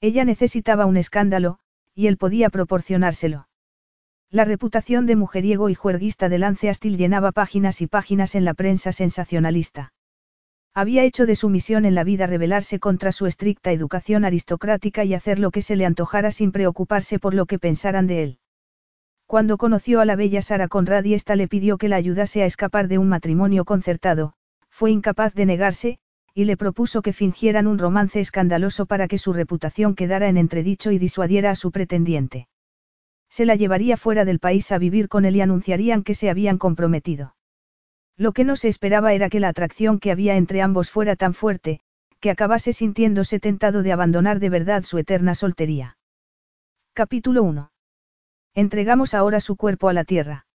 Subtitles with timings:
[0.00, 1.58] Ella necesitaba un escándalo,
[1.94, 3.48] y él podía proporcionárselo.
[4.30, 8.54] La reputación de mujeriego y juerguista de Lance Astil llenaba páginas y páginas en la
[8.54, 9.92] prensa sensacionalista.
[10.74, 15.14] Había hecho de su misión en la vida rebelarse contra su estricta educación aristocrática y
[15.14, 18.38] hacer lo que se le antojara sin preocuparse por lo que pensaran de él.
[19.24, 22.46] Cuando conoció a la bella Sara Conrad y ésta le pidió que la ayudase a
[22.46, 24.34] escapar de un matrimonio concertado,
[24.68, 25.98] fue incapaz de negarse,
[26.36, 30.90] y le propuso que fingieran un romance escandaloso para que su reputación quedara en entredicho
[30.90, 32.46] y disuadiera a su pretendiente.
[33.30, 36.58] Se la llevaría fuera del país a vivir con él y anunciarían que se habían
[36.58, 37.34] comprometido.
[38.18, 41.32] Lo que no se esperaba era que la atracción que había entre ambos fuera tan
[41.32, 41.80] fuerte,
[42.20, 45.96] que acabase sintiéndose tentado de abandonar de verdad su eterna soltería.
[46.92, 47.72] Capítulo 1.
[48.54, 50.46] Entregamos ahora su cuerpo a la tierra.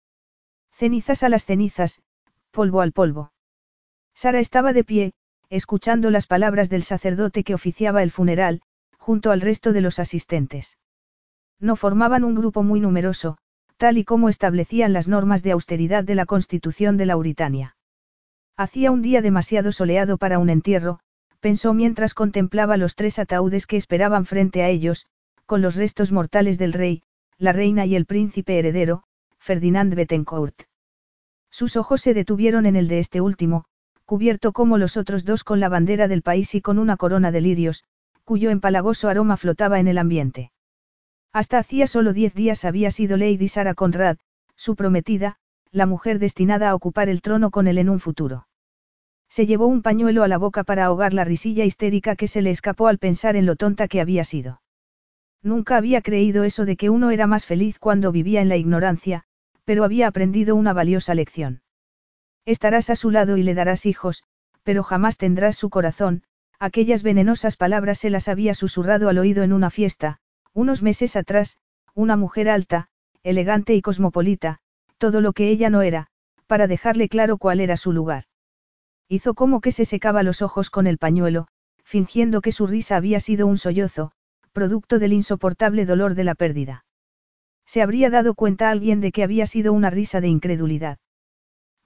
[0.72, 2.02] Cenizas a las cenizas,
[2.50, 3.32] polvo al polvo.
[4.14, 5.12] Sara estaba de pie,
[5.50, 8.62] escuchando las palabras del sacerdote que oficiaba el funeral,
[8.98, 10.78] junto al resto de los asistentes.
[11.58, 13.36] No formaban un grupo muy numeroso,
[13.76, 17.76] tal y como establecían las normas de austeridad de la Constitución de Lauritania.
[18.56, 21.00] Hacía un día demasiado soleado para un entierro,
[21.40, 25.06] pensó mientras contemplaba los tres ataúdes que esperaban frente a ellos,
[25.46, 27.02] con los restos mortales del rey,
[27.38, 29.02] la reina y el príncipe heredero,
[29.38, 30.62] Ferdinand Bettencourt.
[31.50, 33.64] Sus ojos se detuvieron en el de este último,
[34.10, 37.40] cubierto como los otros dos con la bandera del país y con una corona de
[37.40, 37.84] lirios,
[38.24, 40.50] cuyo empalagoso aroma flotaba en el ambiente.
[41.32, 44.16] Hasta hacía solo diez días había sido Lady Sara Conrad,
[44.56, 45.36] su prometida,
[45.70, 48.48] la mujer destinada a ocupar el trono con él en un futuro.
[49.28, 52.50] Se llevó un pañuelo a la boca para ahogar la risilla histérica que se le
[52.50, 54.60] escapó al pensar en lo tonta que había sido.
[55.40, 59.22] Nunca había creído eso de que uno era más feliz cuando vivía en la ignorancia,
[59.64, 61.62] pero había aprendido una valiosa lección.
[62.46, 64.24] Estarás a su lado y le darás hijos,
[64.62, 66.22] pero jamás tendrás su corazón,
[66.58, 70.18] aquellas venenosas palabras se las había susurrado al oído en una fiesta,
[70.52, 71.58] unos meses atrás,
[71.94, 72.88] una mujer alta,
[73.22, 74.58] elegante y cosmopolita,
[74.98, 76.08] todo lo que ella no era,
[76.46, 78.24] para dejarle claro cuál era su lugar.
[79.08, 81.48] Hizo como que se secaba los ojos con el pañuelo,
[81.84, 84.12] fingiendo que su risa había sido un sollozo,
[84.52, 86.84] producto del insoportable dolor de la pérdida.
[87.66, 90.98] Se habría dado cuenta alguien de que había sido una risa de incredulidad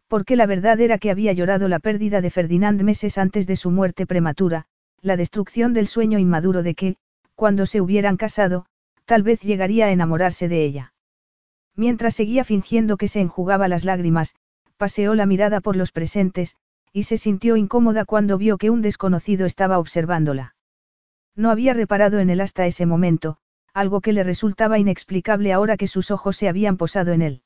[0.08, 3.70] porque la verdad era que había llorado la pérdida de Ferdinand meses antes de su
[3.70, 4.66] muerte prematura,
[5.00, 6.96] la destrucción del sueño inmaduro de que,
[7.34, 8.66] cuando se hubieran casado,
[9.04, 10.92] tal vez llegaría a enamorarse de ella.
[11.76, 14.34] Mientras seguía fingiendo que se enjugaba las lágrimas,
[14.76, 16.56] paseó la mirada por los presentes,
[16.92, 20.54] y se sintió incómoda cuando vio que un desconocido estaba observándola.
[21.34, 23.38] No había reparado en él hasta ese momento,
[23.72, 27.42] algo que le resultaba inexplicable ahora que sus ojos se habían posado en él.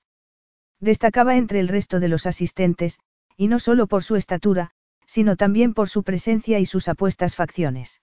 [0.81, 3.01] Destacaba entre el resto de los asistentes,
[3.37, 4.71] y no solo por su estatura,
[5.07, 8.03] sino también por su presencia y sus apuestas facciones.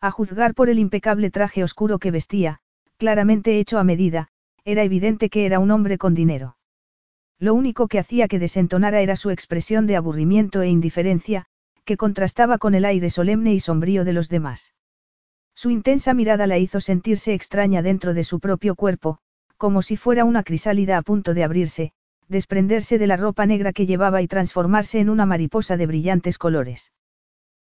[0.00, 2.60] A juzgar por el impecable traje oscuro que vestía,
[2.96, 4.28] claramente hecho a medida,
[4.64, 6.56] era evidente que era un hombre con dinero.
[7.38, 11.46] Lo único que hacía que desentonara era su expresión de aburrimiento e indiferencia,
[11.84, 14.74] que contrastaba con el aire solemne y sombrío de los demás.
[15.54, 19.18] Su intensa mirada la hizo sentirse extraña dentro de su propio cuerpo,
[19.56, 21.92] como si fuera una crisálida a punto de abrirse,
[22.28, 26.92] desprenderse de la ropa negra que llevaba y transformarse en una mariposa de brillantes colores.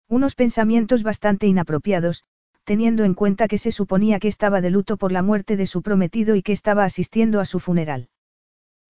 [0.08, 2.24] Unos pensamientos bastante inapropiados,
[2.64, 5.82] teniendo en cuenta que se suponía que estaba de luto por la muerte de su
[5.82, 8.08] prometido y que estaba asistiendo a su funeral.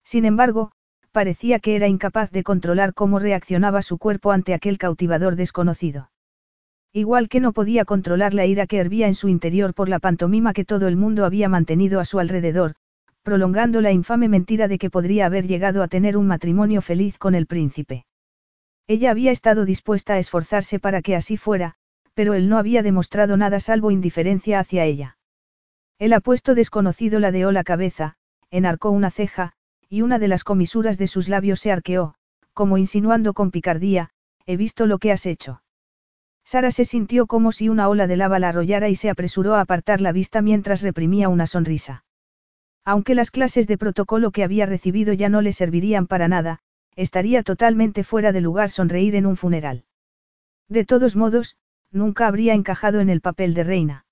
[0.03, 0.71] Sin embargo,
[1.11, 6.11] parecía que era incapaz de controlar cómo reaccionaba su cuerpo ante aquel cautivador desconocido.
[6.93, 10.53] Igual que no podía controlar la ira que hervía en su interior por la pantomima
[10.53, 12.75] que todo el mundo había mantenido a su alrededor,
[13.23, 17.35] prolongando la infame mentira de que podría haber llegado a tener un matrimonio feliz con
[17.35, 18.05] el príncipe.
[18.87, 21.75] Ella había estado dispuesta a esforzarse para que así fuera,
[22.13, 25.17] pero él no había demostrado nada salvo indiferencia hacia ella.
[25.99, 28.15] El apuesto desconocido ladeó la cabeza,
[28.49, 29.53] enarcó una ceja,
[29.87, 32.15] y una de las comisuras de sus labios se arqueó,
[32.53, 34.09] como insinuando con picardía,
[34.45, 35.61] he visto lo que has hecho.
[36.43, 39.61] Sara se sintió como si una ola de lava la arrollara y se apresuró a
[39.61, 42.03] apartar la vista mientras reprimía una sonrisa.
[42.83, 46.59] Aunque las clases de protocolo que había recibido ya no le servirían para nada,
[46.95, 49.85] estaría totalmente fuera de lugar sonreír en un funeral.
[50.67, 51.57] De todos modos,
[51.91, 54.05] nunca habría encajado en el papel de reina.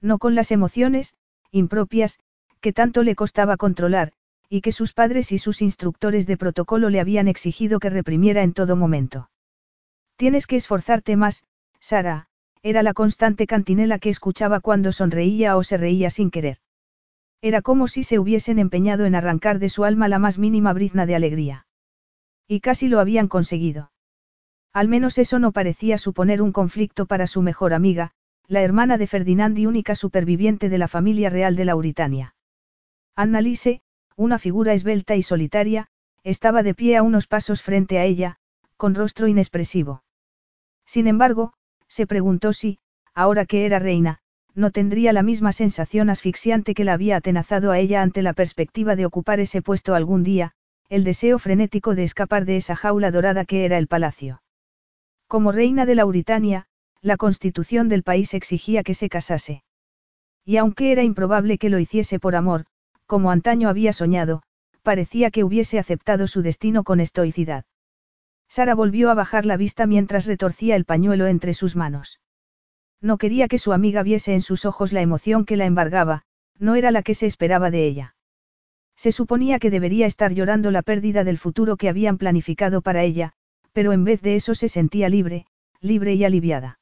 [0.00, 1.16] No con las emociones,
[1.50, 2.18] impropias,
[2.60, 4.12] que tanto le costaba controlar,
[4.48, 8.52] y que sus padres y sus instructores de protocolo le habían exigido que reprimiera en
[8.52, 9.30] todo momento.
[10.16, 11.44] Tienes que esforzarte más,
[11.80, 12.28] Sara,
[12.62, 16.58] era la constante cantinela que escuchaba cuando sonreía o se reía sin querer.
[17.42, 21.06] Era como si se hubiesen empeñado en arrancar de su alma la más mínima brizna
[21.06, 21.66] de alegría.
[22.48, 23.92] Y casi lo habían conseguido.
[24.72, 28.12] Al menos eso no parecía suponer un conflicto para su mejor amiga,
[28.46, 32.34] la hermana de Ferdinand y única superviviente de la familia real de Lauritania.
[33.16, 33.80] Annalise,
[34.16, 35.88] una figura esbelta y solitaria,
[36.22, 38.36] estaba de pie a unos pasos frente a ella,
[38.76, 40.04] con rostro inexpresivo.
[40.84, 41.54] Sin embargo,
[41.88, 42.78] se preguntó si,
[43.14, 44.20] ahora que era reina,
[44.56, 48.96] no tendría la misma sensación asfixiante que la había atenazado a ella ante la perspectiva
[48.96, 50.52] de ocupar ese puesto algún día,
[50.88, 54.42] el deseo frenético de escapar de esa jaula dorada que era el palacio.
[55.28, 56.66] Como reina de Lauritania,
[57.02, 59.62] la constitución del país exigía que se casase.
[60.44, 62.64] Y aunque era improbable que lo hiciese por amor,
[63.04, 64.42] como antaño había soñado,
[64.82, 67.64] parecía que hubiese aceptado su destino con estoicidad.
[68.48, 72.20] Sara volvió a bajar la vista mientras retorcía el pañuelo entre sus manos.
[73.00, 76.22] No quería que su amiga viese en sus ojos la emoción que la embargaba,
[76.58, 78.14] no era la que se esperaba de ella.
[78.96, 83.32] Se suponía que debería estar llorando la pérdida del futuro que habían planificado para ella,
[83.72, 85.46] pero en vez de eso se sentía libre,
[85.80, 86.78] libre y aliviada.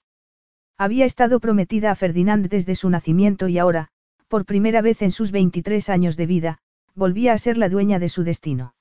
[0.78, 3.88] Había estado prometida a Ferdinand desde su nacimiento y ahora,
[4.28, 6.58] por primera vez en sus 23 años de vida,
[6.94, 8.74] volvía a ser la dueña de su destino.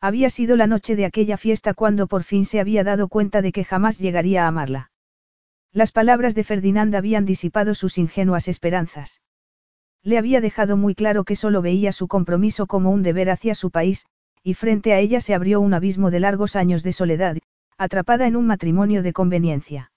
[0.00, 3.52] Había sido la noche de aquella fiesta cuando por fin se había dado cuenta de
[3.52, 4.90] que jamás llegaría a amarla.
[5.72, 9.20] Las palabras de Ferdinand habían disipado sus ingenuas esperanzas.
[10.02, 13.70] Le había dejado muy claro que solo veía su compromiso como un deber hacia su
[13.70, 14.06] país,
[14.42, 17.36] y frente a ella se abrió un abismo de largos años de soledad,
[17.76, 19.92] atrapada en un matrimonio de conveniencia.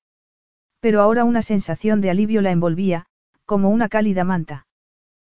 [0.79, 3.05] Pero ahora una sensación de alivio la envolvía,
[3.45, 4.67] como una cálida manta.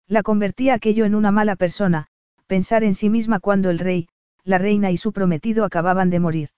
[0.07, 2.07] La convertía aquello en una mala persona,
[2.47, 4.07] pensar en sí misma cuando el rey,
[4.43, 6.49] la reina y su prometido acababan de morir.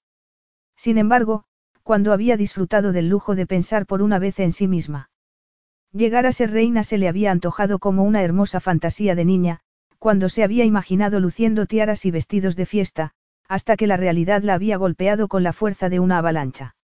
[0.75, 1.45] Sin embargo,
[1.83, 5.09] cuando había disfrutado del lujo de pensar por una vez en sí misma.
[5.91, 9.59] Llegar a ser reina se le había antojado como una hermosa fantasía de niña,
[9.99, 13.11] cuando se había imaginado luciendo tiaras y vestidos de fiesta,
[13.47, 16.75] hasta que la realidad la había golpeado con la fuerza de una avalancha.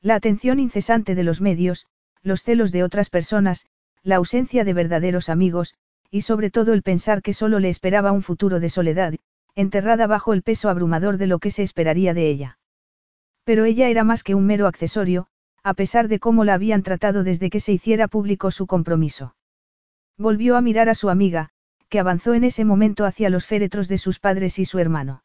[0.00, 1.86] La atención incesante de los medios,
[2.22, 3.66] los celos de otras personas,
[4.02, 5.74] la ausencia de verdaderos amigos,
[6.10, 9.14] y sobre todo el pensar que solo le esperaba un futuro de soledad,
[9.54, 12.58] enterrada bajo el peso abrumador de lo que se esperaría de ella.
[13.48, 15.26] Pero ella era más que un mero accesorio,
[15.62, 19.36] a pesar de cómo la habían tratado desde que se hiciera público su compromiso.
[20.18, 21.48] Volvió a mirar a su amiga,
[21.88, 25.24] que avanzó en ese momento hacia los féretros de sus padres y su hermano.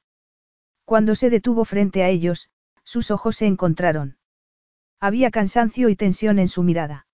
[0.86, 2.50] Cuando se detuvo frente a ellos,
[2.86, 4.16] sus ojos se encontraron.
[5.02, 7.08] Había cansancio y tensión en su mirada.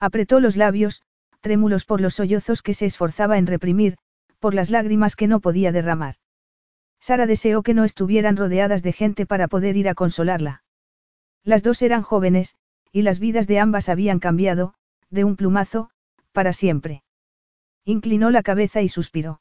[0.00, 1.00] Apretó los labios,
[1.40, 3.96] trémulos por los sollozos que se esforzaba en reprimir,
[4.38, 6.16] por las lágrimas que no podía derramar.
[7.00, 10.62] Sara deseó que no estuvieran rodeadas de gente para poder ir a consolarla.
[11.44, 12.56] Las dos eran jóvenes,
[12.92, 14.74] y las vidas de ambas habían cambiado,
[15.10, 15.90] de un plumazo,
[16.32, 17.02] para siempre.
[17.84, 19.40] Inclinó la cabeza y suspiró.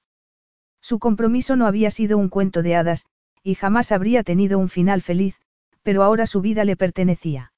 [0.82, 3.08] Su compromiso no había sido un cuento de hadas,
[3.42, 5.40] y jamás habría tenido un final feliz,
[5.82, 7.54] pero ahora su vida le pertenecía.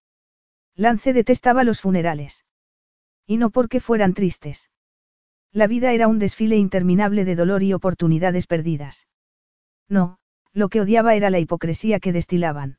[0.76, 2.46] Lance detestaba los funerales.
[3.26, 4.70] Y no porque fueran tristes.
[5.52, 9.08] La vida era un desfile interminable de dolor y oportunidades perdidas.
[9.90, 10.18] No,
[10.54, 12.78] lo que odiaba era la hipocresía que destilaban.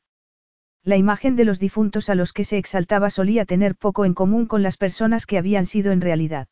[0.83, 4.45] La imagen de los difuntos a los que se exaltaba solía tener poco en común
[4.45, 6.47] con las personas que habían sido en realidad.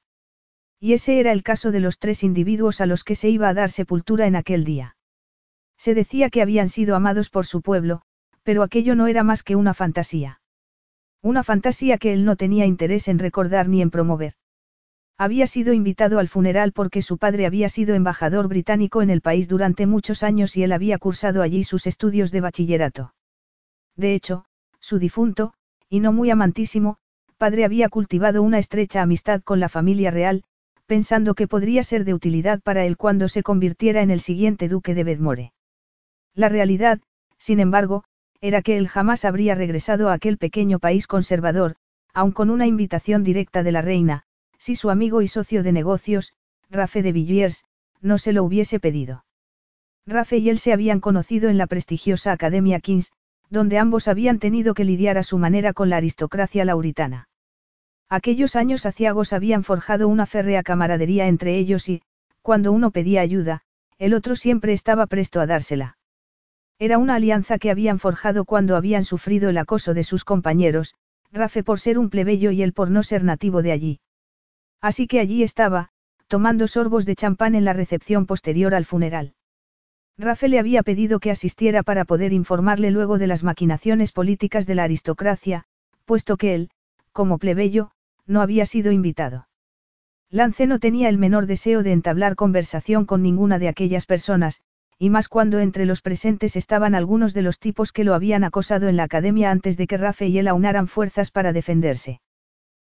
[0.79, 3.53] Y ese era el caso de los tres individuos a los que se iba a
[3.53, 4.95] dar sepultura en aquel día.
[5.77, 8.01] Se decía que habían sido amados por su pueblo,
[8.43, 10.41] pero aquello no era más que una fantasía.
[11.21, 14.33] Una fantasía que él no tenía interés en recordar ni en promover.
[15.19, 19.47] Había sido invitado al funeral porque su padre había sido embajador británico en el país
[19.47, 23.13] durante muchos años y él había cursado allí sus estudios de bachillerato.
[23.95, 24.45] De hecho,
[24.79, 25.53] su difunto,
[25.89, 26.97] y no muy amantísimo,
[27.37, 30.43] padre había cultivado una estrecha amistad con la familia real,
[30.85, 34.93] pensando que podría ser de utilidad para él cuando se convirtiera en el siguiente duque
[34.93, 35.53] de Bedmore.
[36.35, 36.99] La realidad,
[37.39, 38.03] sin embargo,
[38.39, 41.75] era que él jamás habría regresado a aquel pequeño país conservador,
[42.13, 44.26] aun con una invitación directa de la reina,
[44.57, 46.33] si su amigo y socio de negocios,
[46.69, 47.63] Rafe de Villiers,
[48.01, 49.25] no se lo hubiese pedido.
[50.05, 53.11] Rafe y él se habían conocido en la prestigiosa Academia King's,
[53.49, 57.29] donde ambos habían tenido que lidiar a su manera con la aristocracia lauritana.
[58.09, 62.01] Aquellos años aciagos habían forjado una férrea camaradería entre ellos y,
[62.41, 63.61] cuando uno pedía ayuda,
[63.97, 65.97] el otro siempre estaba presto a dársela.
[66.79, 70.95] Era una alianza que habían forjado cuando habían sufrido el acoso de sus compañeros,
[71.31, 73.99] Rafe por ser un plebeyo y él por no ser nativo de allí.
[74.81, 75.89] Así que allí estaba,
[76.27, 79.33] tomando sorbos de champán en la recepción posterior al funeral.
[80.17, 84.75] Rafael le había pedido que asistiera para poder informarle luego de las maquinaciones políticas de
[84.75, 85.65] la aristocracia,
[86.05, 86.69] puesto que él,
[87.11, 87.91] como plebeyo,
[88.25, 89.47] no había sido invitado.
[90.29, 94.61] Lance no tenía el menor deseo de entablar conversación con ninguna de aquellas personas,
[94.99, 98.89] y más cuando entre los presentes estaban algunos de los tipos que lo habían acosado
[98.89, 102.19] en la academia antes de que Rafe y él aunaran fuerzas para defenderse.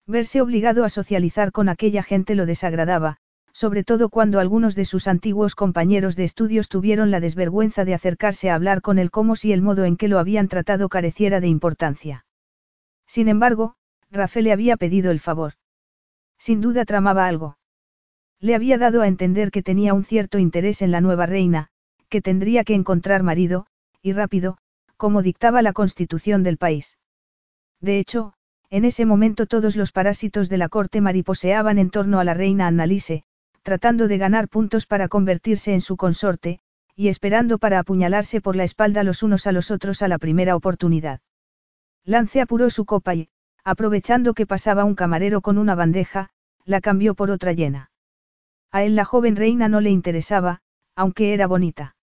[0.08, 3.18] Verse obligado a socializar con aquella gente lo desagradaba,
[3.54, 8.50] sobre todo cuando algunos de sus antiguos compañeros de estudios tuvieron la desvergüenza de acercarse
[8.50, 11.48] a hablar con él como si el modo en que lo habían tratado careciera de
[11.48, 12.26] importancia.
[13.08, 13.76] Sin embargo,
[14.10, 15.54] Rafael le había pedido el favor.
[16.38, 17.58] Sin duda tramaba algo.
[18.40, 21.68] Le había dado a entender que tenía un cierto interés en la nueva reina,
[22.10, 23.68] que tendría que encontrar marido,
[24.02, 24.58] y rápido,
[24.98, 26.98] como dictaba la constitución del país.
[27.80, 28.34] De hecho,
[28.72, 32.68] en ese momento todos los parásitos de la corte mariposeaban en torno a la reina
[32.68, 33.24] Annalise,
[33.64, 36.60] tratando de ganar puntos para convertirse en su consorte,
[36.96, 40.56] y esperando para apuñalarse por la espalda los unos a los otros a la primera
[40.56, 41.20] oportunidad.
[42.06, 43.30] Lance apuró su copa y,
[43.66, 46.30] aprovechando que pasaba un camarero con una bandeja,
[46.64, 47.92] la cambió por otra llena.
[48.72, 50.62] A él la joven reina no le interesaba,
[50.96, 51.98] aunque era bonita.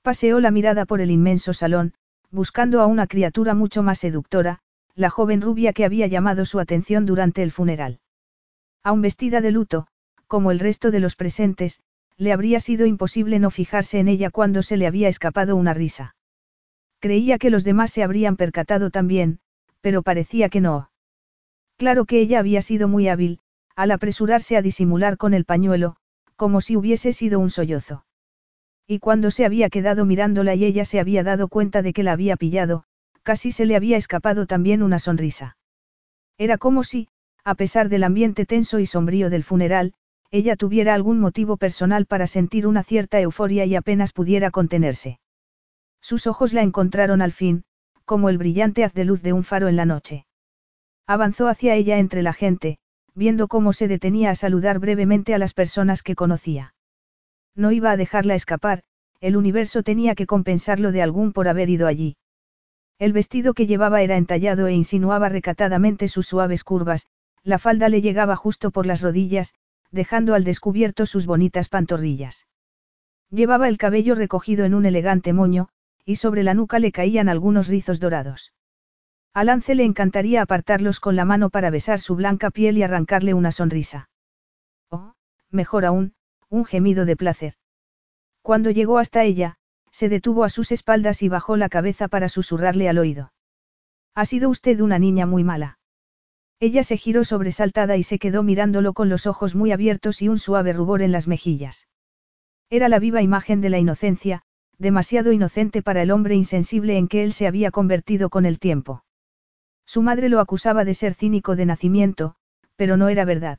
[0.00, 1.92] Paseó la mirada por el inmenso salón,
[2.30, 4.60] buscando a una criatura mucho más seductora,
[4.94, 8.00] la joven rubia que había llamado su atención durante el funeral.
[8.82, 9.86] Aun vestida de luto,
[10.26, 11.80] como el resto de los presentes,
[12.16, 16.14] le habría sido imposible no fijarse en ella cuando se le había escapado una risa.
[17.00, 19.40] Creía que los demás se habrían percatado también,
[19.80, 20.90] pero parecía que no.
[21.76, 23.40] Claro que ella había sido muy hábil,
[23.74, 25.96] al apresurarse a disimular con el pañuelo,
[26.36, 28.04] como si hubiese sido un sollozo.
[28.86, 32.12] Y cuando se había quedado mirándola y ella se había dado cuenta de que la
[32.12, 32.84] había pillado,
[33.22, 35.56] casi se le había escapado también una sonrisa.
[36.38, 37.08] Era como si,
[37.44, 39.94] a pesar del ambiente tenso y sombrío del funeral,
[40.30, 45.20] ella tuviera algún motivo personal para sentir una cierta euforia y apenas pudiera contenerse.
[46.00, 47.64] Sus ojos la encontraron al fin,
[48.04, 50.26] como el brillante haz de luz de un faro en la noche.
[51.06, 52.78] Avanzó hacia ella entre la gente,
[53.14, 56.74] viendo cómo se detenía a saludar brevemente a las personas que conocía.
[57.54, 58.82] No iba a dejarla escapar,
[59.20, 62.16] el universo tenía que compensarlo de algún por haber ido allí.
[63.02, 67.08] El vestido que llevaba era entallado e insinuaba recatadamente sus suaves curvas,
[67.42, 69.54] la falda le llegaba justo por las rodillas,
[69.90, 72.46] dejando al descubierto sus bonitas pantorrillas.
[73.28, 75.68] Llevaba el cabello recogido en un elegante moño,
[76.04, 78.52] y sobre la nuca le caían algunos rizos dorados.
[79.34, 83.34] A Lance le encantaría apartarlos con la mano para besar su blanca piel y arrancarle
[83.34, 84.10] una sonrisa.
[84.90, 85.14] O,
[85.50, 86.14] mejor aún,
[86.48, 87.54] un gemido de placer.
[88.42, 89.56] Cuando llegó hasta ella,
[89.92, 93.32] se detuvo a sus espaldas y bajó la cabeza para susurrarle al oído.
[94.14, 95.78] Ha sido usted una niña muy mala.
[96.60, 100.38] Ella se giró sobresaltada y se quedó mirándolo con los ojos muy abiertos y un
[100.38, 101.88] suave rubor en las mejillas.
[102.70, 104.42] Era la viva imagen de la inocencia,
[104.78, 109.04] demasiado inocente para el hombre insensible en que él se había convertido con el tiempo.
[109.86, 112.36] Su madre lo acusaba de ser cínico de nacimiento,
[112.76, 113.58] pero no era verdad.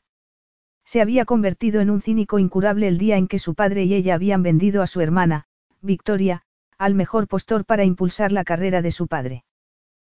[0.85, 4.15] Se había convertido en un cínico incurable el día en que su padre y ella
[4.15, 5.45] habían vendido a su hermana,
[5.83, 6.41] Victoria,
[6.77, 9.43] al mejor postor para impulsar la carrera de su padre.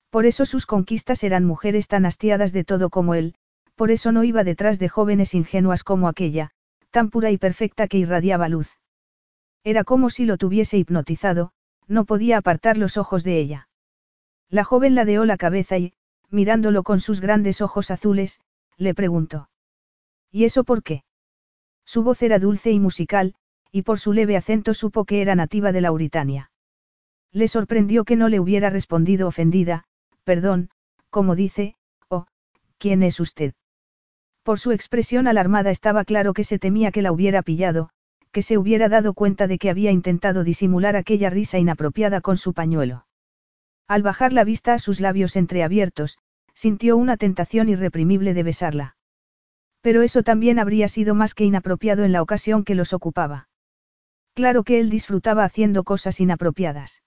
[0.10, 3.36] Por eso sus conquistas eran mujeres tan hastiadas de todo como él,
[3.76, 6.52] por eso no iba detrás de jóvenes ingenuas como aquella,
[6.92, 8.78] tan pura y perfecta que irradiaba luz.
[9.64, 11.54] Era como si lo tuviese hipnotizado,
[11.88, 13.70] no podía apartar los ojos de ella.
[14.50, 15.94] La joven ladeó la cabeza y,
[16.30, 18.40] mirándolo con sus grandes ojos azules,
[18.78, 19.50] le preguntó.
[20.32, 21.04] ¿Y eso por qué?
[21.86, 23.36] Su voz era dulce y musical,
[23.74, 26.52] y por su leve acento supo que era nativa de Lauritania.
[27.32, 29.86] Le sorprendió que no le hubiera respondido ofendida,
[30.24, 30.70] perdón,
[31.10, 31.76] como dice,
[32.08, 32.28] oh,
[32.78, 33.56] ¿quién es usted?
[34.44, 37.90] Por su expresión alarmada estaba claro que se temía que la hubiera pillado,
[38.32, 42.54] que se hubiera dado cuenta de que había intentado disimular aquella risa inapropiada con su
[42.54, 43.08] pañuelo.
[43.88, 46.20] Al bajar la vista a sus labios entreabiertos,
[46.54, 48.98] sintió una tentación irreprimible de besarla.
[49.82, 53.48] Pero eso también habría sido más que inapropiado en la ocasión que los ocupaba.
[54.34, 57.04] Claro que él disfrutaba haciendo cosas inapropiadas.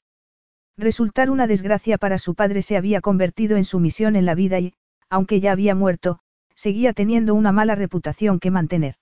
[0.77, 4.61] Resultar una desgracia para su padre se había convertido en su misión en la vida
[4.61, 4.75] y,
[5.09, 6.21] aunque ya había muerto,
[6.55, 8.97] seguía teniendo una mala reputación que mantener.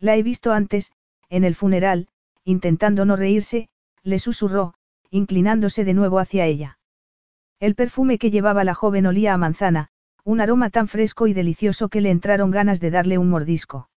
[0.00, 0.92] La he visto antes,
[1.28, 2.08] en el funeral,
[2.44, 3.68] intentando no reírse,
[4.02, 4.74] le susurró,
[5.10, 6.78] inclinándose de nuevo hacia ella.
[7.60, 9.88] El perfume que llevaba la joven olía a manzana,
[10.24, 13.88] un aroma tan fresco y delicioso que le entraron ganas de darle un mordisco.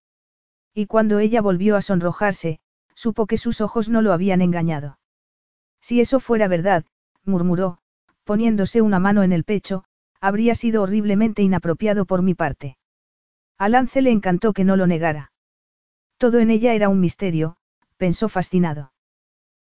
[0.74, 2.60] Y cuando ella volvió a sonrojarse,
[3.00, 5.00] supo que sus ojos no lo habían engañado.
[5.80, 6.84] Si eso fuera verdad,
[7.24, 7.78] murmuró,
[8.26, 9.86] poniéndose una mano en el pecho,
[10.20, 12.78] habría sido horriblemente inapropiado por mi parte.
[13.58, 15.32] A Lance le encantó que no lo negara.
[16.18, 17.56] Todo en ella era un misterio,
[17.96, 18.92] pensó fascinado.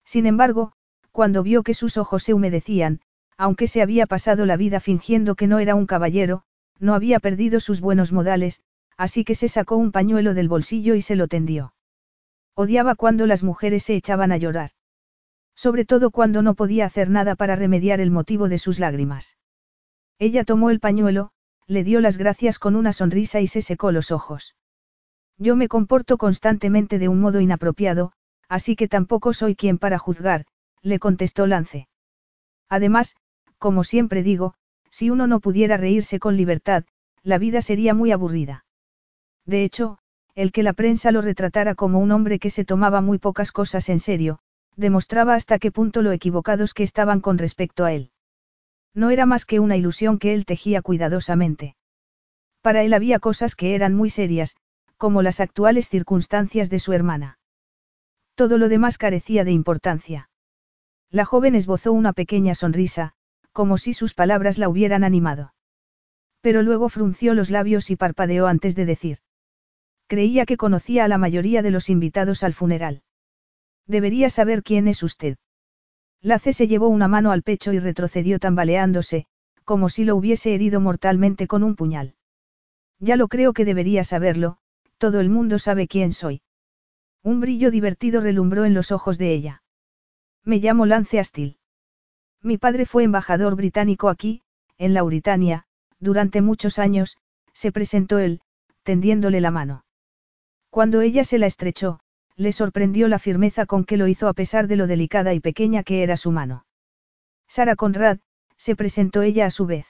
[0.04, 0.72] Sin embargo,
[1.12, 3.00] cuando vio que sus ojos se humedecían,
[3.38, 6.42] aunque se había pasado la vida fingiendo que no era un caballero,
[6.80, 8.64] no había perdido sus buenos modales,
[8.98, 11.74] así que se sacó un pañuelo del bolsillo y se lo tendió.
[12.56, 14.72] Odiaba cuando las mujeres se echaban a llorar.
[15.56, 19.38] Sobre todo cuando no podía hacer nada para remediar el motivo de sus lágrimas.
[20.18, 21.32] Ella tomó el pañuelo,
[21.68, 24.56] le dio las gracias con una sonrisa y se secó los ojos.
[25.38, 28.12] Yo me comporto constantemente de un modo inapropiado,
[28.50, 30.46] así que tampoco soy quien para juzgar,
[30.82, 31.88] le contestó Lance.
[32.68, 33.16] Además,
[33.58, 34.56] como siempre digo,
[34.90, 36.84] si uno no pudiera reírse con libertad,
[37.24, 38.66] la vida sería muy aburrida.
[39.46, 40.00] De hecho,
[40.40, 43.90] el que la prensa lo retratara como un hombre que se tomaba muy pocas cosas
[43.90, 44.40] en serio,
[44.78, 48.12] demostraba hasta qué punto lo equivocados que estaban con respecto a él.
[48.94, 51.76] No era más que una ilusión que él tejía cuidadosamente.
[52.62, 54.56] Para él había cosas que eran muy serias,
[54.96, 57.38] como las actuales circunstancias de su hermana.
[58.36, 60.30] Todo lo demás carecía de importancia.
[61.10, 63.12] La joven esbozó una pequeña sonrisa,
[63.52, 65.54] como si sus palabras la hubieran animado.
[66.40, 69.20] Pero luego frunció los labios y parpadeó antes de decir.
[70.10, 73.04] Creía que conocía a la mayoría de los invitados al funeral.
[73.86, 75.38] Debería saber quién es usted.
[76.20, 79.28] Lace se llevó una mano al pecho y retrocedió tambaleándose,
[79.66, 82.16] como si lo hubiese herido mortalmente con un puñal.
[82.98, 84.58] Ya lo creo que debería saberlo,
[84.98, 86.42] todo el mundo sabe quién soy.
[87.22, 89.62] Un brillo divertido relumbró en los ojos de ella.
[90.44, 91.60] Me llamo Lance Astil.
[92.42, 94.42] Mi padre fue embajador británico aquí,
[94.80, 95.68] en Lauritania,
[96.00, 97.16] durante muchos años,
[97.54, 98.42] se presentó él,
[98.82, 99.84] tendiéndole la mano.
[100.70, 102.00] Cuando ella se la estrechó,
[102.36, 105.84] le sorprendió la firmeza con que lo hizo a pesar de lo delicada y pequeña
[105.84, 106.66] que era su mano.
[107.48, 108.20] Sara Conrad,
[108.56, 109.88] se presentó ella a su vez.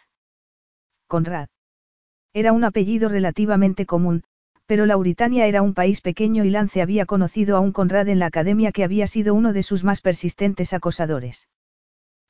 [1.08, 1.50] Conrad.
[2.34, 4.24] Era un apellido relativamente común,
[4.66, 8.28] pero Lauritania era un país pequeño y Lance había conocido a un Conrad en la
[8.28, 11.50] academia que había sido uno de sus más persistentes acosadores.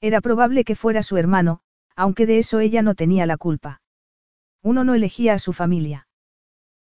[0.01, 1.61] Era probable que fuera su hermano,
[1.95, 3.81] aunque de eso ella no tenía la culpa.
[4.63, 6.07] Uno no elegía a su familia.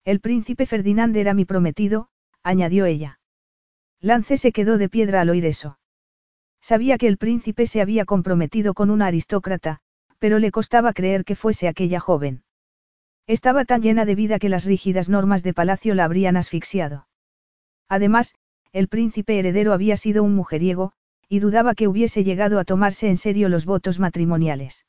[0.06, 2.10] El príncipe Ferdinand era mi prometido,
[2.44, 3.20] añadió ella.
[4.00, 5.80] Lance se quedó de piedra al oír eso.
[6.62, 9.80] Sabía que el príncipe se había comprometido con una aristócrata,
[10.20, 12.44] pero le costaba creer que fuese aquella joven.
[13.26, 17.08] Estaba tan llena de vida que las rígidas normas de palacio la habrían asfixiado.
[17.90, 18.36] Además,
[18.74, 20.92] el príncipe heredero había sido un mujeriego,
[21.28, 24.86] y dudaba que hubiese llegado a tomarse en serio los votos matrimoniales.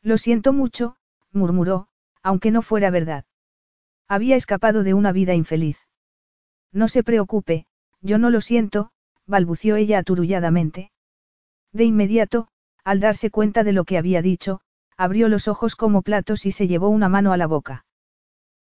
[0.00, 0.96] Lo siento mucho,
[1.30, 1.88] murmuró,
[2.22, 3.26] aunque no fuera verdad.
[4.10, 5.78] Había escapado de una vida infeliz.
[6.72, 7.66] No se preocupe,
[8.00, 8.90] yo no lo siento,
[9.24, 10.90] balbució ella aturulladamente.
[11.72, 12.48] De inmediato,
[12.82, 14.62] al darse cuenta de lo que había dicho,
[14.96, 17.84] abrió los ojos como platos y se llevó una mano a la boca.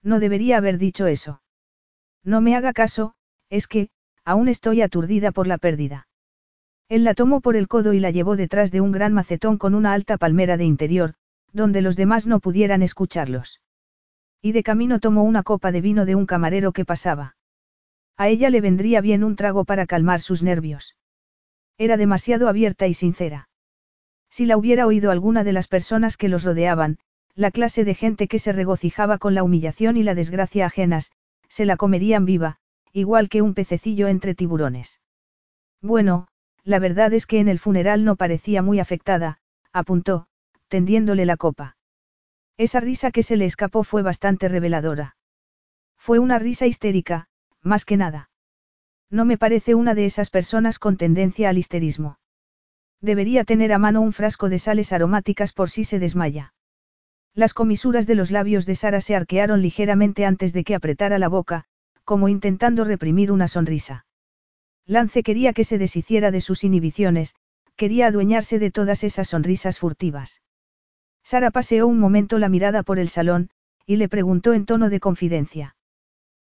[0.03, 1.41] No debería haber dicho eso.
[2.25, 3.13] No me haga caso,
[3.49, 3.87] es que,
[4.25, 6.09] aún estoy aturdida por la pérdida.
[6.89, 9.75] Él la tomó por el codo y la llevó detrás de un gran macetón con
[9.75, 11.13] una alta palmera de interior,
[11.53, 13.61] donde los demás no pudieran escucharlos.
[14.41, 17.35] Y de camino tomó una copa de vino de un camarero que pasaba.
[18.17, 20.95] A ella le vendría bien un trago para calmar sus nervios.
[21.77, 23.49] Era demasiado abierta y sincera.
[24.29, 26.97] Si la hubiera oído alguna de las personas que los rodeaban,
[27.35, 31.11] la clase de gente que se regocijaba con la humillación y la desgracia ajenas,
[31.47, 32.57] se la comerían viva,
[32.91, 34.99] igual que un pececillo entre tiburones.
[35.81, 36.27] Bueno,
[36.63, 39.39] la verdad es que en el funeral no parecía muy afectada,
[39.71, 40.27] apuntó,
[40.67, 41.76] tendiéndole la copa.
[42.57, 45.15] Esa risa que se le escapó fue bastante reveladora.
[45.97, 47.27] Fue una risa histérica,
[47.61, 48.29] más que nada.
[49.09, 52.19] No me parece una de esas personas con tendencia al histerismo.
[52.99, 56.53] Debería tener a mano un frasco de sales aromáticas por si se desmaya.
[57.35, 61.27] Las comisuras de los labios de Sara se arquearon ligeramente antes de que apretara la
[61.27, 61.65] boca,
[62.03, 64.05] como intentando reprimir una sonrisa.
[64.85, 67.35] Lance quería que se deshiciera de sus inhibiciones,
[67.75, 70.41] quería adueñarse de todas esas sonrisas furtivas.
[71.27, 73.49] Sara paseó un momento la mirada por el salón,
[73.85, 75.75] y le preguntó en tono de confidencia.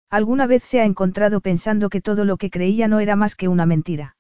[0.09, 3.49] ¿Alguna vez se ha encontrado pensando que todo lo que creía no era más que
[3.49, 4.17] una mentira?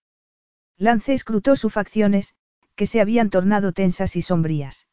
[0.76, 2.34] Lance escrutó sus facciones,
[2.74, 4.86] que se habían tornado tensas y sombrías.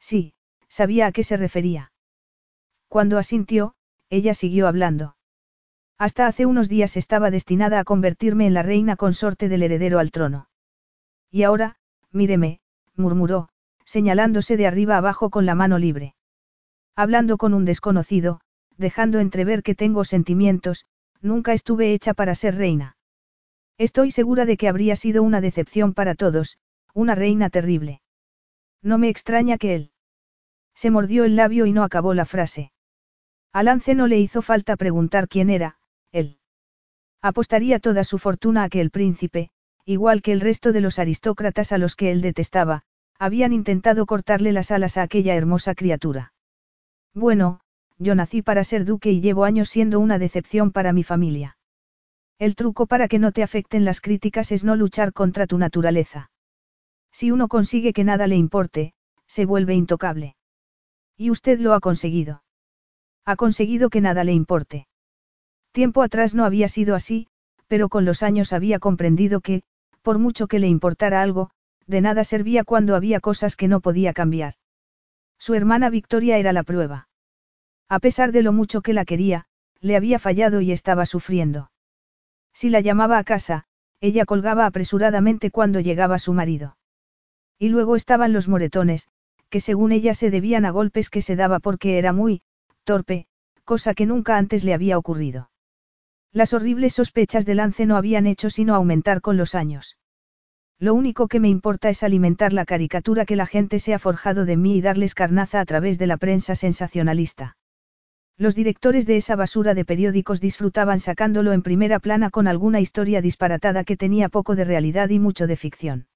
[0.00, 0.34] Sí,
[0.66, 1.92] sabía a qué se refería.
[2.88, 3.76] Cuando asintió,
[4.08, 5.14] ella siguió hablando.
[5.98, 10.10] Hasta hace unos días estaba destinada a convertirme en la reina consorte del heredero al
[10.10, 10.48] trono.
[11.30, 11.76] Y ahora,
[12.10, 12.58] míreme,
[12.96, 13.49] murmuró,
[13.90, 16.14] señalándose de arriba abajo con la mano libre.
[16.94, 18.40] Hablando con un desconocido,
[18.76, 20.84] dejando entrever que tengo sentimientos,
[21.20, 22.96] nunca estuve hecha para ser reina.
[23.78, 26.56] Estoy segura de que habría sido una decepción para todos,
[26.94, 28.00] una reina terrible.
[28.80, 29.90] No me extraña que él.
[30.72, 32.70] Se mordió el labio y no acabó la frase.
[33.52, 35.78] A Lance no le hizo falta preguntar quién era,
[36.12, 36.38] él.
[37.20, 39.50] Apostaría toda su fortuna a que el príncipe,
[39.84, 42.84] igual que el resto de los aristócratas a los que él detestaba,
[43.20, 46.32] habían intentado cortarle las alas a aquella hermosa criatura.
[47.14, 47.60] Bueno,
[47.98, 51.58] yo nací para ser duque y llevo años siendo una decepción para mi familia.
[52.38, 56.30] El truco para que no te afecten las críticas es no luchar contra tu naturaleza.
[57.12, 58.94] Si uno consigue que nada le importe,
[59.26, 60.34] se vuelve intocable.
[61.18, 62.42] Y usted lo ha conseguido.
[63.26, 64.86] Ha conseguido que nada le importe.
[65.72, 67.26] Tiempo atrás no había sido así,
[67.66, 69.62] pero con los años había comprendido que,
[70.00, 71.50] por mucho que le importara algo,
[71.90, 74.54] de nada servía cuando había cosas que no podía cambiar.
[75.38, 77.08] Su hermana Victoria era la prueba.
[77.88, 79.46] A pesar de lo mucho que la quería,
[79.80, 81.70] le había fallado y estaba sufriendo.
[82.52, 83.64] Si la llamaba a casa,
[84.00, 86.76] ella colgaba apresuradamente cuando llegaba su marido.
[87.58, 89.08] Y luego estaban los moretones,
[89.48, 92.42] que según ella se debían a golpes que se daba porque era muy,
[92.84, 93.26] torpe,
[93.64, 95.50] cosa que nunca antes le había ocurrido.
[96.32, 99.96] Las horribles sospechas de Lance no habían hecho sino aumentar con los años.
[100.80, 104.46] Lo único que me importa es alimentar la caricatura que la gente se ha forjado
[104.46, 107.58] de mí y darles carnaza a través de la prensa sensacionalista.
[108.38, 113.20] Los directores de esa basura de periódicos disfrutaban sacándolo en primera plana con alguna historia
[113.20, 116.08] disparatada que tenía poco de realidad y mucho de ficción.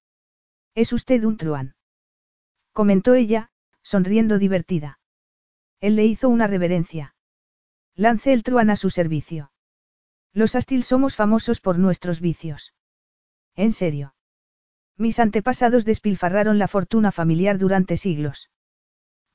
[0.74, 1.74] Es usted un truán.
[2.72, 3.50] Comentó ella,
[3.82, 4.98] sonriendo divertida.
[5.82, 7.14] Él le hizo una reverencia.
[7.94, 9.52] Lance el truán a su servicio.
[10.32, 12.72] Los Astil somos famosos por nuestros vicios.
[13.54, 14.13] En serio.
[14.96, 18.50] Mis antepasados despilfarraron la fortuna familiar durante siglos.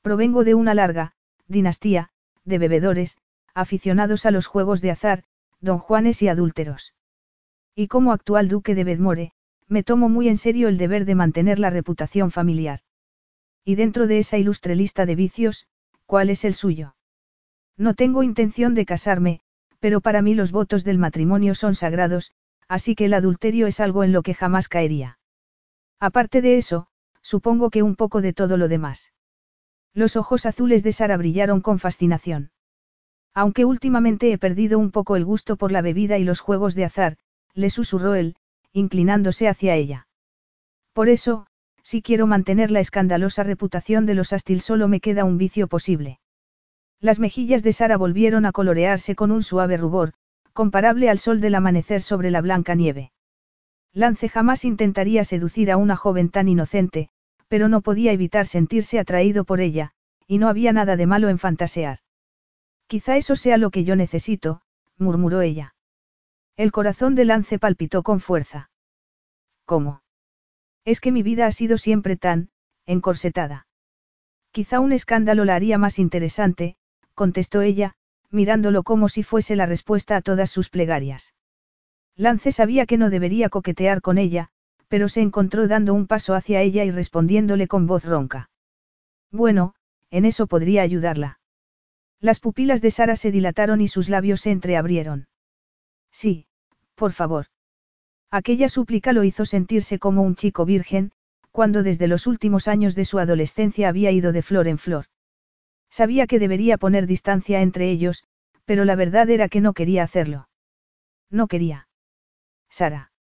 [0.02, 1.12] Provengo de una larga,
[1.46, 2.08] dinastía,
[2.44, 3.18] de bebedores,
[3.54, 5.24] aficionados a los juegos de azar,
[5.60, 6.94] don Juanes y adúlteros.
[7.74, 9.32] Y como actual duque de Bedmore,
[9.68, 12.80] me tomo muy en serio el deber de mantener la reputación familiar.
[13.64, 15.68] Y dentro de esa ilustre lista de vicios,
[16.06, 16.96] ¿cuál es el suyo?
[17.76, 19.40] No tengo intención de casarme,
[19.78, 22.32] pero para mí los votos del matrimonio son sagrados,
[22.66, 25.19] así que el adulterio es algo en lo que jamás caería.
[26.00, 26.86] Aparte de eso,
[27.20, 29.12] supongo que un poco de todo lo demás.
[29.92, 32.52] Los ojos azules de Sara brillaron con fascinación.
[33.34, 36.84] Aunque últimamente he perdido un poco el gusto por la bebida y los juegos de
[36.84, 37.16] azar,
[37.54, 38.36] le susurró él,
[38.72, 40.08] inclinándose hacia ella.
[40.92, 41.46] Por eso,
[41.82, 46.20] si quiero mantener la escandalosa reputación de los Astil solo me queda un vicio posible.
[47.00, 50.12] Las mejillas de Sara volvieron a colorearse con un suave rubor,
[50.52, 53.12] comparable al sol del amanecer sobre la blanca nieve.
[53.92, 57.10] Lance jamás intentaría seducir a una joven tan inocente,
[57.48, 59.92] pero no podía evitar sentirse atraído por ella,
[60.26, 61.98] y no había nada de malo en fantasear.
[62.86, 64.62] Quizá eso sea lo que yo necesito,
[64.96, 65.74] murmuró ella.
[66.56, 68.70] El corazón de Lance palpitó con fuerza.
[69.64, 70.02] ¿Cómo?
[70.84, 72.50] Es que mi vida ha sido siempre tan,
[72.86, 73.66] encorsetada.
[74.52, 76.76] Quizá un escándalo la haría más interesante,
[77.14, 77.94] contestó ella,
[78.30, 81.34] mirándolo como si fuese la respuesta a todas sus plegarias.
[82.16, 84.48] Lance sabía que no debería coquetear con ella,
[84.88, 88.50] pero se encontró dando un paso hacia ella y respondiéndole con voz ronca.
[89.30, 89.74] Bueno,
[90.10, 91.38] en eso podría ayudarla.
[92.20, 95.28] Las pupilas de Sara se dilataron y sus labios se entreabrieron.
[96.10, 96.46] Sí,
[96.94, 97.46] por favor.
[98.30, 101.12] Aquella súplica lo hizo sentirse como un chico virgen,
[101.50, 105.06] cuando desde los últimos años de su adolescencia había ido de flor en flor.
[105.90, 108.24] Sabía que debería poner distancia entre ellos,
[108.64, 110.48] pero la verdad era que no quería hacerlo.
[111.30, 111.88] No quería.
[112.70, 113.12] Sara.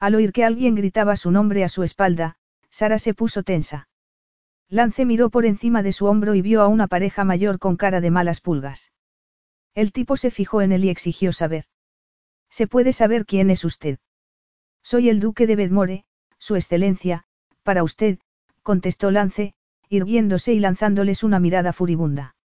[0.00, 2.36] Al oír que alguien gritaba su nombre a su espalda,
[2.70, 3.88] Sara se puso tensa.
[4.68, 8.00] Lance miró por encima de su hombro y vio a una pareja mayor con cara
[8.00, 8.92] de malas pulgas.
[9.74, 11.64] El tipo se fijó en él y exigió saber.
[12.50, 13.98] ¿Se puede saber quién es usted?
[14.82, 16.04] Soy el duque de Bedmore,
[16.38, 17.24] su excelencia,
[17.62, 18.18] para usted,
[18.62, 19.54] contestó Lance,
[19.88, 22.36] irguiéndose y lanzándoles una mirada furibunda.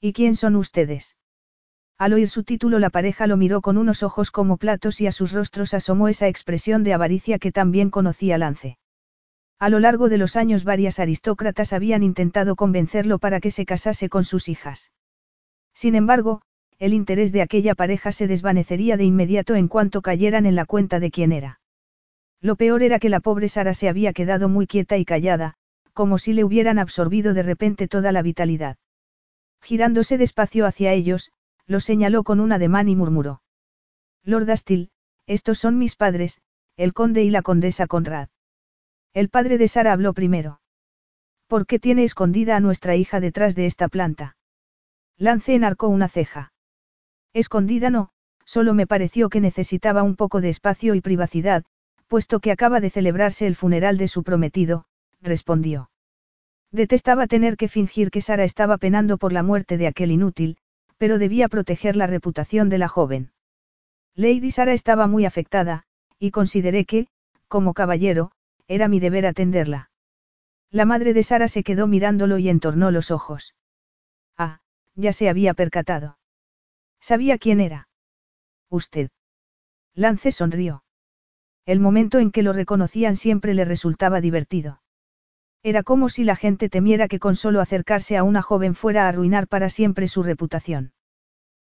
[0.00, 1.16] ¿Y quién son ustedes?
[1.98, 5.12] Al oír su título la pareja lo miró con unos ojos como platos y a
[5.12, 8.78] sus rostros asomó esa expresión de avaricia que también conocía Lance.
[9.58, 14.08] A lo largo de los años varias aristócratas habían intentado convencerlo para que se casase
[14.08, 14.90] con sus hijas.
[15.74, 16.42] Sin embargo,
[16.78, 20.98] el interés de aquella pareja se desvanecería de inmediato en cuanto cayeran en la cuenta
[20.98, 21.60] de quién era.
[22.40, 25.54] Lo peor era que la pobre Sara se había quedado muy quieta y callada,
[25.92, 28.78] como si le hubieran absorbido de repente toda la vitalidad.
[29.60, 31.30] Girándose despacio hacia ellos,
[31.66, 33.42] lo señaló con un ademán y murmuró.
[34.24, 34.90] Lord Astil,
[35.26, 36.40] estos son mis padres,
[36.76, 38.28] el conde y la condesa Conrad.
[39.14, 40.60] El padre de Sara habló primero.
[41.46, 44.36] ¿Por qué tiene escondida a nuestra hija detrás de esta planta?
[45.18, 46.52] Lance enarcó una ceja.
[47.34, 48.10] Escondida no,
[48.44, 51.64] solo me pareció que necesitaba un poco de espacio y privacidad,
[52.08, 54.84] puesto que acaba de celebrarse el funeral de su prometido,
[55.20, 55.90] respondió.
[56.70, 60.56] Detestaba tener que fingir que Sara estaba penando por la muerte de aquel inútil,
[61.02, 63.32] pero debía proteger la reputación de la joven.
[64.14, 65.82] Lady Sara estaba muy afectada,
[66.20, 67.08] y consideré que,
[67.48, 68.30] como caballero,
[68.68, 69.90] era mi deber atenderla.
[70.70, 73.56] La madre de Sara se quedó mirándolo y entornó los ojos.
[74.38, 74.60] Ah,
[74.94, 76.18] ya se había percatado.
[77.00, 77.88] Sabía quién era.
[78.70, 79.10] Usted.
[79.96, 80.84] Lance sonrió.
[81.66, 84.82] El momento en que lo reconocían siempre le resultaba divertido.
[85.62, 89.08] Era como si la gente temiera que con solo acercarse a una joven fuera a
[89.08, 90.92] arruinar para siempre su reputación.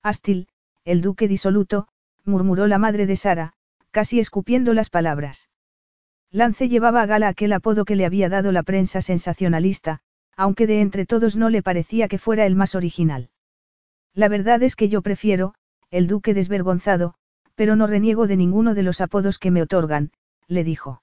[0.04, 0.48] Astil,
[0.86, 1.88] el duque disoluto,
[2.24, 3.54] murmuró la madre de Sara,
[3.92, 5.50] casi escupiendo las palabras.
[6.32, 10.02] Lance llevaba a gala aquel apodo que le había dado la prensa sensacionalista,
[10.38, 13.30] aunque de entre todos no le parecía que fuera el más original.
[14.14, 15.56] La verdad es que yo prefiero,
[15.90, 17.16] el duque desvergonzado,
[17.56, 20.12] pero no reniego de ninguno de los apodos que me otorgan,
[20.48, 21.02] le dijo.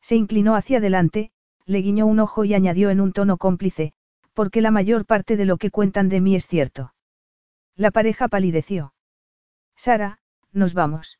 [0.00, 1.32] Se inclinó hacia adelante,
[1.66, 3.92] le guiñó un ojo y añadió en un tono cómplice,
[4.34, 6.94] porque la mayor parte de lo que cuentan de mí es cierto.
[7.74, 8.94] La pareja palideció.
[9.74, 10.20] Sara,
[10.52, 11.18] nos vamos.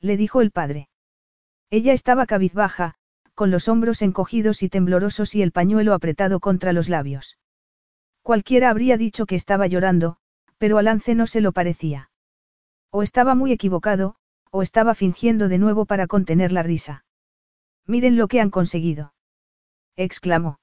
[0.00, 0.88] Le dijo el padre.
[1.68, 2.94] Ella estaba cabizbaja,
[3.34, 7.36] con los hombros encogidos y temblorosos y el pañuelo apretado contra los labios.
[8.22, 10.16] Cualquiera habría dicho que estaba llorando,
[10.58, 12.10] pero a Lance no se lo parecía.
[12.90, 14.14] O estaba muy equivocado,
[14.50, 17.04] o estaba fingiendo de nuevo para contener la risa.
[17.84, 19.15] Miren lo que han conseguido
[19.96, 20.60] exclamó.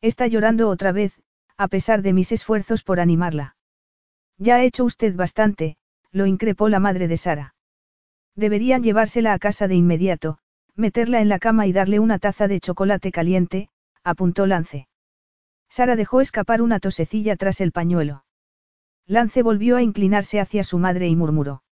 [0.00, 1.20] Está llorando otra vez,
[1.56, 3.56] a pesar de mis esfuerzos por animarla.
[4.38, 5.76] Ya ha hecho usted bastante,
[6.10, 7.54] lo increpó la madre de Sara.
[8.34, 10.38] Deberían llevársela a casa de inmediato,
[10.74, 13.70] meterla en la cama y darle una taza de chocolate caliente,
[14.04, 14.88] apuntó Lance.
[15.68, 18.24] Sara dejó escapar una tosecilla tras el pañuelo.
[19.06, 21.62] Lance volvió a inclinarse hacia su madre y murmuró.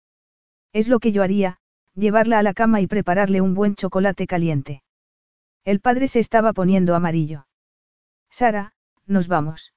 [0.73, 1.59] Es lo que yo haría,
[1.95, 4.83] llevarla a la cama y prepararle un buen chocolate caliente.
[5.65, 7.47] El padre se estaba poniendo amarillo.
[8.31, 8.73] Sara,
[9.07, 9.73] nos vamos.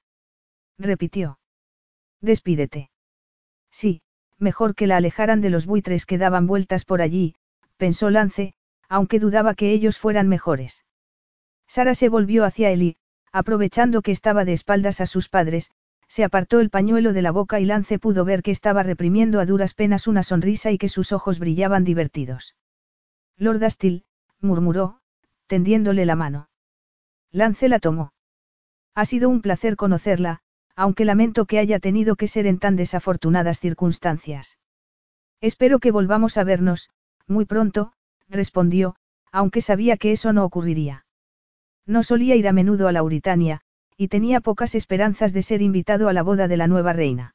[0.78, 1.38] Repitió.
[2.20, 2.90] Despídete.
[3.70, 4.02] Sí,
[4.38, 7.34] mejor que la alejaran de los buitres que daban vueltas por allí,
[7.76, 8.54] pensó Lance,
[8.88, 10.84] aunque dudaba que ellos fueran mejores.
[11.66, 12.96] Sara se volvió hacia él y,
[13.32, 15.72] aprovechando que estaba de espaldas a sus padres,
[16.08, 19.46] se apartó el pañuelo de la boca y Lance pudo ver que estaba reprimiendo a
[19.46, 22.56] duras penas una sonrisa y que sus ojos brillaban divertidos.
[23.36, 24.04] Lord Astil,
[24.40, 24.97] murmuró,
[25.48, 26.48] tendiéndole la mano.
[27.32, 28.12] Lance la tomó.
[28.94, 30.40] Ha sido un placer conocerla,
[30.76, 34.58] aunque lamento que haya tenido que ser en tan desafortunadas circunstancias.
[35.40, 36.90] Espero que volvamos a vernos,
[37.26, 37.92] muy pronto,
[38.28, 38.94] respondió,
[39.32, 41.04] aunque sabía que eso no ocurriría.
[41.86, 43.60] No solía ir a menudo a Lauritania,
[43.96, 47.34] y tenía pocas esperanzas de ser invitado a la boda de la nueva reina.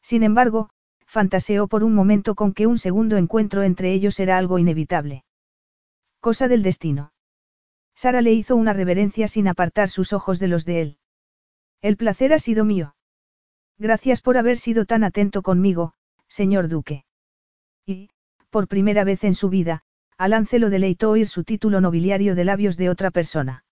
[0.00, 0.70] Sin embargo,
[1.06, 5.24] fantaseó por un momento con que un segundo encuentro entre ellos era algo inevitable.
[6.20, 7.13] Cosa del destino.
[7.94, 10.98] Sara le hizo una reverencia sin apartar sus ojos de los de él.
[11.80, 12.96] El placer ha sido mío.
[13.78, 15.94] Gracias por haber sido tan atento conmigo,
[16.28, 17.04] señor duque.
[17.86, 18.10] Y,
[18.50, 19.82] por primera vez en su vida,
[20.16, 23.64] Alance lo deleitó oír su título nobiliario de labios de otra persona.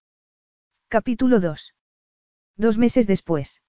[0.89, 1.75] Capítulo 2.
[2.57, 3.63] Dos meses después.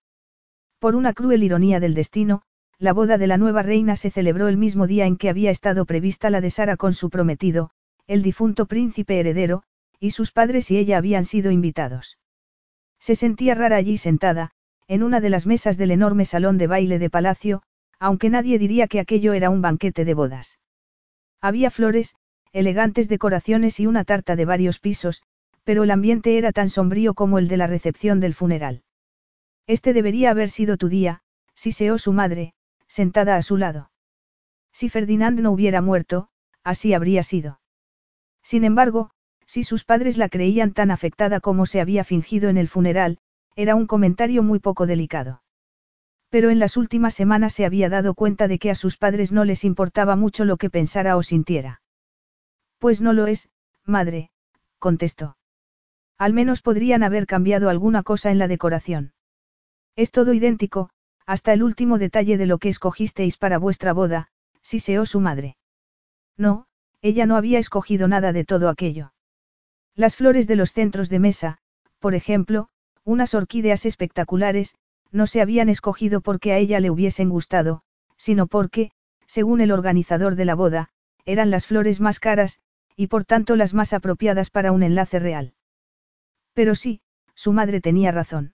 [0.80, 2.42] Por una cruel ironía del destino,
[2.80, 5.86] la boda de la nueva reina se celebró el mismo día en que había estado
[5.86, 7.70] prevista la de Sara con su prometido,
[8.08, 9.63] el difunto príncipe heredero,
[10.04, 12.18] y sus padres y ella habían sido invitados.
[13.00, 14.52] Se sentía rara allí sentada,
[14.89, 17.63] en una de las mesas del enorme salón de baile de palacio,
[18.00, 20.60] aunque nadie diría que aquello era un banquete de bodas.
[21.39, 22.18] Había flores,
[22.52, 25.24] elegantes decoraciones y una tarta de varios pisos,
[25.63, 28.84] pero el ambiente era tan sombrío como el de la recepción del funeral.
[29.68, 31.22] Este debería haber sido tu día,
[31.56, 32.56] siseó su madre,
[32.89, 33.89] sentada a su lado.
[34.74, 36.28] Si Ferdinand no hubiera muerto,
[36.62, 37.62] así habría sido.
[38.42, 39.12] Sin embargo,
[39.54, 43.20] si sus padres la creían tan afectada como se había fingido en el funeral,
[43.56, 45.44] era un comentario muy poco delicado.
[46.32, 49.46] Pero en las últimas semanas se había dado cuenta de que a sus padres no
[49.46, 51.84] les importaba mucho lo que pensara o sintiera.
[52.80, 53.48] Pues no lo es,
[53.86, 54.32] madre,
[54.80, 55.38] contestó.
[56.18, 59.13] Al menos podrían haber cambiado alguna cosa en la decoración.
[59.96, 60.89] Es todo idéntico,
[61.28, 64.30] hasta el último detalle de lo que escogisteis para vuestra boda,
[64.63, 65.58] siseó su madre.
[66.38, 66.66] No,
[67.04, 69.13] ella no había escogido nada de todo aquello.
[69.95, 71.60] Las flores de los centros de mesa,
[71.99, 72.69] por ejemplo,
[73.03, 74.75] unas orquídeas espectaculares,
[75.12, 77.84] no se habían escogido porque a ella le hubiesen gustado,
[78.17, 78.91] sino porque,
[79.27, 80.89] según el organizador de la boda,
[81.25, 82.60] eran las flores más caras,
[82.95, 85.53] y por tanto las más apropiadas para un enlace real.
[86.53, 87.01] Pero sí,
[87.36, 88.53] su madre tenía razón.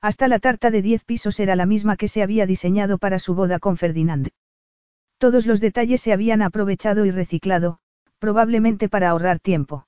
[0.00, 3.34] Hasta la tarta de diez pisos era la misma que se había diseñado para su
[3.34, 4.30] boda con Ferdinand.
[5.18, 7.80] Todos los detalles se habían aprovechado y reciclado,
[8.20, 9.87] probablemente para ahorrar tiempo.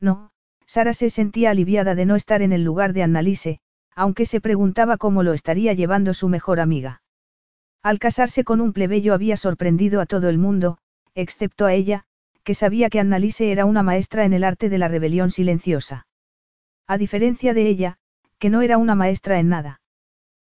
[0.00, 0.30] No,
[0.66, 3.60] Sara se sentía aliviada de no estar en el lugar de Annalise,
[3.94, 7.02] aunque se preguntaba cómo lo estaría llevando su mejor amiga.
[7.82, 10.78] Al casarse con un plebeyo había sorprendido a todo el mundo,
[11.14, 12.04] excepto a ella,
[12.44, 16.06] que sabía que Annalise era una maestra en el arte de la rebelión silenciosa.
[16.86, 17.98] A diferencia de ella,
[18.38, 19.80] que no era una maestra en nada.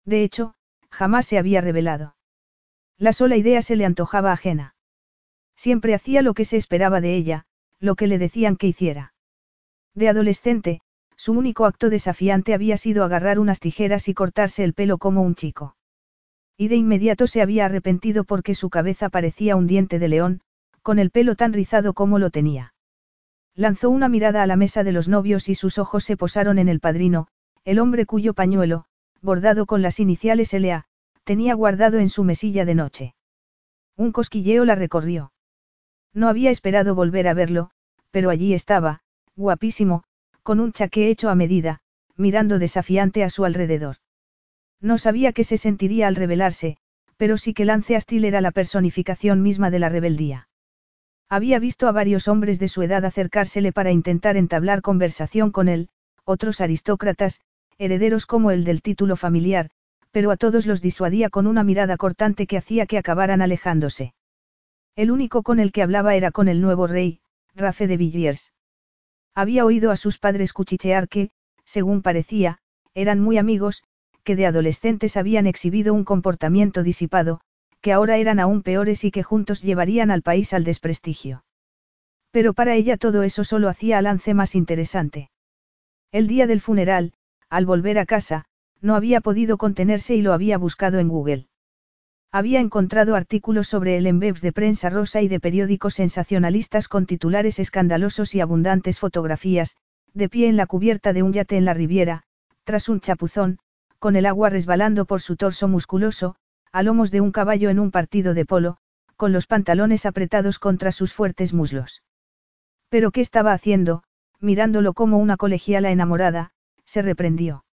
[0.05, 0.55] De hecho,
[0.89, 2.15] jamás se había revelado.
[2.97, 4.75] La sola idea se le antojaba ajena.
[5.55, 7.45] Siempre hacía lo que se esperaba de ella,
[7.79, 9.12] lo que le decían que hiciera.
[9.95, 10.81] De adolescente,
[11.15, 15.35] su único acto desafiante había sido agarrar unas tijeras y cortarse el pelo como un
[15.35, 15.75] chico.
[16.57, 20.41] Y de inmediato se había arrepentido porque su cabeza parecía un diente de león,
[20.81, 22.73] con el pelo tan rizado como lo tenía.
[23.55, 26.69] Lanzó una mirada a la mesa de los novios y sus ojos se posaron en
[26.69, 27.27] el padrino,
[27.63, 28.85] el hombre cuyo pañuelo,
[29.21, 30.85] bordado con las iniciales LA,
[31.23, 33.15] tenía guardado en su mesilla de noche.
[33.95, 35.31] Un cosquilleo la recorrió.
[36.13, 37.69] No había esperado volver a verlo,
[38.11, 39.02] pero allí estaba,
[39.35, 40.03] guapísimo,
[40.43, 41.79] con un chaqué hecho a medida,
[42.15, 43.97] mirando desafiante a su alrededor.
[44.79, 46.77] No sabía qué se sentiría al rebelarse,
[47.17, 50.49] pero sí que Lance Astil era la personificación misma de la rebeldía.
[51.29, 55.89] Había visto a varios hombres de su edad acercársele para intentar entablar conversación con él,
[56.25, 57.41] otros aristócratas,
[57.77, 59.69] herederos como el del título familiar,
[60.11, 64.13] pero a todos los disuadía con una mirada cortante que hacía que acabaran alejándose.
[64.95, 67.19] El único con el que hablaba era con el nuevo rey,
[67.55, 68.51] Rafe de Villiers.
[69.35, 71.31] Había oído a sus padres cuchichear que,
[71.65, 72.59] según parecía,
[72.93, 73.83] eran muy amigos,
[74.23, 77.41] que de adolescentes habían exhibido un comportamiento disipado,
[77.81, 81.43] que ahora eran aún peores y que juntos llevarían al país al desprestigio.
[82.31, 85.29] Pero para ella todo eso solo hacía al lance más interesante.
[86.11, 87.13] El día del funeral,
[87.49, 88.45] al volver a casa,
[88.81, 91.47] no había podido contenerse y lo había buscado en Google.
[92.35, 97.05] Había encontrado artículos sobre él en webs de prensa rosa y de periódicos sensacionalistas con
[97.05, 99.75] titulares escandalosos y abundantes fotografías,
[100.15, 102.23] de pie en la cubierta de un yate en la Riviera,
[102.63, 103.59] tras un chapuzón,
[103.99, 106.35] con el agua resbalando por su torso musculoso,
[106.71, 108.77] a lomos de un caballo en un partido de polo,
[109.15, 112.01] con los pantalones apretados contra sus fuertes muslos.
[112.89, 114.01] Pero ¿qué estaba haciendo?
[114.39, 116.49] Mirándolo como una colegiala enamorada,
[116.83, 117.63] se reprendió.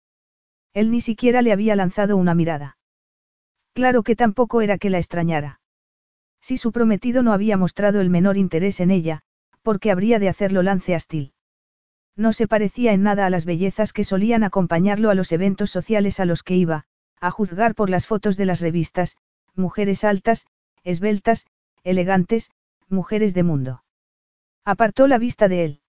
[0.74, 2.76] Él ni siquiera le había lanzado una mirada.
[3.80, 5.58] Claro que tampoco era que la extrañara.
[6.42, 9.22] Si su prometido no había mostrado el menor interés en ella,
[9.62, 11.32] ¿por qué habría de hacerlo Lance Astil?
[12.14, 16.20] No se parecía en nada a las bellezas que solían acompañarlo a los eventos sociales
[16.20, 16.84] a los que iba,
[17.22, 19.16] a juzgar por las fotos de las revistas,
[19.54, 20.44] mujeres altas,
[20.84, 21.46] esbeltas,
[21.82, 22.50] elegantes,
[22.90, 23.82] mujeres de mundo.
[24.62, 25.80] Apartó la vista de él.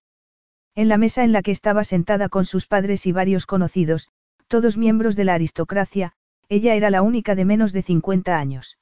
[0.75, 4.08] En la mesa en la que estaba sentada con sus padres y varios conocidos,
[4.47, 6.13] todos miembros de la aristocracia,
[6.51, 8.77] ella era la única de menos de 50 años.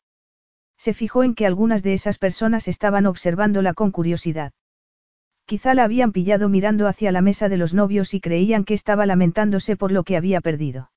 [0.76, 4.54] Se fijó en que algunas de esas personas estaban observándola con curiosidad.
[5.46, 9.06] Quizá la habían pillado mirando hacia la mesa de los novios y creían que estaba
[9.06, 10.90] lamentándose por lo que había perdido.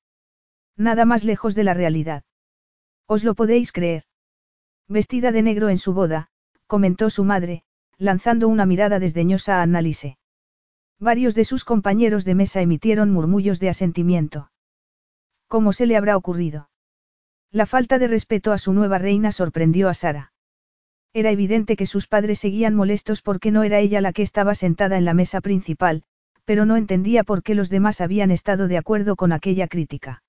[0.75, 2.23] Nada más lejos de la realidad.
[3.05, 4.05] ¿Os lo podéis creer?
[4.87, 6.29] Vestida de negro en su boda,
[6.65, 7.65] comentó su madre,
[7.99, 10.17] lanzando una mirada desdeñosa a Annalise.
[10.99, 14.49] Varios de sus compañeros de mesa emitieron murmullos de asentimiento.
[15.53, 16.71] ¿Cómo se le habrá ocurrido?
[17.51, 20.33] La falta de respeto a su nueva reina sorprendió a Sara.
[21.13, 24.97] Era evidente que sus padres seguían molestos porque no era ella la que estaba sentada
[24.97, 26.05] en la mesa principal,
[26.43, 30.23] pero no entendía por qué los demás habían estado de acuerdo con aquella crítica.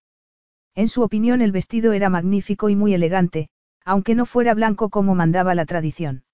[0.75, 3.49] En su opinión el vestido era magnífico y muy elegante,
[3.83, 6.25] aunque no fuera blanco como mandaba la tradición.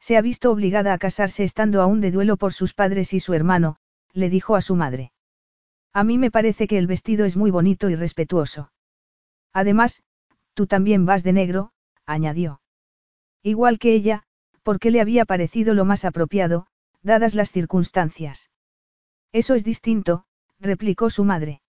[0.00, 3.34] Se ha visto obligada a casarse estando aún de duelo por sus padres y su
[3.34, 3.76] hermano,
[4.14, 5.12] le dijo a su madre.
[5.96, 8.70] A mí me parece que el vestido es muy bonito y respetuoso.
[9.54, 10.02] Además,
[10.52, 11.72] tú también vas de negro,
[12.04, 12.60] añadió.
[13.42, 14.24] Igual que ella,
[14.62, 16.66] porque le había parecido lo más apropiado,
[17.00, 18.50] dadas las circunstancias.
[19.32, 20.26] Eso es distinto,
[20.60, 21.62] replicó su madre.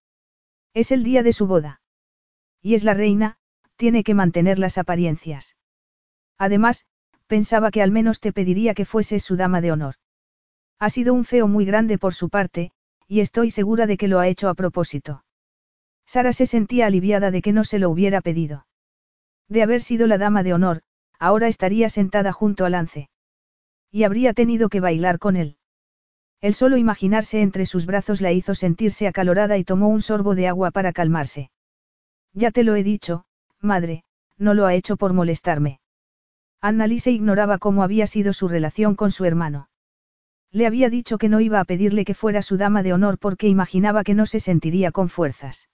[0.74, 1.80] Es el día de su boda.
[2.62, 3.38] Y es la reina,
[3.78, 5.56] tiene que mantener las apariencias.
[6.38, 6.86] Además,
[7.28, 9.96] pensaba que al menos te pediría que fueses su dama de honor.
[10.80, 12.74] Ha sido un feo muy grande por su parte,
[13.08, 15.24] y estoy segura de que lo ha hecho a propósito.
[16.06, 18.66] Sara se sentía aliviada de que no se lo hubiera pedido.
[19.50, 20.82] De haber sido la dama de honor,
[21.20, 23.10] ahora estaría sentada junto a Lance.
[23.92, 25.58] Y habría tenido que bailar con él.
[26.42, 30.48] El solo imaginarse entre sus brazos la hizo sentirse acalorada y tomó un sorbo de
[30.48, 31.50] agua para calmarse.
[32.34, 33.26] Ya te lo he dicho,
[33.60, 34.04] madre,
[34.38, 35.80] no lo ha hecho por molestarme.
[36.62, 39.70] Annalise ignoraba cómo había sido su relación con su hermano.
[40.58, 43.48] Le había dicho que no iba a pedirle que fuera su dama de honor porque
[43.48, 45.70] imaginaba que no se sentiría con fuerzas.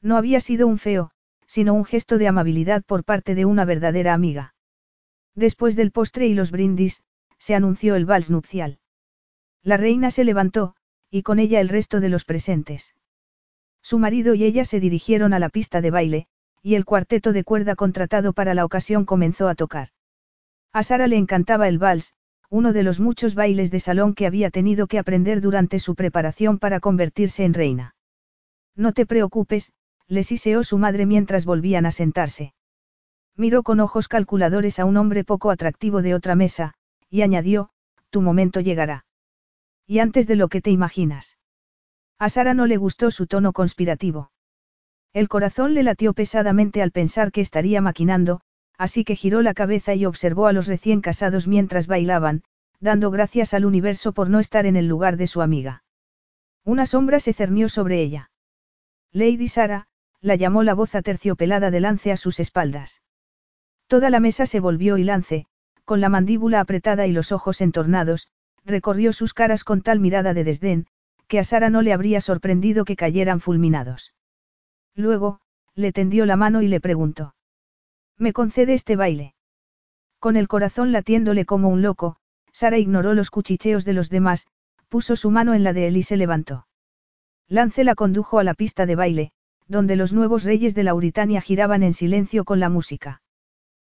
[0.00, 1.10] No había sido un feo,
[1.46, 4.54] sino un gesto de amabilidad por parte de una verdadera amiga.
[5.34, 7.02] Después del postre y los brindis,
[7.36, 8.78] se anunció el vals nupcial.
[9.62, 10.74] La reina se levantó,
[11.10, 12.94] y con ella el resto de los presentes.
[13.82, 16.28] Su marido y ella se dirigieron a la pista de baile,
[16.62, 19.90] y el cuarteto de cuerda contratado para la ocasión comenzó a tocar.
[20.72, 22.14] A Sara le encantaba el vals,
[22.50, 26.58] uno de los muchos bailes de salón que había tenido que aprender durante su preparación
[26.58, 27.94] para convertirse en reina.
[28.74, 29.72] No te preocupes,
[30.06, 32.54] le siseó su madre mientras volvían a sentarse.
[33.36, 36.74] Miró con ojos calculadores a un hombre poco atractivo de otra mesa,
[37.10, 37.70] y añadió,
[38.10, 39.04] tu momento llegará.
[39.86, 41.38] Y antes de lo que te imaginas.
[42.18, 44.32] A Sara no le gustó su tono conspirativo.
[45.12, 48.40] El corazón le latió pesadamente al pensar que estaría maquinando,
[48.78, 52.42] así que giró la cabeza y observó a los recién casados mientras bailaban,
[52.80, 55.82] dando gracias al universo por no estar en el lugar de su amiga.
[56.64, 58.30] Una sombra se cernió sobre ella.
[59.12, 59.88] Lady Sara,
[60.20, 63.02] la llamó la voz aterciopelada de Lance a sus espaldas.
[63.88, 65.46] Toda la mesa se volvió y Lance,
[65.84, 68.28] con la mandíbula apretada y los ojos entornados,
[68.64, 70.86] recorrió sus caras con tal mirada de desdén,
[71.26, 74.14] que a Sara no le habría sorprendido que cayeran fulminados.
[74.94, 75.40] Luego,
[75.74, 77.34] le tendió la mano y le preguntó.
[78.18, 79.34] ¿Me concede este baile?
[80.18, 82.16] Con el corazón latiéndole como un loco,
[82.52, 84.48] Sara ignoró los cuchicheos de los demás,
[84.88, 86.66] puso su mano en la de él y se levantó.
[87.46, 89.32] Lance la condujo a la pista de baile,
[89.68, 93.22] donde los nuevos reyes de Lauritania giraban en silencio con la música.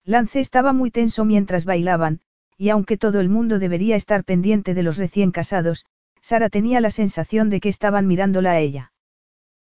[0.04, 2.20] Lance estaba muy tenso mientras bailaban,
[2.58, 5.86] y aunque todo el mundo debería estar pendiente de los recién casados,
[6.20, 8.92] Sara tenía la sensación de que estaban mirándola a ella.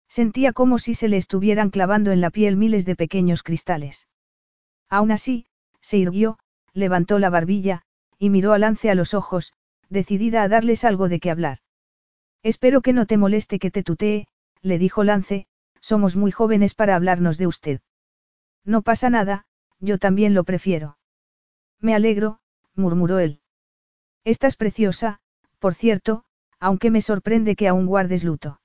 [0.07, 4.07] Sentía como si se le estuvieran clavando en la piel miles de pequeños cristales.
[4.95, 5.45] Aún así,
[5.81, 6.39] se irguió,
[6.71, 7.81] levantó la barbilla,
[8.17, 9.51] y miró a Lance a los ojos,
[9.89, 11.57] decidida a darles algo de qué hablar.
[12.43, 14.25] Espero que no te moleste que te tutee,
[14.61, 15.47] le dijo Lance,
[15.81, 17.81] somos muy jóvenes para hablarnos de usted.
[18.63, 19.43] No pasa nada,
[19.81, 20.97] yo también lo prefiero.
[21.81, 22.39] Me alegro,
[22.73, 23.41] murmuró él.
[24.23, 25.19] Estás preciosa,
[25.59, 26.23] por cierto,
[26.57, 28.61] aunque me sorprende que aún guardes luto.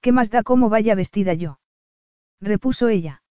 [0.00, 1.60] ¿Qué más da cómo vaya vestida yo?
[2.40, 3.22] repuso ella.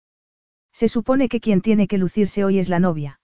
[0.78, 3.20] Se supone que quien tiene que lucirse hoy es la novia.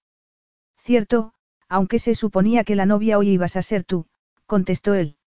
[0.80, 1.34] Cierto,
[1.70, 4.08] aunque se suponía que la novia hoy ibas a ser tú,
[4.48, 5.18] contestó él.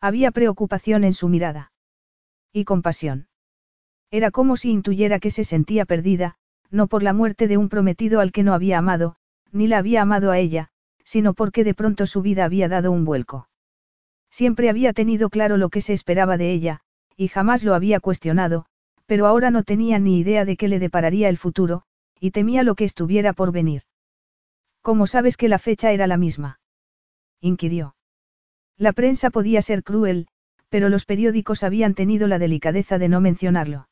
[0.00, 1.70] Había preocupación en su mirada.
[2.52, 3.28] Y compasión.
[4.10, 6.34] Era como si intuyera que se sentía perdida,
[6.72, 9.14] no por la muerte de un prometido al que no había amado,
[9.52, 10.72] ni la había amado a ella,
[11.04, 13.48] sino porque de pronto su vida había dado un vuelco.
[14.28, 16.80] Siempre había tenido claro lo que se esperaba de ella,
[17.16, 18.66] y jamás lo había cuestionado,
[19.06, 21.82] pero ahora no tenía ni idea de qué le depararía el futuro,
[22.20, 23.82] y temía lo que estuviera por venir.
[24.80, 26.60] ¿Cómo sabes que la fecha era la misma?
[27.40, 27.96] inquirió.
[28.76, 30.26] La prensa podía ser cruel,
[30.68, 33.88] pero los periódicos habían tenido la delicadeza de no mencionarlo.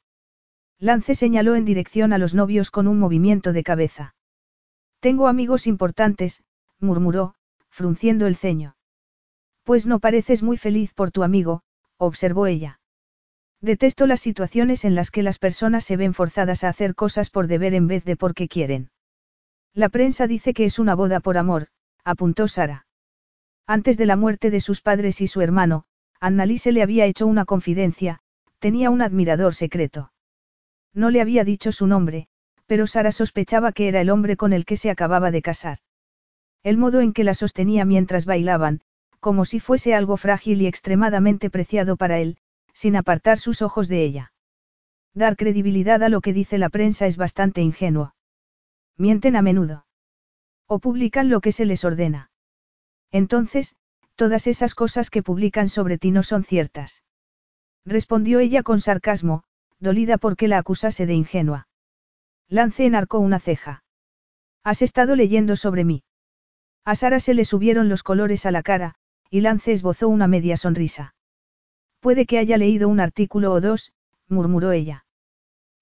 [0.78, 4.14] Lance señaló en dirección a los novios con un movimiento de cabeza.
[4.98, 6.42] Tengo amigos importantes,
[6.80, 7.34] murmuró,
[7.70, 8.76] frunciendo el ceño.
[9.62, 11.62] Pues no pareces muy feliz por tu amigo,
[11.98, 12.80] observó ella.
[13.62, 17.46] Detesto las situaciones en las que las personas se ven forzadas a hacer cosas por
[17.46, 18.90] deber en vez de porque quieren.
[19.72, 21.68] La prensa dice que es una boda por amor,
[22.04, 22.86] apuntó Sara.
[23.68, 25.84] Antes de la muerte de sus padres y su hermano,
[26.18, 28.18] Annalise le había hecho una confidencia,
[28.58, 30.12] tenía un admirador secreto.
[30.92, 32.26] No le había dicho su nombre,
[32.66, 35.78] pero Sara sospechaba que era el hombre con el que se acababa de casar.
[36.64, 38.80] El modo en que la sostenía mientras bailaban,
[39.20, 42.38] como si fuese algo frágil y extremadamente preciado para él,
[42.72, 44.32] sin apartar sus ojos de ella.
[45.14, 48.14] Dar credibilidad a lo que dice la prensa es bastante ingenuo.
[48.96, 49.86] Mienten a menudo.
[50.66, 52.30] O publican lo que se les ordena.
[53.10, 53.76] Entonces,
[54.14, 57.02] todas esas cosas que publican sobre ti no son ciertas.
[57.84, 59.44] Respondió ella con sarcasmo,
[59.80, 61.68] dolida porque la acusase de ingenua.
[62.48, 63.84] Lance enarcó una ceja.
[64.62, 66.04] Has estado leyendo sobre mí.
[66.84, 68.94] A Sara se le subieron los colores a la cara,
[69.30, 71.14] y Lance esbozó una media sonrisa.
[72.02, 73.92] Puede que haya leído un artículo o dos,
[74.28, 75.06] murmuró ella.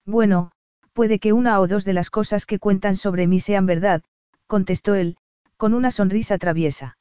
[0.05, 0.51] Bueno,
[0.93, 4.03] puede que una o dos de las cosas que cuentan sobre mí sean verdad,
[4.45, 5.17] contestó él,
[5.57, 6.99] con una sonrisa traviesa.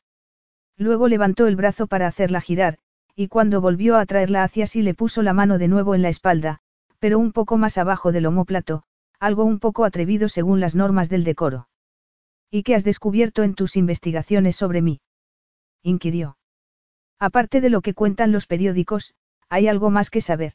[0.79, 2.79] Luego levantó el brazo para hacerla girar,
[3.15, 6.09] y cuando volvió a traerla hacia sí le puso la mano de nuevo en la
[6.09, 6.61] espalda,
[6.99, 8.85] pero un poco más abajo del homóplato,
[9.19, 11.69] algo un poco atrevido según las normas del decoro.
[12.51, 15.03] ¿Y qué has descubierto en tus investigaciones sobre mí?
[15.83, 16.39] inquirió.
[17.21, 19.15] Aparte de lo que cuentan los periódicos,
[19.51, 20.55] hay algo más que saber.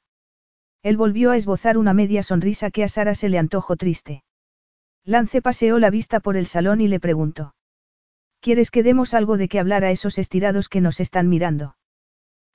[0.82, 4.24] Él volvió a esbozar una media sonrisa que a Sara se le antojó triste.
[5.04, 7.54] Lance paseó la vista por el salón y le preguntó.
[8.40, 11.78] ¿Quieres que demos algo de qué hablar a esos estirados que nos están mirando?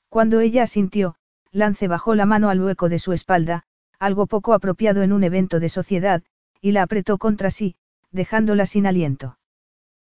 [0.08, 1.14] Cuando ella asintió,
[1.52, 3.62] Lance bajó la mano al hueco de su espalda,
[4.00, 6.22] algo poco apropiado en un evento de sociedad,
[6.60, 7.76] y la apretó contra sí,
[8.10, 9.38] dejándola sin aliento.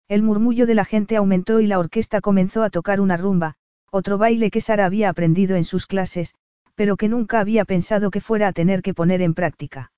[0.06, 3.56] El murmullo de la gente aumentó y la orquesta comenzó a tocar una rumba,
[3.90, 6.34] otro baile que Sara había aprendido en sus clases,
[6.74, 9.92] pero que nunca había pensado que fuera a tener que poner en práctica.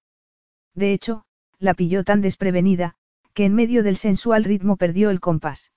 [0.75, 1.25] De hecho,
[1.59, 2.95] la pilló tan desprevenida,
[3.35, 5.73] que en medio del sensual ritmo perdió el compás.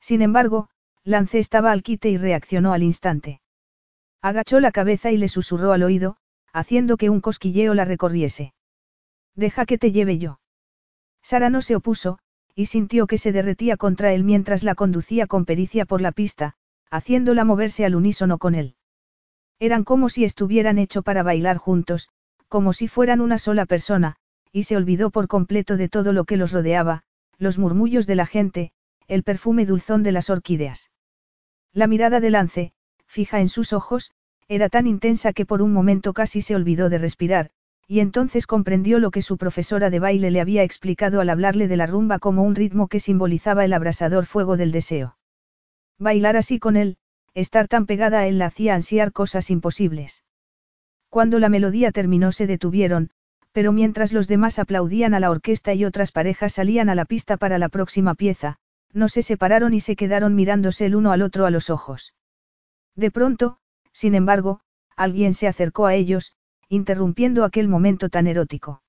[0.00, 0.68] Sin embargo,
[1.04, 3.40] Lance estaba al quite y reaccionó al instante.
[4.20, 6.16] Agachó la cabeza y le susurró al oído,
[6.52, 8.54] haciendo que un cosquilleo la recorriese.
[9.34, 10.40] Deja que te lleve yo.
[11.22, 12.18] Sara no se opuso,
[12.54, 16.54] y sintió que se derretía contra él mientras la conducía con pericia por la pista,
[16.90, 18.74] haciéndola moverse al unísono con él.
[19.58, 22.08] Eran como si estuvieran hecho para bailar juntos,
[22.48, 24.16] como si fueran una sola persona,
[24.52, 27.02] y se olvidó por completo de todo lo que los rodeaba,
[27.38, 28.72] los murmullos de la gente,
[29.08, 30.90] el perfume dulzón de las orquídeas.
[31.72, 32.72] La mirada de Lance,
[33.06, 34.12] fija en sus ojos,
[34.48, 37.50] era tan intensa que por un momento casi se olvidó de respirar,
[37.88, 41.76] y entonces comprendió lo que su profesora de baile le había explicado al hablarle de
[41.76, 45.16] la rumba como un ritmo que simbolizaba el abrasador fuego del deseo.
[45.98, 46.98] Bailar así con él,
[47.34, 50.24] estar tan pegada a él la hacía ansiar cosas imposibles.
[51.08, 53.10] Cuando la melodía terminó se detuvieron,
[53.52, 57.36] pero mientras los demás aplaudían a la orquesta y otras parejas salían a la pista
[57.38, 58.58] para la próxima pieza,
[58.92, 62.14] no se separaron y se quedaron mirándose el uno al otro a los ojos.
[62.94, 63.58] De pronto,
[63.92, 64.60] sin embargo,
[64.96, 66.34] alguien se acercó a ellos,
[66.68, 68.82] interrumpiendo aquel momento tan erótico.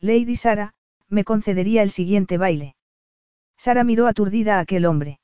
[0.00, 0.74] Lady Sara,
[1.08, 2.76] me concedería el siguiente baile.
[3.56, 5.20] Sara miró aturdida a aquel hombre.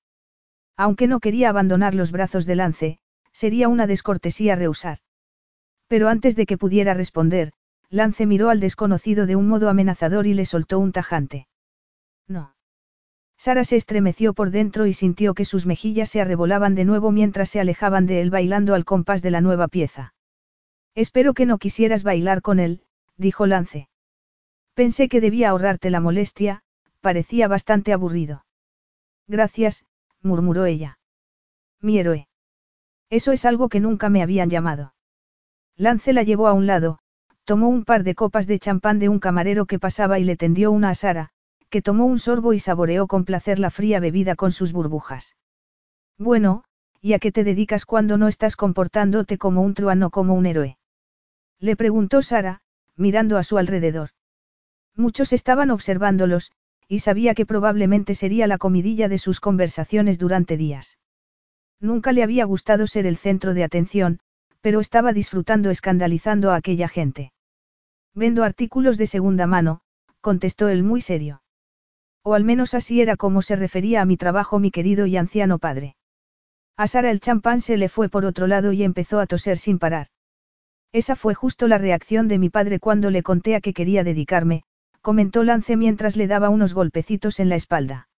[0.78, 2.98] Aunque no quería abandonar los brazos de Lance,
[3.32, 4.98] sería una descortesía rehusar.
[5.88, 7.52] Pero antes de que pudiera responder,
[7.90, 11.48] Lance miró al desconocido de un modo amenazador y le soltó un tajante.
[12.28, 12.54] No.
[13.36, 17.48] Sara se estremeció por dentro y sintió que sus mejillas se arrebolaban de nuevo mientras
[17.48, 20.14] se alejaban de él bailando al compás de la nueva pieza.
[20.94, 22.82] Espero que no quisieras bailar con él,
[23.16, 23.88] dijo Lance.
[24.74, 26.62] Pensé que debía ahorrarte la molestia,
[27.00, 28.44] parecía bastante aburrido.
[29.26, 29.84] Gracias,
[30.22, 30.98] murmuró ella.
[31.80, 32.28] Mi héroe.
[33.10, 34.94] Eso es algo que nunca me habían llamado.
[35.76, 36.98] Lance la llevó a un lado,
[37.44, 40.70] tomó un par de copas de champán de un camarero que pasaba y le tendió
[40.70, 41.30] una a Sara,
[41.70, 45.36] que tomó un sorbo y saboreó con placer la fría bebida con sus burbujas.
[46.18, 46.64] Bueno,
[47.00, 50.78] ¿y a qué te dedicas cuando no estás comportándote como un truano como un héroe?
[51.60, 52.60] Le preguntó Sara,
[52.96, 54.10] mirando a su alrededor.
[54.94, 56.50] Muchos estaban observándolos,
[56.88, 60.98] y sabía que probablemente sería la comidilla de sus conversaciones durante días.
[61.80, 64.20] Nunca le había gustado ser el centro de atención,
[64.60, 67.32] pero estaba disfrutando escandalizando a aquella gente.
[68.14, 69.82] Vendo artículos de segunda mano,
[70.20, 71.42] contestó él muy serio.
[72.24, 75.58] O al menos así era como se refería a mi trabajo mi querido y anciano
[75.58, 75.94] padre.
[76.76, 79.78] A Sara el champán se le fue por otro lado y empezó a toser sin
[79.78, 80.08] parar.
[80.92, 84.64] Esa fue justo la reacción de mi padre cuando le conté a que quería dedicarme,
[85.08, 88.10] comentó Lance mientras le daba unos golpecitos en la espalda.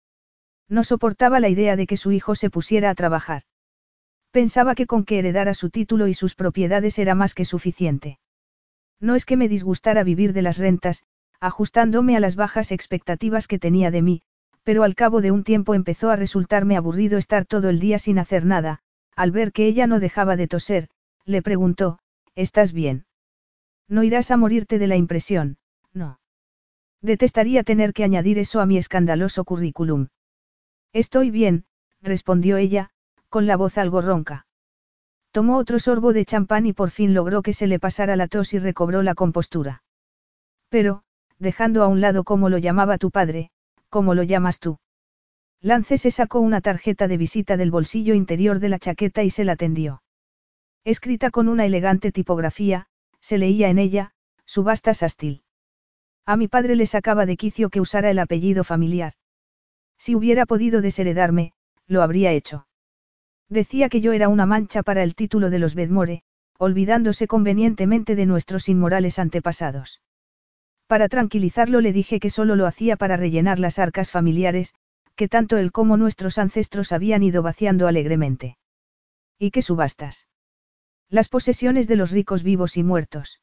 [0.71, 3.43] No soportaba la idea de que su hijo se pusiera a trabajar.
[4.31, 8.19] Pensaba que con que heredara su título y sus propiedades era más que suficiente.
[9.01, 11.05] No es que me disgustara vivir de las rentas,
[11.41, 14.23] ajustándome a las bajas expectativas que tenía de mí,
[14.63, 18.19] pero al cabo de un tiempo empezó a resultarme aburrido estar todo el día sin
[18.19, 18.81] hacer nada,
[19.15, 20.89] al ver que ella no dejaba de toser,
[21.27, 21.99] le preguntó,
[22.35, 23.05] ¿Estás bien?
[23.89, 25.59] No irás a morirte de la impresión,
[25.93, 26.19] no.
[27.01, 30.09] Detestaría tener que añadir eso a mi escandaloso currículum.
[30.93, 31.65] Estoy bien,
[32.03, 32.91] respondió ella,
[33.29, 34.47] con la voz algo ronca.
[35.31, 38.55] Tomó otro sorbo de champán y por fin logró que se le pasara la tos
[38.55, 39.83] y recobró la compostura.
[40.69, 41.03] Pero,
[41.39, 43.51] dejando a un lado cómo lo llamaba tu padre,
[43.91, 44.79] ¿cómo lo llamas tú?
[45.61, 49.45] Lance se sacó una tarjeta de visita del bolsillo interior de la chaqueta y se
[49.45, 50.03] la tendió.
[50.85, 52.87] Escrita con una elegante tipografía,
[53.21, 54.13] se leía en ella,
[54.47, 55.43] subasta sastil.
[56.29, 59.15] A mi padre le sacaba de quicio que usara el apellido familiar.
[59.97, 61.55] Si hubiera podido desheredarme,
[61.87, 62.67] lo habría hecho.
[63.49, 66.21] Decía que yo era una mancha para el título de los Bedmore,
[66.59, 70.03] olvidándose convenientemente de nuestros inmorales antepasados.
[70.87, 74.75] Para tranquilizarlo le dije que solo lo hacía para rellenar las arcas familiares,
[75.17, 78.59] que tanto él como nuestros ancestros habían ido vaciando alegremente.
[79.39, 80.29] ¿Y qué subastas?
[81.09, 83.41] Las posesiones de los ricos vivos y muertos.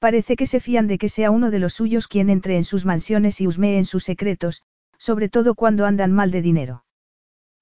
[0.00, 2.86] Parece que se fían de que sea uno de los suyos quien entre en sus
[2.86, 4.62] mansiones y husmee en sus secretos,
[4.96, 6.84] sobre todo cuando andan mal de dinero.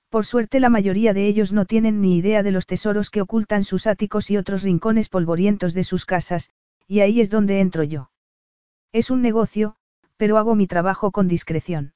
[0.08, 3.64] Por suerte la mayoría de ellos no tienen ni idea de los tesoros que ocultan
[3.64, 6.50] sus áticos y otros rincones polvorientos de sus casas,
[6.86, 8.10] y ahí es donde entro yo.
[8.92, 9.74] Es un negocio,
[10.16, 11.92] pero hago mi trabajo con discreción.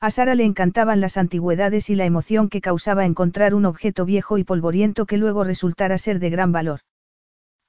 [0.00, 4.38] A Sara le encantaban las antigüedades y la emoción que causaba encontrar un objeto viejo
[4.38, 6.80] y polvoriento que luego resultara ser de gran valor.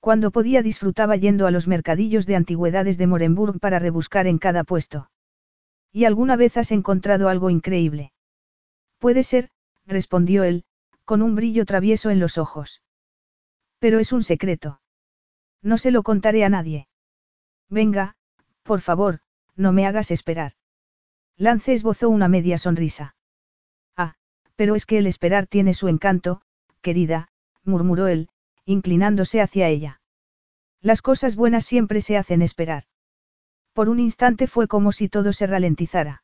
[0.03, 4.65] Cuando podía disfrutaba yendo a los mercadillos de antigüedades de Morenburg para rebuscar en cada
[4.65, 5.09] puesto.
[5.93, 8.11] ¿Y alguna vez has encontrado algo increíble?
[8.99, 9.49] Puede ser,
[9.85, 10.65] respondió él,
[11.05, 12.81] con un brillo travieso en los ojos.
[13.79, 14.81] Pero es un secreto.
[15.61, 16.89] No se lo contaré a nadie.
[17.69, 18.17] Venga,
[18.63, 19.21] por favor,
[19.55, 20.51] no me hagas esperar.
[21.37, 23.15] Lance esbozó una media sonrisa.
[23.95, 24.15] Ah,
[24.57, 26.41] pero es que el esperar tiene su encanto,
[26.81, 27.29] querida,
[27.63, 28.27] murmuró él,
[28.65, 30.01] inclinándose hacia ella.
[30.81, 32.83] Las cosas buenas siempre se hacen esperar.
[33.73, 36.23] Por un instante fue como si todo se ralentizara.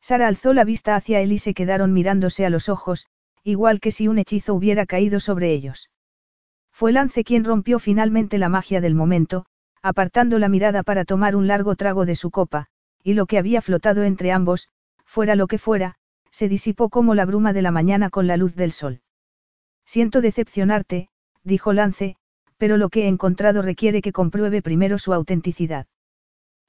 [0.00, 3.06] Sara alzó la vista hacia él y se quedaron mirándose a los ojos,
[3.44, 5.90] igual que si un hechizo hubiera caído sobre ellos.
[6.72, 9.44] Fue Lance quien rompió finalmente la magia del momento,
[9.82, 12.68] apartando la mirada para tomar un largo trago de su copa,
[13.02, 14.68] y lo que había flotado entre ambos,
[15.04, 15.96] fuera lo que fuera,
[16.30, 19.02] se disipó como la bruma de la mañana con la luz del sol.
[19.84, 21.09] Siento decepcionarte,
[21.44, 22.16] dijo Lance,
[22.56, 25.86] pero lo que he encontrado requiere que compruebe primero su autenticidad.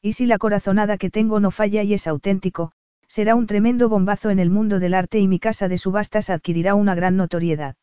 [0.02, 2.72] Y si la corazonada que tengo no falla y es auténtico,
[3.08, 6.76] será un tremendo bombazo en el mundo del arte y mi casa de subastas adquirirá
[6.76, 7.76] una gran notoriedad.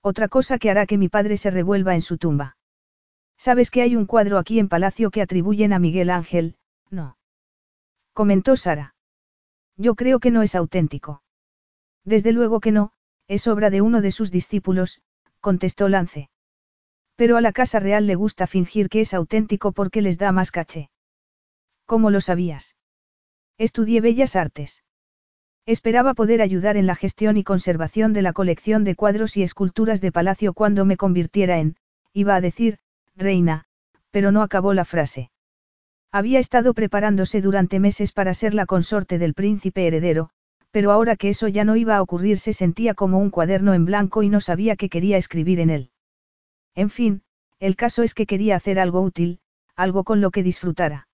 [0.00, 2.56] Otra cosa que hará que mi padre se revuelva en su tumba.
[3.36, 6.56] ¿Sabes que hay un cuadro aquí en Palacio que atribuyen a Miguel Ángel?
[6.88, 7.18] No.
[8.12, 8.94] Comentó Sara.
[9.76, 11.22] Yo creo que no es auténtico.
[12.04, 12.92] Desde luego que no,
[13.26, 15.02] es obra de uno de sus discípulos,
[15.48, 16.30] contestó Lance.
[17.16, 20.50] Pero a la Casa Real le gusta fingir que es auténtico porque les da más
[20.50, 20.88] caché.
[21.84, 22.76] ¿Cómo lo sabías?
[23.58, 24.82] Estudié Bellas Artes.
[25.66, 30.00] Esperaba poder ayudar en la gestión y conservación de la colección de cuadros y esculturas
[30.00, 31.76] de palacio cuando me convirtiera en,
[32.14, 32.78] iba a decir,
[33.14, 33.66] reina,
[34.10, 35.30] pero no acabó la frase.
[36.10, 40.30] Había estado preparándose durante meses para ser la consorte del príncipe heredero,
[40.74, 43.84] pero ahora que eso ya no iba a ocurrir se sentía como un cuaderno en
[43.84, 45.90] blanco y no sabía qué quería escribir en él.
[46.74, 47.22] En fin,
[47.60, 49.38] el caso es que quería hacer algo útil,
[49.76, 51.06] algo con lo que disfrutara.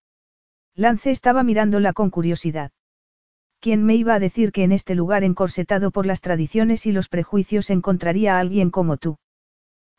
[0.75, 2.71] Lance estaba mirándola con curiosidad.
[3.61, 7.11] ¿Quién me iba a decir que en este lugar encorsetado por las tradiciones y los
[7.11, 9.19] prejuicios encontraría a alguien como tú?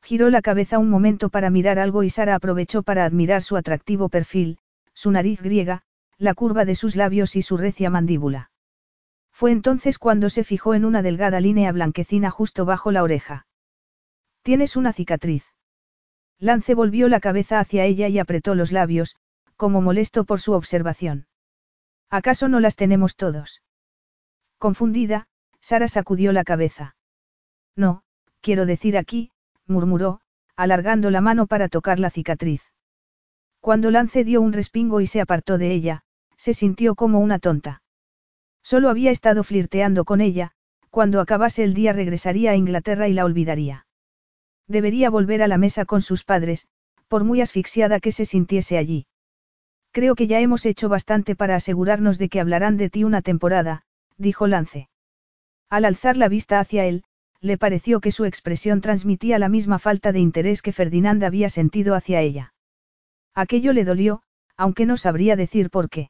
[0.01, 4.09] Giró la cabeza un momento para mirar algo y Sara aprovechó para admirar su atractivo
[4.09, 4.57] perfil,
[4.95, 5.83] su nariz griega,
[6.17, 8.50] la curva de sus labios y su recia mandíbula.
[9.41, 13.47] Fue entonces cuando se fijó en una delgada línea blanquecina justo bajo la oreja.
[14.43, 15.43] Tienes una cicatriz.
[16.37, 19.15] Lance volvió la cabeza hacia ella y apretó los labios,
[19.55, 21.25] como molesto por su observación.
[22.11, 23.63] ¿Acaso no las tenemos todos?
[24.59, 25.25] Confundida,
[25.59, 26.95] Sara sacudió la cabeza.
[27.75, 28.03] No,
[28.41, 29.31] quiero decir aquí,
[29.65, 30.21] murmuró,
[30.55, 32.61] alargando la mano para tocar la cicatriz.
[33.59, 36.03] Cuando Lance dio un respingo y se apartó de ella,
[36.37, 37.81] se sintió como una tonta.
[38.71, 40.53] Solo había estado flirteando con ella,
[40.91, 43.85] cuando acabase el día regresaría a Inglaterra y la olvidaría.
[44.65, 46.69] Debería volver a la mesa con sus padres,
[47.09, 49.07] por muy asfixiada que se sintiese allí.
[49.91, 53.83] Creo que ya hemos hecho bastante para asegurarnos de que hablarán de ti una temporada,
[54.17, 54.87] dijo Lance.
[55.69, 57.03] Al alzar la vista hacia él,
[57.41, 61.93] le pareció que su expresión transmitía la misma falta de interés que Ferdinand había sentido
[61.93, 62.53] hacia ella.
[63.35, 64.21] Aquello le dolió,
[64.55, 66.09] aunque no sabría decir por qué.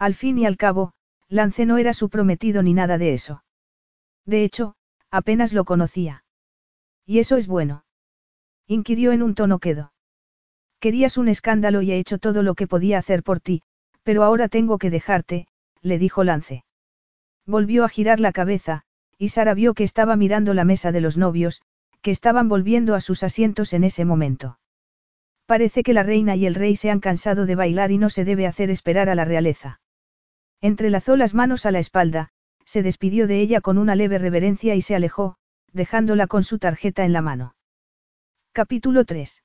[0.00, 0.92] Al fin y al cabo,
[1.28, 3.44] Lance no era su prometido ni nada de eso.
[4.24, 4.74] De hecho,
[5.10, 6.24] apenas lo conocía.
[7.04, 7.84] ¿Y eso es bueno?
[8.66, 9.92] inquirió en un tono quedo.
[10.80, 13.62] Querías un escándalo y he hecho todo lo que podía hacer por ti,
[14.02, 15.46] pero ahora tengo que dejarte,
[15.80, 16.64] le dijo Lance.
[17.46, 18.82] Volvió a girar la cabeza,
[19.16, 21.62] y Sara vio que estaba mirando la mesa de los novios,
[22.02, 24.58] que estaban volviendo a sus asientos en ese momento.
[25.46, 28.24] Parece que la reina y el rey se han cansado de bailar y no se
[28.24, 29.80] debe hacer esperar a la realeza.
[30.60, 32.30] Entrelazó las manos a la espalda,
[32.64, 35.36] se despidió de ella con una leve reverencia y se alejó,
[35.72, 37.54] dejándola con su tarjeta en la mano.
[38.52, 39.44] Capítulo 3.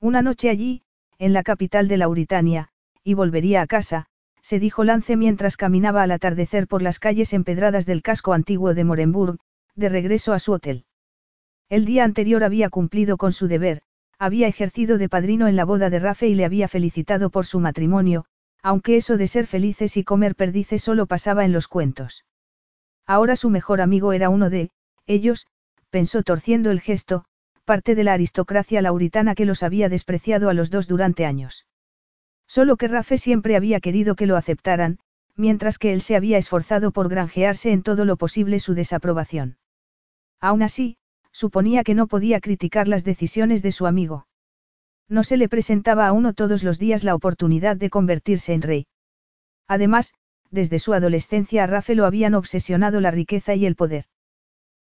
[0.00, 0.82] Una noche allí,
[1.18, 2.68] en la capital de Lauritania,
[3.04, 4.06] y volvería a casa,
[4.40, 8.84] se dijo Lance mientras caminaba al atardecer por las calles empedradas del casco antiguo de
[8.84, 9.38] Morenburg,
[9.74, 10.86] de regreso a su hotel.
[11.68, 13.82] El día anterior había cumplido con su deber,
[14.18, 17.60] había ejercido de padrino en la boda de Rafe y le había felicitado por su
[17.60, 18.24] matrimonio,
[18.62, 22.24] aunque eso de ser felices y comer perdices solo pasaba en los cuentos.
[23.06, 24.70] Ahora su mejor amigo era uno de,
[25.06, 25.46] ellos,
[25.90, 27.24] pensó torciendo el gesto,
[27.64, 31.66] parte de la aristocracia lauritana que los había despreciado a los dos durante años.
[32.46, 34.98] Solo que Rafe siempre había querido que lo aceptaran,
[35.36, 39.56] mientras que él se había esforzado por granjearse en todo lo posible su desaprobación.
[40.40, 40.96] Aún así,
[41.30, 44.26] suponía que no podía criticar las decisiones de su amigo.
[45.08, 48.86] No se le presentaba a uno todos los días la oportunidad de convertirse en rey.
[49.68, 50.14] Además,
[50.50, 54.06] desde su adolescencia a Rafe lo habían obsesionado la riqueza y el poder.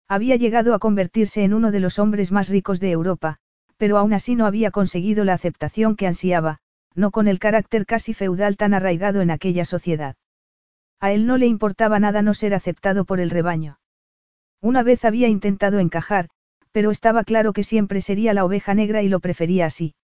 [0.08, 3.38] Había llegado a convertirse en uno de los hombres más ricos de Europa,
[3.78, 6.60] pero aún así no había conseguido la aceptación que ansiaba,
[6.94, 10.16] no con el carácter casi feudal tan arraigado en aquella sociedad.
[11.00, 13.80] A él no le importaba nada no ser aceptado por el rebaño.
[14.62, 16.30] Una vez había intentado encajar,
[16.72, 19.96] pero estaba claro que siempre sería la oveja negra y lo prefería así.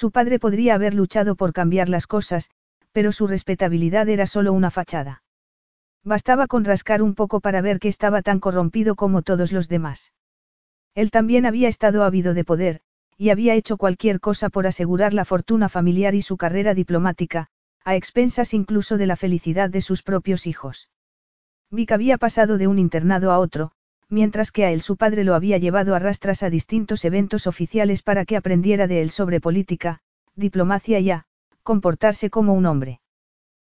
[0.00, 2.50] Su padre podría haber luchado por cambiar las cosas,
[2.92, 5.24] pero su respetabilidad era solo una fachada.
[6.04, 10.12] Bastaba con rascar un poco para ver que estaba tan corrompido como todos los demás.
[10.94, 12.80] Él también había estado ávido de poder,
[13.16, 17.48] y había hecho cualquier cosa por asegurar la fortuna familiar y su carrera diplomática,
[17.84, 20.90] a expensas incluso de la felicidad de sus propios hijos.
[21.72, 23.72] Vic había pasado de un internado a otro,
[24.10, 28.02] mientras que a él su padre lo había llevado a rastras a distintos eventos oficiales
[28.02, 30.00] para que aprendiera de él sobre política,
[30.34, 31.26] diplomacia y a
[31.62, 33.00] comportarse como un hombre.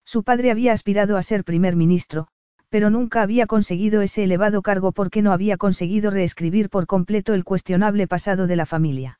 [0.05, 2.27] Su padre había aspirado a ser primer ministro,
[2.69, 7.43] pero nunca había conseguido ese elevado cargo porque no había conseguido reescribir por completo el
[7.43, 9.19] cuestionable pasado de la familia.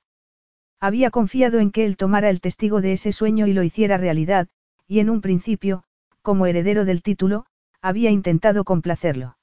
[0.80, 4.48] Había confiado en que él tomara el testigo de ese sueño y lo hiciera realidad,
[4.88, 5.84] y en un principio,
[6.22, 7.46] como heredero del título,
[7.82, 9.36] había intentado complacerlo.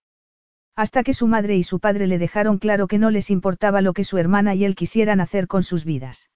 [0.78, 3.92] Hasta que su madre y su padre le dejaron claro que no les importaba lo
[3.92, 6.30] que su hermana y él quisieran hacer con sus vidas.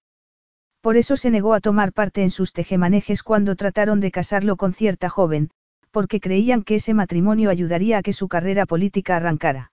[0.80, 4.72] Por eso se negó a tomar parte en sus tejemanejes cuando trataron de casarlo con
[4.72, 5.50] cierta joven,
[5.92, 9.70] porque creían que ese matrimonio ayudaría a que su carrera política arrancara.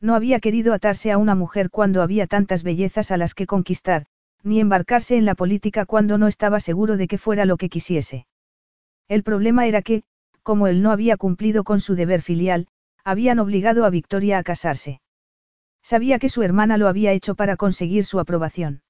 [0.00, 4.06] No había querido atarse a una mujer cuando había tantas bellezas a las que conquistar,
[4.44, 8.28] ni embarcarse en la política cuando no estaba seguro de que fuera lo que quisiese.
[9.08, 10.04] El problema era que,
[10.44, 12.68] como él no había cumplido con su deber filial,
[13.04, 15.00] habían obligado a Victoria a casarse.
[15.82, 18.82] Sabía que su hermana lo había hecho para conseguir su aprobación.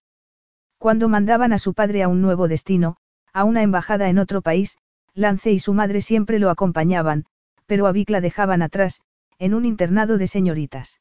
[0.78, 2.96] Cuando mandaban a su padre a un nuevo destino,
[3.32, 4.78] a una embajada en otro país,
[5.14, 7.26] Lance y su madre siempre lo acompañaban,
[7.66, 9.00] pero a Vic la dejaban atrás,
[9.38, 11.00] en un internado de señoritas.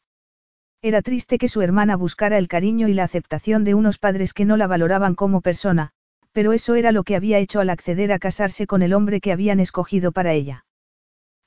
[0.81, 4.45] Era triste que su hermana buscara el cariño y la aceptación de unos padres que
[4.45, 5.91] no la valoraban como persona,
[6.31, 9.31] pero eso era lo que había hecho al acceder a casarse con el hombre que
[9.31, 10.65] habían escogido para ella.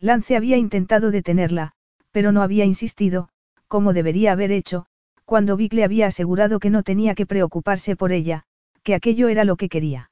[0.03, 1.75] Lance había intentado detenerla,
[2.11, 3.29] pero no había insistido,
[3.69, 4.87] como debería haber hecho,
[5.25, 8.43] cuando Vic le había asegurado que no tenía que preocuparse por ella,
[8.83, 10.11] que aquello era lo que quería.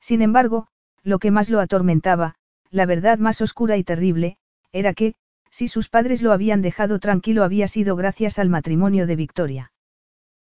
[0.00, 0.68] Sin embargo,
[1.02, 2.36] lo que más lo atormentaba,
[2.70, 4.36] la verdad más oscura y terrible,
[4.70, 5.16] era que,
[5.50, 9.72] si sus padres lo habían dejado tranquilo había sido gracias al matrimonio de Victoria.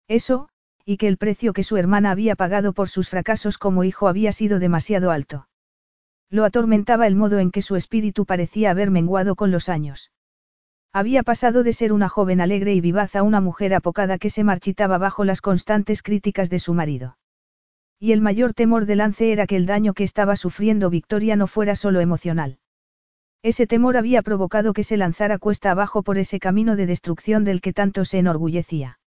[0.09, 0.49] Eso,
[0.87, 4.33] y que el precio que su hermana había pagado por sus fracasos como hijo había
[4.33, 5.49] sido demasiado alto.
[6.31, 10.11] Lo atormentaba el modo en que su espíritu parecía haber menguado con los años.
[10.93, 14.45] Había pasado de ser una joven alegre y vivaz a una mujer apocada que se
[14.45, 17.18] marchitaba bajo las constantes críticas de su marido.
[17.99, 21.47] Y el mayor temor de Lance era que el daño que estaba sufriendo Victoria no
[21.47, 22.59] fuera solo emocional.
[23.43, 27.61] Ese temor había provocado que se lanzara cuesta abajo por ese camino de destrucción del
[27.61, 28.99] que tanto se enorgullecía.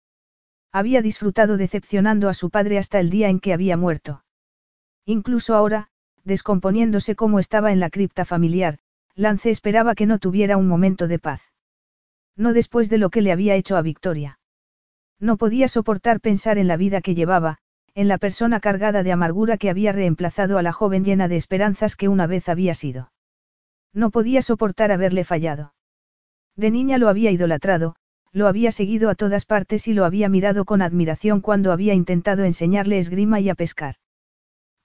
[0.73, 4.25] Había disfrutado decepcionando a su padre hasta el día en que había muerto.
[5.07, 5.89] Incluso ahora,
[6.27, 8.79] descomponiéndose como estaba en la cripta familiar,
[9.15, 11.41] Lance esperaba que no tuviera un momento de paz.
[12.37, 14.39] No después de lo que le había hecho a Victoria.
[15.19, 17.59] No podía soportar pensar en la vida que llevaba,
[17.95, 21.97] en la persona cargada de amargura que había reemplazado a la joven llena de esperanzas
[21.97, 23.13] que una vez había sido.
[23.95, 25.73] No podía soportar haberle fallado.
[26.57, 27.97] De niña lo había idolatrado,
[28.33, 32.45] lo había seguido a todas partes y lo había mirado con admiración cuando había intentado
[32.45, 33.95] enseñarle esgrima y a pescar.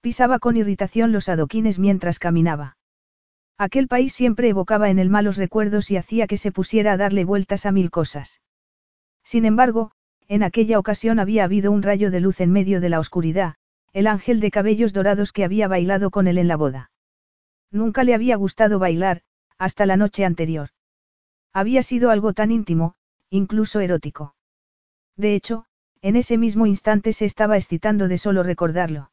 [0.02, 2.76] Pisaba con irritación los adoquines mientras caminaba.
[3.56, 7.24] Aquel país siempre evocaba en él malos recuerdos y hacía que se pusiera a darle
[7.24, 8.40] vueltas a mil cosas.
[9.22, 9.92] Sin embargo,
[10.26, 13.54] en aquella ocasión había habido un rayo de luz en medio de la oscuridad,
[13.92, 16.90] el ángel de cabellos dorados que había bailado con él en la boda.
[17.70, 19.22] Nunca le había gustado bailar,
[19.56, 20.70] hasta la noche anterior.
[21.52, 22.96] Había sido algo tan íntimo,
[23.30, 24.34] incluso erótico.
[25.16, 25.66] De hecho,
[26.00, 29.11] en ese mismo instante se estaba excitando de solo recordarlo.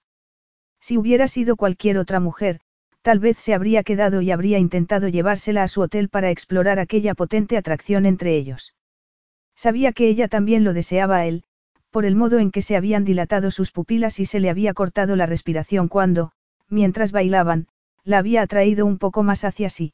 [0.80, 2.60] Si hubiera sido cualquier otra mujer,
[3.02, 7.16] tal vez se habría quedado y habría intentado llevársela a su hotel para explorar aquella
[7.16, 8.74] potente atracción entre ellos.
[9.56, 11.44] Sabía que ella también lo deseaba a él,
[11.90, 15.16] por el modo en que se habían dilatado sus pupilas y se le había cortado
[15.16, 16.32] la respiración cuando,
[16.70, 17.68] mientras bailaban,
[18.04, 19.94] la había atraído un poco más hacia sí.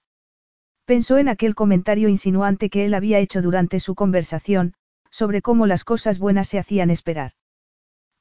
[0.86, 4.74] Pensó en aquel comentario insinuante que él había hecho durante su conversación,
[5.10, 7.32] sobre cómo las cosas buenas se hacían esperar.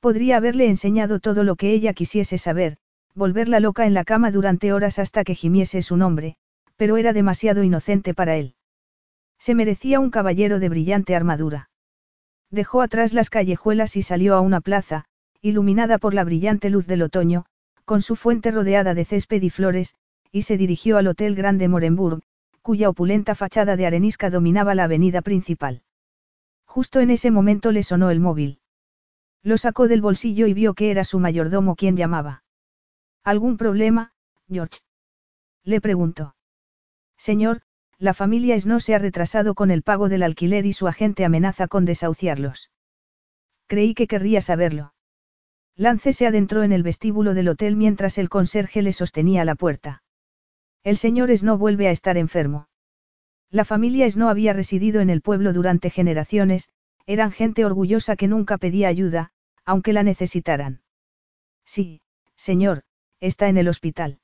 [0.04, 2.76] Podría haberle enseñado todo lo que ella quisiese saber,
[3.14, 6.36] volverla loca en la cama durante horas hasta que gimiese su nombre,
[6.76, 8.54] pero era demasiado inocente para él.
[9.38, 11.70] Se merecía un caballero de brillante armadura.
[12.50, 15.06] Dejó atrás las callejuelas y salió a una plaza,
[15.40, 17.46] iluminada por la brillante luz del otoño,
[17.86, 19.94] con su fuente rodeada de césped y flores,
[20.30, 22.20] y se dirigió al Hotel Grande Morenburg,
[22.60, 25.80] cuya opulenta fachada de arenisca dominaba la avenida principal.
[26.66, 28.58] Justo en ese momento le sonó el móvil.
[29.44, 32.42] Lo sacó del bolsillo y vio que era su mayordomo quien llamaba.
[33.22, 34.12] ¿Algún problema,
[34.48, 34.80] George?
[35.64, 36.34] Le preguntó.
[37.18, 37.60] Señor,
[37.98, 41.68] la familia Snow se ha retrasado con el pago del alquiler y su agente amenaza
[41.68, 42.70] con desahuciarlos.
[43.66, 44.94] Creí que querría saberlo.
[45.76, 50.02] Lance se adentró en el vestíbulo del hotel mientras el conserje le sostenía la puerta.
[50.84, 52.68] El señor Snow vuelve a estar enfermo.
[53.50, 56.70] La familia Snow había residido en el pueblo durante generaciones,
[57.06, 59.32] eran gente orgullosa que nunca pedía ayuda,
[59.64, 60.82] aunque la necesitaran.
[61.64, 62.00] Sí,
[62.36, 62.82] señor,
[63.20, 64.20] está en el hospital.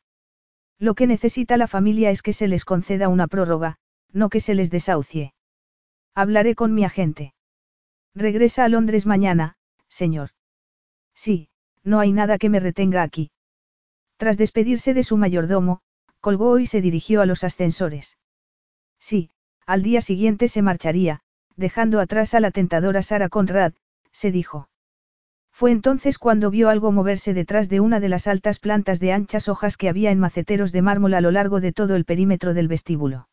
[0.78, 3.76] Lo que necesita la familia es que se les conceda una prórroga,
[4.12, 5.34] no que se les desahucie.
[6.14, 7.34] Hablaré con mi agente.
[8.14, 9.56] Regresa a Londres mañana,
[9.88, 10.30] señor.
[11.14, 11.48] Sí,
[11.84, 13.30] no hay nada que me retenga aquí.
[14.16, 15.80] Tras despedirse de su mayordomo,
[16.20, 18.18] colgó y se dirigió a los ascensores.
[18.98, 19.30] Sí,
[19.66, 21.20] al día siguiente se marcharía,
[21.56, 23.74] dejando atrás a la tentadora Sara Conrad,
[24.12, 24.69] se dijo.
[25.60, 29.46] Fue entonces cuando vio algo moverse detrás de una de las altas plantas de anchas
[29.46, 32.66] hojas que había en maceteros de mármol a lo largo de todo el perímetro del
[32.66, 33.28] vestíbulo.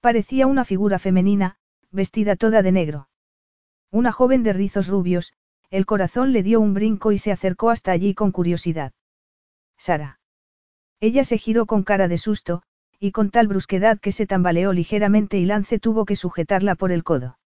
[0.00, 1.54] Parecía una figura femenina,
[1.92, 3.08] vestida toda de negro.
[3.92, 5.34] Una joven de rizos rubios,
[5.70, 8.90] el corazón le dio un brinco y se acercó hasta allí con curiosidad.
[9.78, 10.18] Sara.
[10.98, 12.64] Ella se giró con cara de susto,
[12.98, 17.04] y con tal brusquedad que se tambaleó ligeramente y Lance tuvo que sujetarla por el
[17.04, 17.38] codo.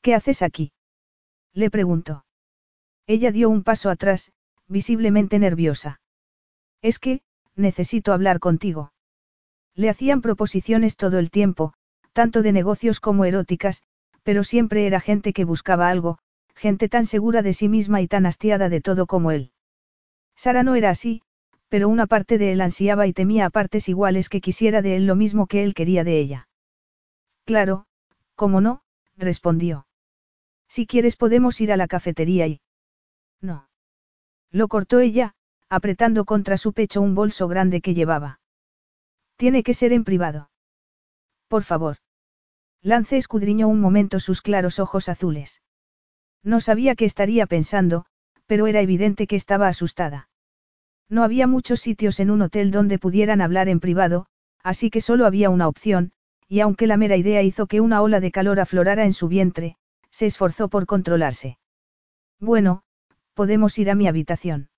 [0.00, 0.72] ¿Qué haces aquí?
[1.52, 2.24] Le preguntó.
[3.14, 4.32] Ella dio un paso atrás,
[4.68, 6.00] visiblemente nerviosa.
[6.80, 7.20] Es que,
[7.54, 8.94] necesito hablar contigo.
[9.74, 11.74] Le hacían proposiciones todo el tiempo,
[12.14, 13.82] tanto de negocios como eróticas,
[14.22, 16.20] pero siempre era gente que buscaba algo,
[16.54, 19.52] gente tan segura de sí misma y tan hastiada de todo como él.
[20.34, 21.20] Sara no era así,
[21.68, 25.06] pero una parte de él ansiaba y temía a partes iguales que quisiera de él
[25.06, 26.48] lo mismo que él quería de ella.
[27.44, 27.84] Claro,
[28.36, 28.80] cómo no,
[29.18, 29.86] respondió.
[30.66, 32.61] Si quieres podemos ir a la cafetería y...
[33.42, 33.68] No.
[34.50, 35.34] Lo cortó ella,
[35.68, 38.40] apretando contra su pecho un bolso grande que llevaba.
[39.36, 40.50] Tiene que ser en privado.
[41.48, 41.96] Por favor.
[42.80, 45.62] Lance escudriñó un momento sus claros ojos azules.
[46.42, 48.06] No sabía qué estaría pensando,
[48.46, 50.28] pero era evidente que estaba asustada.
[51.08, 54.26] No había muchos sitios en un hotel donde pudieran hablar en privado,
[54.62, 56.12] así que solo había una opción,
[56.48, 59.76] y aunque la mera idea hizo que una ola de calor aflorara en su vientre,
[60.10, 61.58] se esforzó por controlarse.
[62.40, 62.82] Bueno,
[63.34, 64.68] podemos ir a mi habitación.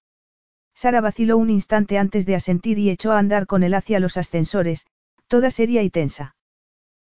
[0.74, 4.16] Sara vaciló un instante antes de asentir y echó a andar con él hacia los
[4.16, 4.86] ascensores,
[5.28, 6.36] toda seria y tensa.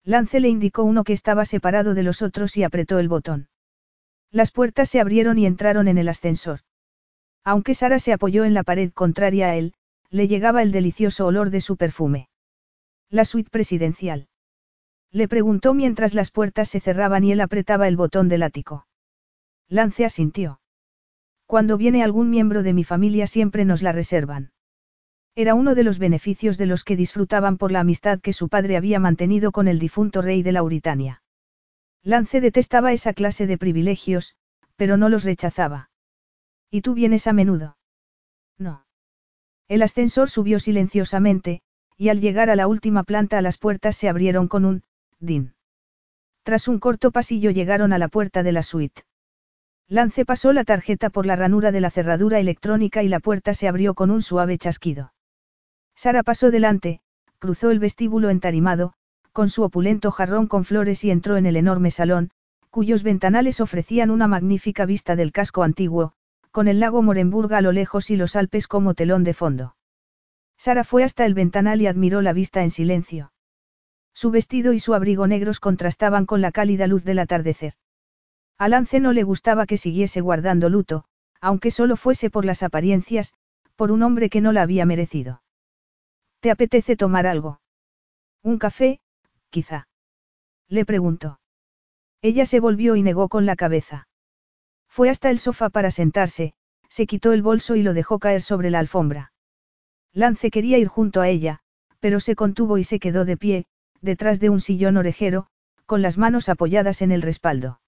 [0.05, 3.49] Lance le indicó uno que estaba separado de los otros y apretó el botón.
[4.31, 6.61] Las puertas se abrieron y entraron en el ascensor.
[7.45, 9.75] Aunque Sara se apoyó en la pared contraria a él,
[10.11, 12.29] le llegaba el delicioso olor de su perfume.
[13.11, 14.29] La suite presidencial.
[15.11, 18.87] Le preguntó mientras las puertas se cerraban y él apretaba el botón del ático.
[19.69, 20.62] Lance asintió.
[21.53, 24.53] Cuando viene algún miembro de mi familia siempre nos la reservan.
[25.35, 28.79] Era uno de los beneficios de los que disfrutaban por la amistad que su padre
[28.79, 31.23] había mantenido con el difunto rey de Lauritania.
[32.03, 34.35] Lance detestaba esa clase de privilegios,
[34.77, 35.91] pero no los rechazaba.
[36.71, 37.77] ¿Y tú vienes a menudo?
[38.57, 38.87] No.
[39.69, 41.61] El ascensor subió silenciosamente,
[41.99, 44.85] y al llegar a la última planta las puertas se abrieron con un
[45.21, 45.53] din.
[46.45, 49.03] Tras un corto pasillo llegaron a la puerta de la suite.
[49.89, 53.69] Lance pasó la tarjeta por la ranura de la cerradura electrónica y la puerta se
[53.69, 55.13] abrió con un suave chasquido.
[55.95, 57.01] Sara pasó delante,
[57.39, 58.95] cruzó el vestíbulo entarimado,
[59.33, 62.31] con su opulento jarrón con flores y entró en el enorme salón,
[62.71, 66.13] cuyos ventanales ofrecían una magnífica vista del casco antiguo,
[66.51, 69.77] con el lago Morenburg a lo lejos y los Alpes como telón de fondo.
[70.57, 73.33] Sara fue hasta el ventanal y admiró la vista en silencio.
[74.15, 77.75] Su vestido y su abrigo negros contrastaban con la cálida luz del atardecer.
[78.59, 81.05] A Lance no le gustaba que siguiese guardando luto,
[81.41, 83.35] aunque solo fuese por las apariencias,
[83.77, 85.43] por un hombre que no la había merecido.
[86.41, 87.61] ¿Te apetece tomar algo?
[88.43, 89.01] ¿Un café,
[89.51, 89.89] quizá?
[90.69, 91.41] Le preguntó.
[92.23, 94.09] Ella se volvió y negó con la cabeza.
[94.89, 96.55] Fue hasta el sofá para sentarse,
[96.89, 99.33] se quitó el bolso y lo dejó caer sobre la alfombra.
[100.13, 101.61] Lance quería ir junto a ella,
[101.99, 103.67] pero se contuvo y se quedó de pie,
[104.01, 105.47] detrás de un sillón orejero,
[105.87, 107.81] con las manos apoyadas en el respaldo.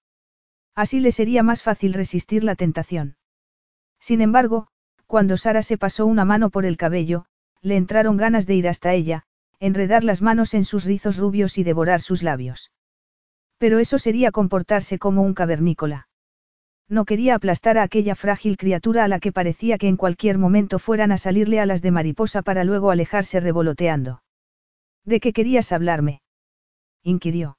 [0.75, 3.15] Así le sería más fácil resistir la tentación.
[3.99, 4.67] Sin embargo,
[5.07, 7.25] cuando Sara se pasó una mano por el cabello,
[7.61, 9.23] le entraron ganas de ir hasta ella,
[9.59, 12.71] enredar las manos en sus rizos rubios y devorar sus labios.
[13.57, 16.09] Pero eso sería comportarse como un cavernícola.
[16.87, 20.77] No quería aplastar a aquella frágil criatura a la que parecía que en cualquier momento
[20.77, 24.21] fueran a salirle alas de mariposa para luego alejarse revoloteando.
[25.03, 26.21] ¿De qué querías hablarme?
[27.01, 27.57] inquirió.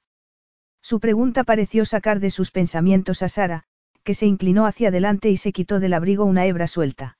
[0.87, 3.65] Su pregunta pareció sacar de sus pensamientos a Sara,
[4.05, 7.17] que se inclinó hacia adelante y se quitó del abrigo una hebra suelta.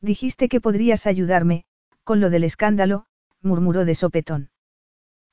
[0.00, 1.62] Dijiste que podrías ayudarme,
[2.02, 3.06] con lo del escándalo,
[3.42, 4.50] murmuró de sopetón.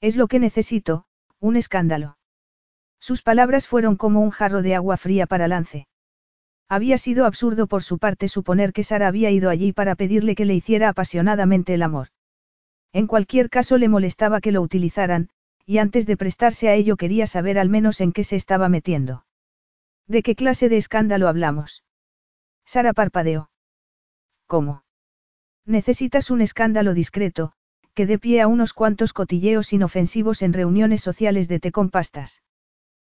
[0.01, 1.05] Es lo que necesito,
[1.39, 2.20] un escándalo.
[2.99, 5.88] Sus palabras fueron como un jarro de agua fría para Lance.
[6.70, 10.45] Había sido absurdo por su parte suponer que Sara había ido allí para pedirle que
[10.45, 12.10] le hiciera apasionadamente el amor.
[12.93, 15.32] En cualquier caso le molestaba que lo utilizaran,
[15.68, 19.26] y antes de prestarse a ello quería saber al menos en qué se estaba metiendo.
[20.07, 21.84] ¿De qué clase de escándalo hablamos?
[22.65, 23.51] Sara parpadeó.
[24.47, 24.86] ¿Cómo?
[25.65, 27.51] Necesitas un escándalo discreto,
[27.93, 32.43] que dé pie a unos cuantos cotilleos inofensivos en reuniones sociales de té con pastas.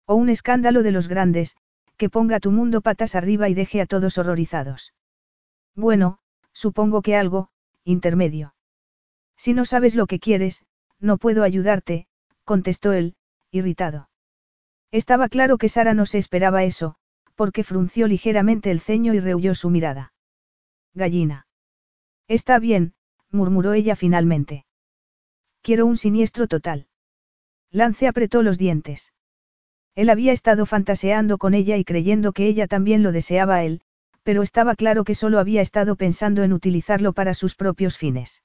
[0.05, 1.57] O un escándalo de los grandes,
[1.97, 4.93] que ponga tu mundo patas arriba y deje a todos horrorizados.
[5.77, 6.19] Bueno,
[6.53, 7.51] supongo que algo,
[7.85, 8.55] intermedio.
[9.37, 10.65] Si no sabes lo que quieres,
[10.99, 12.09] no puedo ayudarte,
[12.51, 13.15] contestó él,
[13.53, 14.11] irritado.
[14.91, 16.97] Estaba claro que Sara no se esperaba eso,
[17.37, 20.13] porque frunció ligeramente el ceño y rehuyó su mirada.
[20.93, 21.47] Gallina.
[22.27, 22.95] Está bien,
[23.31, 24.67] murmuró ella finalmente.
[25.63, 26.89] Quiero un siniestro total.
[27.71, 29.13] Lance apretó los dientes.
[29.95, 33.83] Él había estado fantaseando con ella y creyendo que ella también lo deseaba a él,
[34.25, 38.43] pero estaba claro que solo había estado pensando en utilizarlo para sus propios fines.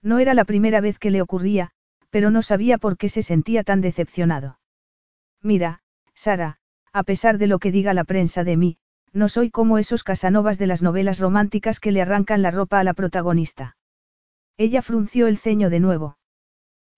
[0.00, 1.72] No era la primera vez que le ocurría,
[2.10, 4.58] pero no sabía por qué se sentía tan decepcionado.
[5.42, 5.80] Mira,
[6.14, 6.58] Sara,
[6.92, 8.78] a pesar de lo que diga la prensa de mí,
[9.12, 12.84] no soy como esos casanovas de las novelas románticas que le arrancan la ropa a
[12.84, 13.76] la protagonista.
[14.56, 16.18] Ella frunció el ceño de nuevo.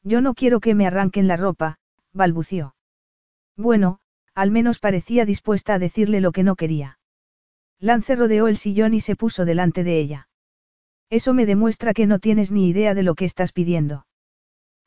[0.03, 1.79] Yo no quiero que me arranquen la ropa,
[2.13, 2.75] balbució.
[3.57, 4.01] Bueno,
[4.35, 6.99] al menos parecía dispuesta a decirle lo que no quería.
[7.79, 10.29] Lance rodeó el sillón y se puso delante de ella.
[11.11, 14.07] Eso me demuestra que no tienes ni idea de lo que estás pidiendo.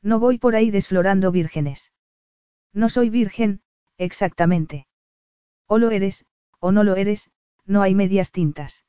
[0.04, 1.90] No voy por ahí desflorando vírgenes.
[2.74, 3.62] No soy virgen,
[3.96, 4.86] exactamente.
[5.66, 6.26] O lo eres,
[6.60, 7.30] o no lo eres,
[7.64, 8.84] no hay medias tintas.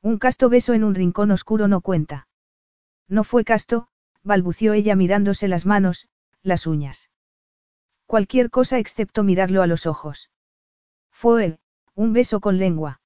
[0.00, 2.28] Un casto beso en un rincón oscuro no cuenta.
[3.08, 3.88] No fue casto,
[4.22, 6.08] balbució ella mirándose las manos,
[6.42, 7.10] las uñas.
[8.06, 10.30] Cualquier cosa excepto mirarlo a los ojos.
[11.10, 11.58] Fue,
[11.96, 13.00] un beso con lengua.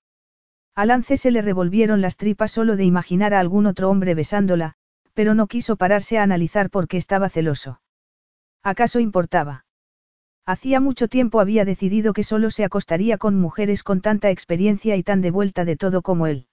[0.74, 4.76] A Lance se le revolvieron las tripas solo de imaginar a algún otro hombre besándola,
[5.14, 7.80] pero no quiso pararse a analizar por qué estaba celoso.
[8.62, 9.64] ¿Acaso importaba?
[10.44, 15.02] Hacía mucho tiempo había decidido que solo se acostaría con mujeres con tanta experiencia y
[15.02, 16.46] tan de vuelta de todo como él.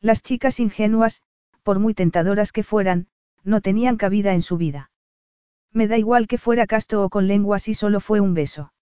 [0.00, 1.22] Las chicas ingenuas,
[1.62, 3.08] por muy tentadoras que fueran,
[3.44, 4.90] no tenían cabida en su vida.
[5.72, 8.72] Me da igual que fuera casto o con lengua si solo fue un beso.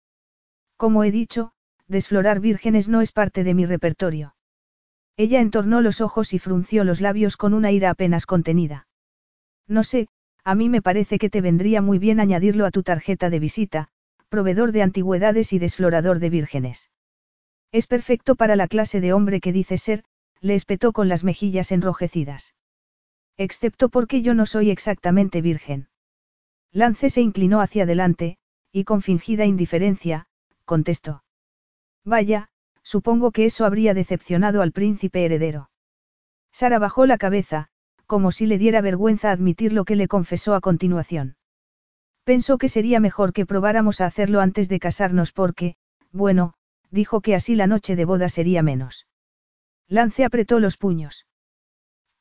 [0.77, 1.53] Como he dicho,
[1.89, 4.35] desflorar vírgenes no es parte de mi repertorio.
[5.17, 8.87] Ella entornó los ojos y frunció los labios con una ira apenas contenida.
[9.71, 10.09] No sé,
[10.43, 13.89] a mí me parece que te vendría muy bien añadirlo a tu tarjeta de visita,
[14.29, 16.91] proveedor de antigüedades y desflorador de vírgenes.
[17.71, 20.03] Es perfecto para la clase de hombre que dice ser,
[20.41, 22.57] le espetó con las mejillas enrojecidas.
[23.37, 25.89] Excepto porque yo no soy exactamente virgen.
[26.73, 28.39] Lance se inclinó hacia adelante,
[28.73, 30.27] y con fingida indiferencia,
[30.65, 31.23] contestó.
[32.05, 32.49] Vaya,
[32.83, 35.71] supongo que eso habría decepcionado al príncipe heredero.
[36.51, 37.69] Sara bajó la cabeza,
[38.11, 41.37] como si le diera vergüenza admitir lo que le confesó a continuación.
[42.25, 45.77] Pensó que sería mejor que probáramos a hacerlo antes de casarnos porque,
[46.11, 46.55] bueno,
[46.91, 49.07] dijo que así la noche de boda sería menos.
[49.87, 51.29] Lance apretó los puños.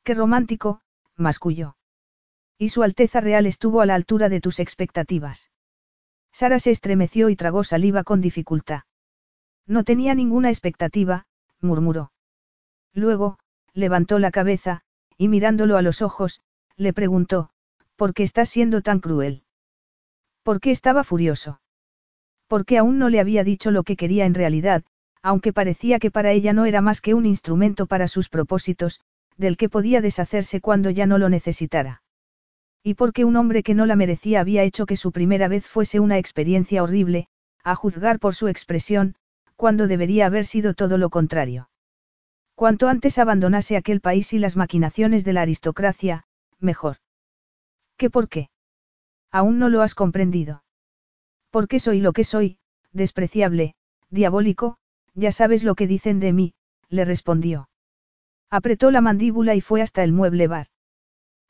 [0.04, 0.80] Qué romántico,
[1.16, 1.76] masculló.
[2.56, 5.50] Y su Alteza Real estuvo a la altura de tus expectativas.
[6.30, 8.82] Sara se estremeció y tragó saliva con dificultad.
[9.66, 11.26] No tenía ninguna expectativa,
[11.60, 12.12] murmuró.
[12.94, 13.40] Luego,
[13.74, 14.84] levantó la cabeza,
[15.20, 16.40] y mirándolo a los ojos,
[16.78, 17.50] le preguntó,
[17.94, 19.42] ¿por qué estás siendo tan cruel?
[20.42, 21.60] ¿Por qué estaba furioso?
[22.48, 24.82] Porque aún no le había dicho lo que quería en realidad,
[25.20, 29.02] aunque parecía que para ella no era más que un instrumento para sus propósitos,
[29.36, 32.02] del que podía deshacerse cuando ya no lo necesitara.
[32.82, 36.00] Y porque un hombre que no la merecía había hecho que su primera vez fuese
[36.00, 37.28] una experiencia horrible,
[37.62, 39.16] a juzgar por su expresión,
[39.56, 41.69] cuando debería haber sido todo lo contrario.
[42.60, 46.24] Cuanto antes abandonase aquel país y las maquinaciones de la aristocracia,
[46.58, 46.96] mejor.
[47.96, 48.50] ¿Qué por qué?
[49.30, 50.62] Aún no lo has comprendido.
[51.48, 52.58] Porque soy lo que soy,
[52.92, 53.76] despreciable,
[54.10, 54.76] diabólico,
[55.14, 56.52] ya sabes lo que dicen de mí,
[56.90, 57.70] le respondió.
[58.50, 60.66] Apretó la mandíbula y fue hasta el mueble bar.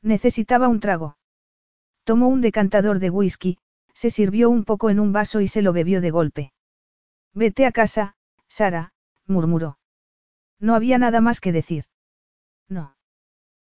[0.01, 1.17] Necesitaba un trago.
[2.05, 3.57] Tomó un decantador de whisky,
[3.93, 6.53] se sirvió un poco en un vaso y se lo bebió de golpe.
[7.33, 8.15] Vete a casa,
[8.47, 8.93] Sara,
[9.27, 9.77] murmuró.
[10.61, 11.85] No había nada más que decir.
[12.69, 12.95] No.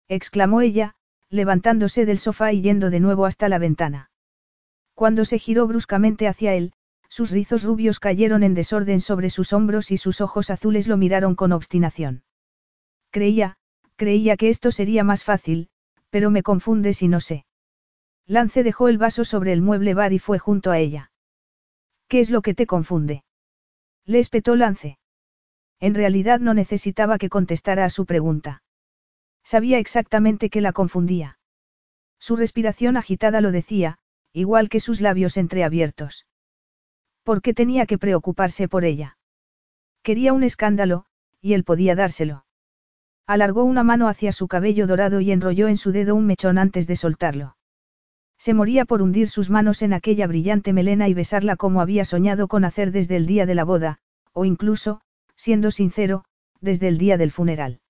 [0.08, 0.96] exclamó ella,
[1.30, 4.10] levantándose del sofá y yendo de nuevo hasta la ventana.
[4.94, 6.74] Cuando se giró bruscamente hacia él,
[7.08, 11.34] sus rizos rubios cayeron en desorden sobre sus hombros y sus ojos azules lo miraron
[11.34, 12.24] con obstinación.
[13.10, 13.56] Creía,
[13.96, 15.70] creía que esto sería más fácil,
[16.10, 17.46] pero me confunde si no sé.
[18.26, 21.10] Lance dejó el vaso sobre el mueble bar y fue junto a ella.
[22.06, 23.24] ¿Qué es lo que te confunde?
[24.04, 24.99] Le espetó Lance.
[25.80, 28.62] En realidad no necesitaba que contestara a su pregunta.
[29.42, 31.38] Sabía exactamente qué la confundía.
[32.18, 33.98] Su respiración agitada lo decía,
[34.32, 36.26] igual que sus labios entreabiertos.
[37.24, 39.16] ¿Por qué tenía que preocuparse por ella?
[40.02, 41.06] Quería un escándalo,
[41.40, 42.44] y él podía dárselo.
[43.26, 46.86] Alargó una mano hacia su cabello dorado y enrolló en su dedo un mechón antes
[46.86, 47.56] de soltarlo.
[48.38, 52.48] Se moría por hundir sus manos en aquella brillante melena y besarla como había soñado
[52.48, 53.98] con hacer desde el día de la boda,
[54.32, 55.02] o incluso,
[55.40, 56.24] siendo sincero,
[56.60, 57.80] desde el día del funeral.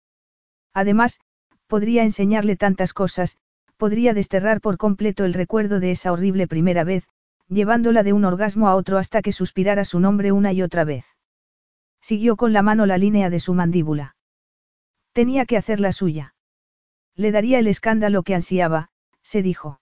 [0.72, 1.18] Además,
[1.66, 3.38] podría enseñarle tantas cosas,
[3.76, 7.08] podría desterrar por completo el recuerdo de esa horrible primera vez,
[7.48, 11.04] llevándola de un orgasmo a otro hasta que suspirara su nombre una y otra vez.
[12.00, 14.14] Siguió con la mano la línea de su mandíbula.
[15.12, 16.36] Tenía que hacer la suya.
[17.16, 18.90] Le daría el escándalo que ansiaba,
[19.22, 19.80] se dijo.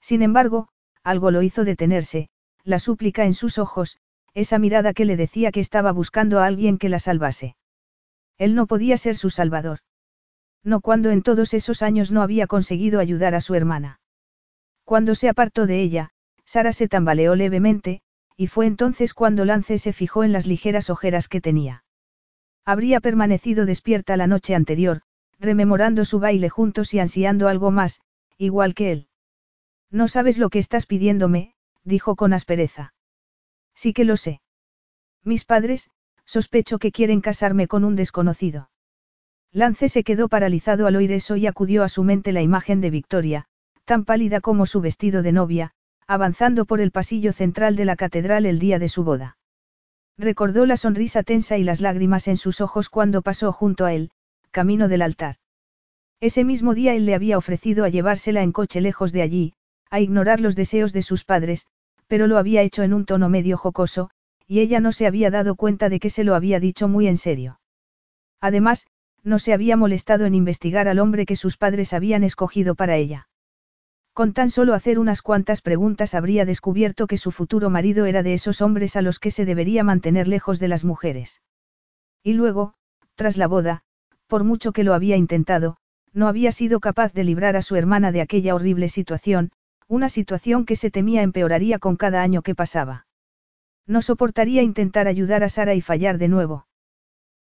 [0.00, 0.68] Sin embargo,
[1.02, 2.30] algo lo hizo detenerse,
[2.64, 3.98] la súplica en sus ojos,
[4.34, 7.56] esa mirada que le decía que estaba buscando a alguien que la salvase.
[8.36, 9.80] Él no podía ser su salvador.
[10.62, 14.00] No cuando en todos esos años no había conseguido ayudar a su hermana.
[14.84, 16.10] Cuando se apartó de ella,
[16.44, 18.00] Sara se tambaleó levemente,
[18.36, 21.84] y fue entonces cuando Lance se fijó en las ligeras ojeras que tenía.
[22.64, 25.02] Habría permanecido despierta la noche anterior,
[25.40, 28.00] rememorando su baile juntos y ansiando algo más,
[28.36, 29.08] igual que él.
[29.90, 31.54] No sabes lo que estás pidiéndome,
[31.84, 32.92] dijo con aspereza.
[33.80, 34.40] Sí que lo sé.
[35.22, 35.88] Mis padres,
[36.24, 38.70] sospecho que quieren casarme con un desconocido.
[39.52, 42.90] Lance se quedó paralizado al oír eso y acudió a su mente la imagen de
[42.90, 43.44] Victoria,
[43.84, 45.70] tan pálida como su vestido de novia,
[46.08, 49.38] avanzando por el pasillo central de la catedral el día de su boda.
[50.16, 54.10] Recordó la sonrisa tensa y las lágrimas en sus ojos cuando pasó junto a él,
[54.50, 55.36] camino del altar.
[56.18, 59.54] Ese mismo día él le había ofrecido a llevársela en coche lejos de allí,
[59.88, 61.68] a ignorar los deseos de sus padres,
[62.08, 64.10] pero lo había hecho en un tono medio jocoso,
[64.46, 67.18] y ella no se había dado cuenta de que se lo había dicho muy en
[67.18, 67.60] serio.
[68.40, 68.86] Además,
[69.22, 73.28] no se había molestado en investigar al hombre que sus padres habían escogido para ella.
[74.14, 78.34] Con tan solo hacer unas cuantas preguntas habría descubierto que su futuro marido era de
[78.34, 81.42] esos hombres a los que se debería mantener lejos de las mujeres.
[82.24, 82.74] Y luego,
[83.14, 83.82] tras la boda,
[84.26, 85.76] por mucho que lo había intentado,
[86.12, 89.50] no había sido capaz de librar a su hermana de aquella horrible situación,
[89.88, 93.06] una situación que se temía empeoraría con cada año que pasaba.
[93.86, 96.66] No soportaría intentar ayudar a Sara y fallar de nuevo.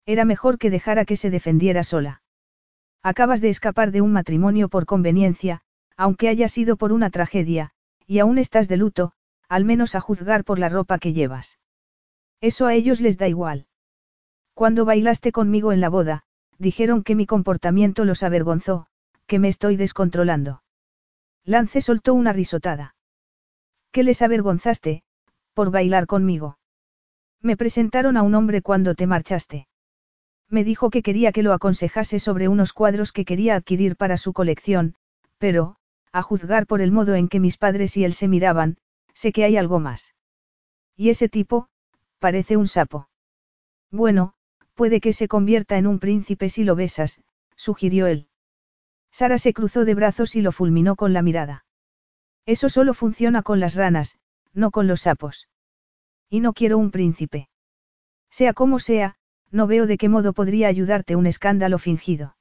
[0.05, 2.21] Era mejor que dejara que se defendiera sola.
[3.01, 5.61] Acabas de escapar de un matrimonio por conveniencia,
[5.97, 7.71] aunque haya sido por una tragedia,
[8.05, 9.13] y aún estás de luto,
[9.49, 11.57] al menos a juzgar por la ropa que llevas.
[12.41, 13.65] Eso a ellos les da igual.
[14.53, 16.23] Cuando bailaste conmigo en la boda,
[16.59, 18.85] dijeron que mi comportamiento los avergonzó,
[19.25, 20.61] que me estoy descontrolando.
[21.45, 22.95] Lance soltó una risotada.
[23.91, 25.03] ¿Qué les avergonzaste,
[25.53, 26.57] por bailar conmigo?
[27.41, 29.67] Me presentaron a un hombre cuando te marchaste.
[30.49, 34.33] Me dijo que quería que lo aconsejase sobre unos cuadros que quería adquirir para su
[34.33, 34.95] colección,
[35.37, 35.75] pero,
[36.11, 38.77] a juzgar por el modo en que mis padres y él se miraban,
[39.13, 40.15] sé que hay algo más.
[40.95, 41.67] Y ese tipo,
[42.17, 43.07] parece un sapo.
[43.91, 44.33] Bueno,
[44.73, 47.21] puede que se convierta en un príncipe si lo besas,
[47.55, 48.29] sugirió él.
[49.15, 51.63] Sara se cruzó de brazos y lo fulminó con la mirada.
[52.45, 54.17] Eso solo funciona con las ranas,
[54.51, 55.47] no con los sapos.
[56.29, 57.47] Y no quiero un príncipe.
[58.29, 59.15] Sea como sea,
[59.51, 62.35] no veo de qué modo podría ayudarte un escándalo fingido.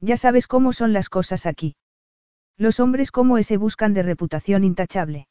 [0.00, 1.76] Ya sabes cómo son las cosas aquí.
[2.58, 5.28] Los hombres como ese buscan de reputación intachable.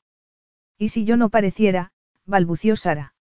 [0.80, 1.92] Y si yo no pareciera,
[2.26, 3.14] balbució Sara.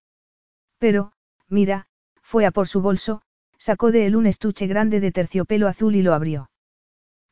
[0.79, 1.13] Pero,
[1.51, 1.89] mira,
[2.23, 3.21] fue a por su bolso,
[3.59, 6.49] sacó de él un estuche grande de terciopelo azul y lo abrió.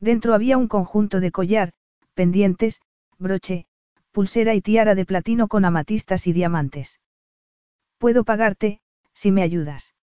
[0.02, 1.72] Dentro había un conjunto de collar,
[2.14, 2.80] pendientes,
[3.20, 3.66] broche,
[4.10, 7.00] pulsera y tiara de platino con amatistas y diamantes.
[7.98, 8.80] Puedo pagarte,
[9.14, 9.94] si me ayudas.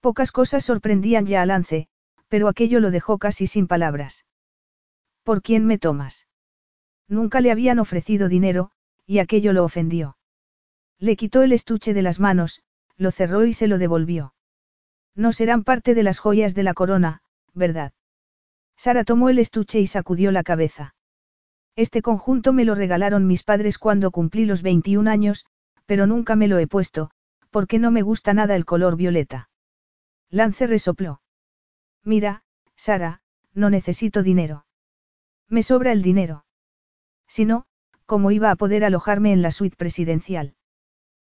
[0.00, 1.86] Pocas cosas sorprendían ya a Lance,
[2.26, 4.26] pero aquello lo dejó casi sin palabras.
[5.22, 6.26] ¿Por quién me tomas?
[7.06, 8.72] Nunca le habían ofrecido dinero,
[9.06, 10.16] y aquello lo ofendió.
[10.98, 12.64] Le quitó el estuche de las manos,
[12.96, 14.34] lo cerró y se lo devolvió.
[15.14, 17.22] No serán parte de las joyas de la corona,
[17.54, 17.92] ¿verdad?
[18.76, 20.94] Sara tomó el estuche y sacudió la cabeza.
[21.76, 25.46] Este conjunto me lo regalaron mis padres cuando cumplí los 21 años,
[25.86, 27.10] pero nunca me lo he puesto,
[27.50, 29.48] porque no me gusta nada el color violeta.
[30.30, 31.20] Lance resopló.
[32.04, 32.42] Mira,
[32.76, 33.20] Sara,
[33.54, 34.66] no necesito dinero.
[35.48, 36.44] Me sobra el dinero.
[37.28, 37.66] Si no,
[38.06, 40.54] ¿cómo iba a poder alojarme en la suite presidencial?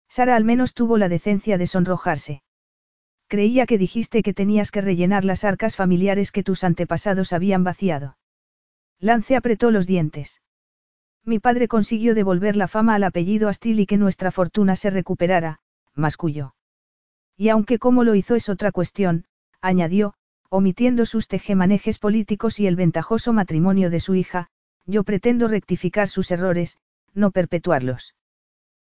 [0.08, 2.42] Sara al menos tuvo la decencia de sonrojarse.
[3.32, 8.18] Creía que dijiste que tenías que rellenar las arcas familiares que tus antepasados habían vaciado.
[9.00, 10.42] Lance apretó los dientes.
[11.24, 15.60] Mi padre consiguió devolver la fama al apellido Astil y que nuestra fortuna se recuperara,
[15.94, 16.54] masculló.
[17.34, 19.24] Y aunque cómo lo hizo es otra cuestión,
[19.62, 20.12] añadió,
[20.50, 24.48] omitiendo sus tejemanejes políticos y el ventajoso matrimonio de su hija,
[24.84, 26.76] yo pretendo rectificar sus errores,
[27.14, 28.14] no perpetuarlos.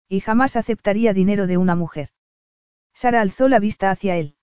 [0.06, 2.10] Y jamás aceptaría dinero de una mujer.
[2.94, 4.36] Sara alzó la vista hacia él.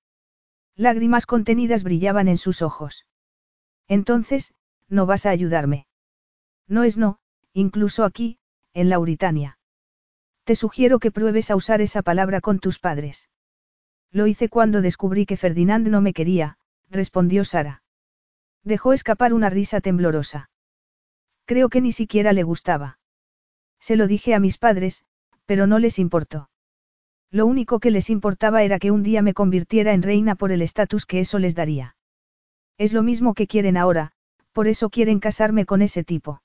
[0.75, 3.05] Lágrimas contenidas brillaban en sus ojos.
[3.87, 4.53] Entonces,
[4.87, 5.87] no vas a ayudarme.
[6.67, 7.19] No es no,
[7.53, 8.39] incluso aquí,
[8.73, 9.57] en Lauritania.
[10.43, 13.29] Te sugiero que pruebes a usar esa palabra con tus padres.
[14.11, 16.57] Lo hice cuando descubrí que Ferdinand no me quería,
[16.89, 17.83] respondió Sara.
[18.63, 20.49] Dejó escapar una risa temblorosa.
[21.45, 22.99] Creo que ni siquiera le gustaba.
[23.79, 25.05] Se lo dije a mis padres,
[25.45, 26.50] pero no les importó.
[27.31, 30.61] Lo único que les importaba era que un día me convirtiera en reina por el
[30.61, 31.95] estatus que eso les daría.
[32.77, 34.11] Es lo mismo que quieren ahora,
[34.51, 36.41] por eso quieren casarme con ese tipo.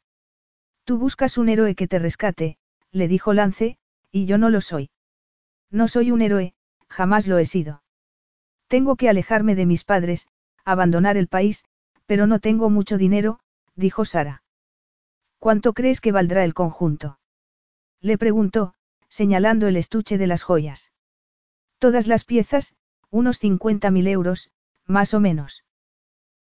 [0.85, 2.57] Tú buscas un héroe que te rescate,
[2.93, 3.79] le dijo Lance,
[4.13, 4.91] y yo no lo soy.
[5.71, 6.55] No soy un héroe,
[6.89, 7.83] jamás lo he sido.
[8.69, 10.29] Tengo que alejarme de mis padres,
[10.65, 11.65] abandonar el país,
[12.07, 13.41] pero no tengo mucho dinero,
[13.75, 14.45] dijo Sara.
[15.41, 17.19] ¿Cuánto crees que valdrá el conjunto?
[18.01, 18.75] Le preguntó,
[19.09, 20.93] señalando el estuche de las joyas.
[21.78, 22.74] Todas las piezas,
[23.11, 24.51] unos 50.000 euros,
[24.87, 25.65] más o menos.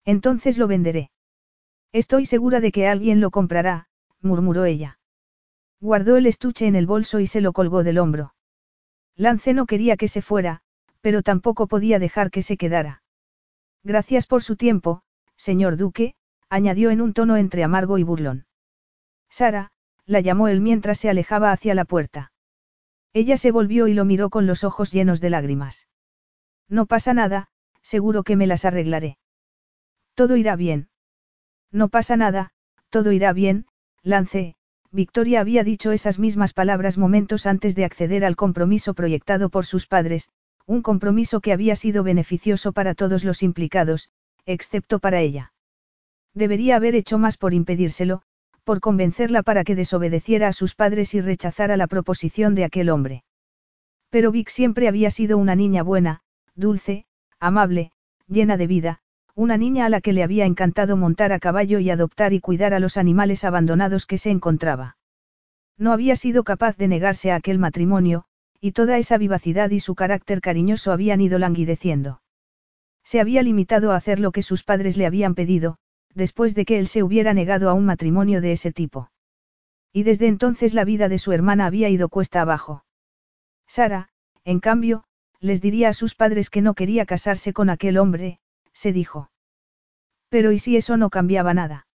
[0.06, 1.12] Entonces lo venderé.
[1.92, 3.88] Estoy segura de que alguien lo comprará,
[4.22, 5.00] murmuró ella.
[5.80, 8.34] Guardó el estuche en el bolso y se lo colgó del hombro.
[9.16, 10.62] Lance no quería que se fuera,
[11.02, 13.04] pero tampoco podía dejar que se quedara.
[13.84, 15.04] Gracias por su tiempo,
[15.36, 16.16] señor Duque,
[16.50, 18.46] añadió en un tono entre amargo y burlón.
[19.30, 19.72] Sara,
[20.06, 22.32] la llamó él mientras se alejaba hacia la puerta.
[23.16, 25.88] Ella se volvió y lo miró con los ojos llenos de lágrimas.
[26.68, 27.48] No pasa nada,
[27.82, 29.18] seguro que me las arreglaré.
[30.16, 30.90] Todo irá bien.
[31.72, 32.52] No pasa nada,
[32.90, 33.68] todo irá bien,
[34.04, 34.56] Lance,
[34.92, 39.88] Victoria había dicho esas mismas palabras momentos antes de acceder al compromiso proyectado por sus
[39.88, 40.30] padres,
[40.66, 44.10] un compromiso que había sido beneficioso para todos los implicados,
[44.46, 45.54] excepto para ella.
[46.34, 48.24] Debería haber hecho más por impedírselo,
[48.66, 53.24] por convencerla para que desobedeciera a sus padres y rechazara la proposición de aquel hombre.
[54.10, 56.22] Pero Vic siempre había sido una niña buena,
[56.56, 57.06] dulce,
[57.40, 57.92] amable,
[58.28, 59.00] llena de vida,
[59.36, 62.74] una niña a la que le había encantado montar a caballo y adoptar y cuidar
[62.74, 64.98] a los animales abandonados que se encontraba.
[65.78, 68.26] No había sido capaz de negarse a aquel matrimonio,
[68.60, 72.22] y toda esa vivacidad y su carácter cariñoso habían ido languideciendo.
[73.04, 75.78] Se había limitado a hacer lo que sus padres le habían pedido,
[76.16, 79.12] después de que él se hubiera negado a un matrimonio de ese tipo.
[79.94, 82.84] Y desde entonces la vida de su hermana había ido cuesta abajo.
[83.68, 84.10] Sara,
[84.44, 85.04] en cambio,
[85.40, 88.40] les diría a sus padres que no quería casarse con aquel hombre,
[88.74, 89.30] se dijo.
[90.30, 91.88] Pero ¿y si eso no cambiaba nada?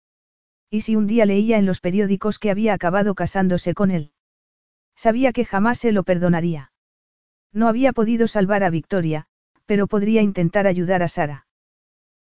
[0.71, 4.13] ¿Y si un día leía en los periódicos que había acabado casándose con él?
[4.95, 6.73] Sabía que jamás se lo perdonaría.
[7.53, 9.27] No había podido salvar a Victoria,
[9.65, 11.48] pero podría intentar ayudar a Sara.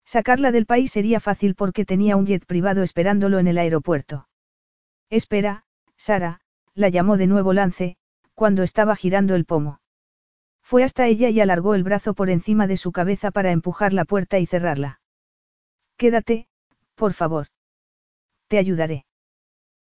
[0.06, 4.28] Sacarla del país sería fácil porque tenía un jet privado esperándolo en el aeropuerto.
[5.10, 5.64] Espera,
[5.96, 6.40] Sara,
[6.74, 7.96] la llamó de nuevo Lance,
[8.34, 9.80] cuando estaba girando el pomo.
[10.62, 14.04] Fue hasta ella y alargó el brazo por encima de su cabeza para empujar la
[14.04, 15.00] puerta y cerrarla.
[15.96, 16.46] Quédate,
[16.94, 17.48] por favor.
[18.46, 19.06] Te ayudaré.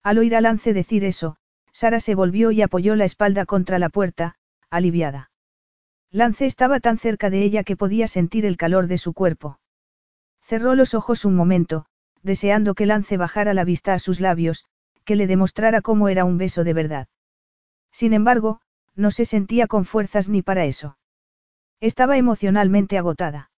[0.04, 1.36] Al oír a Lance decir eso,
[1.74, 4.36] Sara se volvió y apoyó la espalda contra la puerta,
[4.70, 5.32] aliviada.
[6.12, 9.60] Lance estaba tan cerca de ella que podía sentir el calor de su cuerpo.
[10.44, 11.86] Cerró los ojos un momento,
[12.22, 14.66] deseando que Lance bajara la vista a sus labios,
[15.06, 17.08] que le demostrara cómo era un beso de verdad.
[17.92, 18.62] Sin embargo,
[18.96, 20.98] no se sentía con fuerzas ni para eso.
[21.80, 23.52] Estaba emocionalmente agotada.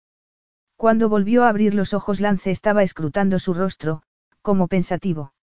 [0.76, 4.03] Cuando volvió a abrir los ojos Lance estaba escrutando su rostro,
[4.41, 5.34] como pensativo.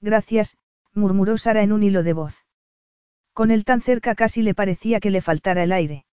[0.00, 0.56] Gracias,
[0.94, 2.44] murmuró Sara en un hilo de voz.
[3.32, 6.04] Con él tan cerca casi le parecía que le faltara el aire.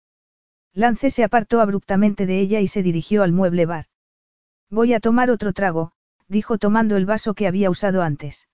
[0.74, 3.86] Lance se apartó abruptamente de ella y se dirigió al mueble bar.
[4.70, 5.92] Voy a tomar otro trago,
[6.28, 8.48] dijo tomando el vaso que había usado antes.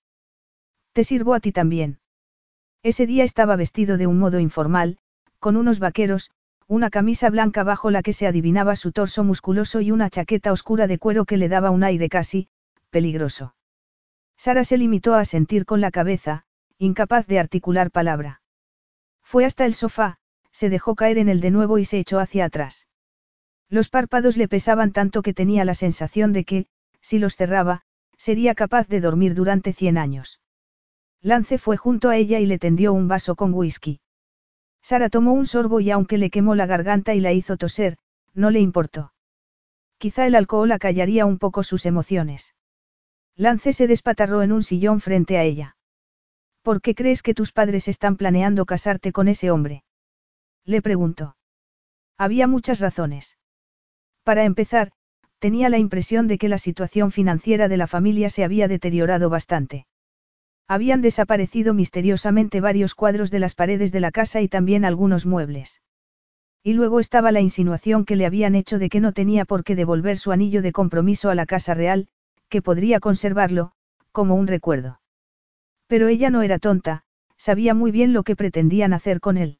[0.92, 1.98] Te sirvo a ti también.
[2.82, 4.98] Ese día estaba vestido de un modo informal,
[5.40, 6.30] con unos vaqueros,
[6.66, 10.86] una camisa blanca bajo la que se adivinaba su torso musculoso y una chaqueta oscura
[10.86, 12.48] de cuero que le daba un aire casi,
[12.90, 13.54] peligroso.
[14.36, 16.44] Sara se limitó a sentir con la cabeza,
[16.78, 18.40] incapaz de articular palabra.
[19.22, 20.18] Fue hasta el sofá,
[20.52, 22.86] se dejó caer en el de nuevo y se echó hacia atrás.
[23.74, 26.66] Los párpados le pesaban tanto que tenía la sensación de que,
[27.00, 27.82] si los cerraba,
[28.16, 30.40] sería capaz de dormir durante cien años.
[31.20, 33.98] Lance fue junto a ella y le tendió un vaso con whisky.
[34.80, 37.98] Sara tomó un sorbo y aunque le quemó la garganta y la hizo toser,
[38.32, 39.12] no le importó.
[39.98, 42.54] Quizá el alcohol acallaría un poco sus emociones.
[43.34, 45.76] Lance se despatarró en un sillón frente a ella.
[46.62, 49.82] ¿Por qué crees que tus padres están planeando casarte con ese hombre?
[50.64, 51.36] Le preguntó.
[52.16, 53.36] Había muchas razones.
[54.24, 54.90] Para empezar,
[55.38, 59.86] tenía la impresión de que la situación financiera de la familia se había deteriorado bastante.
[60.66, 65.82] Habían desaparecido misteriosamente varios cuadros de las paredes de la casa y también algunos muebles.
[66.62, 69.76] Y luego estaba la insinuación que le habían hecho de que no tenía por qué
[69.76, 72.08] devolver su anillo de compromiso a la Casa Real,
[72.48, 73.72] que podría conservarlo,
[74.10, 75.00] como un recuerdo.
[75.86, 77.02] Pero ella no era tonta,
[77.36, 79.58] sabía muy bien lo que pretendían hacer con él.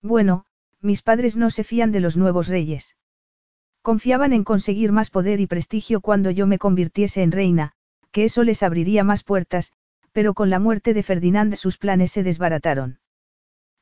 [0.00, 0.46] Bueno,
[0.80, 2.96] mis padres no se fían de los nuevos reyes.
[3.84, 7.72] Confiaban en conseguir más poder y prestigio cuando yo me convirtiese en reina,
[8.12, 9.72] que eso les abriría más puertas,
[10.10, 12.98] pero con la muerte de Ferdinand sus planes se desbarataron.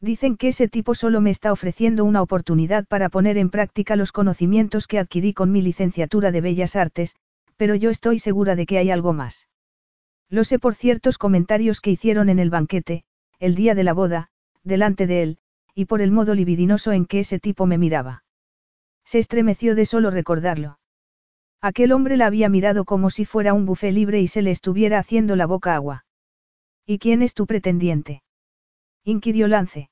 [0.01, 4.11] Dicen que ese tipo solo me está ofreciendo una oportunidad para poner en práctica los
[4.11, 7.15] conocimientos que adquirí con mi licenciatura de Bellas Artes,
[7.57, 9.47] pero yo estoy segura de que hay algo más.
[10.29, 13.05] Lo sé por ciertos comentarios que hicieron en el banquete,
[13.39, 14.31] el día de la boda,
[14.65, 15.39] delante de él,
[15.77, 18.25] y por el modo libidinoso en que ese tipo me miraba.
[19.05, 20.79] Se estremeció de solo recordarlo.
[21.61, 24.99] Aquel hombre la había mirado como si fuera un bufé libre y se le estuviera
[24.99, 26.05] haciendo la boca agua.
[26.87, 28.23] ¿Y quién es tu pretendiente?
[29.05, 29.91] inquirió Lance.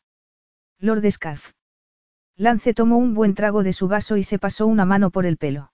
[0.79, 1.53] Lord Scarf.
[2.37, 5.37] Lance tomó un buen trago de su vaso y se pasó una mano por el
[5.37, 5.73] pelo.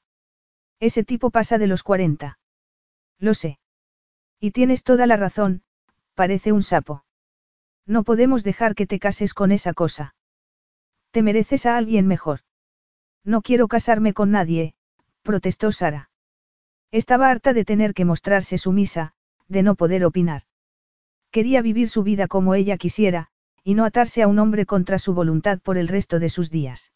[0.81, 2.39] Ese tipo pasa de los 40.
[3.19, 3.59] Lo sé.
[4.41, 5.63] Y tienes toda la razón,
[6.15, 7.05] parece un sapo.
[7.87, 10.15] No podemos dejar que te cases con esa cosa.
[11.13, 12.41] Te mereces a alguien mejor.
[13.27, 14.75] No quiero casarme con nadie,
[15.23, 16.11] protestó Sara.
[16.93, 19.15] Estaba harta de tener que mostrarse sumisa,
[19.49, 20.43] de no poder opinar.
[21.33, 23.27] Quería vivir su vida como ella quisiera,
[23.65, 26.93] y no atarse a un hombre contra su voluntad por el resto de sus días.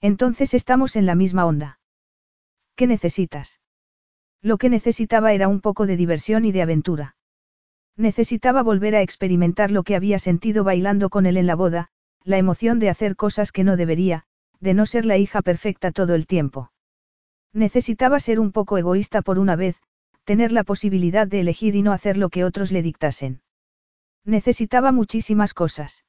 [0.00, 1.78] Entonces estamos en la misma onda.
[2.74, 3.60] ¿Qué necesitas?
[4.40, 7.16] Lo que necesitaba era un poco de diversión y de aventura.
[7.94, 11.90] Necesitaba volver a experimentar lo que había sentido bailando con él en la boda,
[12.24, 14.24] la emoción de hacer cosas que no debería,
[14.62, 16.70] de no ser la hija perfecta todo el tiempo.
[17.52, 19.76] Necesitaba ser un poco egoísta por una vez,
[20.24, 23.42] tener la posibilidad de elegir y no hacer lo que otros le dictasen.
[24.24, 26.04] Necesitaba muchísimas cosas.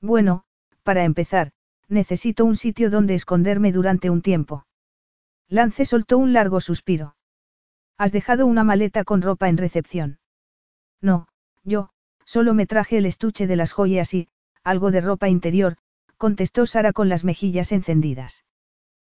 [0.00, 0.44] Bueno,
[0.84, 1.52] para empezar,
[1.88, 4.66] necesito un sitio donde esconderme durante un tiempo.
[5.46, 7.14] Lance soltó un largo suspiro.
[7.98, 10.18] ¿Has dejado una maleta con ropa en recepción?
[11.02, 11.28] No,
[11.62, 11.90] yo,
[12.24, 14.28] solo me traje el estuche de las joyas y,
[14.64, 15.76] algo de ropa interior,
[16.16, 18.44] contestó Sara con las mejillas encendidas.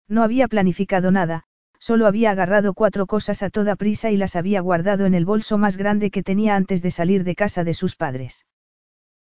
[0.09, 1.49] No había planificado nada,
[1.81, 5.59] Solo había agarrado cuatro cosas a toda prisa y las había guardado en el bolso
[5.59, 8.47] más grande que tenía antes de salir de casa de sus padres.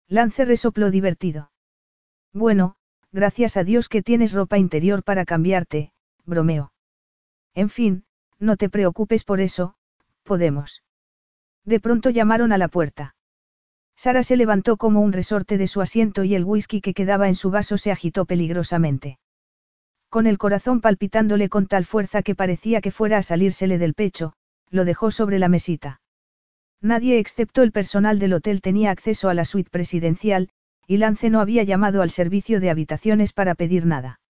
[0.08, 1.52] Lance resopló divertido.
[2.32, 2.76] Bueno,
[3.12, 5.92] gracias a Dios que tienes ropa interior para cambiarte,
[6.24, 6.72] bromeó.
[7.54, 8.04] En fin,
[8.38, 9.74] no te preocupes por eso,
[10.24, 10.82] podemos.
[11.64, 13.14] De pronto llamaron a la puerta.
[13.98, 17.34] Sara se levantó como un resorte de su asiento y el whisky que quedaba en
[17.34, 19.18] su vaso se agitó peligrosamente.
[20.08, 24.34] Con el corazón palpitándole con tal fuerza que parecía que fuera a salírsele del pecho,
[24.70, 26.00] lo dejó sobre la mesita.
[26.80, 30.48] Nadie excepto el personal del hotel tenía acceso a la suite presidencial,
[30.86, 34.20] y Lance no había llamado al servicio de habitaciones para pedir nada.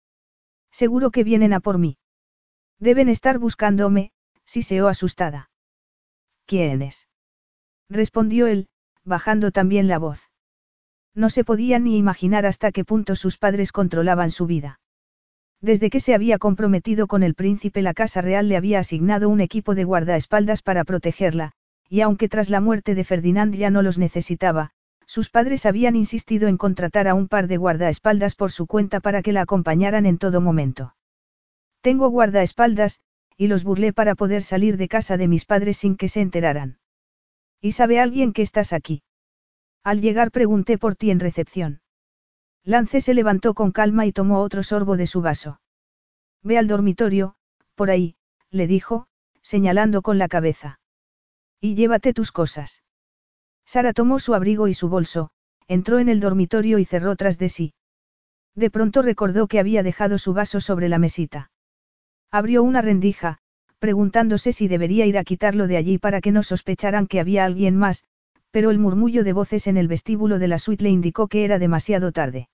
[0.73, 1.99] Seguro que vienen a por mí.
[2.79, 4.13] Deben estar buscándome,
[4.47, 5.51] siseó asustada.
[6.47, 7.07] ¿Quiénes?
[7.91, 8.67] respondió él,
[9.09, 10.31] bajando también la voz.
[11.15, 14.79] No se podía ni imaginar hasta qué punto sus padres controlaban su vida.
[15.61, 19.41] Desde que se había comprometido con el príncipe la Casa Real le había asignado un
[19.41, 21.51] equipo de guardaespaldas para protegerla,
[21.89, 24.71] y aunque tras la muerte de Ferdinand ya no los necesitaba,
[25.07, 29.23] sus padres habían insistido en contratar a un par de guardaespaldas por su cuenta para
[29.23, 30.95] que la acompañaran en todo momento.
[31.81, 33.01] Tengo guardaespaldas,
[33.37, 36.78] y los burlé para poder salir de casa de mis padres sin que se enteraran.
[37.61, 39.03] ¿Y sabe alguien que estás aquí?
[39.83, 41.81] Al llegar pregunté por ti en recepción.
[42.65, 45.61] Lance se levantó con calma y tomó otro sorbo de su vaso.
[46.43, 47.35] Ve al dormitorio,
[47.75, 48.17] por ahí,
[48.51, 49.07] le dijo,
[49.43, 50.79] señalando con la cabeza.
[51.61, 52.83] Y llévate tus cosas.
[53.65, 55.31] Sara tomó su abrigo y su bolso,
[55.67, 57.75] entró en el dormitorio y cerró tras de sí.
[58.55, 61.51] De pronto recordó que había dejado su vaso sobre la mesita.
[62.31, 63.39] Abrió una rendija,
[63.79, 67.77] preguntándose si debería ir a quitarlo de allí para que no sospecharan que había alguien
[67.77, 68.05] más,
[68.51, 71.59] pero el murmullo de voces en el vestíbulo de la suite le indicó que era
[71.59, 72.49] demasiado tarde.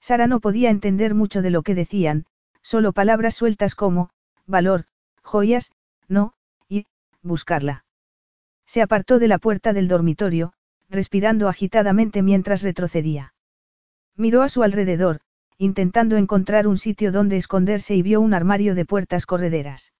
[0.00, 2.24] Sara no podía entender mucho de lo que decían,
[2.62, 4.10] solo palabras sueltas como,
[4.46, 4.84] valor,
[5.22, 5.72] joyas,
[6.06, 6.34] no,
[6.68, 6.86] y,
[7.22, 7.84] buscarla.
[8.66, 10.52] Se apartó de la puerta del dormitorio,
[10.88, 13.34] respirando agitadamente mientras retrocedía.
[14.16, 15.20] Miró a su alrededor,
[15.58, 19.92] intentando encontrar un sitio donde esconderse y vio un armario de puertas correderas.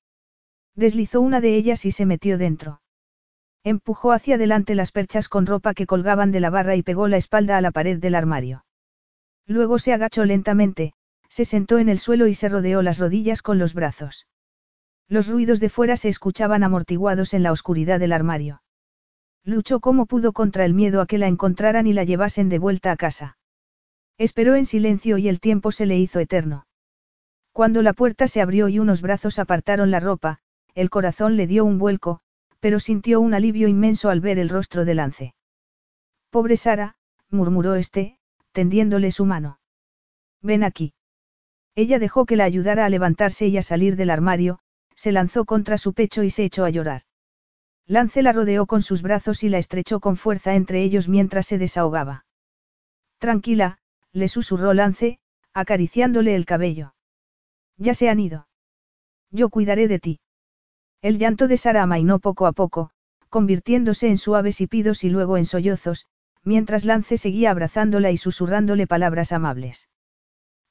[0.79, 2.81] Deslizó una de ellas y se metió dentro.
[3.65, 7.17] Empujó hacia adelante las perchas con ropa que colgaban de la barra y pegó la
[7.17, 8.65] espalda a la pared del armario.
[9.45, 10.93] Luego se agachó lentamente,
[11.29, 14.29] se sentó en el suelo y se rodeó las rodillas con los brazos.
[15.09, 18.63] Los ruidos de fuera se escuchaban amortiguados en la oscuridad del armario.
[19.43, 22.93] Luchó como pudo contra el miedo a que la encontraran y la llevasen de vuelta
[22.93, 23.37] a casa.
[24.17, 26.69] Esperó en silencio y el tiempo se le hizo eterno.
[27.51, 30.41] Cuando la puerta se abrió y unos brazos apartaron la ropa,
[30.75, 32.21] el corazón le dio un vuelco,
[32.61, 35.35] pero sintió un alivio inmenso al ver el rostro de Lance.
[36.31, 36.97] Pobre Sara,
[37.31, 38.19] murmuró este,
[38.53, 39.61] tendiéndole su mano.
[40.43, 40.95] Ven aquí.
[41.75, 44.59] Ella dejó que la ayudara a levantarse y a salir del armario,
[44.95, 47.03] se lanzó contra su pecho y se echó a llorar.
[47.87, 51.57] Lance la rodeó con sus brazos y la estrechó con fuerza entre ellos mientras se
[51.57, 52.27] desahogaba.
[53.19, 53.79] Tranquila,
[54.13, 55.21] le susurró Lance,
[55.55, 56.95] acariciándole el cabello.
[57.77, 58.49] Ya se han ido.
[59.31, 60.21] Yo cuidaré de ti.
[61.01, 62.91] El llanto de Sara amainó poco a poco,
[63.29, 66.07] convirtiéndose en suaves hipidos y luego en sollozos,
[66.43, 69.89] mientras Lance seguía abrazándola y susurrándole palabras amables.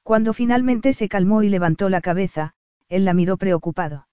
[0.03, 2.53] Cuando finalmente se calmó y levantó la cabeza,
[2.89, 4.07] él la miró preocupado.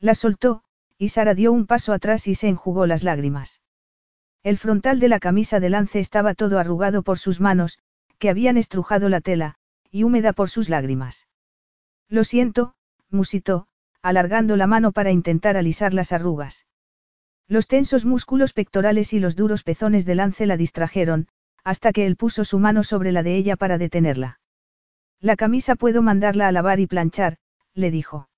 [0.00, 0.62] La soltó,
[0.96, 3.62] y Sara dio un paso atrás y se enjugó las lágrimas.
[4.42, 7.78] El frontal de la camisa de lance estaba todo arrugado por sus manos,
[8.18, 9.54] que habían estrujado la tela,
[9.90, 11.28] y húmeda por sus lágrimas.
[12.08, 12.74] Lo siento,
[13.10, 13.67] musitó,
[14.02, 16.66] alargando la mano para intentar alisar las arrugas.
[17.48, 21.28] Los tensos músculos pectorales y los duros pezones de lance la distrajeron,
[21.64, 24.40] hasta que él puso su mano sobre la de ella para detenerla.
[25.20, 27.38] La camisa puedo mandarla a lavar y planchar,
[27.74, 28.28] le dijo.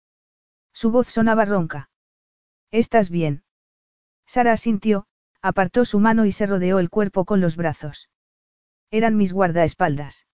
[0.72, 1.90] Su voz sonaba ronca.
[2.70, 3.42] ¿Estás bien?
[4.26, 5.06] Sara asintió,
[5.42, 8.08] apartó su mano y se rodeó el cuerpo con los brazos.
[8.90, 10.26] Eran mis guardaespaldas.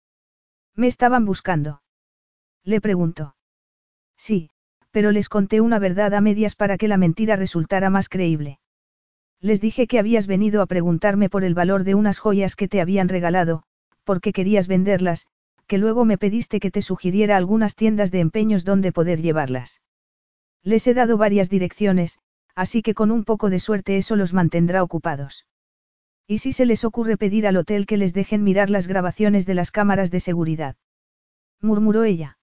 [0.74, 1.82] ¿Me estaban buscando?
[2.62, 3.36] Le preguntó.
[4.16, 4.50] Sí,
[4.96, 8.60] pero les conté una verdad a medias para que la mentira resultara más creíble.
[9.42, 12.80] Les dije que habías venido a preguntarme por el valor de unas joyas que te
[12.80, 13.62] habían regalado,
[14.04, 15.26] porque querías venderlas,
[15.66, 19.82] que luego me pediste que te sugiriera algunas tiendas de empeños donde poder llevarlas.
[20.62, 22.18] Les he dado varias direcciones,
[22.54, 25.44] así que con un poco de suerte eso los mantendrá ocupados.
[26.26, 29.52] ¿Y si se les ocurre pedir al hotel que les dejen mirar las grabaciones de
[29.56, 30.74] las cámaras de seguridad?
[31.60, 32.38] murmuró ella.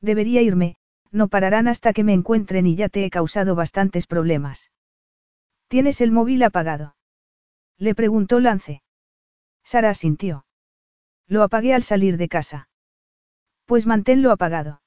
[0.00, 0.77] Debería irme,
[1.10, 4.70] no pararán hasta que me encuentren y ya te he causado bastantes problemas.
[5.68, 6.96] ¿Tienes el móvil apagado?
[7.78, 8.82] Le preguntó Lance.
[9.62, 10.46] Sara asintió.
[11.26, 12.68] Lo apagué al salir de casa.
[13.66, 14.80] Pues manténlo apagado.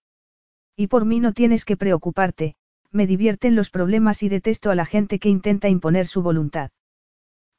[0.75, 2.55] Y por mí no tienes que preocuparte,
[2.91, 6.71] me divierten los problemas y detesto a la gente que intenta imponer su voluntad.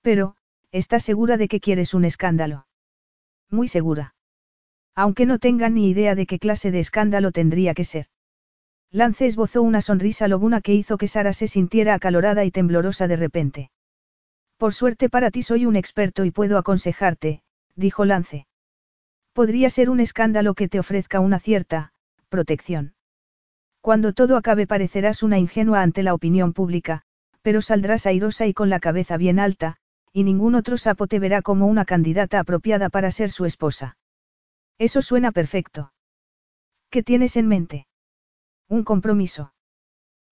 [0.01, 0.37] Pero,
[0.73, 2.67] ¿estás segura de que quieres un escándalo?
[3.49, 4.15] Muy segura.
[4.95, 8.07] Aunque no tenga ni idea de qué clase de escándalo tendría que ser.
[8.95, 13.17] Lance esbozó una sonrisa lobuna que hizo que Sara se sintiera acalorada y temblorosa de
[13.17, 13.71] repente.
[14.59, 17.43] Por suerte para ti soy un experto y puedo aconsejarte,
[17.75, 18.47] dijo Lance.
[19.33, 21.93] Podría ser un escándalo que te ofrezca una cierta,
[22.29, 22.95] protección.
[23.81, 27.03] Cuando todo acabe parecerás una ingenua ante la opinión pública,
[27.41, 29.79] pero saldrás airosa y con la cabeza bien alta,
[30.13, 33.97] y ningún otro sapo te verá como una candidata apropiada para ser su esposa.
[34.79, 35.95] Eso suena perfecto.
[36.91, 37.87] ¿Qué tienes en mente?
[38.73, 39.53] Un compromiso.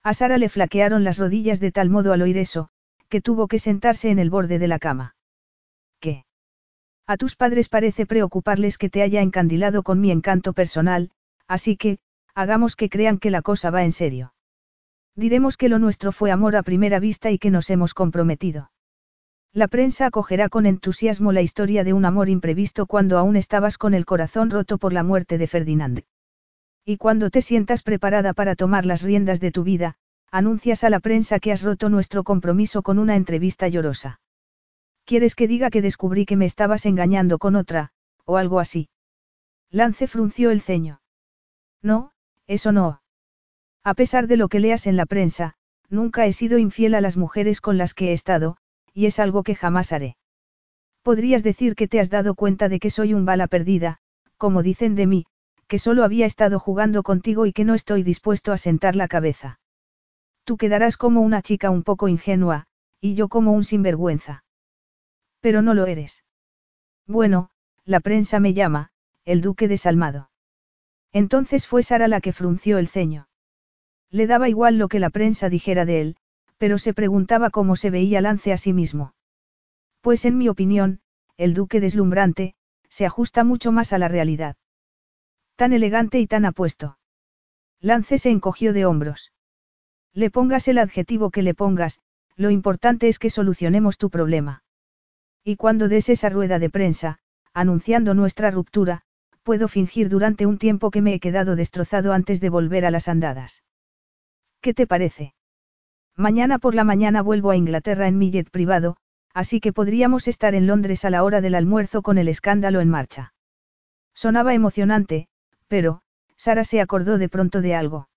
[0.02, 2.70] A Sara le flaquearon las rodillas de tal modo al oír eso,
[3.10, 5.14] que tuvo que sentarse en el borde de la cama.
[6.00, 6.24] ¿Qué?
[7.06, 11.10] A tus padres parece preocuparles que te haya encandilado con mi encanto personal,
[11.48, 11.98] así que,
[12.34, 14.32] hagamos que crean que la cosa va en serio.
[15.14, 18.70] Diremos que lo nuestro fue amor a primera vista y que nos hemos comprometido.
[19.52, 23.92] La prensa acogerá con entusiasmo la historia de un amor imprevisto cuando aún estabas con
[23.92, 26.04] el corazón roto por la muerte de Ferdinand.
[26.85, 29.97] Y cuando te sientas preparada para tomar las riendas de tu vida,
[30.31, 34.20] anuncias a la prensa que has roto nuestro compromiso con una entrevista llorosa.
[35.05, 37.90] ¿Quieres que diga que descubrí que me estabas engañando con otra,
[38.24, 38.89] o algo así?
[39.70, 41.01] Lance frunció el ceño.
[41.82, 42.12] No,
[42.47, 43.02] eso no.
[43.82, 45.55] A pesar de lo que leas en la prensa,
[45.89, 48.57] nunca he sido infiel a las mujeres con las que he estado,
[48.93, 50.16] y es algo que jamás haré.
[51.02, 53.98] Podrías decir que te has dado cuenta de que soy un bala perdida,
[54.36, 55.27] como dicen de mí,
[55.70, 59.60] que solo había estado jugando contigo y que no estoy dispuesto a sentar la cabeza.
[60.42, 62.66] Tú quedarás como una chica un poco ingenua,
[63.01, 64.42] y yo como un sinvergüenza.
[65.40, 66.24] Pero no lo eres.
[67.06, 67.51] Bueno,
[67.84, 68.90] la prensa me llama,
[69.24, 70.32] el duque desalmado.
[71.12, 73.28] Entonces fue Sara la que frunció el ceño.
[74.10, 76.16] Le daba igual lo que la prensa dijera de él,
[76.59, 79.14] pero se preguntaba cómo se veía Lance a sí mismo.
[80.01, 80.98] Pues en mi opinión,
[81.36, 82.56] el duque deslumbrante,
[82.88, 84.56] se ajusta mucho más a la realidad.
[85.60, 86.96] Tan elegante y tan apuesto.
[87.82, 89.30] Lance se encogió de hombros.
[90.14, 92.00] Le pongas el adjetivo que le pongas,
[92.34, 94.62] lo importante es que solucionemos tu problema.
[95.44, 97.18] Y cuando des esa rueda de prensa,
[97.52, 99.02] anunciando nuestra ruptura,
[99.42, 103.06] puedo fingir durante un tiempo que me he quedado destrozado antes de volver a las
[103.06, 103.62] andadas.
[104.62, 105.34] ¿Qué te parece?
[106.16, 108.96] Mañana por la mañana vuelvo a Inglaterra en mi jet privado,
[109.34, 112.88] así que podríamos estar en Londres a la hora del almuerzo con el escándalo en
[112.88, 113.34] marcha.
[114.14, 115.28] Sonaba emocionante,
[115.70, 116.02] pero,
[116.36, 118.09] Sara se acordó de pronto de algo.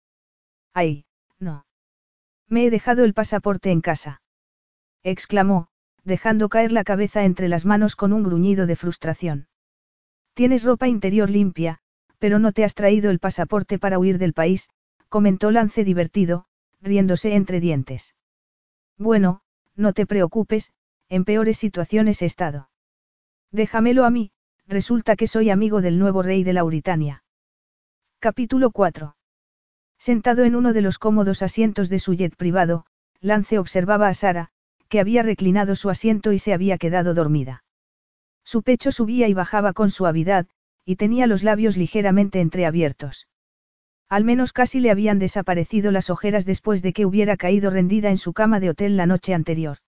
[0.73, 1.05] Ay,
[1.37, 1.67] no.
[2.49, 4.23] Me he dejado el pasaporte en casa.
[5.03, 5.67] Exclamó,
[6.03, 9.47] dejando caer la cabeza entre las manos con un gruñido de frustración.
[10.33, 11.77] Tienes ropa interior limpia,
[12.17, 14.67] pero no te has traído el pasaporte para huir del país,
[15.07, 16.45] comentó Lance divertido,
[16.81, 18.15] riéndose entre dientes.
[18.97, 19.41] Bueno,
[19.75, 20.71] no te preocupes,
[21.07, 22.71] en peores situaciones he estado.
[23.51, 24.31] Déjamelo a mí,
[24.65, 27.22] resulta que soy amigo del nuevo rey de Lauritania.
[28.23, 29.17] Capítulo 4.
[29.99, 32.85] Sentado en uno de los cómodos asientos de su jet privado,
[33.19, 34.47] Lance observaba a Sara,
[34.87, 37.65] que había reclinado su asiento y se había quedado dormida.
[38.45, 40.47] Su pecho subía y bajaba con suavidad,
[40.85, 43.27] y tenía los labios ligeramente entreabiertos.
[44.07, 48.17] Al menos casi le habían desaparecido las ojeras después de que hubiera caído rendida en
[48.17, 49.79] su cama de hotel la noche anterior.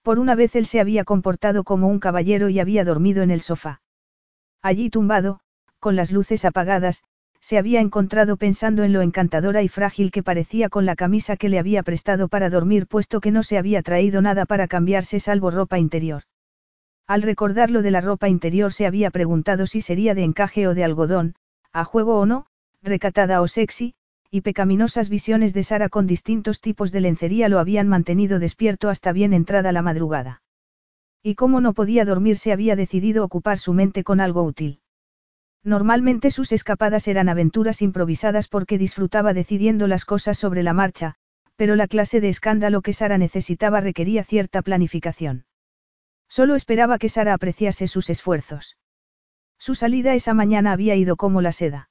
[0.00, 3.42] Por una vez él se había comportado como un caballero y había dormido en el
[3.42, 3.82] sofá.
[4.62, 5.40] Allí tumbado,
[5.80, 7.04] con las luces apagadas,
[7.42, 11.48] se había encontrado pensando en lo encantadora y frágil que parecía con la camisa que
[11.48, 15.50] le había prestado para dormir puesto que no se había traído nada para cambiarse salvo
[15.50, 16.22] ropa interior.
[17.08, 20.74] Al recordar lo de la ropa interior se había preguntado si sería de encaje o
[20.74, 21.34] de algodón,
[21.72, 22.46] a juego o no,
[22.80, 23.94] recatada o sexy,
[24.30, 29.12] y pecaminosas visiones de Sara con distintos tipos de lencería lo habían mantenido despierto hasta
[29.12, 30.42] bien entrada la madrugada.
[31.24, 34.81] Y como no podía dormir se había decidido ocupar su mente con algo útil.
[35.64, 41.14] Normalmente sus escapadas eran aventuras improvisadas porque disfrutaba decidiendo las cosas sobre la marcha,
[41.56, 45.44] pero la clase de escándalo que Sara necesitaba requería cierta planificación.
[46.28, 48.76] Solo esperaba que Sara apreciase sus esfuerzos.
[49.58, 51.90] Su salida esa mañana había ido como la seda.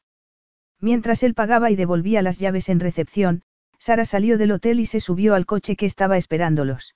[0.81, 3.43] Mientras él pagaba y devolvía las llaves en recepción,
[3.77, 6.95] Sara salió del hotel y se subió al coche que estaba esperándolos.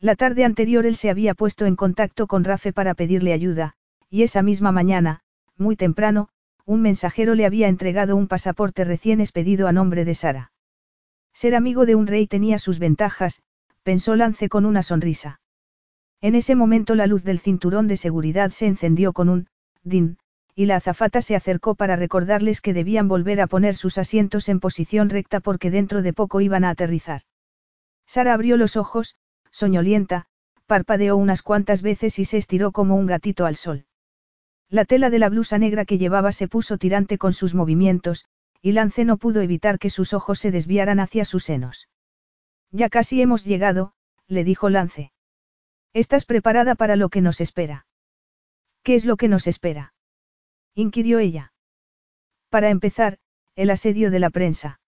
[0.00, 3.74] La tarde anterior él se había puesto en contacto con Rafe para pedirle ayuda,
[4.10, 5.23] y esa misma mañana,
[5.56, 6.28] muy temprano,
[6.66, 10.52] un mensajero le había entregado un pasaporte recién expedido a nombre de Sara.
[11.32, 13.42] Ser amigo de un rey tenía sus ventajas,
[13.82, 15.40] pensó Lance con una sonrisa.
[16.20, 19.48] En ese momento la luz del cinturón de seguridad se encendió con un
[19.82, 20.16] din,
[20.54, 24.60] y la azafata se acercó para recordarles que debían volver a poner sus asientos en
[24.60, 27.22] posición recta porque dentro de poco iban a aterrizar.
[28.06, 29.16] Sara abrió los ojos,
[29.50, 30.26] soñolienta,
[30.66, 33.84] parpadeó unas cuantas veces y se estiró como un gatito al sol.
[34.74, 38.24] La tela de la blusa negra que llevaba se puso tirante con sus movimientos,
[38.60, 41.88] y Lance no pudo evitar que sus ojos se desviaran hacia sus senos.
[42.72, 43.92] Ya casi hemos llegado,
[44.26, 45.12] le dijo Lance.
[45.92, 47.86] ¿Estás preparada para lo que nos espera?
[48.82, 49.94] ¿Qué es lo que nos espera?
[50.74, 51.52] inquirió ella.
[52.48, 53.20] Para empezar,
[53.54, 54.80] el asedio de la prensa.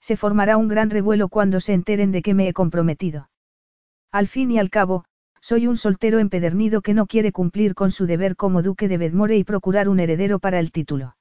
[0.00, 3.30] Se formará un gran revuelo cuando se enteren de que me he comprometido.
[4.10, 5.04] Al fin y al cabo,
[5.44, 9.36] soy un soltero empedernido que no quiere cumplir con su deber como duque de Bedmore
[9.36, 11.16] y procurar un heredero para el título.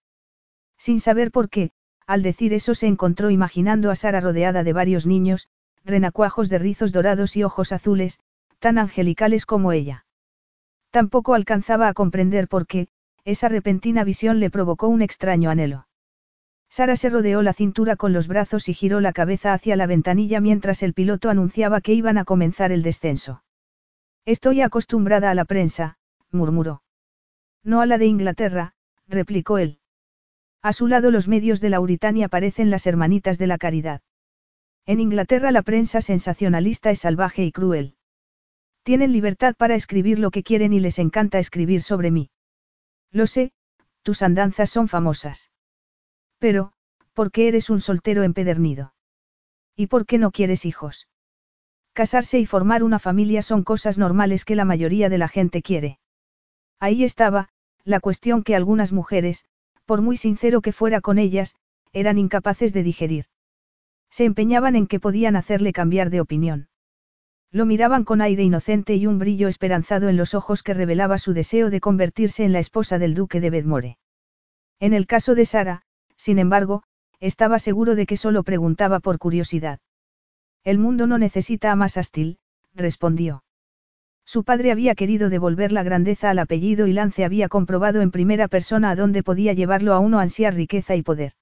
[0.78, 1.72] Sin saber por qué,
[2.08, 5.50] al decir eso se encontró imaginando a Sara rodeada de varios niños,
[5.84, 8.22] renacuajos de rizos dorados y ojos azules,
[8.60, 10.06] tan angelicales como ella.
[10.90, 12.88] Tampoco alcanzaba a comprender por qué,
[13.26, 15.90] esa repentina visión le provocó un extraño anhelo.
[16.70, 20.40] Sara se rodeó la cintura con los brazos y giró la cabeza hacia la ventanilla
[20.40, 23.43] mientras el piloto anunciaba que iban a comenzar el descenso.
[24.26, 25.98] Estoy acostumbrada a la prensa,
[26.32, 26.82] murmuró.
[27.64, 28.74] No a la de Inglaterra,
[29.08, 29.80] replicó él.
[30.62, 34.02] A su lado los medios de Lauritania parecen las hermanitas de la caridad.
[34.86, 37.96] En Inglaterra la prensa sensacionalista es salvaje y cruel.
[38.84, 42.30] Tienen libertad para escribir lo que quieren y les encanta escribir sobre mí.
[43.12, 43.52] Lo sé,
[44.04, 45.52] tus andanzas son famosas.
[46.38, 46.74] Pero,
[47.14, 48.94] ¿por qué eres un soltero empedernido?
[49.76, 51.08] ¿Y por qué no quieres hijos?
[51.94, 56.00] Casarse y formar una familia son cosas normales que la mayoría de la gente quiere.
[56.80, 57.50] Ahí estaba,
[57.84, 59.46] la cuestión que algunas mujeres,
[59.86, 61.56] por muy sincero que fuera con ellas,
[61.92, 63.26] eran incapaces de digerir.
[64.10, 66.68] Se empeñaban en que podían hacerle cambiar de opinión.
[67.52, 71.34] Lo miraban con aire inocente y un brillo esperanzado en los ojos que revelaba su
[71.34, 73.98] deseo de convertirse en la esposa del duque de Bedmore.
[74.80, 75.84] En el caso de Sara,
[76.16, 76.82] sin embargo,
[77.20, 79.80] estaba seguro de que solo preguntaba por curiosidad.
[80.64, 82.38] El mundo no necesita a más Astil,
[82.74, 83.44] respondió.
[84.26, 88.48] Su padre había querido devolver la grandeza al apellido y Lance había comprobado en primera
[88.48, 91.34] persona a dónde podía llevarlo a uno ansiar riqueza y poder.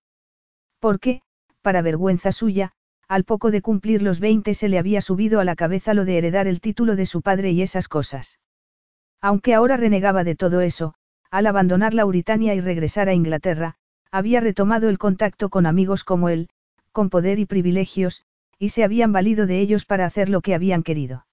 [0.79, 1.21] Porque,
[1.61, 2.71] para vergüenza suya,
[3.07, 6.17] al poco de cumplir los 20 se le había subido a la cabeza lo de
[6.17, 8.39] heredar el título de su padre y esas cosas.
[9.21, 10.95] Aunque ahora renegaba de todo eso,
[11.29, 13.75] al abandonar Lauritania y regresar a Inglaterra,
[14.09, 16.49] había retomado el contacto con amigos como él,
[16.91, 18.23] con poder y privilegios,
[18.61, 21.25] y se habían valido de ellos para hacer lo que habían querido.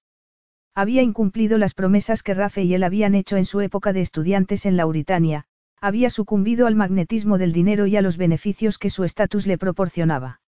[0.74, 4.64] Había incumplido las promesas que Rafe y él habían hecho en su época de estudiantes
[4.64, 5.44] en Lauritania,
[5.78, 10.40] había sucumbido al magnetismo del dinero y a los beneficios que su estatus le proporcionaba.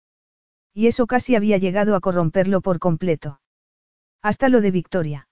[0.72, 3.42] Y eso casi había llegado a corromperlo por completo.
[4.22, 5.28] Hasta lo de Victoria.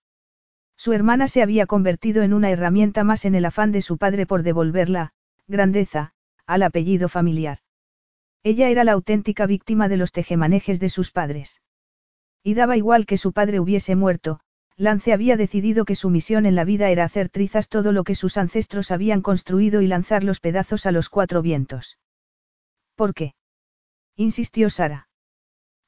[0.77, 4.27] Su hermana se había convertido en una herramienta más en el afán de su padre
[4.27, 5.15] por devolverla,
[5.47, 6.13] grandeza,
[6.47, 7.61] al apellido familiar.
[8.51, 11.61] Ella era la auténtica víctima de los tejemanejes de sus padres.
[12.43, 14.41] Y daba igual que su padre hubiese muerto,
[14.75, 18.15] Lance había decidido que su misión en la vida era hacer trizas todo lo que
[18.15, 21.99] sus ancestros habían construido y lanzar los pedazos a los cuatro vientos.
[22.95, 23.35] ¿Por qué?
[24.17, 25.11] insistió Sara.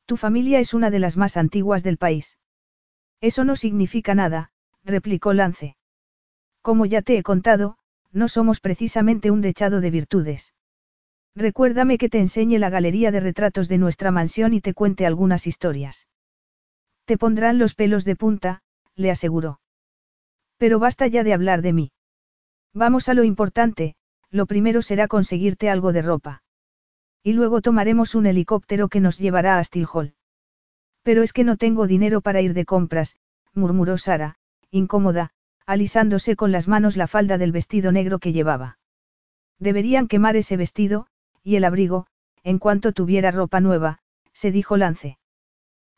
[0.05, 2.37] Tu familia es una de las más antiguas del país.
[3.23, 4.53] Eso no significa nada,
[4.85, 5.79] replicó Lance.
[6.61, 7.79] Como ya te he contado,
[8.13, 10.53] no somos precisamente un dechado de virtudes.
[11.35, 15.47] Recuérdame que te enseñe la galería de retratos de nuestra mansión y te cuente algunas
[15.47, 16.09] historias.
[17.05, 18.63] Te pondrán los pelos de punta,
[18.95, 19.61] le aseguró.
[20.59, 21.93] Pero basta ya de hablar de mí.
[22.75, 23.95] Vamos a lo importante,
[24.31, 26.43] lo primero será conseguirte algo de ropa.
[27.23, 29.63] Y luego tomaremos un helicóptero que nos llevará a
[29.93, 30.15] Hall.
[31.03, 33.17] Pero es que no tengo dinero para ir de compras,
[33.55, 34.37] murmuró Sara,
[34.71, 35.31] incómoda,
[35.67, 38.79] alisándose con las manos la falda del vestido negro que llevaba.
[39.59, 41.07] Deberían quemar ese vestido,
[41.43, 42.07] y el abrigo,
[42.43, 43.99] en cuanto tuviera ropa nueva,
[44.33, 45.19] se dijo Lance.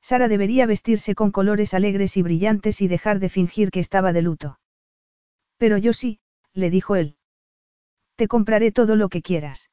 [0.01, 4.23] Sara debería vestirse con colores alegres y brillantes y dejar de fingir que estaba de
[4.23, 4.59] luto.
[5.59, 6.19] Pero yo sí,
[6.53, 7.17] le dijo él.
[8.17, 9.71] Te compraré todo lo que quieras.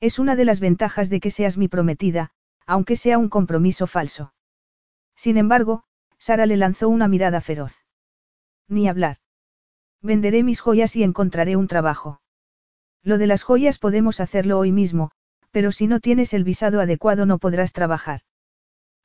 [0.00, 2.30] Es una de las ventajas de que seas mi prometida,
[2.64, 4.32] aunque sea un compromiso falso.
[5.16, 5.82] Sin embargo,
[6.18, 7.84] Sara le lanzó una mirada feroz.
[8.68, 9.16] Ni hablar.
[10.00, 12.20] Venderé mis joyas y encontraré un trabajo.
[13.02, 15.10] Lo de las joyas podemos hacerlo hoy mismo,
[15.50, 18.20] pero si no tienes el visado adecuado no podrás trabajar.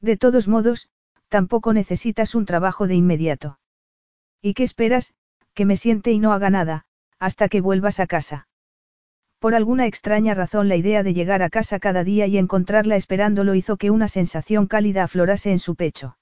[0.02, 0.90] De todos modos,
[1.30, 3.60] tampoco necesitas un trabajo de inmediato.
[4.42, 5.14] ¿Y qué esperas?
[5.54, 6.86] Que me siente y no haga nada,
[7.20, 8.48] hasta que vuelvas a casa.
[9.40, 13.56] Por alguna extraña razón la idea de llegar a casa cada día y encontrarla esperándolo
[13.56, 16.18] hizo que una sensación cálida aflorase en su pecho.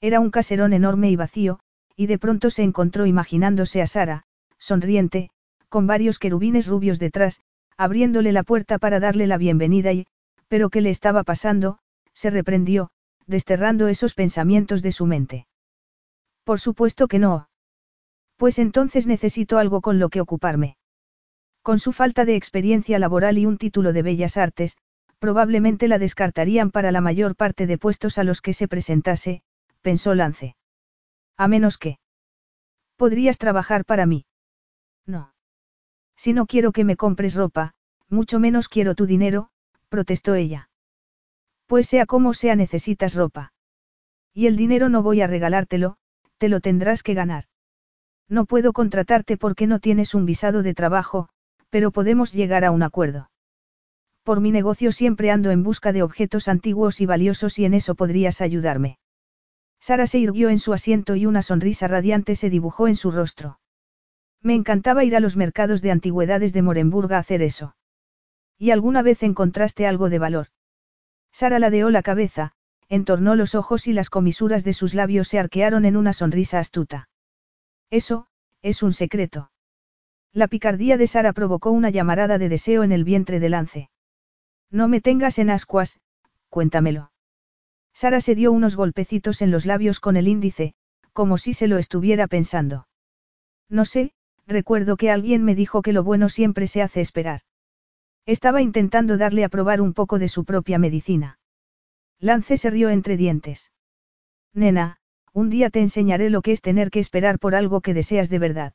[0.00, 1.60] Era un caserón enorme y vacío,
[1.96, 4.24] y de pronto se encontró imaginándose a Sara,
[4.58, 5.30] sonriente,
[5.68, 7.40] con varios querubines rubios detrás,
[7.76, 10.06] abriéndole la puerta para darle la bienvenida y,
[10.48, 11.78] pero ¿qué le estaba pasando?
[12.12, 12.90] se reprendió,
[13.26, 15.46] desterrando esos pensamientos de su mente.
[16.44, 17.48] Por supuesto que no.
[18.36, 20.76] Pues entonces necesito algo con lo que ocuparme.
[21.62, 24.76] Con su falta de experiencia laboral y un título de bellas artes,
[25.18, 29.42] probablemente la descartarían para la mayor parte de puestos a los que se presentase,
[29.82, 30.56] pensó Lance.
[31.36, 31.98] A menos que.
[32.96, 34.24] Podrías trabajar para mí.
[35.06, 35.35] No.
[36.16, 37.74] Si no quiero que me compres ropa,
[38.08, 39.50] mucho menos quiero tu dinero,
[39.88, 40.70] protestó ella.
[41.66, 43.52] Pues sea como sea necesitas ropa.
[44.32, 45.96] Y el dinero no voy a regalártelo,
[46.38, 47.44] te lo tendrás que ganar.
[48.28, 51.28] No puedo contratarte porque no tienes un visado de trabajo,
[51.70, 53.30] pero podemos llegar a un acuerdo.
[54.22, 57.94] Por mi negocio siempre ando en busca de objetos antiguos y valiosos y en eso
[57.94, 58.98] podrías ayudarme.
[59.80, 63.60] Sara se irguió en su asiento y una sonrisa radiante se dibujó en su rostro.
[64.46, 67.74] Me encantaba ir a los mercados de antigüedades de Morenburg a hacer eso.
[68.56, 70.46] ¿Y alguna vez encontraste algo de valor?
[71.32, 72.52] Sara ladeó la cabeza,
[72.88, 77.08] entornó los ojos y las comisuras de sus labios se arquearon en una sonrisa astuta.
[77.90, 78.28] Eso,
[78.62, 79.50] es un secreto.
[80.32, 83.90] La picardía de Sara provocó una llamarada de deseo en el vientre de Lance.
[84.70, 85.98] No me tengas en ascuas,
[86.50, 87.10] cuéntamelo.
[87.92, 90.74] Sara se dio unos golpecitos en los labios con el índice,
[91.12, 92.86] como si se lo estuviera pensando.
[93.68, 94.12] No sé,
[94.46, 97.40] recuerdo que alguien me dijo que lo bueno siempre se hace esperar.
[98.24, 101.38] Estaba intentando darle a probar un poco de su propia medicina.
[102.18, 103.72] Lance se rió entre dientes.
[104.52, 104.98] Nena,
[105.32, 108.38] un día te enseñaré lo que es tener que esperar por algo que deseas de
[108.38, 108.72] verdad.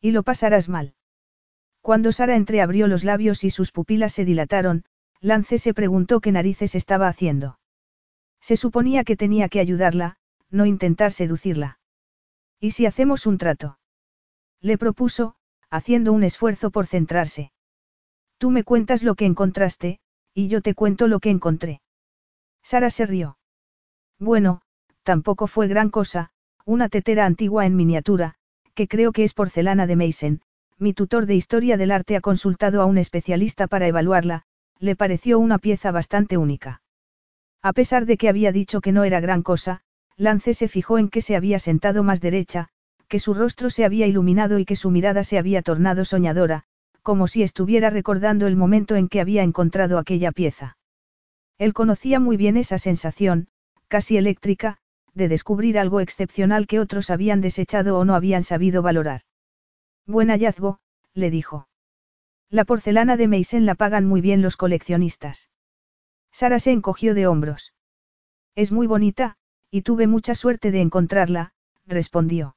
[0.00, 0.94] Y lo pasarás mal.
[1.80, 4.84] Cuando Sara entreabrió los labios y sus pupilas se dilataron,
[5.20, 7.58] Lance se preguntó qué narices estaba haciendo.
[8.40, 10.16] Se suponía que tenía que ayudarla,
[10.50, 11.78] no intentar seducirla.
[12.58, 13.79] ¿Y si hacemos un trato?
[14.60, 15.34] Le propuso,
[15.70, 17.52] haciendo un esfuerzo por centrarse.
[18.38, 20.00] Tú me cuentas lo que encontraste,
[20.34, 21.80] y yo te cuento lo que encontré.
[22.62, 23.38] Sara se rió.
[24.18, 24.62] Bueno,
[25.02, 26.30] tampoco fue gran cosa,
[26.64, 28.34] una tetera antigua en miniatura,
[28.74, 30.42] que creo que es porcelana de Meissen,
[30.78, 34.44] mi tutor de historia del arte ha consultado a un especialista para evaluarla,
[34.78, 36.82] le pareció una pieza bastante única.
[37.62, 39.82] A pesar de que había dicho que no era gran cosa,
[40.16, 42.68] Lance se fijó en que se había sentado más derecha,
[43.10, 46.62] que su rostro se había iluminado y que su mirada se había tornado soñadora,
[47.02, 50.78] como si estuviera recordando el momento en que había encontrado aquella pieza.
[51.58, 53.48] Él conocía muy bien esa sensación,
[53.88, 54.78] casi eléctrica,
[55.12, 59.22] de descubrir algo excepcional que otros habían desechado o no habían sabido valorar.
[60.06, 60.78] Buen hallazgo,
[61.12, 61.66] le dijo.
[62.48, 65.50] La porcelana de Meisen la pagan muy bien los coleccionistas.
[66.30, 67.74] Sara se encogió de hombros.
[68.54, 69.36] Es muy bonita,
[69.68, 71.54] y tuve mucha suerte de encontrarla,
[71.86, 72.54] respondió.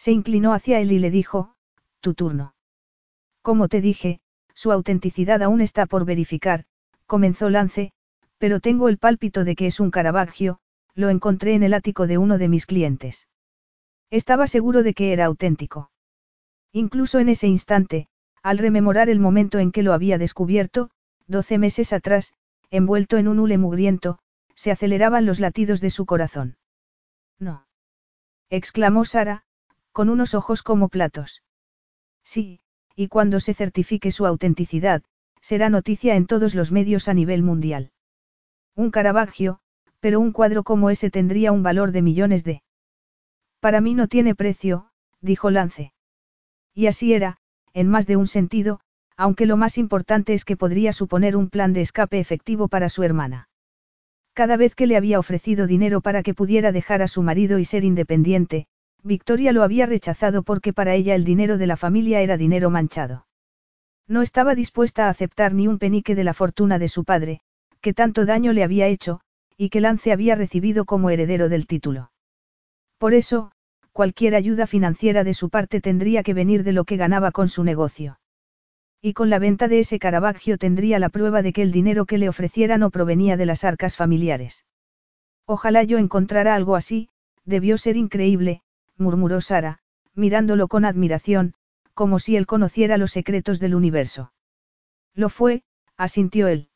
[0.00, 1.52] Se inclinó hacia él y le dijo,
[2.00, 2.54] tu turno.
[3.42, 4.20] Como te dije,
[4.54, 6.64] su autenticidad aún está por verificar,
[7.04, 7.92] comenzó Lance,
[8.38, 10.58] pero tengo el pálpito de que es un Caravaggio,
[10.94, 13.28] lo encontré en el ático de uno de mis clientes.
[14.08, 15.90] Estaba seguro de que era auténtico.
[16.72, 18.08] Incluso en ese instante,
[18.42, 20.88] al rememorar el momento en que lo había descubierto,
[21.26, 22.32] doce meses atrás,
[22.70, 24.18] envuelto en un hule mugriento,
[24.54, 26.56] se aceleraban los latidos de su corazón.
[27.38, 27.66] No.
[28.48, 29.44] exclamó Sara,
[29.92, 31.42] con unos ojos como platos.
[32.24, 32.60] Sí,
[32.94, 35.02] y cuando se certifique su autenticidad,
[35.40, 37.92] será noticia en todos los medios a nivel mundial.
[38.76, 39.60] Un Caravaggio,
[40.00, 42.62] pero un cuadro como ese tendría un valor de millones de...
[43.60, 44.90] Para mí no tiene precio,
[45.20, 45.92] dijo Lance.
[46.74, 47.38] Y así era,
[47.74, 48.80] en más de un sentido,
[49.16, 53.02] aunque lo más importante es que podría suponer un plan de escape efectivo para su
[53.02, 53.48] hermana.
[54.32, 57.66] Cada vez que le había ofrecido dinero para que pudiera dejar a su marido y
[57.66, 58.66] ser independiente,
[59.02, 63.26] Victoria lo había rechazado porque para ella el dinero de la familia era dinero manchado.
[64.06, 67.40] No estaba dispuesta a aceptar ni un penique de la fortuna de su padre,
[67.80, 69.20] que tanto daño le había hecho,
[69.56, 72.10] y que Lance había recibido como heredero del título.
[72.98, 73.52] Por eso,
[73.92, 77.64] cualquier ayuda financiera de su parte tendría que venir de lo que ganaba con su
[77.64, 78.18] negocio.
[79.00, 82.18] Y con la venta de ese Caravaggio tendría la prueba de que el dinero que
[82.18, 84.66] le ofreciera no provenía de las arcas familiares.
[85.46, 87.08] Ojalá yo encontrara algo así,
[87.44, 88.62] debió ser increíble,
[89.00, 89.80] murmuró Sara,
[90.14, 91.54] mirándolo con admiración,
[91.94, 94.32] como si él conociera los secretos del universo.
[95.14, 95.62] Lo fue,
[95.96, 96.68] asintió él.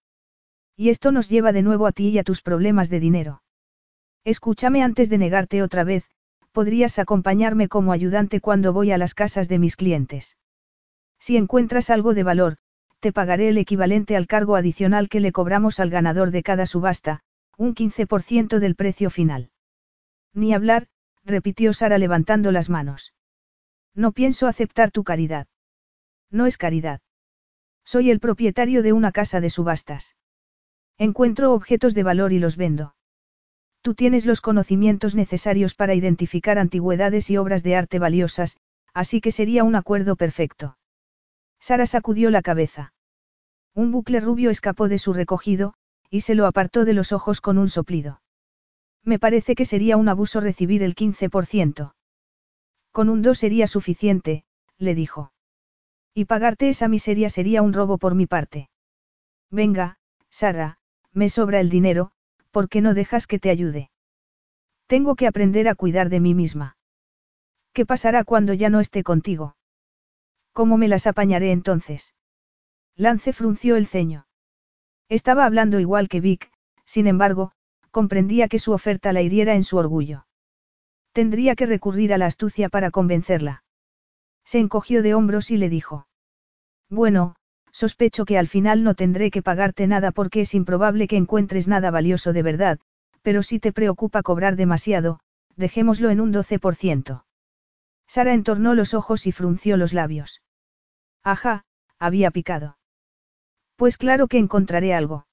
[0.77, 3.43] Y esto nos lleva de nuevo a ti y a tus problemas de dinero.
[4.25, 6.05] Escúchame antes de negarte otra vez,
[6.53, 10.37] podrías acompañarme como ayudante cuando voy a las casas de mis clientes.
[11.19, 12.57] Si encuentras algo de valor,
[13.01, 17.21] te pagaré el equivalente al cargo adicional que le cobramos al ganador de cada subasta,
[17.57, 19.51] un 15% del precio final.
[20.33, 20.87] Ni hablar,
[21.25, 23.15] repitió Sara levantando las manos.
[23.95, 25.47] No pienso aceptar tu caridad.
[26.31, 27.01] No es caridad.
[27.85, 30.17] Soy el propietario de una casa de subastas.
[30.99, 32.95] Encuentro objetos de valor y los vendo.
[33.83, 38.57] Tú tienes los conocimientos necesarios para identificar antigüedades y obras de arte valiosas,
[38.95, 40.79] así que sería un acuerdo perfecto.
[41.61, 42.95] Sara sacudió la cabeza.
[43.75, 45.75] Un bucle rubio escapó de su recogido,
[46.09, 48.23] y se lo apartó de los ojos con un soplido.
[49.05, 51.94] Me parece que sería un abuso recibir el 15%.
[52.90, 54.44] Con un 2 sería suficiente,
[54.78, 55.32] le dijo.
[56.14, 58.70] Y pagarte esa miseria sería un robo por mi parte.
[59.51, 59.98] Venga,
[60.31, 60.78] Sara,
[61.12, 62.12] me sobra el dinero,
[62.51, 63.90] ¿por qué no dejas que te ayude?
[64.86, 66.76] Tengo que aprender a cuidar de mí misma.
[67.72, 69.56] ¿Qué pasará cuando ya no esté contigo?
[70.52, 72.14] ¿Cómo me las apañaré entonces?
[72.94, 74.28] Lance frunció el ceño.
[75.09, 76.52] Estaba hablando igual que Vic,
[76.85, 77.52] sin embargo,
[77.95, 80.27] comprendía que su oferta la hiriera en su orgullo.
[81.12, 83.62] Tendría que recurrir a la astucia para convencerla.
[84.45, 86.09] Se encogió de hombros y le dijo.
[86.91, 87.37] Bueno,
[87.71, 91.93] sospecho que al final no tendré que pagarte nada porque es improbable que encuentres nada
[91.93, 92.81] valioso de verdad,
[93.23, 95.21] pero si te preocupa cobrar demasiado,
[95.55, 97.23] dejémoslo en un 12%.
[98.09, 100.43] Sara entornó los ojos y frunció los labios.
[101.23, 101.65] Ajá,
[102.01, 102.77] había picado.
[103.77, 105.27] Pues claro que encontraré algo.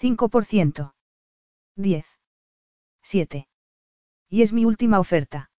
[0.00, 0.92] 5%.
[1.78, 2.04] 10.
[3.04, 3.46] 7.
[4.28, 5.52] Y es mi última oferta.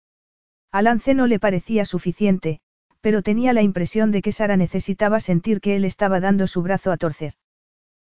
[0.70, 2.60] A Lance no le parecía suficiente,
[3.00, 6.92] pero tenía la impresión de que Sara necesitaba sentir que él estaba dando su brazo
[6.92, 7.36] a torcer.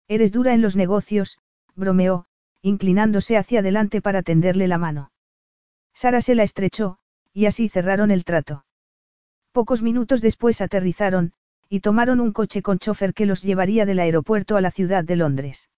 [0.08, 1.38] Eres dura en los negocios,
[1.76, 2.26] bromeó,
[2.64, 5.12] inclinándose hacia adelante para tenderle la mano.
[5.94, 6.98] Sara se la estrechó,
[7.32, 8.66] y así cerraron el trato.
[9.52, 11.34] Pocos minutos después aterrizaron,
[11.70, 15.16] y tomaron un coche con chofer que los llevaría del aeropuerto a la ciudad de
[15.16, 15.70] Londres.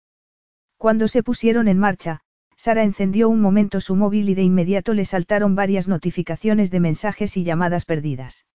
[0.82, 2.22] Cuando se pusieron en marcha,
[2.56, 7.38] Sara encendió un momento su móvil y de inmediato le saltaron varias notificaciones de mensajes
[7.38, 8.48] y llamadas perdidas.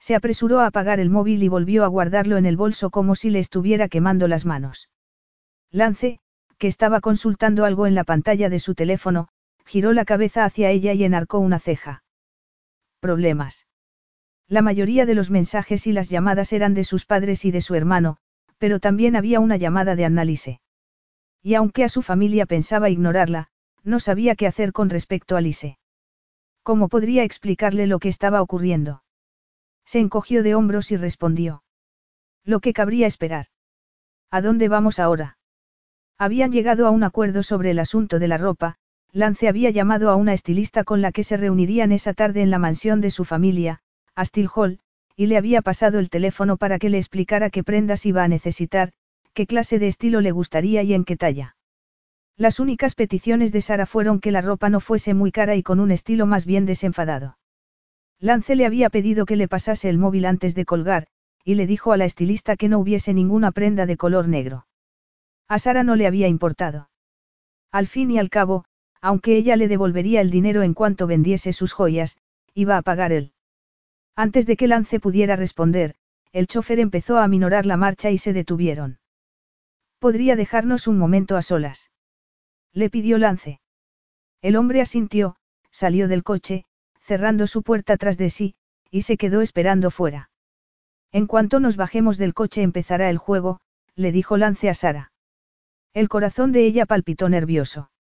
[0.00, 3.28] Se apresuró a apagar el móvil y volvió a guardarlo en el bolso como si
[3.28, 4.88] le estuviera quemando las manos.
[5.70, 6.20] Lance,
[6.56, 9.28] que estaba consultando algo en la pantalla de su teléfono,
[9.66, 12.02] giró la cabeza hacia ella y enarcó una ceja.
[12.98, 13.66] Problemas.
[14.48, 17.74] La mayoría de los mensajes y las llamadas eran de sus padres y de su
[17.74, 18.16] hermano,
[18.56, 20.61] pero también había una llamada de Annalise.
[21.42, 23.48] Y aunque a su familia pensaba ignorarla,
[23.82, 25.78] no sabía qué hacer con respecto a Lise.
[26.62, 29.02] ¿Cómo podría explicarle lo que estaba ocurriendo?
[29.84, 31.64] Se encogió de hombros y respondió.
[32.44, 33.46] Lo que cabría esperar.
[34.30, 35.38] ¿A dónde vamos ahora?
[36.18, 38.76] Habían llegado a un acuerdo sobre el asunto de la ropa,
[39.10, 42.58] Lance había llamado a una estilista con la que se reunirían esa tarde en la
[42.58, 43.80] mansión de su familia,
[44.14, 44.78] Astil Hall,
[45.16, 48.92] y le había pasado el teléfono para que le explicara qué prendas iba a necesitar,
[49.34, 51.56] qué clase de estilo le gustaría y en qué talla.
[52.36, 55.80] Las únicas peticiones de Sara fueron que la ropa no fuese muy cara y con
[55.80, 57.38] un estilo más bien desenfadado.
[58.18, 61.08] Lance le había pedido que le pasase el móvil antes de colgar,
[61.44, 64.66] y le dijo a la estilista que no hubiese ninguna prenda de color negro.
[65.48, 66.88] A Sara no le había importado.
[67.70, 68.64] Al fin y al cabo,
[69.00, 72.16] aunque ella le devolvería el dinero en cuanto vendiese sus joyas,
[72.54, 73.32] iba a pagar él.
[74.14, 75.96] Antes de que Lance pudiera responder,
[76.32, 78.98] el chofer empezó a aminorar la marcha y se detuvieron.
[80.02, 81.92] ¿Podría dejarnos un momento a solas?
[82.72, 83.60] Le pidió Lance.
[84.40, 85.36] El hombre asintió,
[85.70, 86.64] salió del coche,
[86.98, 88.56] cerrando su puerta tras de sí,
[88.90, 90.28] y se quedó esperando fuera.
[91.12, 93.60] En cuanto nos bajemos del coche empezará el juego,
[93.94, 95.12] le dijo Lance a Sara.
[95.94, 97.92] El corazón de ella palpitó nervioso.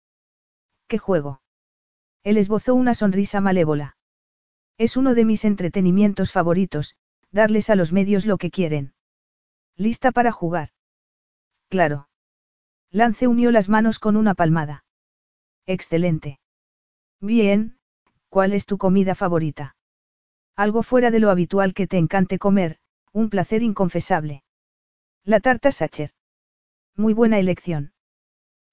[0.88, 1.44] ¿Qué juego?
[2.24, 3.96] Él esbozó una sonrisa malévola.
[4.80, 6.96] Es uno de mis entretenimientos favoritos,
[7.30, 8.96] darles a los medios lo que quieren.
[9.78, 10.70] ¿Lista para jugar?
[11.72, 12.10] Claro.
[12.92, 14.84] Lance unió las manos con una palmada.
[15.66, 16.38] Excelente.
[17.22, 17.78] Bien,
[18.28, 19.78] ¿cuál es tu comida favorita?
[20.58, 22.78] Algo fuera de lo habitual que te encante comer,
[23.14, 24.44] un placer inconfesable.
[25.24, 26.12] La tarta Sacher.
[26.98, 27.94] Muy buena elección.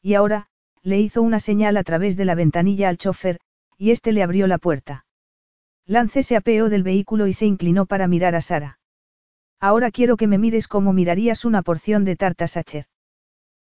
[0.02, 0.48] Y ahora,
[0.82, 3.38] le hizo una señal a través de la ventanilla al chofer,
[3.76, 5.06] y éste le abrió la puerta.
[5.86, 8.80] Lance se apeó del vehículo y se inclinó para mirar a Sara.
[9.60, 12.86] Ahora quiero que me mires como mirarías una porción de tarta Sacher.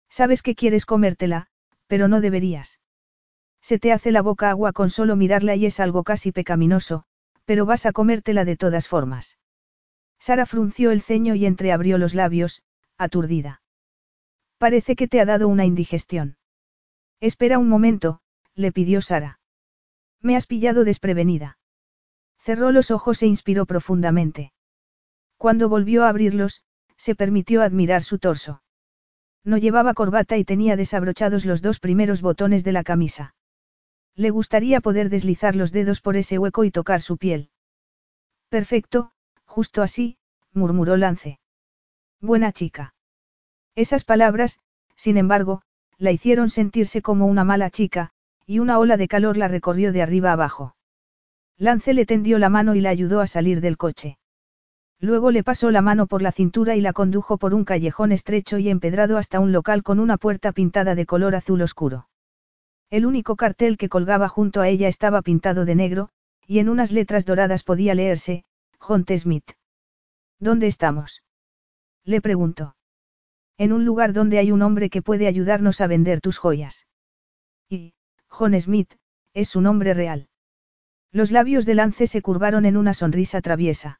[0.09, 1.47] Sabes que quieres comértela,
[1.87, 2.79] pero no deberías.
[3.61, 7.03] Se te hace la boca agua con solo mirarla y es algo casi pecaminoso,
[7.45, 9.39] pero vas a comértela de todas formas.
[10.19, 12.63] Sara frunció el ceño y entreabrió los labios,
[12.97, 13.61] aturdida.
[14.57, 16.37] Parece que te ha dado una indigestión.
[17.19, 18.21] Espera un momento,
[18.53, 19.39] le pidió Sara.
[20.21, 21.57] Me has pillado desprevenida.
[22.39, 24.51] Cerró los ojos e inspiró profundamente.
[25.37, 26.63] Cuando volvió a abrirlos,
[26.97, 28.61] se permitió admirar su torso.
[29.43, 33.35] No llevaba corbata y tenía desabrochados los dos primeros botones de la camisa.
[34.15, 37.51] Le gustaría poder deslizar los dedos por ese hueco y tocar su piel.
[38.49, 39.11] Perfecto,
[39.45, 40.17] justo así,
[40.53, 41.39] murmuró Lance.
[42.19, 42.95] Buena chica.
[43.75, 44.59] Esas palabras,
[44.95, 45.61] sin embargo,
[45.99, 48.09] la hicieron sentirse como una mala chica,
[48.45, 50.75] y una ola de calor la recorrió de arriba abajo.
[51.57, 54.17] Lance le tendió la mano y la ayudó a salir del coche.
[54.99, 58.57] Luego le pasó la mano por la cintura y la condujo por un callejón estrecho
[58.57, 62.09] y empedrado hasta un local con una puerta pintada de color azul oscuro.
[62.89, 66.09] El único cartel que colgaba junto a ella estaba pintado de negro,
[66.47, 68.43] y en unas letras doradas podía leerse,
[68.79, 69.51] John Smith.
[70.39, 71.23] ¿Dónde estamos?
[72.03, 72.75] Le preguntó.
[73.57, 76.87] En un lugar donde hay un hombre que puede ayudarnos a vender tus joyas.
[77.69, 77.93] Y,
[78.27, 78.95] John Smith,
[79.33, 80.29] es su nombre real.
[81.11, 83.99] Los labios de Lance se curvaron en una sonrisa traviesa.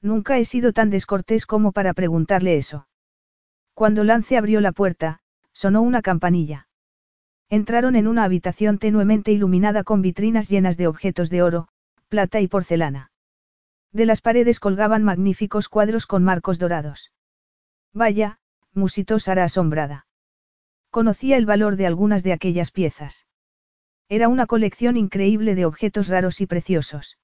[0.00, 2.86] Nunca he sido tan descortés como para preguntarle eso.
[3.74, 5.20] Cuando Lance abrió la puerta,
[5.52, 6.68] sonó una campanilla.
[7.48, 11.68] Entraron en una habitación tenuemente iluminada con vitrinas llenas de objetos de oro,
[12.08, 13.10] plata y porcelana.
[13.92, 17.12] De las paredes colgaban magníficos cuadros con marcos dorados.
[17.94, 18.38] Vaya,
[18.74, 20.06] musitó Sara asombrada.
[20.90, 23.26] Conocía el valor de algunas de aquellas piezas.
[24.08, 27.18] Era una colección increíble de objetos raros y preciosos.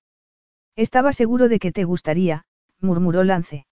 [0.77, 2.45] Estaba seguro de que te gustaría,
[2.81, 3.67] murmuró Lance.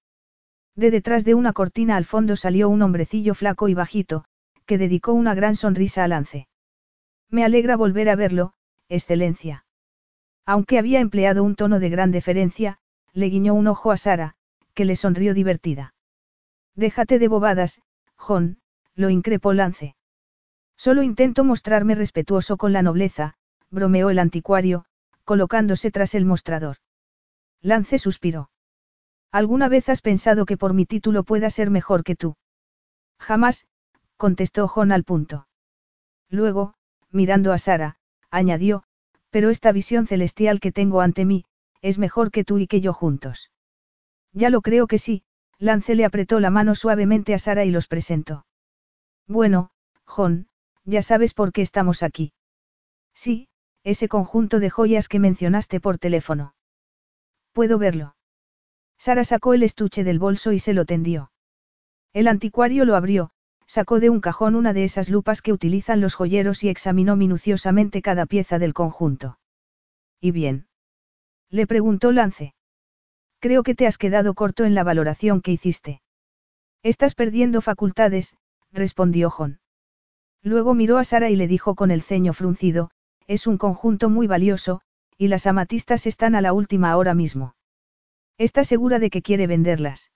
[0.75, 4.25] De detrás de una cortina al fondo salió un hombrecillo flaco y bajito,
[4.67, 6.49] que dedicó una gran sonrisa a Lance.
[7.29, 8.55] Me alegra volver a verlo,
[8.89, 9.65] excelencia.
[10.47, 12.79] Aunque había empleado un tono de gran deferencia,
[13.13, 14.35] le guiñó un ojo a Sara,
[14.75, 15.95] que le sonrió divertida.
[16.75, 17.83] Déjate de bobadas,
[18.17, 18.59] John,
[18.95, 19.97] lo increpó Lance.
[20.77, 23.35] Solo intento mostrarme respetuoso con la nobleza,
[23.71, 24.85] bromeó el anticuario,
[25.25, 26.79] colocándose tras el mostrador.
[27.61, 28.51] Lance suspiró.
[29.33, 32.37] ¿Alguna vez has pensado que por mi título pueda ser mejor que tú?
[33.19, 33.67] Jamás,
[34.19, 35.49] contestó John al punto.
[36.29, 36.75] Luego,
[37.11, 37.97] mirando a Sara,
[38.31, 38.85] añadió,
[39.31, 41.47] pero esta visión celestial que tengo ante mí,
[41.81, 43.51] es mejor que tú y que yo juntos.
[44.33, 45.25] Ya lo creo que sí,
[45.59, 48.45] Lance le apretó la mano suavemente a Sara y los presentó.
[49.27, 49.71] Bueno,
[50.05, 50.49] John,
[50.85, 52.33] ya sabes por qué estamos aquí.
[53.15, 53.49] Sí,
[53.83, 56.55] ese conjunto de joyas que mencionaste por teléfono.
[57.53, 58.15] ¿Puedo verlo?
[59.05, 61.33] Sara sacó el estuche del bolso y se lo tendió.
[62.13, 63.33] El anticuario lo abrió,
[63.67, 68.03] Sacó de un cajón una de esas lupas que utilizan los joyeros y examinó minuciosamente
[68.03, 69.39] cada pieza del conjunto.
[70.21, 70.67] ¿Y bien?
[71.49, 72.55] Le preguntó Lance.
[73.41, 76.03] Creo que te has quedado corto en la valoración que hiciste.
[76.83, 78.37] Estás perdiendo facultades,
[78.71, 79.59] respondió John.
[80.43, 82.91] Luego miró a Sara y le dijo con el ceño fruncido,
[83.27, 84.83] es un conjunto muy valioso,
[85.17, 87.55] y las amatistas están a la última hora mismo.
[88.49, 90.11] ¿Está segura de que quiere venderlas?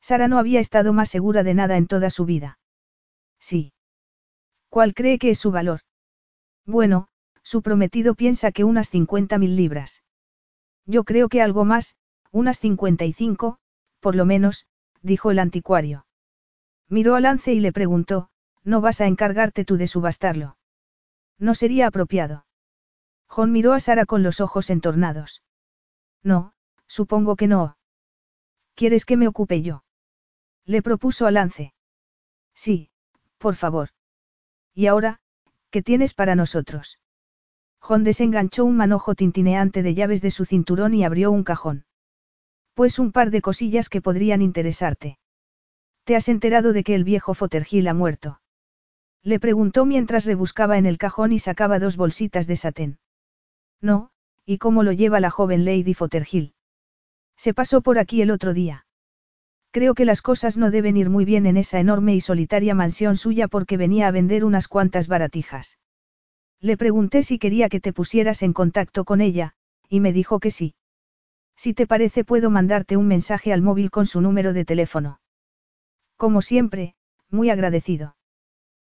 [0.00, 2.60] Sara no había estado más segura de nada en toda su vida.
[3.40, 3.72] Sí.
[4.68, 5.80] ¿Cuál cree que es su valor?
[6.64, 7.08] Bueno,
[7.42, 10.04] su prometido piensa que unas 50 mil libras.
[10.86, 11.96] Yo creo que algo más,
[12.30, 13.58] unas 55,
[13.98, 14.68] por lo menos,
[15.02, 16.06] dijo el anticuario.
[16.88, 18.28] Miró a Lance y le preguntó,
[18.62, 20.56] ¿no vas a encargarte tú de subastarlo?
[21.36, 22.46] No sería apropiado.
[23.26, 25.42] John miró a Sara con los ojos entornados.
[26.22, 26.54] No,
[26.90, 27.76] supongo que no.
[28.74, 29.84] ¿Quieres que me ocupe yo?
[30.66, 31.72] Le propuso a Lance.
[32.52, 32.90] Sí,
[33.38, 33.90] por favor.
[34.74, 35.20] Y ahora,
[35.70, 36.98] ¿qué tienes para nosotros?
[37.78, 41.84] John desenganchó un manojo tintineante de llaves de su cinturón y abrió un cajón.
[42.74, 45.18] Pues un par de cosillas que podrían interesarte.
[46.04, 48.40] ¿Te has enterado de que el viejo Fottergill ha muerto?
[49.22, 52.98] Le preguntó mientras rebuscaba en el cajón y sacaba dos bolsitas de satén.
[53.80, 54.10] No,
[54.44, 56.54] ¿y cómo lo lleva la joven Lady Fottergill?
[57.40, 58.84] Se pasó por aquí el otro día.
[59.70, 63.16] Creo que las cosas no deben ir muy bien en esa enorme y solitaria mansión
[63.16, 65.78] suya porque venía a vender unas cuantas baratijas.
[66.60, 69.54] Le pregunté si quería que te pusieras en contacto con ella,
[69.88, 70.74] y me dijo que sí.
[71.56, 75.22] Si te parece puedo mandarte un mensaje al móvil con su número de teléfono.
[76.18, 76.94] Como siempre,
[77.30, 78.16] muy agradecido.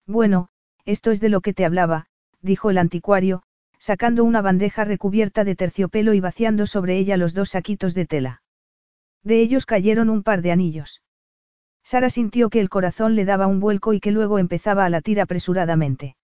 [0.06, 0.48] Bueno,
[0.86, 2.06] esto es de lo que te hablaba,
[2.40, 3.42] dijo el anticuario,
[3.78, 8.42] sacando una bandeja recubierta de terciopelo y vaciando sobre ella los dos saquitos de tela.
[9.22, 11.02] De ellos cayeron un par de anillos.
[11.82, 15.20] Sara sintió que el corazón le daba un vuelco y que luego empezaba a latir
[15.20, 16.16] apresuradamente.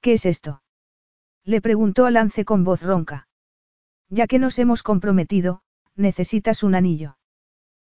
[0.00, 0.62] ¿Qué es esto?
[1.44, 3.28] Le preguntó a Lance con voz ronca.
[4.08, 5.62] Ya que nos hemos comprometido,
[5.94, 7.16] necesitas un anillo.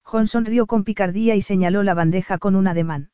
[0.03, 3.11] John sonrió con picardía y señaló la bandeja con un ademán.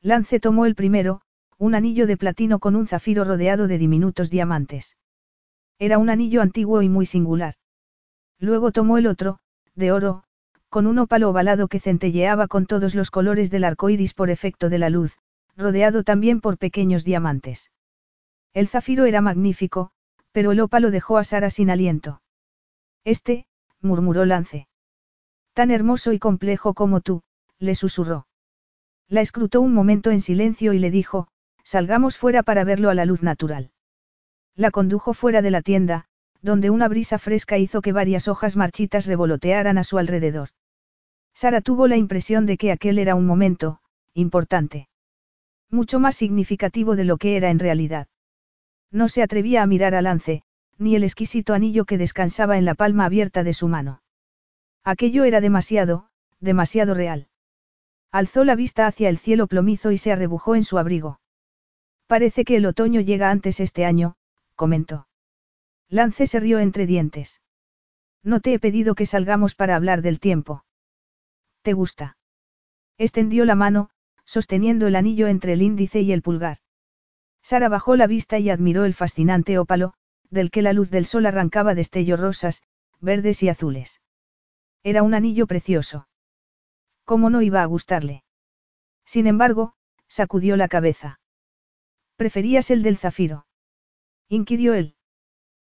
[0.00, 1.20] Lance tomó el primero,
[1.58, 4.96] un anillo de platino con un zafiro rodeado de diminutos diamantes.
[5.78, 7.54] Era un anillo antiguo y muy singular.
[8.38, 9.40] Luego tomó el otro,
[9.74, 10.22] de oro,
[10.68, 14.68] con un ópalo ovalado que centelleaba con todos los colores del arco iris por efecto
[14.68, 15.16] de la luz,
[15.56, 17.72] rodeado también por pequeños diamantes.
[18.54, 19.90] El zafiro era magnífico,
[20.30, 22.22] pero el ópalo dejó a Sara sin aliento.
[23.04, 23.46] Este,
[23.80, 24.68] murmuró Lance.
[25.54, 27.22] Tan hermoso y complejo como tú,
[27.58, 28.26] le susurró.
[29.08, 31.28] La escrutó un momento en silencio y le dijo,
[31.68, 33.72] salgamos fuera para verlo a la luz natural.
[34.56, 36.06] La condujo fuera de la tienda,
[36.40, 40.48] donde una brisa fresca hizo que varias hojas marchitas revolotearan a su alrededor.
[41.34, 43.80] Sara tuvo la impresión de que aquel era un momento,
[44.14, 44.88] importante.
[45.70, 48.06] Mucho más significativo de lo que era en realidad.
[48.90, 50.44] No se atrevía a mirar a Lance,
[50.78, 54.00] ni el exquisito anillo que descansaba en la palma abierta de su mano.
[54.84, 56.08] Aquello era demasiado,
[56.40, 57.28] demasiado real.
[58.10, 61.20] Alzó la vista hacia el cielo plomizo y se arrebujó en su abrigo.
[62.08, 64.16] Parece que el otoño llega antes este año,
[64.56, 65.08] comentó.
[65.90, 67.42] Lance se rió entre dientes.
[68.22, 70.64] No te he pedido que salgamos para hablar del tiempo.
[71.60, 72.16] ¿Te gusta?
[72.96, 73.90] Extendió la mano,
[74.24, 76.58] sosteniendo el anillo entre el índice y el pulgar.
[77.42, 79.92] Sara bajó la vista y admiró el fascinante ópalo,
[80.30, 82.62] del que la luz del sol arrancaba destellos rosas,
[83.00, 84.00] verdes y azules.
[84.82, 86.08] Era un anillo precioso.
[87.04, 88.24] ¿Cómo no iba a gustarle?
[89.04, 89.74] Sin embargo,
[90.08, 91.17] sacudió la cabeza.
[92.18, 93.46] ¿Preferías el del zafiro?
[94.28, 94.96] inquirió él.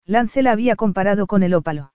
[0.06, 1.92] Lance la había comparado con el ópalo.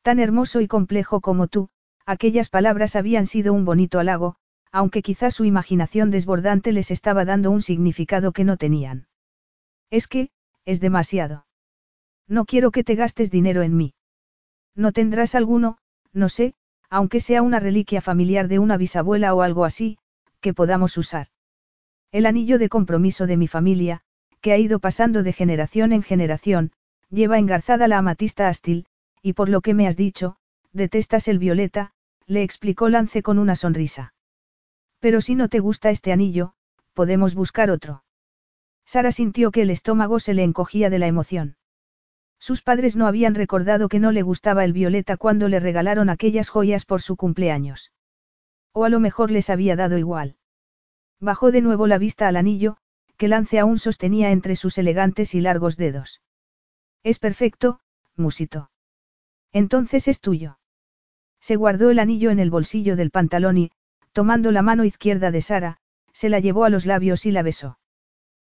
[0.00, 1.68] Tan hermoso y complejo como tú,
[2.06, 4.36] aquellas palabras habían sido un bonito halago,
[4.72, 9.06] aunque quizás su imaginación desbordante les estaba dando un significado que no tenían.
[9.90, 10.30] Es que,
[10.64, 11.44] es demasiado.
[12.26, 13.92] No quiero que te gastes dinero en mí.
[14.74, 15.76] No tendrás alguno,
[16.14, 16.54] no sé,
[16.88, 19.98] aunque sea una reliquia familiar de una bisabuela o algo así,
[20.40, 21.28] que podamos usar.
[22.10, 24.00] El anillo de compromiso de mi familia,
[24.40, 26.72] que ha ido pasando de generación en generación,
[27.10, 28.86] lleva engarzada la amatista astil,
[29.22, 30.36] y por lo que me has dicho,
[30.72, 31.92] detestas el violeta,
[32.26, 34.14] le explicó Lance con una sonrisa.
[35.00, 36.54] Pero si no te gusta este anillo,
[36.94, 38.04] podemos buscar otro.
[38.86, 41.56] Sara sintió que el estómago se le encogía de la emoción.
[42.38, 46.48] Sus padres no habían recordado que no le gustaba el violeta cuando le regalaron aquellas
[46.48, 47.92] joyas por su cumpleaños.
[48.72, 50.37] O a lo mejor les había dado igual.
[51.20, 52.76] Bajó de nuevo la vista al anillo,
[53.16, 56.22] que Lance aún sostenía entre sus elegantes y largos dedos.
[57.02, 57.80] Es perfecto,
[58.16, 58.70] musito.
[59.52, 60.58] Entonces es tuyo.
[61.40, 63.70] Se guardó el anillo en el bolsillo del pantalón y,
[64.12, 65.78] tomando la mano izquierda de Sara,
[66.12, 67.78] se la llevó a los labios y la besó.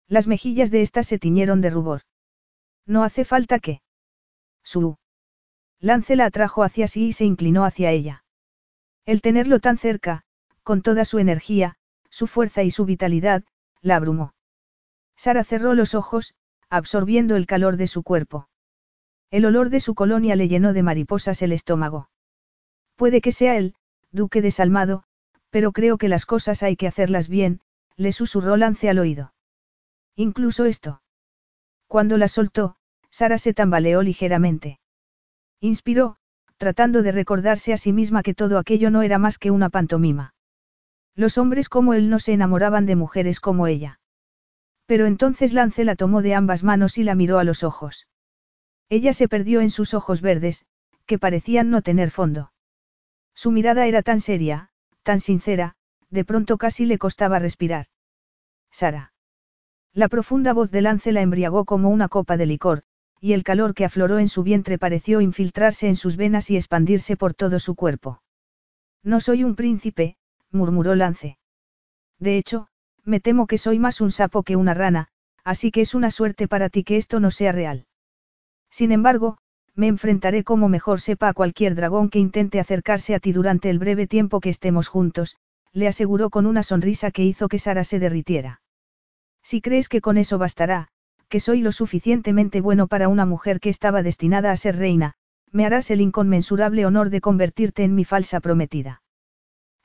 [0.09, 2.03] Las mejillas de ésta se tiñeron de rubor.
[2.87, 3.83] No hace falta que.
[4.63, 4.99] Su.
[5.81, 8.25] Lance la atrajo hacia sí y se inclinó hacia ella.
[9.05, 10.23] El tenerlo tan cerca,
[10.63, 11.77] con toda su energía,
[12.17, 13.45] su fuerza y su vitalidad,
[13.83, 14.33] la abrumó.
[15.17, 16.33] Sara cerró los ojos,
[16.71, 18.49] absorbiendo el calor de su cuerpo.
[19.31, 22.09] El olor de su colonia le llenó de mariposas el estómago.
[22.95, 23.75] Puede que sea él,
[24.13, 25.03] duque desalmado,
[25.51, 27.61] pero creo que las cosas hay que hacerlas bien,
[27.97, 29.35] le susurró Lance al oído.
[30.15, 31.03] Incluso esto.
[31.87, 32.77] Cuando la soltó,
[33.11, 34.81] Sara se tambaleó ligeramente.
[35.61, 36.17] Inspiró,
[36.57, 40.33] tratando de recordarse a sí misma que todo aquello no era más que una pantomima.
[41.17, 44.01] Los hombres como él no se enamoraban de mujeres como ella.
[44.85, 48.07] Pero entonces Lance la tomó de ambas manos y la miró a los ojos.
[48.91, 50.67] Ella se perdió en sus ojos verdes,
[51.07, 52.53] que parecían no tener fondo.
[53.35, 54.71] Su mirada era tan seria,
[55.03, 55.75] tan sincera,
[56.11, 57.87] de pronto casi le costaba respirar.
[58.71, 59.13] Sara.
[59.93, 62.83] La profunda voz de Lance la embriagó como una copa de licor,
[63.21, 67.17] y el calor que afloró en su vientre pareció infiltrarse en sus venas y expandirse
[67.17, 68.23] por todo su cuerpo.
[69.03, 70.17] No soy un príncipe,
[70.57, 71.39] murmuró Lance.
[72.19, 72.67] De hecho,
[73.05, 75.09] me temo que soy más un sapo que una rana,
[75.45, 77.87] así que es una suerte para ti que esto no sea real.
[78.69, 79.39] Sin embargo,
[79.77, 83.79] me enfrentaré como mejor sepa a cualquier dragón que intente acercarse a ti durante el
[83.79, 85.37] breve tiempo que estemos juntos,
[85.73, 88.63] le aseguró con una sonrisa que hizo que Sara se derritiera.
[89.43, 90.89] Si crees que con eso bastará,
[91.29, 95.15] que soy lo suficientemente bueno para una mujer que estaba destinada a ser reina,
[95.53, 99.03] me harás el inconmensurable honor de convertirte en mi falsa prometida.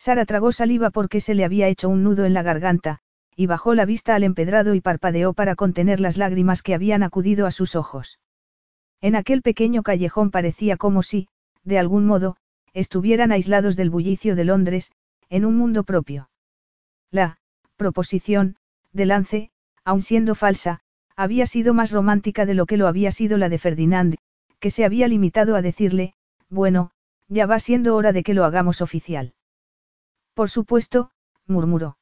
[0.02, 3.02] Sara tragó saliva porque se le había hecho un nudo en la garganta,
[3.36, 7.46] y bajó la vista al empedrado y parpadeó para contener las lágrimas que habían acudido
[7.46, 8.20] a sus ojos.
[9.00, 11.28] En aquel pequeño callejón parecía como si,
[11.64, 12.36] de algún modo,
[12.74, 14.92] estuvieran aislados del bullicio de Londres,
[15.30, 16.32] en un mundo propio.
[17.12, 17.38] La
[17.76, 18.56] proposición,
[18.94, 19.52] de Lance,
[19.86, 20.80] aun siendo falsa,
[21.16, 24.16] había sido más romántica de lo que lo había sido la de Ferdinand,
[24.60, 26.16] que se había limitado a decirle,
[26.50, 26.90] bueno,
[27.28, 29.36] ya va siendo hora de que lo hagamos oficial.
[30.34, 31.12] Por supuesto,
[31.46, 31.98] murmuró.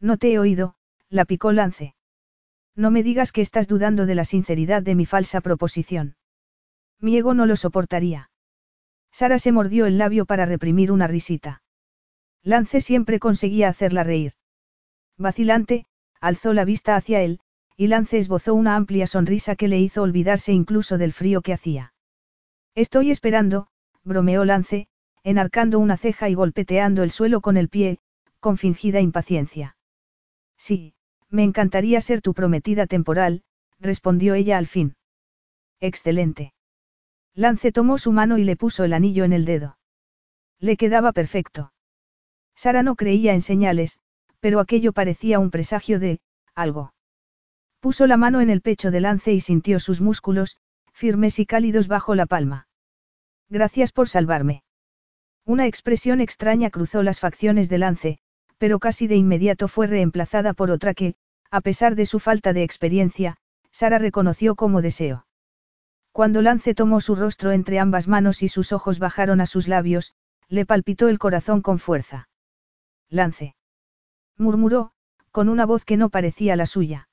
[0.00, 0.74] No te he oído,
[1.08, 1.94] la picó Lance.
[2.74, 6.16] No me digas que estás dudando de la sinceridad de mi falsa proposición.
[6.98, 8.30] Mi ego no lo soportaría.
[9.10, 11.62] Sara se mordió el labio para reprimir una risita.
[12.42, 14.32] Lance siempre conseguía hacerla reír.
[15.18, 15.84] Vacilante,
[16.20, 17.40] alzó la vista hacia él,
[17.76, 21.92] y Lance esbozó una amplia sonrisa que le hizo olvidarse incluso del frío que hacía.
[22.74, 23.68] Estoy esperando,
[24.02, 24.88] bromeó Lance,
[25.24, 27.98] enarcando una ceja y golpeteando el suelo con el pie,
[28.40, 29.76] con fingida impaciencia.
[30.56, 30.94] Sí,
[31.28, 33.42] me encantaría ser tu prometida temporal,
[33.78, 34.96] respondió ella al fin.
[35.80, 36.52] Excelente.
[37.34, 39.78] Lance tomó su mano y le puso el anillo en el dedo.
[40.58, 41.72] Le quedaba perfecto.
[42.54, 43.98] Sara no creía en señales,
[44.40, 46.20] pero aquello parecía un presagio de,
[46.54, 46.92] algo.
[47.80, 50.58] Puso la mano en el pecho de Lance y sintió sus músculos,
[50.92, 52.68] firmes y cálidos bajo la palma.
[53.48, 54.62] Gracias por salvarme.
[55.44, 58.18] Una expresión extraña cruzó las facciones de Lance,
[58.58, 61.16] pero casi de inmediato fue reemplazada por otra que,
[61.50, 63.36] a pesar de su falta de experiencia,
[63.72, 65.26] Sara reconoció como deseo.
[66.12, 70.14] Cuando Lance tomó su rostro entre ambas manos y sus ojos bajaron a sus labios,
[70.48, 72.28] le palpitó el corazón con fuerza.
[73.08, 73.56] Lance.
[74.36, 74.92] murmuró,
[75.32, 77.08] con una voz que no parecía la suya.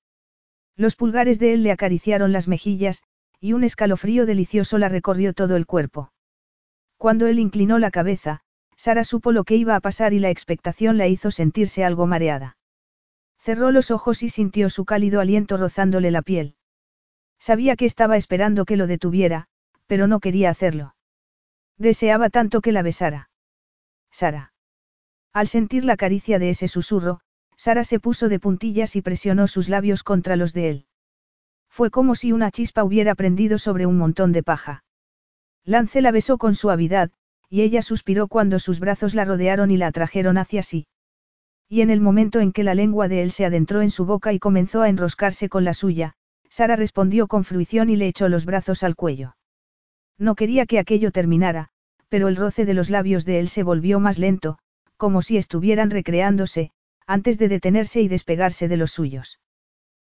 [0.75, 3.01] Los pulgares de él le acariciaron las mejillas,
[3.39, 6.11] y un escalofrío delicioso la recorrió todo el cuerpo.
[6.99, 8.41] Cuando él inclinó la cabeza,
[8.75, 12.57] Sara supo lo que iba a pasar y la expectación la hizo sentirse algo mareada.
[13.39, 16.55] Cerró los ojos y sintió su cálido aliento rozándole la piel.
[17.39, 19.47] Sabía que estaba esperando que lo detuviera,
[19.87, 20.93] pero no quería hacerlo.
[21.77, 23.29] Deseaba tanto que la besara.
[24.11, 24.51] Sara.
[25.31, 27.21] Al sentir la caricia de ese susurro,
[27.55, 30.85] Sara se puso de puntillas y presionó sus labios contra los de él.
[31.69, 34.83] Fue como si una chispa hubiera prendido sobre un montón de paja.
[35.65, 37.11] Lance la besó con suavidad,
[37.49, 40.87] y ella suspiró cuando sus brazos la rodearon y la atrajeron hacia sí.
[41.67, 44.33] Y en el momento en que la lengua de él se adentró en su boca
[44.33, 46.15] y comenzó a enroscarse con la suya,
[46.49, 49.35] Sara respondió con fruición y le echó los brazos al cuello.
[50.17, 51.69] No quería que aquello terminara,
[52.09, 54.57] pero el roce de los labios de él se volvió más lento,
[54.97, 56.71] como si estuvieran recreándose,
[57.05, 59.39] antes de detenerse y despegarse de los suyos.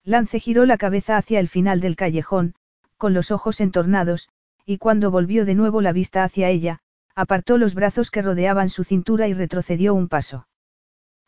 [0.05, 2.55] Lance giró la cabeza hacia el final del callejón,
[2.97, 4.29] con los ojos entornados,
[4.65, 6.81] y cuando volvió de nuevo la vista hacia ella,
[7.15, 10.47] apartó los brazos que rodeaban su cintura y retrocedió un paso.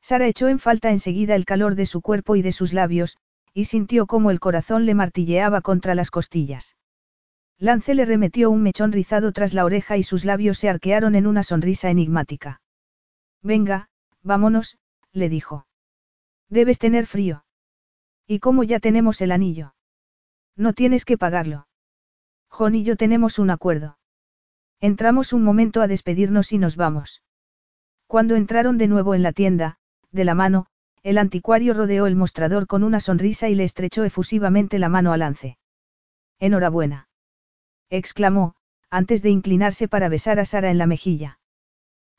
[0.00, 3.16] Sara echó en falta enseguida el calor de su cuerpo y de sus labios,
[3.52, 6.76] y sintió como el corazón le martilleaba contra las costillas.
[7.58, 11.26] Lance le remetió un mechón rizado tras la oreja y sus labios se arquearon en
[11.26, 12.60] una sonrisa enigmática.
[13.42, 13.88] Venga,
[14.22, 14.78] vámonos,
[15.12, 15.66] le dijo.
[16.48, 17.44] Debes tener frío.
[18.26, 19.74] ¿Y cómo ya tenemos el anillo?
[20.56, 21.66] No tienes que pagarlo.
[22.54, 23.98] Jon y yo tenemos un acuerdo.
[24.80, 27.20] Entramos un momento a despedirnos y nos vamos.
[28.06, 29.78] Cuando entraron de nuevo en la tienda,
[30.12, 30.66] de la mano,
[31.02, 35.16] el anticuario rodeó el mostrador con una sonrisa y le estrechó efusivamente la mano a
[35.16, 35.58] Lance.
[36.38, 37.08] Enhorabuena.
[37.90, 38.54] exclamó,
[38.88, 41.40] antes de inclinarse para besar a Sara en la mejilla.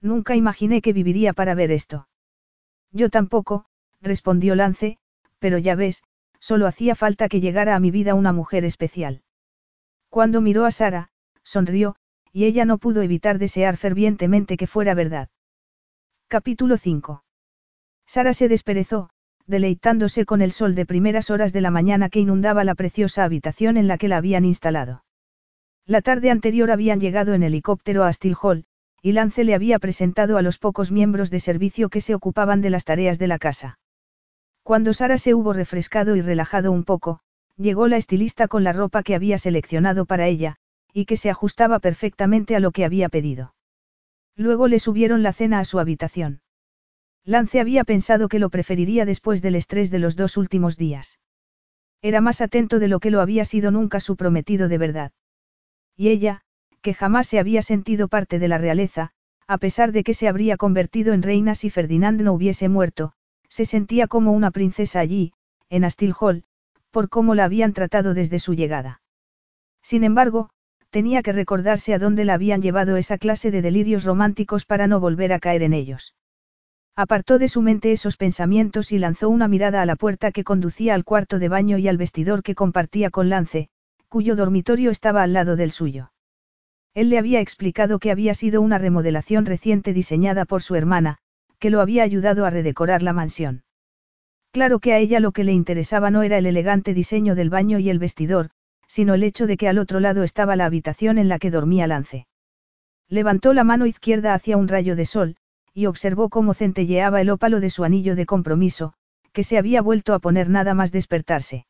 [0.01, 2.09] Nunca imaginé que viviría para ver esto.
[2.91, 3.67] Yo tampoco,
[4.01, 4.97] respondió Lance,
[5.39, 6.03] pero ya ves,
[6.39, 9.21] solo hacía falta que llegara a mi vida una mujer especial.
[10.15, 11.09] Cuando miró a Sara,
[11.43, 11.97] sonrió,
[12.31, 15.27] y ella no pudo evitar desear fervientemente que fuera verdad.
[16.29, 17.25] Capítulo 5.
[18.05, 19.09] Sara se desperezó,
[19.45, 23.75] deleitándose con el sol de primeras horas de la mañana que inundaba la preciosa habitación
[23.75, 25.03] en la que la habían instalado.
[25.85, 28.63] La tarde anterior habían llegado en helicóptero a Still Hall,
[29.01, 32.69] y Lance le había presentado a los pocos miembros de servicio que se ocupaban de
[32.69, 33.79] las tareas de la casa.
[34.63, 37.19] Cuando Sara se hubo refrescado y relajado un poco,
[37.57, 40.57] llegó la estilista con la ropa que había seleccionado para ella,
[40.93, 43.53] y que se ajustaba perfectamente a lo que había pedido.
[44.35, 46.41] Luego le subieron la cena a su habitación.
[47.23, 51.19] Lance había pensado que lo preferiría después del estrés de los dos últimos días.
[52.01, 55.11] Era más atento de lo que lo había sido nunca su prometido de verdad.
[55.95, 56.41] Y ella,
[56.81, 59.11] que jamás se había sentido parte de la realeza,
[59.47, 63.13] a pesar de que se habría convertido en reina si Ferdinand no hubiese muerto,
[63.49, 65.33] se sentía como una princesa allí,
[65.69, 66.43] en Astil Hall,
[66.95, 69.01] por cómo la habían tratado desde su llegada.
[69.83, 70.49] Sin embargo,
[70.91, 75.01] tenía que recordarse a dónde la habían llevado esa clase de delirios románticos para no
[75.01, 76.15] volver a caer en ellos.
[76.95, 80.95] Apartó de su mente esos pensamientos y lanzó una mirada a la puerta que conducía
[80.95, 83.67] al cuarto de baño y al vestidor que compartía con Lance,
[84.07, 86.13] cuyo dormitorio estaba al lado del suyo.
[86.93, 91.17] Él le había explicado que había sido una remodelación reciente diseñada por su hermana,
[91.59, 93.64] que lo había ayudado a redecorar la mansión.
[94.55, 97.77] Claro que a ella lo que le interesaba no era el elegante diseño del baño
[97.77, 98.51] y el vestidor,
[98.87, 101.87] sino el hecho de que al otro lado estaba la habitación en la que dormía
[101.87, 102.25] Lance.
[103.09, 105.35] Levantó la mano izquierda hacia un rayo de sol,
[105.73, 108.93] y observó cómo centelleaba el ópalo de su anillo de compromiso,
[109.33, 111.65] que se había vuelto a poner nada más despertarse.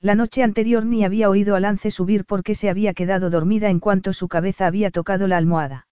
[0.00, 3.80] La noche anterior ni había oído a Lance subir porque se había quedado dormida en
[3.80, 5.86] cuanto su cabeza había tocado la almohada.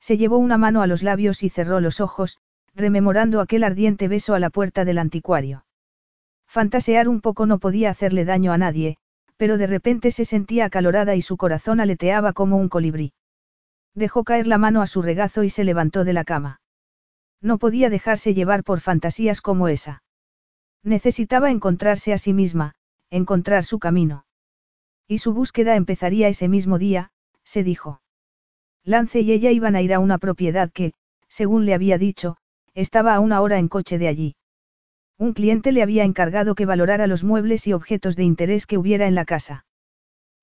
[0.00, 2.40] Se llevó una mano a los labios y cerró los ojos,
[2.74, 5.64] rememorando aquel ardiente beso a la puerta del anticuario.
[6.46, 8.96] Fantasear un poco no podía hacerle daño a nadie,
[9.36, 13.12] pero de repente se sentía acalorada y su corazón aleteaba como un colibrí.
[13.94, 16.60] Dejó caer la mano a su regazo y se levantó de la cama.
[17.40, 20.02] No podía dejarse llevar por fantasías como esa.
[20.82, 22.74] Necesitaba encontrarse a sí misma,
[23.10, 24.24] encontrar su camino.
[25.08, 27.10] Y su búsqueda empezaría ese mismo día,
[27.44, 28.02] se dijo.
[28.84, 30.92] Lance y ella iban a ir a una propiedad que,
[31.28, 32.36] según le había dicho,
[32.74, 34.36] estaba a una hora en coche de allí.
[35.18, 39.06] Un cliente le había encargado que valorara los muebles y objetos de interés que hubiera
[39.06, 39.66] en la casa.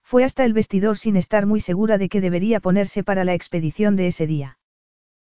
[0.04, 3.96] Fue hasta el vestidor sin estar muy segura de que debería ponerse para la expedición
[3.96, 4.58] de ese día.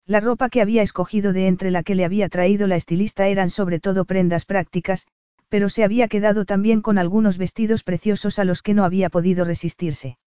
[0.06, 3.50] La ropa que había escogido de entre la que le había traído la estilista eran
[3.50, 5.08] sobre todo prendas prácticas,
[5.48, 9.46] pero se había quedado también con algunos vestidos preciosos a los que no había podido
[9.46, 10.18] resistirse.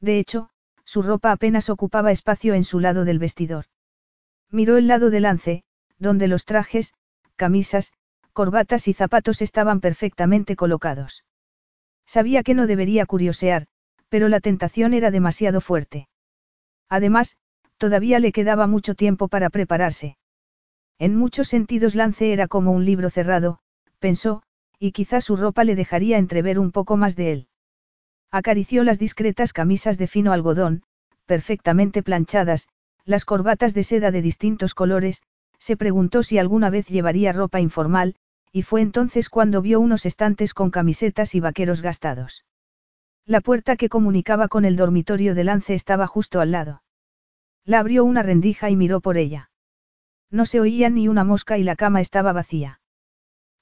[0.00, 0.50] De hecho,
[0.84, 3.64] su ropa apenas ocupaba espacio en su lado del vestidor.
[4.50, 5.64] Miró el lado del lance,
[5.98, 6.94] donde los trajes,
[7.36, 7.92] camisas,
[8.32, 11.24] corbatas y zapatos estaban perfectamente colocados.
[12.06, 13.66] Sabía que no debería curiosear,
[14.08, 16.08] pero la tentación era demasiado fuerte.
[16.88, 17.36] Además,
[17.78, 20.16] todavía le quedaba mucho tiempo para prepararse.
[20.98, 23.58] En muchos sentidos Lance era como un libro cerrado,
[23.98, 24.42] pensó,
[24.78, 27.48] y quizás su ropa le dejaría entrever un poco más de él.
[28.30, 30.82] Acarició las discretas camisas de fino algodón,
[31.26, 32.68] perfectamente planchadas,
[33.04, 35.22] las corbatas de seda de distintos colores,
[35.64, 38.16] se preguntó si alguna vez llevaría ropa informal,
[38.52, 42.44] y fue entonces cuando vio unos estantes con camisetas y vaqueros gastados.
[43.24, 46.82] La puerta que comunicaba con el dormitorio de Lance estaba justo al lado.
[47.64, 49.48] La abrió una rendija y miró por ella.
[50.30, 52.82] No se oía ni una mosca y la cama estaba vacía.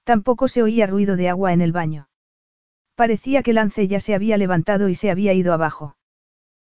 [0.03, 2.09] Tampoco se oía ruido de agua en el baño.
[2.97, 5.97] Parecía que Lance ya se había levantado y se había ido abajo.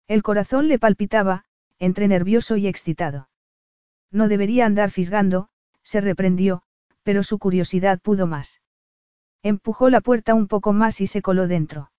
[0.08, 1.44] El corazón le palpitaba,
[1.78, 3.29] entre nervioso y excitado.
[4.10, 5.48] No debería andar fisgando,
[5.82, 6.62] se reprendió,
[7.02, 8.60] pero su curiosidad pudo más.
[9.42, 11.90] Empujó la puerta un poco más y se coló dentro.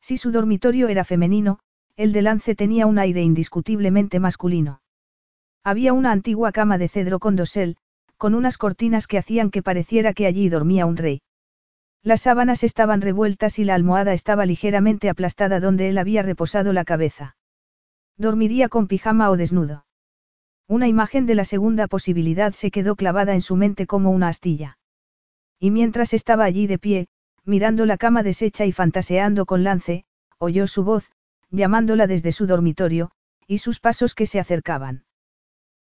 [0.00, 1.60] Si su dormitorio era femenino,
[1.96, 4.82] el de Lance tenía un aire indiscutiblemente masculino.
[5.64, 7.76] Había una antigua cama de cedro con dosel,
[8.16, 11.22] con unas cortinas que hacían que pareciera que allí dormía un rey.
[12.02, 16.84] Las sábanas estaban revueltas y la almohada estaba ligeramente aplastada donde él había reposado la
[16.84, 17.36] cabeza.
[18.16, 19.84] Dormiría con pijama o desnudo.
[20.68, 24.78] Una imagen de la segunda posibilidad se quedó clavada en su mente como una astilla.
[25.58, 27.08] Y mientras estaba allí de pie,
[27.44, 30.04] mirando la cama deshecha y fantaseando con Lance,
[30.36, 31.10] oyó su voz,
[31.50, 33.10] llamándola desde su dormitorio,
[33.46, 35.06] y sus pasos que se acercaban.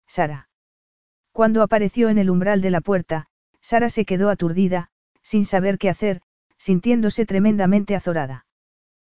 [0.07, 0.49] Sara.
[1.33, 3.27] Cuando apareció en el umbral de la puerta,
[3.61, 4.89] Sara se quedó aturdida,
[5.21, 6.21] sin saber qué hacer,
[6.57, 8.45] sintiéndose tremendamente azorada.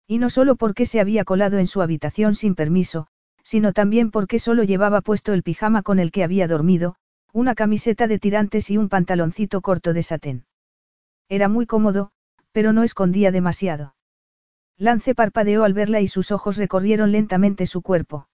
[0.06, 3.08] Y no solo porque se había colado en su habitación sin permiso,
[3.48, 6.96] sino también porque solo llevaba puesto el pijama con el que había dormido,
[7.32, 10.44] una camiseta de tirantes y un pantaloncito corto de satén.
[11.30, 12.10] Era muy cómodo,
[12.52, 13.94] pero no escondía demasiado.
[14.76, 18.28] Lance parpadeó al verla y sus ojos recorrieron lentamente su cuerpo.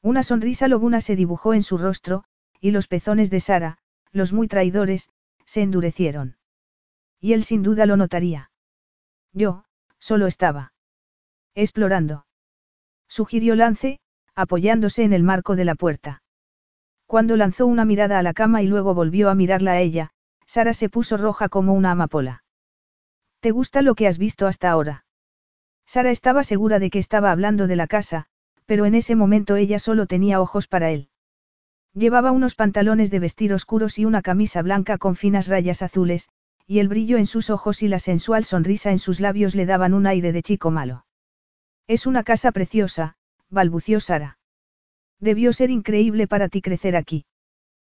[0.00, 2.24] Una sonrisa lobuna se dibujó en su rostro,
[2.60, 3.76] y los pezones de Sara,
[4.10, 5.10] los muy traidores,
[5.44, 6.38] se endurecieron.
[7.20, 8.50] Y él sin duda lo notaría.
[9.34, 9.64] Yo,
[9.98, 10.72] solo estaba.
[11.54, 12.24] Explorando.
[13.06, 14.00] Sugirió Lance,
[14.34, 16.22] apoyándose en el marco de la puerta.
[17.06, 20.10] Cuando lanzó una mirada a la cama y luego volvió a mirarla a ella,
[20.46, 22.44] Sara se puso roja como una amapola.
[23.40, 25.04] ¿Te gusta lo que has visto hasta ahora?
[25.86, 28.26] Sara estaba segura de que estaba hablando de la casa,
[28.66, 31.08] pero en ese momento ella solo tenía ojos para él.
[31.92, 36.28] Llevaba unos pantalones de vestir oscuros y una camisa blanca con finas rayas azules,
[36.66, 39.92] y el brillo en sus ojos y la sensual sonrisa en sus labios le daban
[39.92, 41.04] un aire de chico malo.
[41.88, 43.16] Es una casa preciosa,
[43.50, 44.38] balbució Sara.
[45.18, 47.26] Debió ser increíble para ti crecer aquí.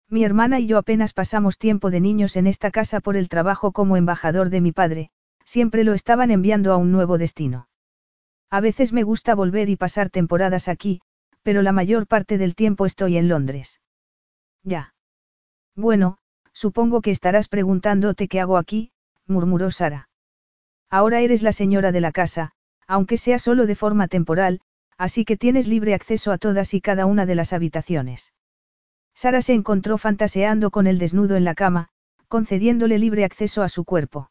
[0.09, 3.71] Mi hermana y yo apenas pasamos tiempo de niños en esta casa por el trabajo
[3.71, 5.11] como embajador de mi padre,
[5.45, 7.67] siempre lo estaban enviando a un nuevo destino.
[8.49, 11.01] A veces me gusta volver y pasar temporadas aquí,
[11.43, 13.79] pero la mayor parte del tiempo estoy en Londres.
[14.63, 14.93] Ya.
[15.75, 16.17] Bueno,
[16.51, 18.91] supongo que estarás preguntándote qué hago aquí,
[19.27, 20.09] murmuró Sara.
[20.89, 22.51] Ahora eres la señora de la casa,
[22.85, 24.59] aunque sea solo de forma temporal,
[25.01, 28.33] así que tienes libre acceso a todas y cada una de las habitaciones.
[29.15, 31.89] Sara se encontró fantaseando con el desnudo en la cama,
[32.27, 34.29] concediéndole libre acceso a su cuerpo.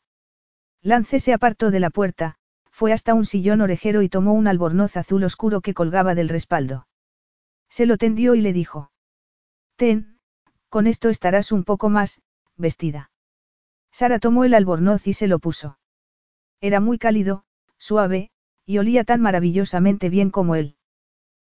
[0.80, 2.36] Lance se apartó de la puerta,
[2.70, 6.86] fue hasta un sillón orejero y tomó un albornoz azul oscuro que colgaba del respaldo.
[7.68, 8.92] Se lo tendió y le dijo.
[9.74, 10.20] Ten,
[10.68, 12.22] con esto estarás un poco más,
[12.56, 13.10] vestida.
[13.90, 15.80] Sara tomó el albornoz y se lo puso.
[16.60, 17.42] Era muy cálido,
[17.76, 18.30] suave,
[18.70, 20.76] y olía tan maravillosamente bien como él.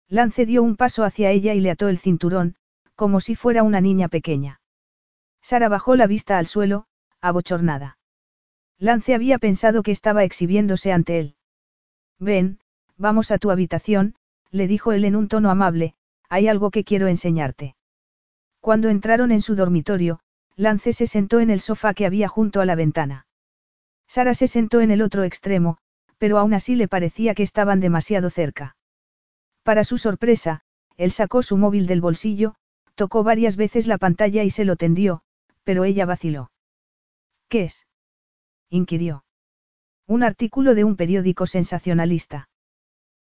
[0.08, 2.56] Lance dio un paso hacia ella y le ató el cinturón,
[2.96, 4.62] como si fuera una niña pequeña.
[5.42, 6.86] Sara bajó la vista al suelo,
[7.20, 7.98] abochornada.
[8.78, 11.36] Lance había pensado que estaba exhibiéndose ante él.
[12.20, 12.60] Ven,
[12.96, 14.16] vamos a tu habitación,
[14.50, 15.96] le dijo él en un tono amable,
[16.30, 17.76] hay algo que quiero enseñarte.
[18.62, 20.22] Cuando entraron en su dormitorio,
[20.56, 23.28] Lance se sentó en el sofá que había junto a la ventana.
[24.08, 25.80] Sara se sentó en el otro extremo,
[26.20, 28.76] pero aún así le parecía que estaban demasiado cerca.
[29.64, 30.62] Para su sorpresa,
[30.98, 32.56] él sacó su móvil del bolsillo,
[32.94, 35.24] tocó varias veces la pantalla y se lo tendió,
[35.64, 36.52] pero ella vaciló.
[37.48, 37.88] ¿Qué es?
[38.70, 39.24] inquirió.
[40.06, 42.50] Un artículo de un periódico sensacionalista.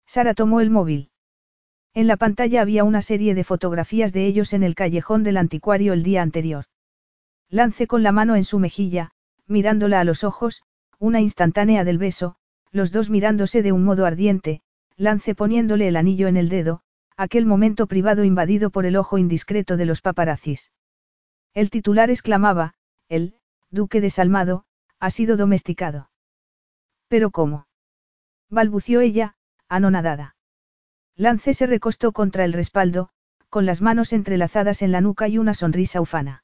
[0.05, 1.09] Sara tomó el móvil.
[1.93, 5.93] En la pantalla había una serie de fotografías de ellos en el callejón del anticuario
[5.93, 6.65] el día anterior.
[7.49, 9.11] Lance con la mano en su mejilla,
[9.47, 10.63] mirándola a los ojos,
[10.99, 12.37] una instantánea del beso,
[12.75, 14.61] los dos mirándose de un modo ardiente,
[14.97, 16.81] Lance poniéndole el anillo en el dedo,
[17.15, 20.73] aquel momento privado invadido por el ojo indiscreto de los paparazzis.
[21.53, 22.73] El titular exclamaba,
[23.07, 23.35] el,
[23.71, 24.65] duque desalmado,
[24.99, 26.09] ha sido domesticado.
[27.07, 27.67] ¿Pero cómo?
[28.49, 29.37] balbució ella,
[29.69, 30.35] anonadada.
[31.15, 33.07] Lance se recostó contra el respaldo,
[33.47, 36.43] con las manos entrelazadas en la nuca y una sonrisa ufana.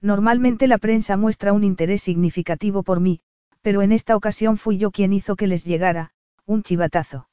[0.00, 3.20] Normalmente la prensa muestra un interés significativo por mí,
[3.62, 6.12] pero en esta ocasión fui yo quien hizo que les llegara,
[6.44, 7.28] un chivatazo.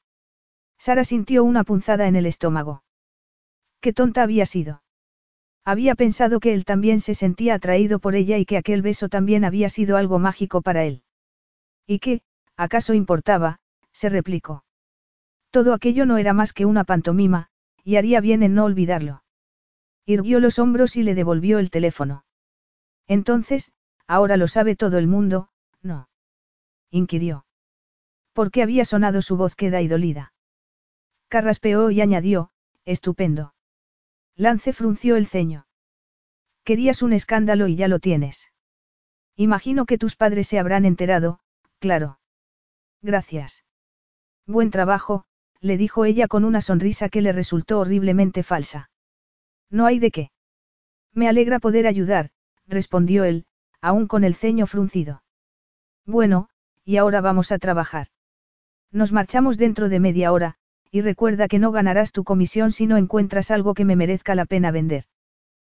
[0.78, 2.82] Sara sintió una punzada en el estómago.
[3.80, 4.82] Qué tonta había sido.
[5.64, 9.44] Había pensado que él también se sentía atraído por ella y que aquel beso también
[9.44, 11.02] había sido algo mágico para él.
[11.86, 12.22] ¿Y qué,
[12.56, 13.60] acaso importaba?
[13.92, 14.64] se replicó.
[15.50, 17.48] Todo aquello no era más que una pantomima,
[17.84, 19.24] y haría bien en no olvidarlo.
[20.06, 22.24] Irguió los hombros y le devolvió el teléfono.
[23.06, 23.72] Entonces,
[24.06, 25.50] ahora lo sabe todo el mundo,
[25.82, 26.09] ¿no?
[26.90, 27.46] Inquirió.
[28.32, 30.32] ¿Por qué había sonado su voz queda y dolida?
[31.28, 32.50] Carraspeó y añadió,
[32.84, 33.54] estupendo.
[34.36, 35.66] Lance frunció el ceño.
[36.64, 38.52] Querías un escándalo y ya lo tienes.
[39.36, 41.40] Imagino que tus padres se habrán enterado,
[41.78, 42.20] claro.
[43.00, 43.64] Gracias.
[44.46, 45.24] Buen trabajo,
[45.60, 48.90] le dijo ella con una sonrisa que le resultó horriblemente falsa.
[49.70, 50.30] No hay de qué.
[51.12, 52.30] Me alegra poder ayudar,
[52.66, 53.46] respondió él,
[53.80, 55.22] aún con el ceño fruncido.
[56.04, 56.49] Bueno,
[56.90, 58.08] y ahora vamos a trabajar.
[58.90, 60.56] Nos marchamos dentro de media hora,
[60.90, 64.44] y recuerda que no ganarás tu comisión si no encuentras algo que me merezca la
[64.44, 65.04] pena vender.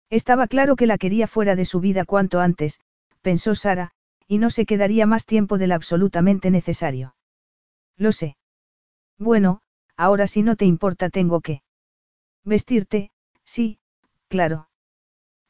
[0.09, 2.79] Estaba claro que la quería fuera de su vida cuanto antes,
[3.21, 3.91] pensó Sara,
[4.25, 7.13] y no se quedaría más tiempo del absolutamente necesario.
[7.97, 8.37] Lo sé.
[9.19, 9.59] Bueno,
[9.97, 11.61] ahora si no te importa tengo que.
[12.45, 13.11] Vestirte,
[13.43, 13.79] sí,
[14.29, 14.69] claro.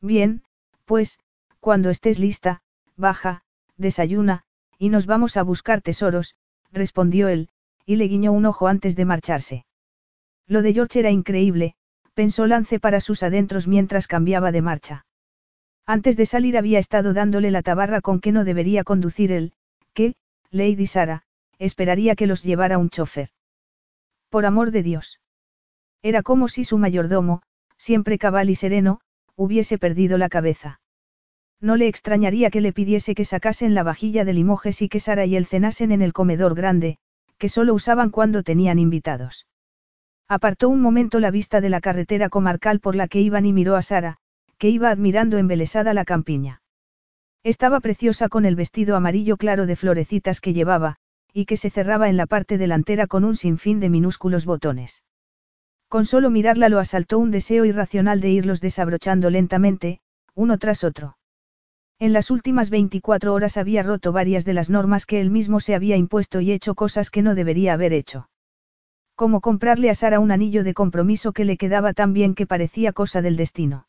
[0.01, 0.41] Bien,
[0.85, 1.19] pues,
[1.59, 2.63] cuando estés lista,
[2.97, 3.43] baja,
[3.77, 4.43] desayuna,
[4.81, 6.33] y nos vamos a buscar tesoros,
[6.71, 7.49] respondió él,
[7.85, 9.63] y le guiñó un ojo antes de marcharse.
[10.47, 11.75] Lo de George era increíble,
[12.15, 15.05] pensó Lance para sus adentros mientras cambiaba de marcha.
[15.85, 19.53] Antes de salir había estado dándole la tabarra con que no debería conducir él,
[19.93, 20.15] que,
[20.49, 21.25] Lady Sara,
[21.59, 23.29] esperaría que los llevara un chofer.
[24.29, 25.19] Por amor de Dios.
[26.01, 27.43] Era como si su mayordomo,
[27.77, 28.99] siempre cabal y sereno,
[29.35, 30.80] hubiese perdido la cabeza.
[31.61, 35.25] No le extrañaría que le pidiese que sacasen la vajilla de limojes y que Sara
[35.25, 36.97] y él cenasen en el comedor grande,
[37.37, 39.45] que solo usaban cuando tenían invitados.
[40.27, 43.75] Apartó un momento la vista de la carretera comarcal por la que iban y miró
[43.75, 44.17] a Sara,
[44.57, 46.61] que iba admirando embelesada la campiña.
[47.43, 50.95] Estaba preciosa con el vestido amarillo claro de florecitas que llevaba,
[51.33, 55.03] y que se cerraba en la parte delantera con un sinfín de minúsculos botones.
[55.89, 59.99] Con solo mirarla lo asaltó un deseo irracional de irlos desabrochando lentamente,
[60.33, 61.17] uno tras otro.
[62.01, 65.75] En las últimas 24 horas había roto varias de las normas que él mismo se
[65.75, 68.27] había impuesto y hecho cosas que no debería haber hecho.
[69.13, 72.91] Como comprarle a Sara un anillo de compromiso que le quedaba tan bien que parecía
[72.91, 73.85] cosa del destino.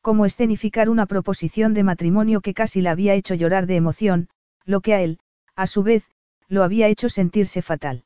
[0.00, 4.28] Como escenificar una proposición de matrimonio que casi la había hecho llorar de emoción,
[4.64, 5.20] lo que a él,
[5.54, 6.10] a su vez,
[6.48, 8.02] lo había hecho sentirse fatal.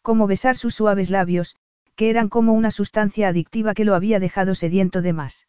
[0.00, 1.56] Como besar sus suaves labios,
[1.94, 5.46] que eran como una sustancia adictiva que lo había dejado sediento de más.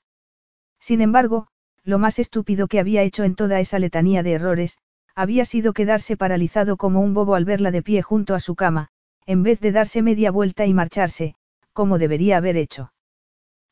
[0.78, 1.48] Sin embargo,
[1.84, 4.78] lo más estúpido que había hecho en toda esa letanía de errores,
[5.16, 8.90] había sido quedarse paralizado como un bobo al verla de pie junto a su cama,
[9.26, 11.36] en vez de darse media vuelta y marcharse,
[11.74, 12.94] como debería haber hecho.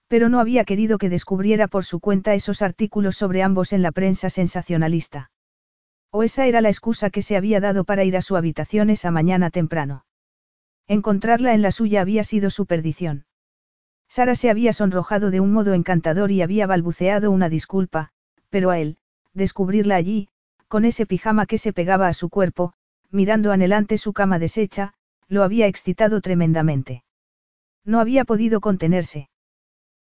[0.08, 3.92] Pero no había querido que descubriera por su cuenta esos artículos sobre ambos en la
[3.92, 5.32] prensa sensacionalista.
[6.12, 9.12] O esa era la excusa que se había dado para ir a su habitación esa
[9.12, 10.06] mañana temprano.
[10.88, 13.26] Encontrarla en la suya había sido su perdición.
[14.10, 18.10] Sara se había sonrojado de un modo encantador y había balbuceado una disculpa,
[18.50, 18.98] pero a él,
[19.34, 20.30] descubrirla allí,
[20.68, 22.74] con ese pijama que se pegaba a su cuerpo,
[23.12, 24.94] mirando anhelante su cama deshecha,
[25.28, 27.04] lo había excitado tremendamente.
[27.86, 29.30] No había podido contenerse.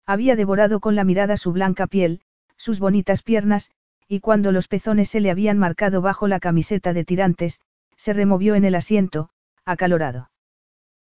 [0.06, 2.22] Había devorado con la mirada su blanca piel,
[2.58, 3.72] sus bonitas piernas,
[4.08, 7.60] y cuando los pezones se le habían marcado bajo la camiseta de tirantes,
[7.98, 9.30] se removió en el asiento,
[9.66, 10.30] acalorado.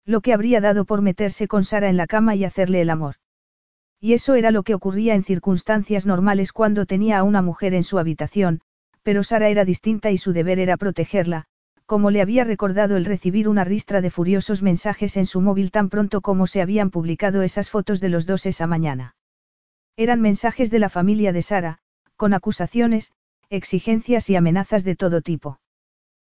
[0.09, 3.17] Lo que habría dado por meterse con Sara en la cama y hacerle el amor.
[4.01, 7.85] Y eso era lo que ocurría en circunstancias normales cuando tenía a una mujer en
[7.85, 8.63] su habitación,
[9.03, 11.45] pero Sara era distinta y su deber era protegerla,
[11.85, 15.91] como le había recordado el recibir una ristra de furiosos mensajes en su móvil tan
[15.91, 19.15] pronto como se habían publicado esas fotos de los dos esa mañana.
[19.95, 21.81] Eran mensajes de la familia de Sara,
[22.17, 23.13] con acusaciones,
[23.51, 25.61] exigencias y amenazas de todo tipo.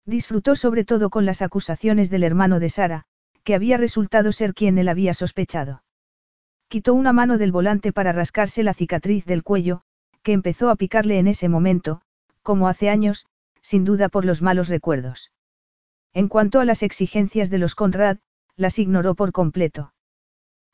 [0.05, 3.05] Disfrutó sobre todo con las acusaciones del hermano de Sara,
[3.43, 5.83] que había resultado ser quien él había sospechado.
[6.67, 9.81] Quitó una mano del volante para rascarse la cicatriz del cuello,
[10.23, 12.01] que empezó a picarle en ese momento,
[12.43, 13.25] como hace años,
[13.61, 15.31] sin duda por los malos recuerdos.
[16.13, 18.17] En cuanto a las exigencias de los Conrad,
[18.55, 19.93] las ignoró por completo.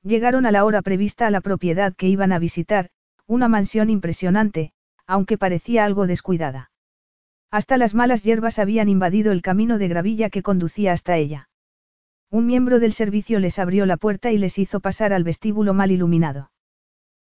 [0.03, 2.89] Llegaron a la hora prevista a la propiedad que iban a visitar,
[3.25, 4.71] una mansión impresionante,
[5.05, 6.71] aunque parecía algo descuidada.
[7.49, 11.49] Hasta las malas hierbas habían invadido el camino de gravilla que conducía hasta ella.
[12.29, 15.91] Un miembro del servicio les abrió la puerta y les hizo pasar al vestíbulo mal
[15.91, 16.51] iluminado.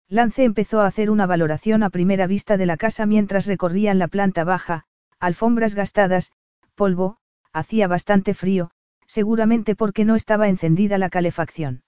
[0.09, 4.09] Lance empezó a hacer una valoración a primera vista de la casa mientras recorrían la
[4.09, 4.85] planta baja,
[5.19, 6.33] alfombras gastadas,
[6.75, 7.17] polvo,
[7.53, 8.71] hacía bastante frío,
[9.07, 11.83] seguramente porque no estaba encendida la calefacción.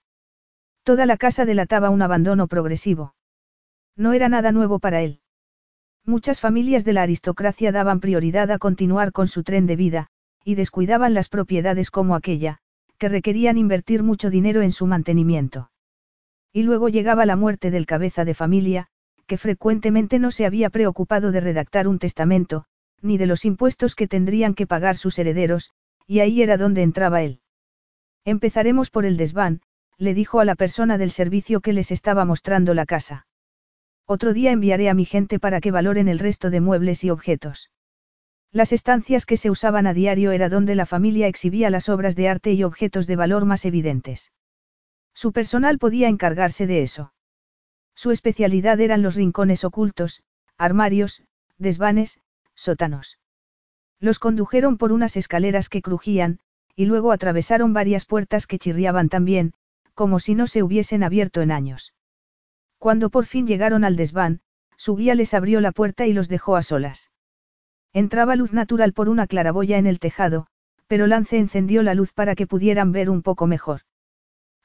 [0.83, 3.15] Toda la casa delataba un abandono progresivo.
[3.95, 5.21] No era nada nuevo para él.
[6.03, 10.07] Muchas familias de la aristocracia daban prioridad a continuar con su tren de vida,
[10.43, 12.59] y descuidaban las propiedades como aquella,
[12.97, 15.71] que requerían invertir mucho dinero en su mantenimiento.
[16.53, 18.87] Y luego llegaba la muerte del cabeza de familia,
[19.27, 22.65] que frecuentemente no se había preocupado de redactar un testamento,
[23.01, 25.71] ni de los impuestos que tendrían que pagar sus herederos,
[26.07, 27.41] y ahí era donde entraba él.
[28.23, 29.61] Empezaremos por el desván,
[29.97, 33.27] le dijo a la persona del servicio que les estaba mostrando la casa.
[34.05, 37.71] Otro día enviaré a mi gente para que valoren el resto de muebles y objetos.
[38.55, 42.29] Las estancias que se usaban a diario era donde la familia exhibía las obras de
[42.29, 44.31] arte y objetos de valor más evidentes.
[45.13, 47.11] Su personal podía encargarse de eso.
[47.95, 50.23] Su especialidad eran los rincones ocultos,
[50.57, 51.21] armarios,
[51.57, 52.21] desvanes,
[52.53, 53.19] sótanos.
[53.99, 56.39] Los condujeron por unas escaleras que crujían,
[56.77, 59.51] y luego atravesaron varias puertas que chirriaban también,
[59.95, 61.93] como si no se hubiesen abierto en años.
[62.79, 64.39] Cuando por fin llegaron al desván,
[64.77, 67.11] su guía les abrió la puerta y los dejó a solas.
[67.95, 70.47] Entraba luz natural por una claraboya en el tejado,
[70.85, 73.83] pero Lance encendió la luz para que pudieran ver un poco mejor.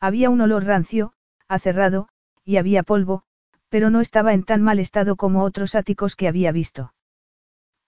[0.00, 1.12] Había un olor rancio,
[1.46, 2.08] acerrado,
[2.44, 3.22] y había polvo,
[3.68, 6.92] pero no estaba en tan mal estado como otros áticos que había visto.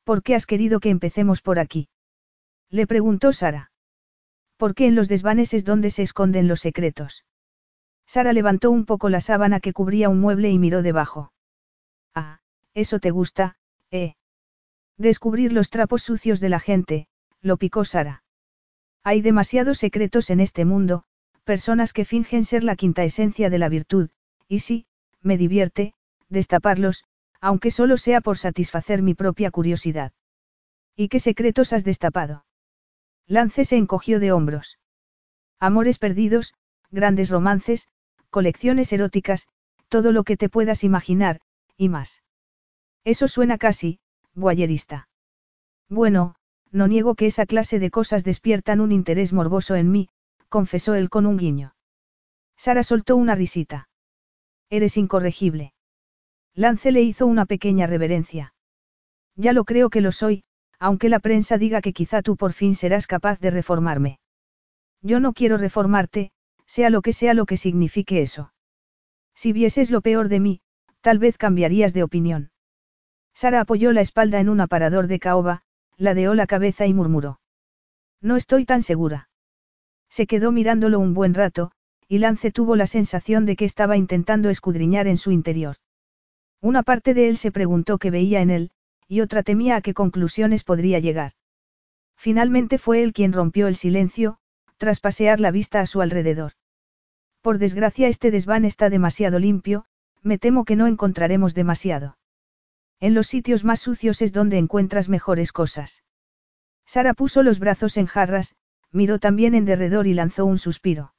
[0.05, 1.89] ¿Por qué has querido que empecemos por aquí?
[2.71, 3.73] Le preguntó Sara.
[4.57, 7.25] ¿Por qué en los desvanes es donde se esconden los secretos?
[8.07, 11.33] Sara levantó un poco la sábana que cubría un mueble y miró debajo.
[12.15, 12.39] Ah,
[12.75, 13.57] eso te gusta,
[13.91, 14.15] ¿eh?
[14.99, 17.09] Descubrir los trapos sucios de la gente,
[17.41, 18.23] lo picó Sara.
[19.03, 21.05] Hay demasiados secretos en este mundo,
[21.45, 24.11] personas que fingen ser la quinta esencia de la virtud,
[24.49, 24.87] y sí,
[25.21, 25.95] me divierte,
[26.29, 27.05] destaparlos,
[27.41, 30.13] aunque solo sea por satisfacer mi propia curiosidad.
[30.95, 32.45] ¿Y qué secretos has destapado?
[33.27, 34.79] Lance se encogió de hombros.
[35.59, 36.55] Amores perdidos,
[36.91, 37.89] grandes romances,
[38.31, 39.49] colecciones eróticas,
[39.89, 41.41] todo lo que te puedas imaginar,
[41.77, 42.23] y más.
[43.05, 43.99] Eso suena casi,
[44.35, 45.09] boyerista.
[45.89, 46.35] Bueno,
[46.71, 50.09] no niego que esa clase de cosas despiertan un interés morboso en mí,
[50.49, 51.75] confesó él con un guiño.
[52.57, 53.89] Sara soltó una risita.
[54.71, 55.75] Eres incorregible.
[56.55, 58.55] Lance le hizo una pequeña reverencia.
[59.37, 60.45] Ya lo creo que lo soy,
[60.79, 64.19] aunque la prensa diga que quizá tú por fin serás capaz de reformarme.
[65.01, 66.31] Yo no quiero reformarte,
[66.67, 68.53] sea lo que sea lo que signifique eso.
[69.35, 70.61] Si vieses lo peor de mí,
[71.01, 72.52] tal vez cambiarías de opinión.
[73.35, 75.63] Sara apoyó la espalda en un aparador de caoba,
[75.97, 77.41] ladeó la cabeza y murmuró.
[78.21, 79.29] No estoy tan segura.
[80.09, 81.73] Se quedó mirándolo un buen rato,
[82.09, 85.77] y Lance tuvo la sensación de que estaba intentando escudriñar en su interior.
[86.61, 88.71] Una parte de él se preguntó qué veía en él,
[89.09, 91.33] y otra temía a qué conclusiones podría llegar.
[92.17, 94.39] Finalmente fue él quien rompió el silencio,
[94.77, 96.53] tras pasear la vista a su alrededor.
[97.41, 99.85] Por desgracia este desván está demasiado limpio,
[100.23, 102.17] me temo que no encontraremos demasiado.
[103.03, 106.05] En los sitios más sucios es donde encuentras mejores cosas.
[106.87, 108.55] Sara puso los brazos en jarras,
[108.93, 111.13] miró también en derredor y lanzó un suspiro.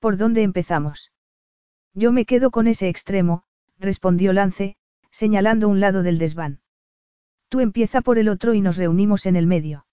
[0.00, 1.12] ¿Por dónde empezamos?
[1.94, 3.44] Yo me quedo con ese extremo,
[3.78, 4.74] respondió Lance,
[5.12, 6.58] señalando un lado del desván.
[7.48, 9.86] Tú empieza por el otro y nos reunimos en el medio.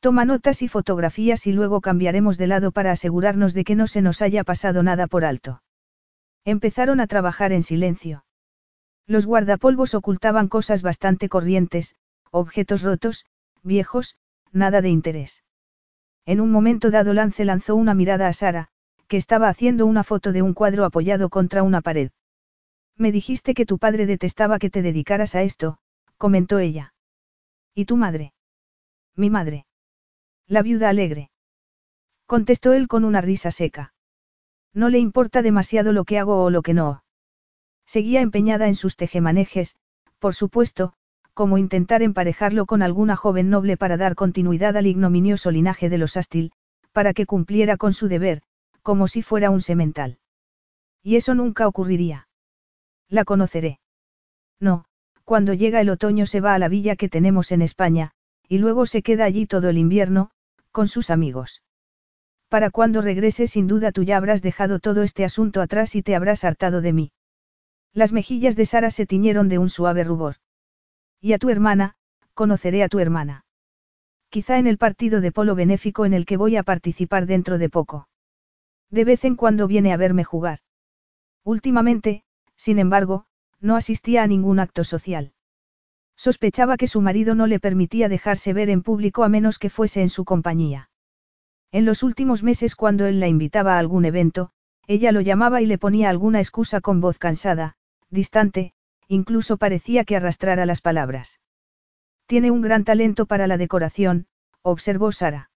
[0.00, 4.02] Toma notas y fotografías y luego cambiaremos de lado para asegurarnos de que no se
[4.02, 5.62] nos haya pasado nada por alto.
[6.44, 8.24] Empezaron a trabajar en silencio.
[9.08, 11.96] Los guardapolvos ocultaban cosas bastante corrientes,
[12.30, 13.24] objetos rotos,
[13.62, 14.16] viejos,
[14.52, 15.44] nada de interés.
[16.26, 18.68] En un momento dado Lance lanzó una mirada a Sara,
[19.08, 22.10] que estaba haciendo una foto de un cuadro apoyado contra una pared.
[22.98, 25.78] Me dijiste que tu padre detestaba que te dedicaras a esto,
[26.18, 26.92] comentó ella.
[27.74, 28.34] ¿Y tu madre?
[29.16, 29.64] Mi madre.
[30.46, 31.30] La viuda alegre.
[32.26, 33.94] Contestó él con una risa seca.
[34.74, 37.04] No le importa demasiado lo que hago o lo que no.
[37.88, 39.74] Seguía empeñada en sus tejemanejes,
[40.18, 40.92] por supuesto,
[41.32, 46.18] como intentar emparejarlo con alguna joven noble para dar continuidad al ignominioso linaje de los
[46.18, 46.52] Astil,
[46.92, 48.42] para que cumpliera con su deber,
[48.82, 50.18] como si fuera un semental.
[51.02, 52.28] Y eso nunca ocurriría.
[53.08, 53.80] La conoceré.
[54.60, 54.84] No,
[55.24, 58.10] cuando llega el otoño se va a la villa que tenemos en España,
[58.46, 60.30] y luego se queda allí todo el invierno,
[60.72, 61.62] con sus amigos.
[62.50, 66.14] Para cuando regrese sin duda tú ya habrás dejado todo este asunto atrás y te
[66.14, 67.12] habrás hartado de mí.
[67.94, 70.36] Las mejillas de Sara se tiñeron de un suave rubor.
[71.20, 71.96] Y a tu hermana,
[72.34, 73.44] conoceré a tu hermana.
[74.28, 77.70] Quizá en el partido de polo benéfico en el que voy a participar dentro de
[77.70, 78.08] poco.
[78.90, 80.60] De vez en cuando viene a verme jugar.
[81.44, 82.24] Últimamente,
[82.56, 83.24] sin embargo,
[83.60, 85.32] no asistía a ningún acto social.
[86.16, 90.02] Sospechaba que su marido no le permitía dejarse ver en público a menos que fuese
[90.02, 90.90] en su compañía.
[91.70, 94.50] En los últimos meses cuando él la invitaba a algún evento,
[94.86, 97.76] ella lo llamaba y le ponía alguna excusa con voz cansada,
[98.10, 98.72] distante,
[99.08, 101.40] incluso parecía que arrastrara las palabras.
[102.26, 104.26] Tiene un gran talento para la decoración,
[104.62, 105.50] observó Sara.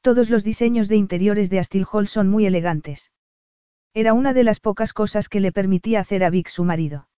[0.00, 3.12] Todos los diseños de interiores de Astil Hall son muy elegantes.
[3.94, 7.08] Era una de las pocas cosas que le permitía hacer a Vic su marido.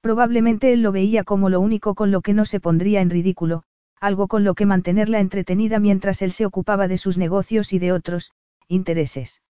[0.00, 3.64] Probablemente él lo veía como lo único con lo que no se pondría en ridículo,
[4.00, 7.92] algo con lo que mantenerla entretenida mientras él se ocupaba de sus negocios y de
[7.92, 8.32] otros,
[8.66, 9.42] intereses.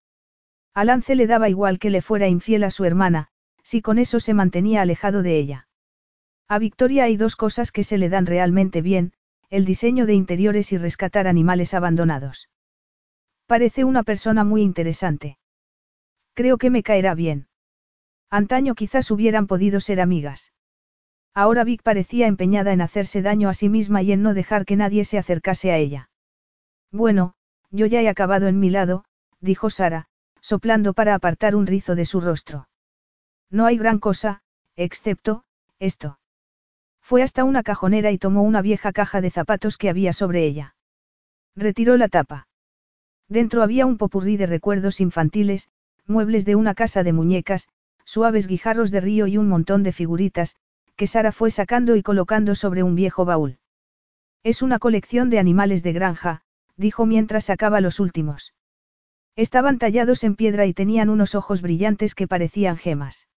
[0.73, 3.30] A Lance le daba igual que le fuera infiel a su hermana,
[3.63, 5.67] si con eso se mantenía alejado de ella.
[6.47, 9.13] A Victoria hay dos cosas que se le dan realmente bien,
[9.49, 12.49] el diseño de interiores y rescatar animales abandonados.
[13.45, 15.37] Parece una persona muy interesante.
[16.33, 17.47] Creo que me caerá bien.
[18.29, 20.53] Antaño quizás hubieran podido ser amigas.
[21.33, 24.75] Ahora Vic parecía empeñada en hacerse daño a sí misma y en no dejar que
[24.75, 26.09] nadie se acercase a ella.
[26.91, 27.35] Bueno,
[27.69, 29.05] yo ya he acabado en mi lado,
[29.39, 30.07] dijo Sara,
[30.41, 32.67] soplando para apartar un rizo de su rostro.
[33.51, 34.41] No hay gran cosa,
[34.77, 35.43] excepto,
[35.77, 36.19] esto.
[37.01, 40.75] Fue hasta una cajonera y tomó una vieja caja de zapatos que había sobre ella.
[41.55, 42.47] Retiró la tapa.
[43.27, 45.69] Dentro había un popurrí de recuerdos infantiles,
[46.07, 47.67] muebles de una casa de muñecas,
[48.05, 50.55] suaves guijarros de río y un montón de figuritas,
[50.95, 53.59] que Sara fue sacando y colocando sobre un viejo baúl.
[54.43, 56.41] Es una colección de animales de granja,
[56.77, 58.53] dijo mientras sacaba los últimos.
[59.35, 63.27] Estaban tallados en piedra y tenían unos ojos brillantes que parecían gemas.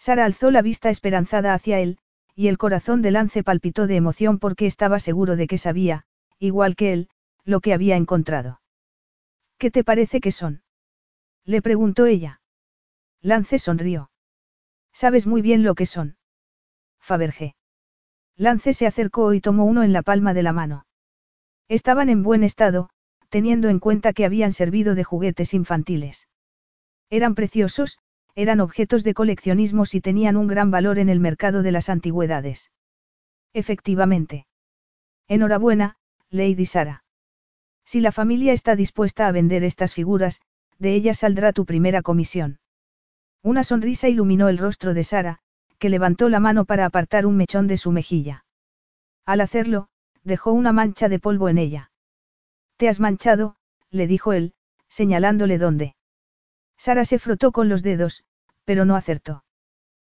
[0.00, 1.98] Sara alzó la vista esperanzada hacia él,
[2.34, 6.06] y el corazón de Lance palpitó de emoción porque estaba seguro de que sabía,
[6.38, 7.10] igual que él,
[7.44, 8.62] lo que había encontrado.
[9.58, 10.62] ¿Qué te parece que son?
[11.44, 12.40] Le preguntó ella.
[13.20, 14.10] Lance sonrió.
[14.90, 16.16] Sabes muy bien lo que son.
[16.98, 17.54] Fabergé.
[18.36, 20.86] Lance se acercó y tomó uno en la palma de la mano.
[21.68, 22.88] Estaban en buen estado,
[23.28, 26.26] teniendo en cuenta que habían servido de juguetes infantiles.
[27.10, 27.98] Eran preciosos,
[28.34, 32.70] eran objetos de coleccionismo y tenían un gran valor en el mercado de las antigüedades.
[33.52, 34.46] Efectivamente.
[35.28, 35.96] Enhorabuena,
[36.30, 37.04] Lady Sara.
[37.84, 40.40] Si la familia está dispuesta a vender estas figuras,
[40.78, 42.60] de ellas saldrá tu primera comisión.
[43.42, 45.38] Una sonrisa iluminó el rostro de Sara,
[45.78, 48.44] que levantó la mano para apartar un mechón de su mejilla.
[49.24, 49.88] Al hacerlo,
[50.24, 51.90] dejó una mancha de polvo en ella.
[52.76, 53.56] Te has manchado,
[53.90, 54.54] le dijo él,
[54.88, 55.94] señalándole dónde.
[56.80, 58.24] Sara se frotó con los dedos,
[58.64, 59.44] pero no acertó.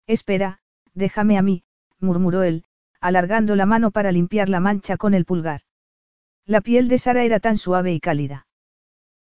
[0.05, 0.59] Espera,
[0.93, 1.63] déjame a mí,
[1.99, 2.65] murmuró él,
[2.99, 5.61] alargando la mano para limpiar la mancha con el pulgar.
[6.45, 8.45] La piel de Sara era tan suave y cálida.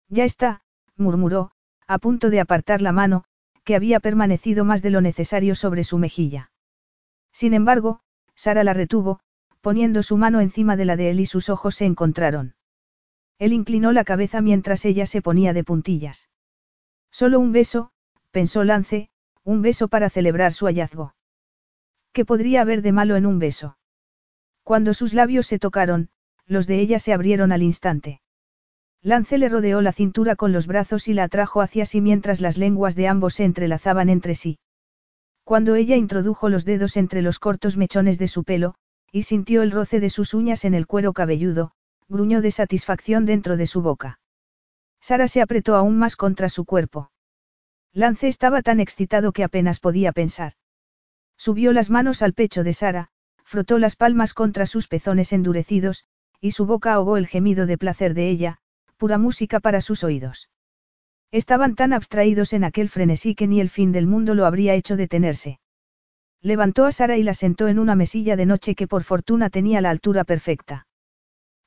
[0.07, 0.61] Ya está,
[0.95, 1.49] murmuró,
[1.87, 3.23] a punto de apartar la mano,
[3.63, 6.51] que había permanecido más de lo necesario sobre su mejilla.
[7.31, 8.01] Sin embargo,
[8.35, 9.19] Sara la retuvo,
[9.61, 12.53] poniendo su mano encima de la de él y sus ojos se encontraron.
[13.39, 16.29] Él inclinó la cabeza mientras ella se ponía de puntillas.
[17.11, 17.91] Solo un beso,
[18.31, 19.09] pensó Lance,
[19.43, 21.13] un beso para celebrar su hallazgo.
[22.13, 23.77] ¿Qué podría haber de malo en un beso?
[24.63, 26.09] Cuando sus labios se tocaron,
[26.45, 28.21] los de ella se abrieron al instante.
[29.01, 32.57] Lance le rodeó la cintura con los brazos y la atrajo hacia sí mientras las
[32.57, 34.59] lenguas de ambos se entrelazaban entre sí.
[35.43, 38.75] Cuando ella introdujo los dedos entre los cortos mechones de su pelo,
[39.11, 41.73] y sintió el roce de sus uñas en el cuero cabelludo,
[42.07, 44.20] gruñó de satisfacción dentro de su boca.
[45.01, 47.11] Sara se apretó aún más contra su cuerpo.
[47.91, 50.53] Lance estaba tan excitado que apenas podía pensar.
[51.37, 53.09] Subió las manos al pecho de Sara,
[53.43, 56.05] frotó las palmas contra sus pezones endurecidos,
[56.39, 58.59] y su boca ahogó el gemido de placer de ella,
[58.97, 60.49] pura música para sus oídos.
[61.31, 64.97] Estaban tan abstraídos en aquel frenesí que ni el fin del mundo lo habría hecho
[64.97, 65.59] detenerse.
[66.41, 69.81] Levantó a Sara y la sentó en una mesilla de noche que por fortuna tenía
[69.81, 70.87] la altura perfecta.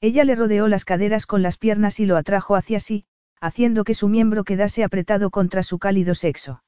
[0.00, 3.06] Ella le rodeó las caderas con las piernas y lo atrajo hacia sí,
[3.44, 6.64] haciendo que su miembro quedase apretado contra su cálido sexo.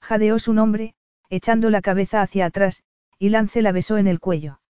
[0.00, 0.94] Jadeó su nombre,
[1.28, 2.82] echando la cabeza hacia atrás,
[3.18, 4.62] y Lance la besó en el cuello.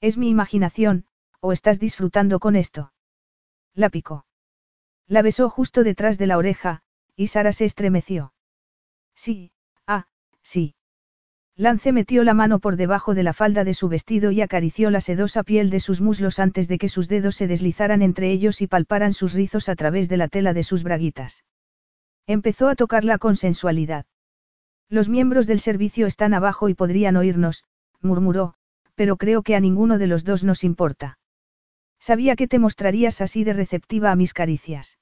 [0.00, 1.06] Es mi imaginación,
[1.38, 2.92] o estás disfrutando con esto.
[3.72, 4.26] La picó.
[5.06, 6.82] La besó justo detrás de la oreja,
[7.14, 8.34] y Sara se estremeció.
[9.14, 9.52] Sí,
[9.86, 10.08] ah,
[10.42, 10.74] sí.
[11.60, 15.00] Lance metió la mano por debajo de la falda de su vestido y acarició la
[15.00, 18.68] sedosa piel de sus muslos antes de que sus dedos se deslizaran entre ellos y
[18.68, 21.44] palparan sus rizos a través de la tela de sus braguitas.
[22.28, 24.06] Empezó a tocarla con sensualidad.
[24.88, 27.64] Los miembros del servicio están abajo y podrían oírnos,
[28.00, 28.54] murmuró,
[28.94, 31.18] pero creo que a ninguno de los dos nos importa.
[31.98, 34.96] Sabía que te mostrarías así de receptiva a mis caricias.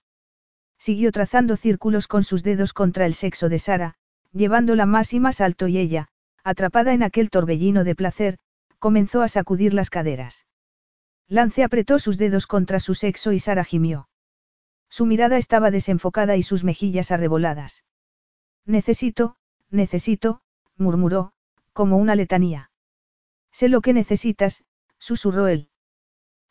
[0.79, 3.97] Siguió trazando círculos con sus dedos contra el sexo de Sara,
[4.33, 6.09] llevándola más y más alto y ella,
[6.47, 8.39] atrapada en aquel torbellino de placer,
[8.79, 10.47] comenzó a sacudir las caderas.
[11.27, 14.09] Lance apretó sus dedos contra su sexo y Sara gimió.
[14.89, 17.83] Su mirada estaba desenfocada y sus mejillas arreboladas.
[18.65, 19.35] Necesito,
[19.71, 20.41] necesito,
[20.77, 21.33] murmuró,
[21.73, 22.71] como una letanía.
[23.51, 24.65] Sé lo que necesitas,
[24.99, 25.69] susurró él.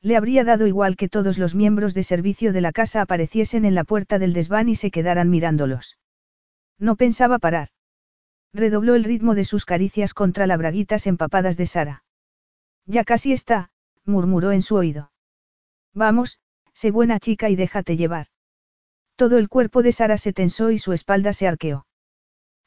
[0.01, 3.75] Le habría dado igual que todos los miembros de servicio de la casa apareciesen en
[3.75, 5.97] la puerta del desván y se quedaran mirándolos.
[6.77, 7.69] No pensaba parar.
[8.55, 12.05] Redobló el ritmo de sus caricias contra las braguitas empapadas de Sara.
[12.85, 13.69] Ya casi está,
[14.05, 15.11] murmuró en su oído.
[15.93, 16.39] Vamos,
[16.71, 18.27] sé buena chica y déjate llevar.
[19.17, 21.85] Todo el cuerpo de Sara se tensó y su espalda se arqueó.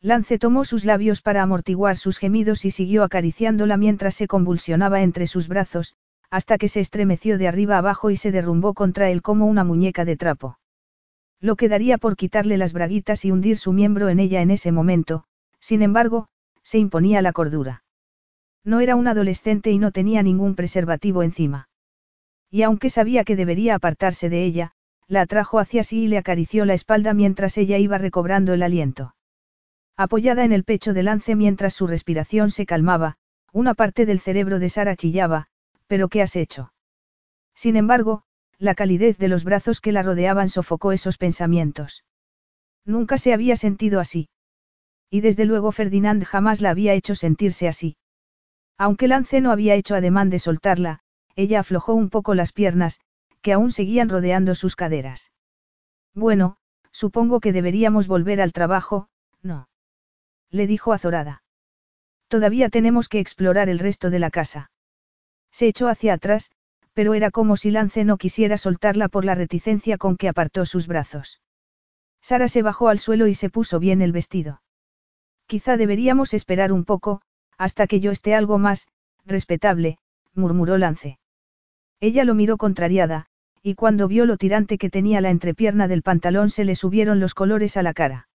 [0.02, 5.26] Lance tomó sus labios para amortiguar sus gemidos y siguió acariciándola mientras se convulsionaba entre
[5.26, 5.96] sus brazos,
[6.28, 10.04] hasta que se estremeció de arriba abajo y se derrumbó contra él como una muñeca
[10.04, 10.58] de trapo.
[11.40, 15.24] Lo quedaría por quitarle las braguitas y hundir su miembro en ella en ese momento,
[15.60, 16.28] sin embargo,
[16.62, 17.82] se imponía la cordura.
[18.64, 21.68] No era un adolescente y no tenía ningún preservativo encima.
[22.50, 24.72] Y aunque sabía que debería apartarse de ella,
[25.06, 29.14] la atrajo hacia sí y le acarició la espalda mientras ella iba recobrando el aliento.
[29.96, 33.16] Apoyada en el pecho de Lance mientras su respiración se calmaba,
[33.52, 35.48] Una parte del cerebro de Sara chillaba,
[35.86, 36.72] ¿pero qué has hecho?
[37.54, 38.22] Sin embargo,
[38.58, 42.04] la calidez de los brazos que la rodeaban sofocó esos pensamientos.
[42.84, 44.28] Nunca se había sentido así.
[45.10, 47.96] Y desde luego Ferdinand jamás la había hecho sentirse así.
[48.76, 51.00] Aunque Lance no había hecho ademán de soltarla,
[51.34, 53.00] ella aflojó un poco las piernas,
[53.42, 55.32] que aún seguían rodeando sus caderas.
[56.14, 56.56] Bueno,
[56.92, 59.08] supongo que deberíamos volver al trabajo,
[59.42, 59.68] ¿no?
[60.50, 61.42] Le dijo azorada.
[62.28, 64.70] Todavía tenemos que explorar el resto de la casa.
[65.50, 66.50] Se echó hacia atrás,
[66.92, 70.86] pero era como si Lance no quisiera soltarla por la reticencia con que apartó sus
[70.86, 71.40] brazos.
[72.20, 74.60] Sara se bajó al suelo y se puso bien el vestido.
[75.48, 77.22] Quizá deberíamos esperar un poco,
[77.56, 78.88] hasta que yo esté algo más,
[79.24, 79.96] respetable,
[80.34, 81.18] murmuró Lance.
[82.00, 83.26] Ella lo miró contrariada,
[83.62, 87.32] y cuando vio lo tirante que tenía la entrepierna del pantalón se le subieron los
[87.32, 88.28] colores a la cara.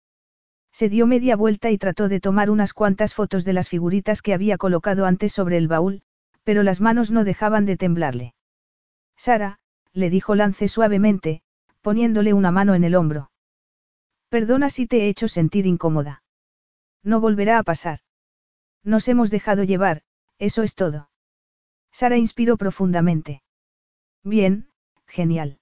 [0.71, 4.33] Se dio media vuelta y trató de tomar unas cuantas fotos de las figuritas que
[4.33, 6.03] había colocado antes sobre el baúl,
[6.45, 8.35] pero las manos no dejaban de temblarle.
[9.17, 9.59] Sara,
[9.91, 11.41] le dijo Lance suavemente,
[11.81, 13.31] poniéndole una mano en el hombro.
[14.29, 16.23] Perdona si te he hecho sentir incómoda.
[17.03, 17.99] No volverá a pasar.
[18.83, 20.03] Nos hemos dejado llevar,
[20.39, 21.09] eso es todo.
[21.91, 23.43] Sara inspiró profundamente.
[24.23, 24.69] Bien,
[25.07, 25.59] genial.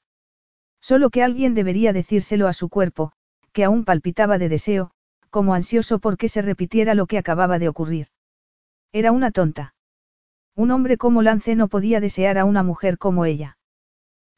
[0.82, 3.12] Solo que alguien debería decírselo a su cuerpo,
[3.52, 4.92] que aún palpitaba de deseo,
[5.30, 8.08] como ansioso por que se repitiera lo que acababa de ocurrir.
[8.92, 9.76] Era una tonta.
[10.56, 13.58] Un hombre como Lance no podía desear a una mujer como ella.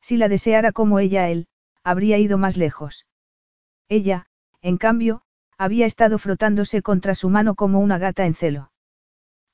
[0.02, 1.48] Si la deseara como ella a él,
[1.84, 3.06] habría ido más lejos.
[3.88, 4.28] Ella,
[4.62, 5.24] en cambio,
[5.62, 8.72] había estado frotándose contra su mano como una gata en celo.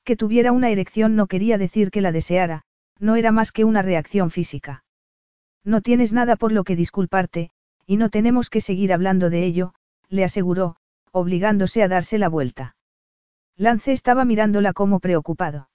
[0.04, 2.62] Que tuviera una erección no quería decir que la deseara,
[2.98, 4.84] no era más que una reacción física.
[5.64, 7.50] No tienes nada por lo que disculparte,
[7.84, 9.74] y no tenemos que seguir hablando de ello,
[10.08, 10.76] le aseguró,
[11.12, 12.74] obligándose a darse la vuelta.
[13.54, 15.68] Lance estaba mirándola como preocupado.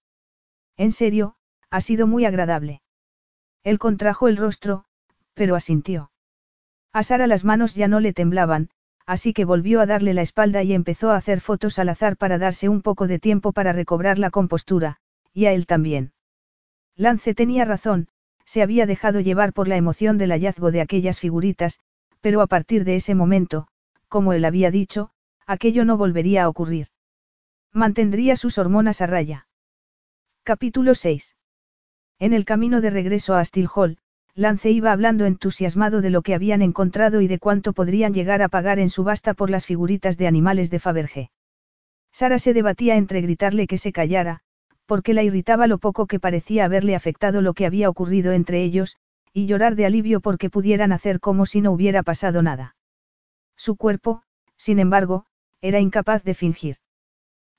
[0.78, 1.36] En serio,
[1.70, 2.82] ha sido muy agradable.
[3.64, 4.86] Él contrajo el rostro,
[5.36, 6.10] pero asintió.
[6.92, 8.72] A Sara las manos ya no le temblaban,
[9.06, 12.38] así que volvió a darle la espalda y empezó a hacer fotos al azar para
[12.38, 14.98] darse un poco de tiempo para recobrar la compostura,
[15.33, 16.14] y a él también.
[16.95, 18.07] Lance tenía razón,
[18.45, 21.80] se había dejado llevar por la emoción del hallazgo de aquellas figuritas,
[22.22, 23.67] pero a partir de ese momento,
[24.07, 25.11] como él había dicho,
[25.45, 26.88] aquello no volvería a ocurrir.
[27.72, 29.48] Mantendría sus hormonas a raya.
[30.43, 31.35] Capítulo 6.
[32.19, 33.98] En el camino de regreso a Still Hall,
[34.36, 38.50] Lance iba hablando entusiasmado de lo que habían encontrado y de cuánto podrían llegar a
[38.50, 41.32] pagar en subasta por las figuritas de animales de Fabergé.
[42.12, 44.42] Sara se debatía entre gritarle que se callara,
[44.86, 48.98] porque la irritaba lo poco que parecía haberle afectado lo que había ocurrido entre ellos,
[49.34, 52.76] y llorar de alivio porque pudieran hacer como si no hubiera pasado nada.
[53.56, 54.24] Su cuerpo,
[54.58, 55.26] sin embargo,
[55.62, 56.78] era incapaz de fingir.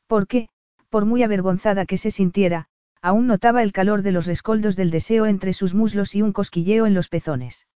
[0.07, 0.49] Porque,
[0.89, 2.69] por muy avergonzada que se sintiera,
[3.05, 6.87] aún notaba el calor de los rescoldos del deseo entre sus muslos y un cosquilleo
[6.87, 7.69] en los pezones.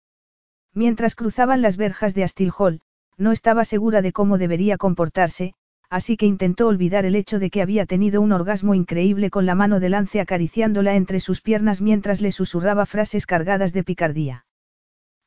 [0.72, 2.80] Mientras cruzaban las verjas de Astil Hall,
[3.18, 5.52] no estaba segura de cómo debería comportarse,
[5.90, 9.54] así que intentó olvidar el hecho de que había tenido un orgasmo increíble con la
[9.54, 14.46] mano de lance acariciándola entre sus piernas mientras le susurraba frases cargadas de picardía.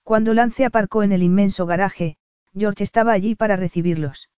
[0.01, 2.17] Cuando Lance aparcó en el inmenso garaje,
[2.55, 4.31] George estaba allí para recibirlos.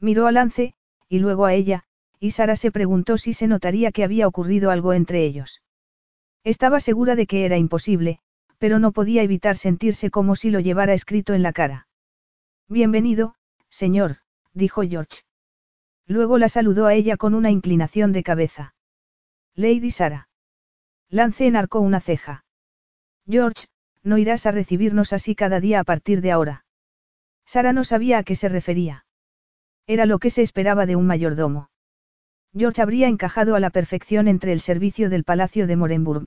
[0.00, 0.72] Miró a Lance,
[1.10, 1.84] y luego a ella,
[2.20, 5.62] y Sara se preguntó si se notaría que había ocurrido algo entre ellos.
[6.44, 8.20] Estaba segura de que era imposible,
[8.58, 11.86] pero no podía evitar sentirse como si lo llevara escrito en la cara.
[12.68, 13.34] Bienvenido,
[13.68, 14.18] señor,
[14.52, 15.22] dijo George.
[16.06, 18.74] Luego la saludó a ella con una inclinación de cabeza.
[19.54, 20.28] Lady Sara.
[21.10, 22.44] Lance enarcó una ceja.
[23.28, 23.66] George,
[24.02, 26.64] no irás a recibirnos así cada día a partir de ahora.
[27.44, 29.04] Sara no sabía a qué se refería.
[29.86, 31.70] Era lo que se esperaba de un mayordomo.
[32.56, 36.26] George habría encajado a la perfección entre el servicio del Palacio de Morenburg.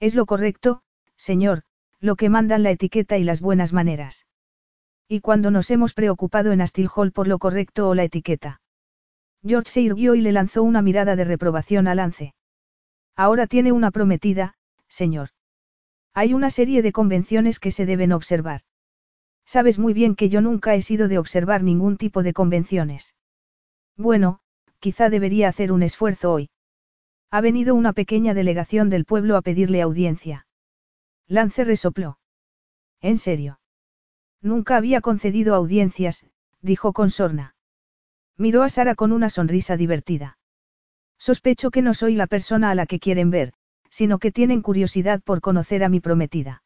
[0.00, 0.82] Es lo correcto,
[1.16, 1.62] señor,
[2.00, 4.26] lo que mandan la etiqueta y las buenas maneras.
[5.08, 8.60] Y cuando nos hemos preocupado en Astil Hall por lo correcto o la etiqueta.
[9.42, 12.34] George se irguió y le lanzó una mirada de reprobación a Lance.
[13.16, 14.54] Ahora tiene una prometida,
[14.88, 15.30] señor.
[16.14, 18.62] Hay una serie de convenciones que se deben observar.
[19.44, 23.14] Sabes muy bien que yo nunca he sido de observar ningún tipo de convenciones.
[23.96, 24.40] Bueno,
[24.80, 26.50] quizá debería hacer un esfuerzo hoy.
[27.30, 30.46] Ha venido una pequeña delegación del pueblo a pedirle audiencia.
[31.26, 32.18] Lance resopló.
[33.00, 33.60] ¿En serio?
[34.40, 36.24] Nunca había concedido audiencias,
[36.62, 37.54] dijo con sorna.
[38.36, 40.38] Miró a Sara con una sonrisa divertida.
[41.18, 43.52] Sospecho que no soy la persona a la que quieren ver,
[43.90, 46.62] sino que tienen curiosidad por conocer a mi prometida.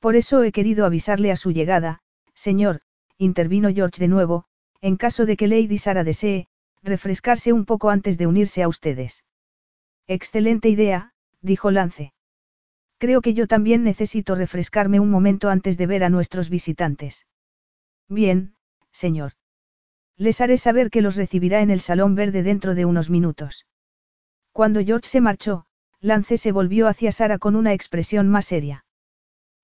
[0.00, 2.00] Por eso he querido avisarle a su llegada,
[2.34, 2.80] señor,
[3.18, 4.46] intervino George de nuevo,
[4.80, 6.48] en caso de que Lady Sara desee,
[6.82, 9.24] refrescarse un poco antes de unirse a ustedes.
[10.06, 12.12] Excelente idea, dijo Lance.
[12.98, 17.26] Creo que yo también necesito refrescarme un momento antes de ver a nuestros visitantes.
[18.08, 18.54] Bien,
[18.92, 19.32] señor.
[20.16, 23.66] Les haré saber que los recibirá en el Salón Verde dentro de unos minutos.
[24.52, 25.64] Cuando George se marchó,
[26.00, 28.84] Lance se volvió hacia Sara con una expresión más seria.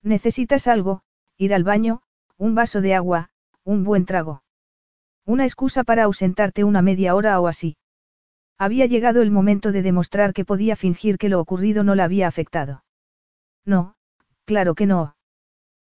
[0.01, 1.03] Necesitas algo,
[1.37, 2.01] ir al baño,
[2.37, 3.29] un vaso de agua,
[3.63, 4.43] un buen trago.
[5.27, 7.75] Una excusa para ausentarte una media hora o así.
[8.57, 12.29] Había llegado el momento de demostrar que podía fingir que lo ocurrido no la había
[12.29, 12.85] afectado.
[13.65, 13.95] No,
[14.45, 15.17] claro que no.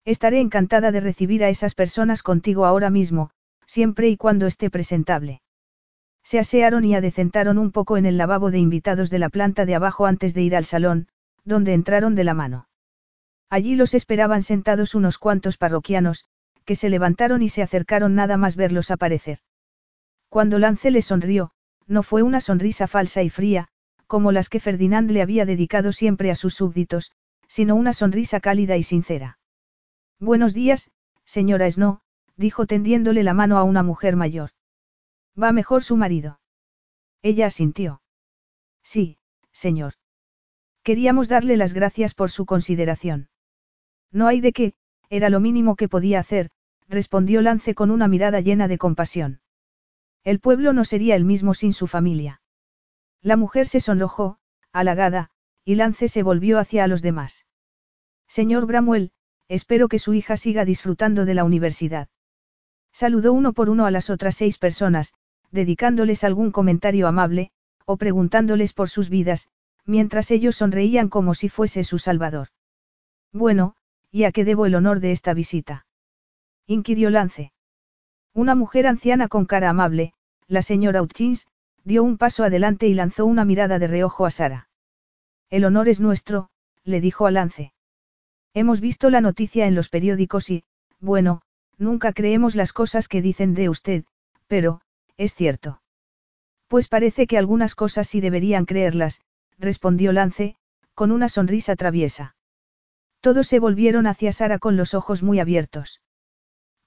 [0.06, 3.32] Estaré encantada de recibir a esas personas contigo ahora mismo,
[3.66, 5.42] siempre y cuando esté presentable.
[6.22, 9.74] Se asearon y adecentaron un poco en el lavabo de invitados de la planta de
[9.74, 11.08] abajo antes de ir al salón,
[11.44, 12.68] donde entraron de la mano.
[13.50, 16.26] Allí los esperaban sentados unos cuantos parroquianos,
[16.64, 19.40] que se levantaron y se acercaron nada más verlos aparecer.
[20.30, 21.52] Cuando Lance le sonrió,
[21.88, 23.68] no fue una sonrisa falsa y fría,
[24.08, 27.12] como las que Ferdinand le había dedicado siempre a sus súbditos,
[27.48, 29.38] sino una sonrisa cálida y sincera.
[30.20, 30.92] Buenos días,
[31.26, 32.00] señora Snow,
[32.36, 34.52] dijo tendiéndole la mano a una mujer mayor.
[35.42, 36.40] ¿Va mejor su marido?
[37.22, 38.02] Ella asintió.
[38.84, 39.18] Sí,
[39.52, 39.94] señor.
[40.84, 43.30] Queríamos darle las gracias por su consideración.
[44.12, 44.74] No hay de qué,
[45.10, 46.50] era lo mínimo que podía hacer,
[46.88, 49.42] respondió Lance con una mirada llena de compasión.
[50.24, 52.42] El pueblo no sería el mismo sin su familia.
[53.22, 54.38] La mujer se sonrojó,
[54.72, 55.30] halagada,
[55.66, 57.46] y Lance se volvió hacia los demás.
[58.28, 59.12] Señor Bramwell,
[59.48, 62.10] espero que su hija siga disfrutando de la universidad.
[62.92, 65.14] Saludó uno por uno a las otras seis personas,
[65.52, 67.52] dedicándoles algún comentario amable,
[67.86, 69.50] o preguntándoles por sus vidas,
[69.86, 72.48] mientras ellos sonreían como si fuese su salvador.
[73.32, 73.76] Bueno,
[74.14, 75.88] ¿y a qué debo el honor de esta visita?
[76.68, 77.52] inquirió Lance.
[78.32, 80.14] Una mujer anciana con cara amable,
[80.48, 81.48] la señora Hutchins,
[81.84, 84.70] dio un paso adelante y lanzó una mirada de reojo a Sara.
[85.50, 86.50] El honor es nuestro,
[86.84, 87.74] le dijo a Lance.
[88.54, 90.64] Hemos visto la noticia en los periódicos y,
[91.00, 91.42] bueno,
[91.80, 94.04] nunca creemos las cosas que dicen de usted,
[94.46, 94.82] pero,
[95.18, 95.82] es cierto.
[96.68, 99.22] Pues parece que algunas cosas sí deberían creerlas,
[99.58, 100.56] respondió Lance,
[100.94, 102.36] con una sonrisa traviesa.
[103.24, 106.02] Todos se volvieron hacia Sara con los ojos muy abiertos.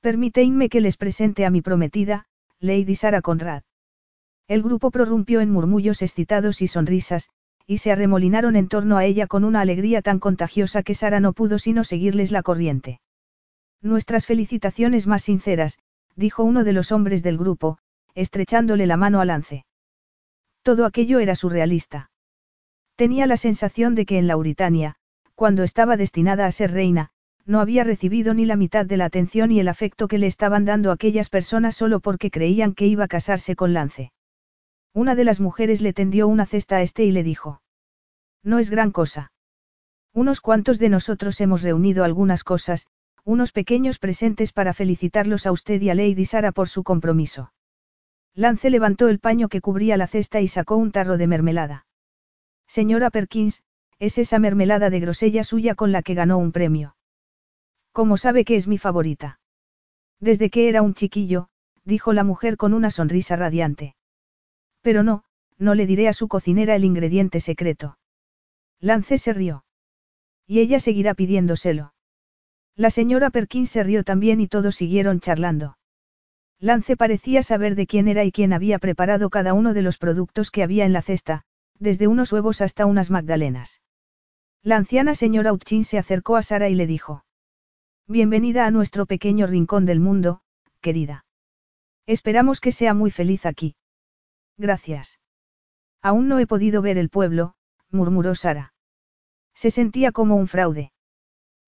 [0.03, 2.27] Permíteme que les presente a mi prometida,
[2.61, 3.63] Lady Sara Conrad.
[4.47, 7.31] El grupo prorrumpió en murmullos excitados y sonrisas,
[7.67, 11.33] y se arremolinaron en torno a ella con una alegría tan contagiosa que Sara no
[11.33, 13.01] pudo sino seguirles la corriente.
[13.81, 15.79] Nuestras felicitaciones más sinceras,
[16.17, 17.79] dijo uno de los hombres del grupo,
[18.15, 19.65] estrechándole la mano a Lance.
[20.61, 22.11] Todo aquello era surrealista.
[22.95, 24.99] Tenía la sensación de que en Lauritania,
[25.37, 27.11] cuando estaba destinada a ser reina,
[27.45, 30.65] no había recibido ni la mitad de la atención y el afecto que le estaban
[30.65, 34.13] dando aquellas personas solo porque creían que iba a casarse con Lance.
[34.93, 37.61] Una de las mujeres le tendió una cesta a este y le dijo.
[38.43, 39.31] No es gran cosa.
[40.15, 42.87] Unos cuantos de nosotros hemos reunido algunas cosas,
[43.23, 47.53] unos pequeños presentes para felicitarlos a usted y a Lady Sara por su compromiso.
[48.35, 51.87] Lance levantó el paño que cubría la cesta y sacó un tarro de mermelada.
[52.67, 53.63] Señora Perkins,
[53.99, 56.97] es esa mermelada de grosella suya con la que ganó un premio.
[57.93, 59.41] ¿Cómo sabe que es mi favorita?
[60.21, 61.49] Desde que era un chiquillo,
[61.85, 63.97] dijo la mujer con una sonrisa radiante.
[64.83, 65.25] Pero no,
[65.59, 67.99] no le diré a su cocinera el ingrediente secreto.
[68.81, 69.65] Lance se rió.
[70.47, 71.95] Y ella seguirá pidiéndoselo.
[72.77, 75.79] La señora Perkins se rió también y todos siguieron charlando.
[76.59, 80.51] Lance parecía saber de quién era y quién había preparado cada uno de los productos
[80.51, 81.43] que había en la cesta,
[81.79, 83.81] desde unos huevos hasta unas magdalenas.
[84.63, 87.25] La anciana señora Uchin se acercó a Sara y le dijo.
[88.09, 90.41] Bienvenida a nuestro pequeño rincón del mundo,
[90.81, 91.25] querida.
[92.07, 93.77] Esperamos que sea muy feliz aquí.
[94.57, 95.19] Gracias.
[96.03, 97.55] Aún no he podido ver el pueblo,
[97.91, 98.73] murmuró Sara.
[99.55, 100.93] Se sentía como un fraude.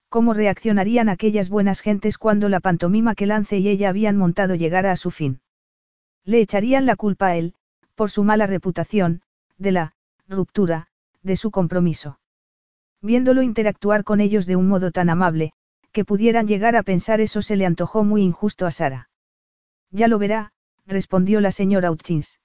[0.08, 4.92] ¿Cómo reaccionarían aquellas buenas gentes cuando la pantomima que Lance y ella habían montado llegara
[4.92, 5.40] a su fin?
[6.24, 7.54] Le echarían la culpa a él,
[7.94, 9.22] por su mala reputación,
[9.58, 9.94] de la
[10.28, 10.88] ruptura,
[11.22, 12.20] de su compromiso.
[13.00, 15.52] Viéndolo interactuar con ellos de un modo tan amable,
[15.92, 19.10] que pudieran llegar a pensar eso se le antojó muy injusto a Sara.
[19.90, 20.52] Ya lo verá,
[20.86, 22.40] respondió la señora Hutchins.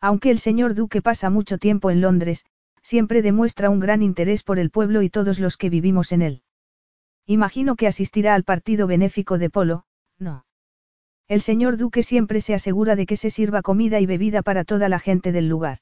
[0.00, 2.44] Aunque el señor Duque pasa mucho tiempo en Londres,
[2.82, 6.42] siempre demuestra un gran interés por el pueblo y todos los que vivimos en él.
[7.26, 9.84] Imagino que asistirá al partido benéfico de Polo,
[10.18, 10.44] no.
[11.28, 14.88] El señor Duque siempre se asegura de que se sirva comida y bebida para toda
[14.88, 15.78] la gente del lugar.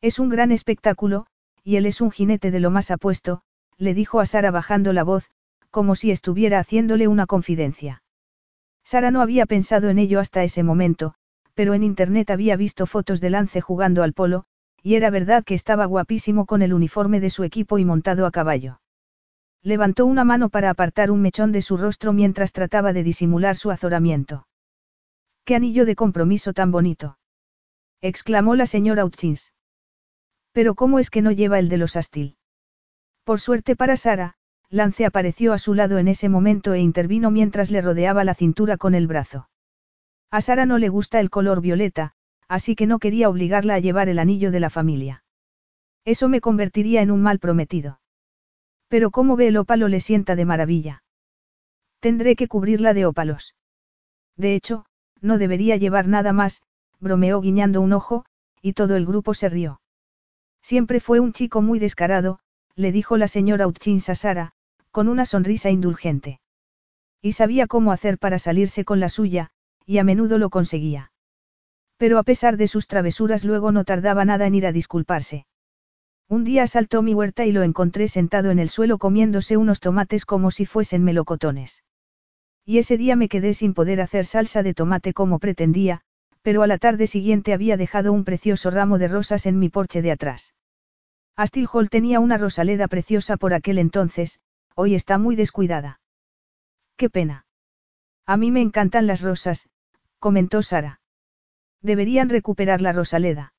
[0.00, 1.26] Es un gran espectáculo,
[1.64, 3.40] y él es un jinete de lo más apuesto,
[3.78, 5.30] le dijo a Sara bajando la voz,
[5.70, 8.02] como si estuviera haciéndole una confidencia.
[8.84, 11.14] Sara no había pensado en ello hasta ese momento,
[11.54, 14.44] pero en internet había visto fotos de Lance jugando al polo,
[14.82, 18.30] y era verdad que estaba guapísimo con el uniforme de su equipo y montado a
[18.30, 18.80] caballo.
[19.62, 23.70] Levantó una mano para apartar un mechón de su rostro mientras trataba de disimular su
[23.70, 24.46] azoramiento.
[25.46, 27.16] ¡Qué anillo de compromiso tan bonito!
[28.02, 29.53] exclamó la señora Hutchins.
[30.54, 32.36] Pero ¿cómo es que no lleva el de los Astil?
[33.24, 34.36] Por suerte para Sara,
[34.70, 38.76] Lance apareció a su lado en ese momento e intervino mientras le rodeaba la cintura
[38.76, 39.48] con el brazo.
[40.30, 42.12] A Sara no le gusta el color violeta,
[42.46, 45.24] así que no quería obligarla a llevar el anillo de la familia.
[46.04, 48.00] Eso me convertiría en un mal prometido.
[48.86, 51.02] Pero como ve el ópalo le sienta de maravilla.
[51.98, 53.56] Tendré que cubrirla de ópalos.
[54.36, 54.86] De hecho,
[55.20, 56.62] no debería llevar nada más,
[57.00, 58.24] bromeó guiñando un ojo,
[58.62, 59.80] y todo el grupo se rió.
[60.64, 62.38] Siempre fue un chico muy descarado,
[62.74, 64.52] le dijo la señora Utchins a Sara,
[64.92, 66.40] con una sonrisa indulgente.
[67.20, 69.50] Y sabía cómo hacer para salirse con la suya,
[69.84, 71.12] y a menudo lo conseguía.
[71.98, 75.46] Pero a pesar de sus travesuras luego no tardaba nada en ir a disculparse.
[76.30, 80.24] Un día asaltó mi huerta y lo encontré sentado en el suelo comiéndose unos tomates
[80.24, 81.84] como si fuesen melocotones.
[82.64, 86.00] Y ese día me quedé sin poder hacer salsa de tomate como pretendía,
[86.44, 90.02] pero a la tarde siguiente había dejado un precioso ramo de rosas en mi porche
[90.02, 90.52] de atrás.
[91.36, 94.40] Astil Hall tenía una rosaleda preciosa por aquel entonces,
[94.74, 96.00] hoy está muy descuidada.
[96.98, 97.46] Qué pena.
[98.26, 99.70] A mí me encantan las rosas,
[100.18, 101.00] comentó Sara.
[101.80, 103.54] Deberían recuperar la rosaleda.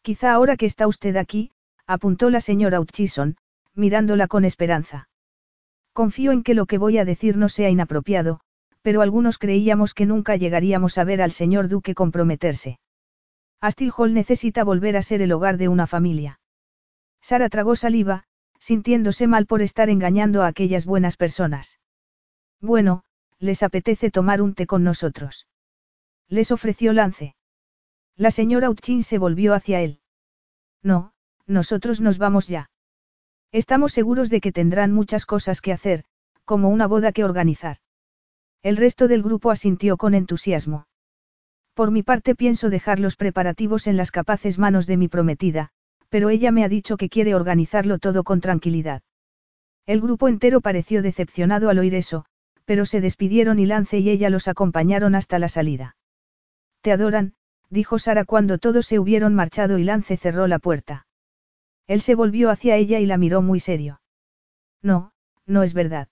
[0.00, 1.50] Quizá ahora que está usted aquí,
[1.86, 3.36] apuntó la señora Utchison,
[3.74, 5.10] mirándola con esperanza.
[5.92, 8.40] Confío en que lo que voy a decir no sea inapropiado,
[8.88, 12.78] pero algunos creíamos que nunca llegaríamos a ver al señor duque comprometerse.
[13.60, 16.40] Astil Hall necesita volver a ser el hogar de una familia.
[17.20, 18.24] Sara tragó saliva,
[18.58, 21.80] sintiéndose mal por estar engañando a aquellas buenas personas.
[22.62, 23.04] Bueno,
[23.38, 25.46] les apetece tomar un té con nosotros.
[26.26, 27.36] Les ofreció Lance.
[28.16, 30.00] La señora Uchin se volvió hacia él.
[30.82, 31.12] No,
[31.46, 32.70] nosotros nos vamos ya.
[33.52, 36.04] Estamos seguros de que tendrán muchas cosas que hacer,
[36.46, 37.76] como una boda que organizar.
[38.62, 40.86] El resto del grupo asintió con entusiasmo.
[41.74, 45.70] Por mi parte pienso dejar los preparativos en las capaces manos de mi prometida,
[46.08, 49.02] pero ella me ha dicho que quiere organizarlo todo con tranquilidad.
[49.86, 52.24] El grupo entero pareció decepcionado al oír eso,
[52.64, 55.96] pero se despidieron y Lance y ella los acompañaron hasta la salida.
[56.82, 57.34] Te adoran,
[57.70, 61.06] dijo Sara cuando todos se hubieron marchado y Lance cerró la puerta.
[61.86, 64.00] Él se volvió hacia ella y la miró muy serio.
[64.82, 65.12] No,
[65.46, 66.08] no es verdad.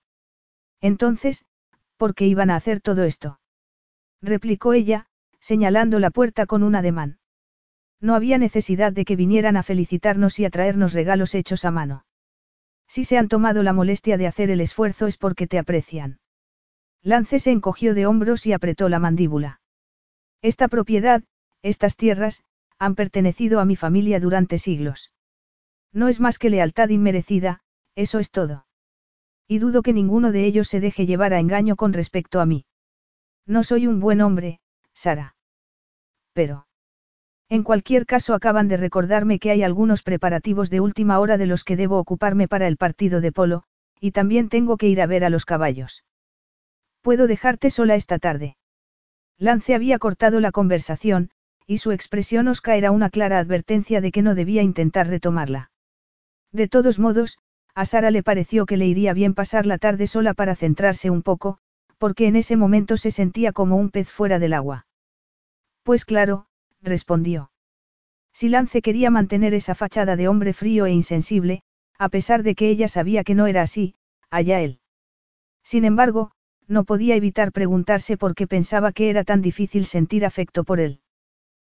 [0.81, 1.44] Entonces,
[1.97, 3.41] ¿por qué iban a hacer todo esto?
[4.23, 5.07] replicó ella,
[5.41, 7.18] señalando la puerta con un ademán.
[8.00, 12.05] No había necesidad de que vinieran a felicitarnos y a traernos regalos hechos a mano.
[12.89, 16.20] Si se han tomado la molestia de hacer el esfuerzo es porque te aprecian.
[17.02, 19.60] Lance se encogió de hombros y apretó la mandíbula.
[20.42, 21.23] Esta propiedad,
[21.62, 22.42] estas tierras,
[22.78, 25.12] han pertenecido a mi familia durante siglos.
[25.92, 27.60] No es más que lealtad inmerecida,
[27.94, 28.66] eso es todo.
[29.49, 32.66] Y dudo que ninguno de ellos se deje llevar a engaño con respecto a mí.
[33.47, 34.60] No soy un buen hombre,
[34.92, 35.36] Sara.
[36.33, 36.66] Pero.
[37.49, 41.62] En cualquier caso acaban de recordarme que hay algunos preparativos de última hora de los
[41.62, 43.62] que debo ocuparme para el partido de polo,
[44.00, 46.05] y también tengo que ir a ver a los caballos.
[47.02, 48.57] ¿Puedo dejarte sola esta tarde?
[49.39, 51.31] Lance había cortado la conversación,
[51.66, 55.70] y su expresión Oscar era una clara advertencia de que no debía intentar retomarla.
[56.50, 57.39] De todos modos,
[57.76, 61.22] a Sara le pareció que le iría bien pasar la tarde sola para centrarse un
[61.22, 61.58] poco,
[61.98, 64.86] porque en ese momento se sentía como un pez fuera del agua.
[65.82, 66.46] Pues claro,
[66.80, 67.50] respondió.
[68.32, 71.60] Si Lance quería mantener esa fachada de hombre frío e insensible,
[71.98, 73.94] a pesar de que ella sabía que no era así,
[74.30, 74.80] allá él.
[75.62, 76.32] Sin embargo,
[76.66, 81.00] no podía evitar preguntarse por qué pensaba que era tan difícil sentir afecto por él.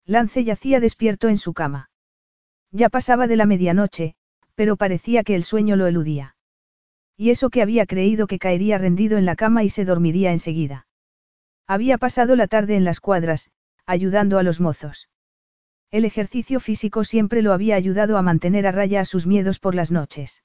[0.05, 1.89] Lance yacía despierto en su cama.
[2.71, 4.15] Ya pasaba de la medianoche,
[4.57, 6.35] pero parecía que el sueño lo eludía.
[7.15, 10.87] Y eso que había creído que caería rendido en la cama y se dormiría enseguida.
[11.67, 13.51] Había pasado la tarde en las cuadras,
[13.85, 15.09] ayudando a los mozos.
[15.91, 19.75] El ejercicio físico siempre lo había ayudado a mantener a raya a sus miedos por
[19.75, 20.43] las noches.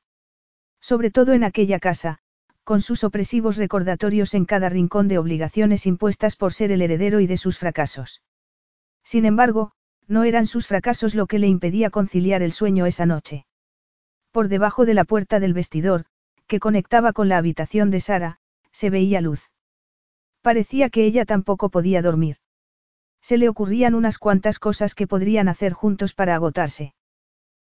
[0.79, 2.19] Sobre todo en aquella casa,
[2.65, 7.27] con sus opresivos recordatorios en cada rincón de obligaciones impuestas por ser el heredero y
[7.27, 8.23] de sus fracasos.
[9.03, 9.73] Sin embargo,
[10.07, 13.47] no eran sus fracasos lo que le impedía conciliar el sueño esa noche.
[14.33, 16.07] Por debajo de la puerta del vestidor,
[16.47, 18.39] que conectaba con la habitación de Sara,
[18.73, 19.51] se veía luz.
[20.41, 22.39] Parecía que ella tampoco podía dormir.
[23.21, 26.95] Se le ocurrían unas cuantas cosas que podrían hacer juntos para agotarse.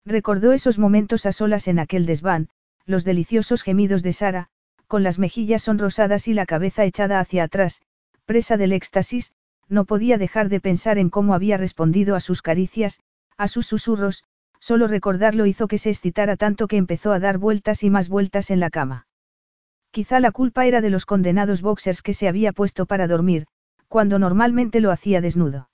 [0.04, 2.48] Recordó esos momentos a solas en aquel desván,
[2.86, 4.48] los deliciosos gemidos de Sara,
[4.86, 7.82] con las mejillas sonrosadas y la cabeza echada hacia atrás,
[8.24, 9.34] presa del éxtasis,
[9.68, 13.00] no podía dejar de pensar en cómo había respondido a sus caricias,
[13.36, 14.24] a sus susurros,
[14.62, 18.48] Solo recordarlo hizo que se excitara tanto que empezó a dar vueltas y más vueltas
[18.52, 19.08] en la cama.
[19.90, 23.48] Quizá la culpa era de los condenados boxers que se había puesto para dormir,
[23.88, 25.68] cuando normalmente lo hacía desnudo.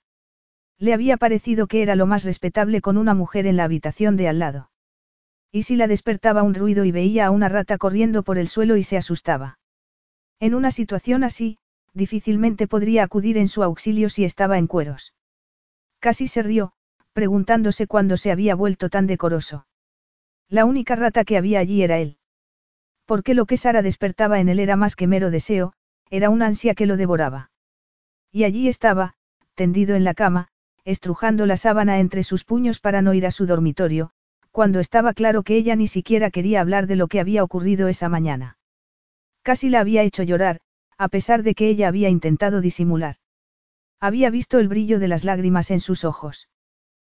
[0.79, 4.27] Le había parecido que era lo más respetable con una mujer en la habitación de
[4.27, 4.71] al lado.
[5.51, 8.75] Y si la despertaba un ruido y veía a una rata corriendo por el suelo
[8.75, 9.59] y se asustaba.
[10.39, 11.59] En una situación así,
[11.93, 15.13] difícilmente podría acudir en su auxilio si estaba en cueros.
[15.99, 16.73] Casi se rió,
[17.13, 19.67] preguntándose cuándo se había vuelto tan decoroso.
[20.47, 22.17] La única rata que había allí era él.
[23.05, 25.73] Porque lo que Sara despertaba en él era más que mero deseo,
[26.09, 27.51] era una ansia que lo devoraba.
[28.31, 29.15] Y allí estaba,
[29.55, 30.47] tendido en la cama,
[30.85, 34.11] estrujando la sábana entre sus puños para no ir a su dormitorio,
[34.51, 38.09] cuando estaba claro que ella ni siquiera quería hablar de lo que había ocurrido esa
[38.09, 38.57] mañana.
[39.43, 40.59] Casi la había hecho llorar,
[40.97, 43.15] a pesar de que ella había intentado disimular.
[43.99, 46.48] Había visto el brillo de las lágrimas en sus ojos.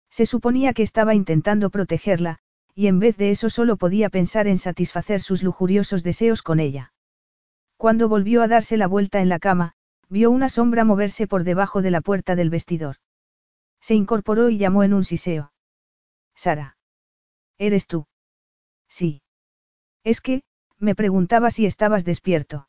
[0.09, 2.39] Se suponía que estaba intentando protegerla,
[2.75, 6.93] y en vez de eso solo podía pensar en satisfacer sus lujuriosos deseos con ella.
[7.77, 9.73] Cuando volvió a darse la vuelta en la cama,
[10.09, 12.97] vio una sombra moverse por debajo de la puerta del vestidor.
[13.79, 15.53] Se incorporó y llamó en un siseo.
[16.35, 16.77] Sara.
[17.57, 18.07] ¿Eres tú?
[18.87, 19.21] Sí.
[20.03, 20.43] Es que,
[20.77, 22.67] me preguntaba si estabas despierto.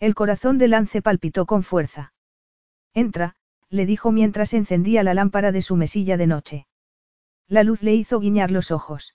[0.00, 2.12] El corazón de Lance palpitó con fuerza.
[2.94, 3.36] Entra,
[3.70, 6.66] le dijo mientras encendía la lámpara de su mesilla de noche.
[7.48, 9.14] La luz le hizo guiñar los ojos.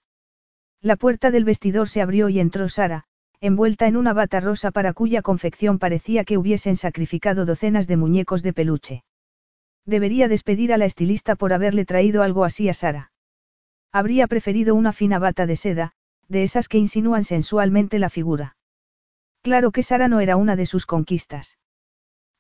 [0.82, 3.06] La puerta del vestidor se abrió y entró Sara,
[3.40, 8.44] envuelta en una bata rosa para cuya confección parecía que hubiesen sacrificado docenas de muñecos
[8.44, 9.04] de peluche.
[9.86, 13.12] Debería despedir a la estilista por haberle traído algo así a Sara.
[13.92, 15.92] Habría preferido una fina bata de seda,
[16.28, 18.56] de esas que insinúan sensualmente la figura.
[19.42, 21.58] Claro que Sara no era una de sus conquistas.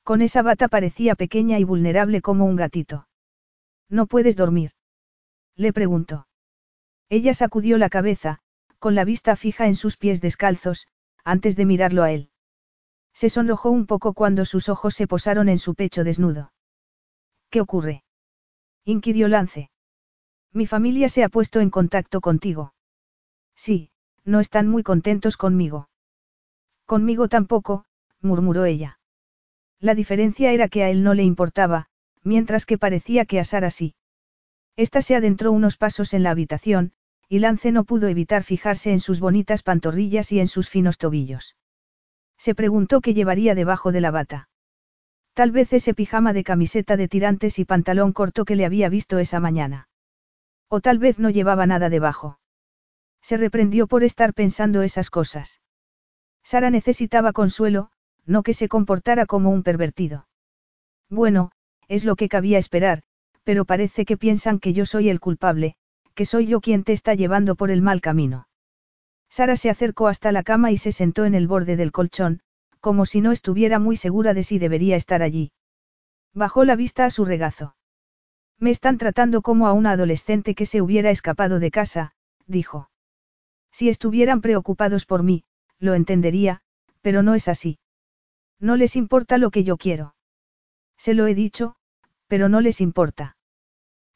[0.04, 3.08] Con esa bata parecía pequeña y vulnerable como un gatito.
[3.90, 4.72] ¿No puedes dormir?
[5.56, 6.28] Le preguntó.
[7.10, 8.40] Ella sacudió la cabeza,
[8.80, 10.88] con la vista fija en sus pies descalzos,
[11.24, 12.30] antes de mirarlo a él.
[13.14, 16.52] Se sonrojó un poco cuando sus ojos se posaron en su pecho desnudo.
[17.50, 18.04] ¿Qué ocurre?
[18.84, 19.70] inquirió Lance.
[20.52, 22.74] Mi familia se ha puesto en contacto contigo.
[23.56, 23.92] Sí,
[24.26, 25.90] no están muy contentos conmigo.
[26.86, 27.86] Conmigo tampoco,
[28.20, 29.00] murmuró ella.
[29.84, 31.88] La diferencia era que a él no le importaba,
[32.24, 33.96] mientras que parecía que a Sara sí.
[34.78, 36.94] Esta se adentró unos pasos en la habitación,
[37.28, 41.58] y Lance no pudo evitar fijarse en sus bonitas pantorrillas y en sus finos tobillos.
[42.38, 44.48] Se preguntó qué llevaría debajo de la bata.
[45.34, 49.20] Tal vez ese pijama de camiseta de tirantes y pantalón corto que le había visto
[49.20, 49.90] esa mañana.
[50.70, 52.40] O tal vez no llevaba nada debajo.
[53.22, 55.60] Se reprendió por estar pensando esas cosas.
[56.42, 57.92] Sara necesitaba consuelo,
[58.26, 60.28] no que se comportara como un pervertido.
[61.10, 61.52] Bueno,
[61.88, 63.04] es lo que cabía esperar,
[63.44, 65.76] pero parece que piensan que yo soy el culpable,
[66.16, 68.48] que soy yo quien te está llevando por el mal camino.
[69.30, 72.42] Sara se acercó hasta la cama y se sentó en el borde del colchón,
[72.80, 75.52] como si no estuviera muy segura de si debería estar allí.
[76.34, 77.76] Bajó la vista a su regazo.
[78.60, 82.14] Me están tratando como a una adolescente que se hubiera escapado de casa,
[82.46, 82.90] dijo.
[83.72, 85.44] Si estuvieran preocupados por mí,
[85.80, 86.62] lo entendería,
[87.02, 87.80] pero no es así.
[88.64, 90.16] No les importa lo que yo quiero.
[90.98, 91.76] Se lo he dicho,
[92.28, 93.36] pero no les importa.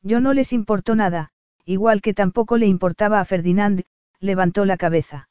[0.02, 1.32] Yo no les importó nada,
[1.66, 3.84] igual que tampoco le importaba a Ferdinand,
[4.22, 5.28] levantó la cabeza.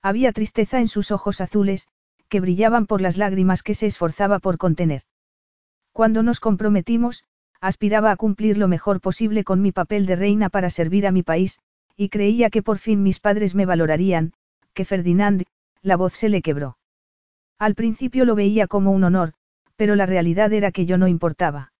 [0.00, 1.86] Había tristeza en sus ojos azules,
[2.30, 5.02] que brillaban por las lágrimas que se esforzaba por contener.
[5.92, 7.24] Cuando nos comprometimos,
[7.60, 11.22] aspiraba a cumplir lo mejor posible con mi papel de reina para servir a mi
[11.22, 11.60] país,
[11.94, 14.32] y creía que por fin mis padres me valorarían,
[14.72, 15.44] que Ferdinand,
[15.82, 16.78] la voz se le quebró.
[17.60, 19.34] Al principio lo veía como un honor,
[19.76, 21.74] pero la realidad era que yo no importaba.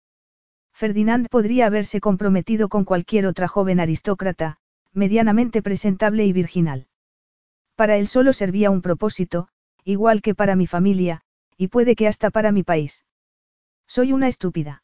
[0.74, 4.58] Ferdinand podría haberse comprometido con cualquier otra joven aristócrata,
[4.92, 6.86] medianamente presentable y virginal.
[7.76, 9.48] Para él solo servía un propósito,
[9.82, 11.22] igual que para mi familia,
[11.56, 13.06] y puede que hasta para mi país.
[13.86, 14.82] Soy una estúpida.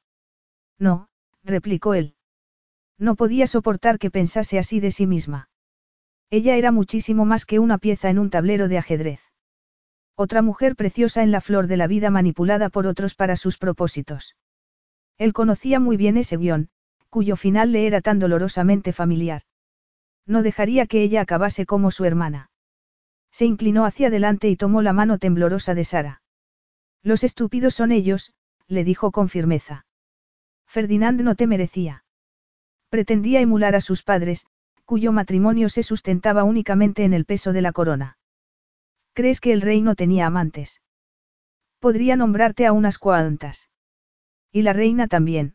[0.79, 1.09] No,
[1.45, 2.15] replicó él.
[2.99, 5.51] No podía soportar que pensase así de sí misma.
[6.31, 9.26] Ella era muchísimo más que una pieza en un tablero de ajedrez.
[10.19, 14.35] Otra mujer preciosa en la flor de la vida manipulada por otros para sus propósitos.
[15.19, 16.71] Él conocía muy bien ese guion,
[17.11, 19.43] cuyo final le era tan dolorosamente familiar.
[20.27, 22.51] No dejaría que ella acabase como su hermana.
[23.31, 26.23] Se inclinó hacia adelante y tomó la mano temblorosa de Sara.
[27.03, 28.33] Los estúpidos son ellos,
[28.69, 29.85] le dijo con firmeza.
[30.67, 32.05] Ferdinand no te merecía.
[32.89, 34.47] Pretendía emular a sus padres,
[34.87, 38.17] cuyo matrimonio se sustentaba únicamente en el peso de la corona.
[39.17, 40.83] ¿Crees que el rey no tenía amantes?
[41.79, 43.71] Podría nombrarte a unas cuantas.
[44.53, 45.55] Y la reina también.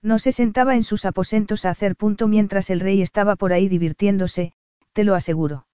[0.00, 3.68] No se sentaba en sus aposentos a hacer punto mientras el rey estaba por ahí
[3.68, 4.54] divirtiéndose,
[4.94, 5.66] te lo aseguro.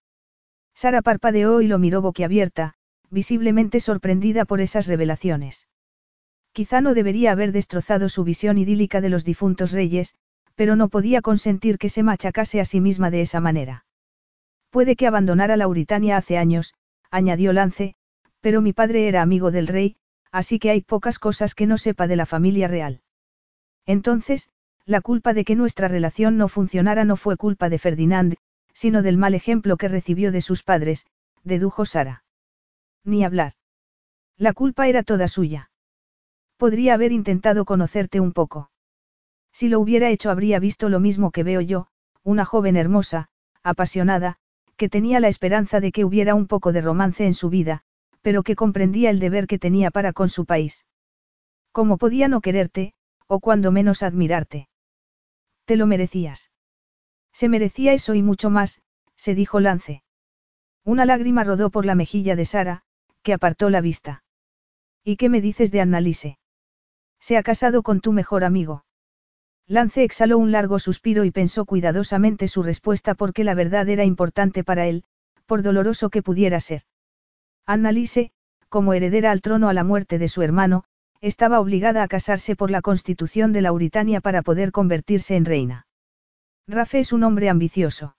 [0.75, 2.75] Sara parpadeó y lo miró boquiabierta,
[3.09, 5.69] visiblemente sorprendida por esas revelaciones.
[6.51, 10.17] Quizá no debería haber destrozado su visión idílica de los difuntos reyes,
[10.57, 13.87] pero no podía consentir que se machacase a sí misma de esa manera.
[14.71, 16.75] Puede que abandonara Lauritania hace años,
[17.11, 17.95] añadió Lance,
[18.41, 19.97] pero mi padre era amigo del rey,
[20.31, 23.01] así que hay pocas cosas que no sepa de la familia real.
[23.87, 24.51] Entonces,
[24.85, 28.37] la culpa de que nuestra relación no funcionara no fue culpa de Ferdinand,
[28.73, 31.07] sino del mal ejemplo que recibió de sus padres,
[31.43, 32.25] dedujo Sara.
[33.05, 33.55] Ni hablar.
[34.37, 35.71] La culpa era toda suya.
[36.57, 38.71] Podría haber intentado conocerte un poco.
[39.53, 41.89] Si lo hubiera hecho habría visto lo mismo que veo yo,
[42.23, 43.29] una joven hermosa,
[43.63, 44.37] apasionada,
[44.77, 47.83] que tenía la esperanza de que hubiera un poco de romance en su vida,
[48.23, 50.85] pero que comprendía el deber que tenía para con su país.
[51.73, 52.95] ¿Cómo podía no quererte,
[53.27, 54.69] o cuando menos admirarte?
[55.65, 56.51] Te lo merecías.
[57.33, 58.81] Se merecía eso y mucho más,
[59.15, 60.03] se dijo Lance.
[60.85, 62.83] Una lágrima rodó por la mejilla de Sara,
[63.23, 64.25] que apartó la vista.
[65.05, 66.39] ¿Y qué me dices de Annalise?
[67.21, 68.86] Se ha casado con tu mejor amigo.
[69.69, 74.63] Lance exhaló un largo suspiro y pensó cuidadosamente su respuesta porque la verdad era importante
[74.63, 75.03] para él,
[75.45, 76.83] por doloroso que pudiera ser.
[77.67, 78.31] Annalise,
[78.69, 80.85] como heredera al trono a la muerte de su hermano,
[81.21, 85.87] estaba obligada a casarse por la constitución de Lauritania para poder convertirse en reina.
[86.69, 88.17] Rafe es un hombre ambicioso.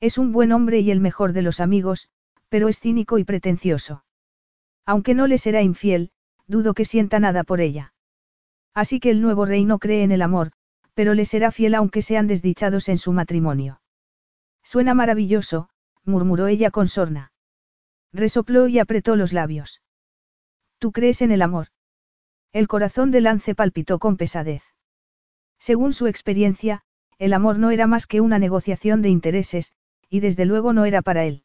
[0.00, 2.08] Es un buen hombre y el mejor de los amigos,
[2.50, 4.04] pero es cínico y pretencioso.
[4.84, 6.10] Aunque no le será infiel,
[6.46, 7.94] dudo que sienta nada por ella.
[8.74, 10.52] Así que el nuevo rey no cree en el amor,
[10.98, 13.80] pero le será fiel aunque sean desdichados en su matrimonio.
[14.64, 15.68] Suena maravilloso,
[16.04, 17.30] murmuró ella con sorna.
[18.12, 19.80] Resopló y apretó los labios.
[20.80, 21.68] ¿Tú crees en el amor?
[22.52, 24.64] El corazón de Lance palpitó con pesadez.
[25.60, 26.82] Según su experiencia,
[27.18, 29.70] el amor no era más que una negociación de intereses,
[30.10, 31.44] y desde luego no era para él.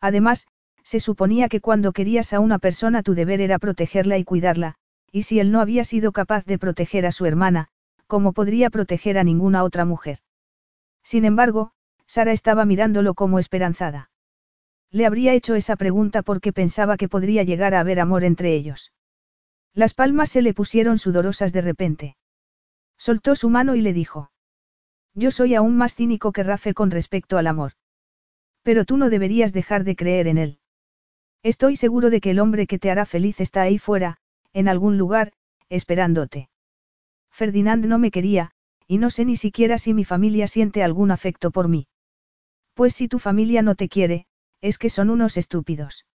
[0.00, 0.46] Además,
[0.82, 4.76] se suponía que cuando querías a una persona tu deber era protegerla y cuidarla,
[5.10, 7.68] y si él no había sido capaz de proteger a su hermana,
[8.12, 10.18] como podría proteger a ninguna otra mujer.
[11.02, 11.72] Sin embargo,
[12.06, 14.10] Sara estaba mirándolo como esperanzada.
[14.90, 18.92] Le habría hecho esa pregunta porque pensaba que podría llegar a haber amor entre ellos.
[19.72, 22.16] Las palmas se le pusieron sudorosas de repente.
[22.98, 24.30] Soltó su mano y le dijo.
[25.14, 27.72] Yo soy aún más cínico que Rafe con respecto al amor.
[28.62, 30.58] Pero tú no deberías dejar de creer en él.
[31.42, 34.18] Estoy seguro de que el hombre que te hará feliz está ahí fuera,
[34.52, 35.32] en algún lugar,
[35.70, 36.50] esperándote.
[37.32, 38.50] Ferdinand no me quería,
[38.86, 41.88] y no sé ni siquiera si mi familia siente algún afecto por mí.
[42.74, 44.26] Pues si tu familia no te quiere,
[44.60, 46.06] es que son unos estúpidos.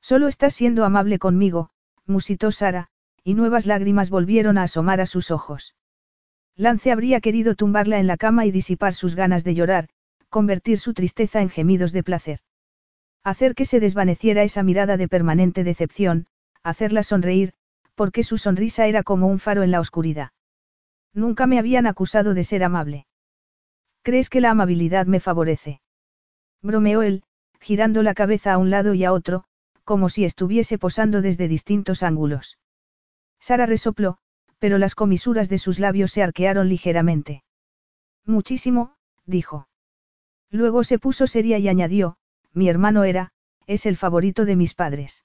[0.00, 1.70] Solo estás siendo amable conmigo,
[2.06, 2.88] musitó Sara,
[3.24, 5.74] y nuevas lágrimas volvieron a asomar a sus ojos.
[6.54, 9.88] Lance habría querido tumbarla en la cama y disipar sus ganas de llorar,
[10.30, 12.40] convertir su tristeza en gemidos de placer.
[13.24, 16.26] Hacer que se desvaneciera esa mirada de permanente decepción,
[16.62, 17.52] hacerla sonreír,
[17.96, 20.30] porque su sonrisa era como un faro en la oscuridad.
[21.16, 23.06] Nunca me habían acusado de ser amable.
[24.02, 25.80] ¿Crees que la amabilidad me favorece?
[26.60, 27.22] Bromeó él,
[27.58, 29.44] girando la cabeza a un lado y a otro,
[29.82, 32.58] como si estuviese posando desde distintos ángulos.
[33.40, 34.18] Sara resopló,
[34.58, 37.44] pero las comisuras de sus labios se arquearon ligeramente.
[38.26, 39.68] Muchísimo, dijo.
[40.50, 42.18] Luego se puso seria y añadió,
[42.52, 43.32] mi hermano era,
[43.66, 45.24] es el favorito de mis padres.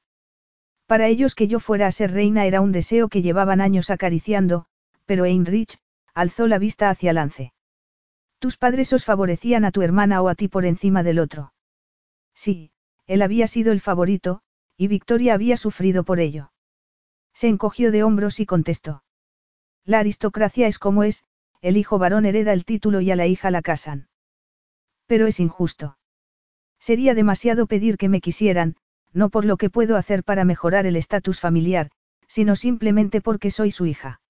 [0.86, 4.68] Para ellos que yo fuera a ser reina era un deseo que llevaban años acariciando,
[5.06, 5.81] pero Heinrich,
[6.14, 7.54] alzó la vista hacia Lance.
[8.40, 11.54] Tus padres os favorecían a tu hermana o a ti por encima del otro.
[12.34, 12.72] Sí,
[13.08, 14.42] él había sido el favorito,
[14.78, 16.52] y Victoria había sufrido por ello.
[17.34, 19.04] Se encogió de hombros y contestó.
[19.86, 21.24] La aristocracia es como es,
[21.62, 24.08] el hijo varón hereda el título y a la hija la casan.
[25.06, 25.98] Pero es injusto.
[26.80, 28.76] Sería demasiado pedir que me quisieran,
[29.14, 31.92] no por lo que puedo hacer para mejorar el estatus familiar,
[32.28, 34.21] sino simplemente porque soy su hija.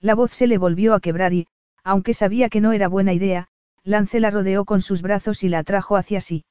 [0.00, 1.46] La voz se le volvió a quebrar y,
[1.84, 3.48] aunque sabía que no era buena idea,
[3.84, 6.44] Lance la rodeó con sus brazos y la atrajo hacia sí.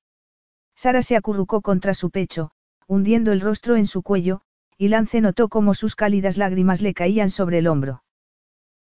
[0.75, 2.51] Sara se acurrucó contra su pecho,
[2.87, 4.41] hundiendo el rostro en su cuello,
[4.77, 8.03] y Lance notó cómo sus cálidas lágrimas le caían sobre el hombro.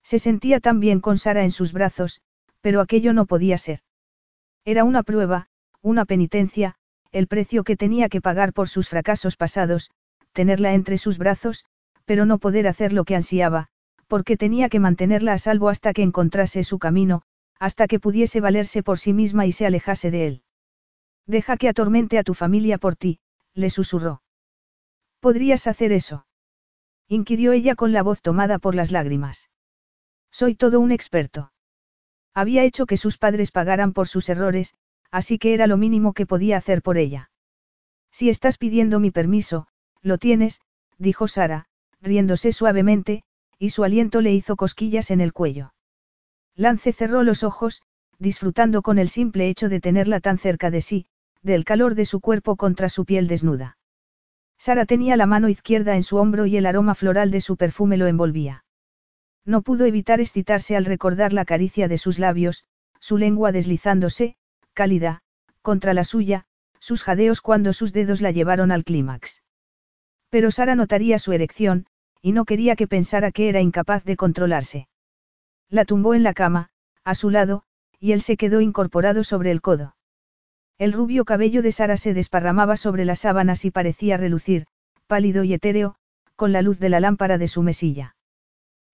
[0.03, 2.21] Se sentía tan bien con Sara en sus brazos,
[2.61, 3.79] pero aquello no podía ser.
[4.63, 5.47] Era una prueba,
[5.81, 6.75] una penitencia,
[7.11, 9.91] el precio que tenía que pagar por sus fracasos pasados,
[10.33, 11.65] tenerla entre sus brazos,
[12.05, 13.69] pero no poder hacer lo que ansiaba,
[14.07, 17.23] porque tenía que mantenerla a salvo hasta que encontrase su camino,
[17.59, 20.43] hasta que pudiese valerse por sí misma y se alejase de él.
[21.25, 23.19] Deja que atormente a tu familia por ti,
[23.53, 24.21] le susurró.
[25.19, 26.25] ¿Podrías hacer eso?
[27.07, 29.49] inquirió ella con la voz tomada por las lágrimas.
[30.31, 31.51] Soy todo un experto.
[32.33, 34.75] Había hecho que sus padres pagaran por sus errores,
[35.09, 37.31] así que era lo mínimo que podía hacer por ella.
[38.11, 39.67] Si estás pidiendo mi permiso,
[40.01, 40.61] lo tienes,
[40.97, 41.67] dijo Sara,
[42.01, 43.23] riéndose suavemente,
[43.59, 45.73] y su aliento le hizo cosquillas en el cuello.
[46.55, 47.81] Lance cerró los ojos,
[48.19, 51.05] disfrutando con el simple hecho de tenerla tan cerca de sí,
[51.43, 53.77] del calor de su cuerpo contra su piel desnuda.
[54.57, 57.97] Sara tenía la mano izquierda en su hombro y el aroma floral de su perfume
[57.97, 58.65] lo envolvía.
[59.45, 62.65] No pudo evitar excitarse al recordar la caricia de sus labios,
[62.99, 64.35] su lengua deslizándose,
[64.73, 65.21] cálida,
[65.61, 66.45] contra la suya,
[66.79, 69.41] sus jadeos cuando sus dedos la llevaron al clímax.
[70.29, 71.85] Pero Sara notaría su erección,
[72.27, 74.89] y no quería que pensara que era incapaz de controlarse.
[75.69, 76.71] La tumbó en la cama,
[77.05, 77.63] a su lado,
[78.01, 79.95] y él se quedó incorporado sobre el codo.
[80.77, 84.65] El rubio cabello de Sara se desparramaba sobre las sábanas y parecía relucir,
[85.07, 85.95] pálido y etéreo,
[86.35, 88.17] con la luz de la lámpara de su mesilla.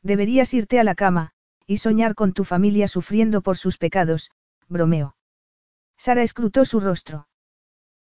[0.03, 1.31] Deberías irte a la cama,
[1.65, 4.29] y soñar con tu familia sufriendo por sus pecados,
[4.69, 5.15] bromeó.
[5.97, 7.27] Sara escrutó su rostro.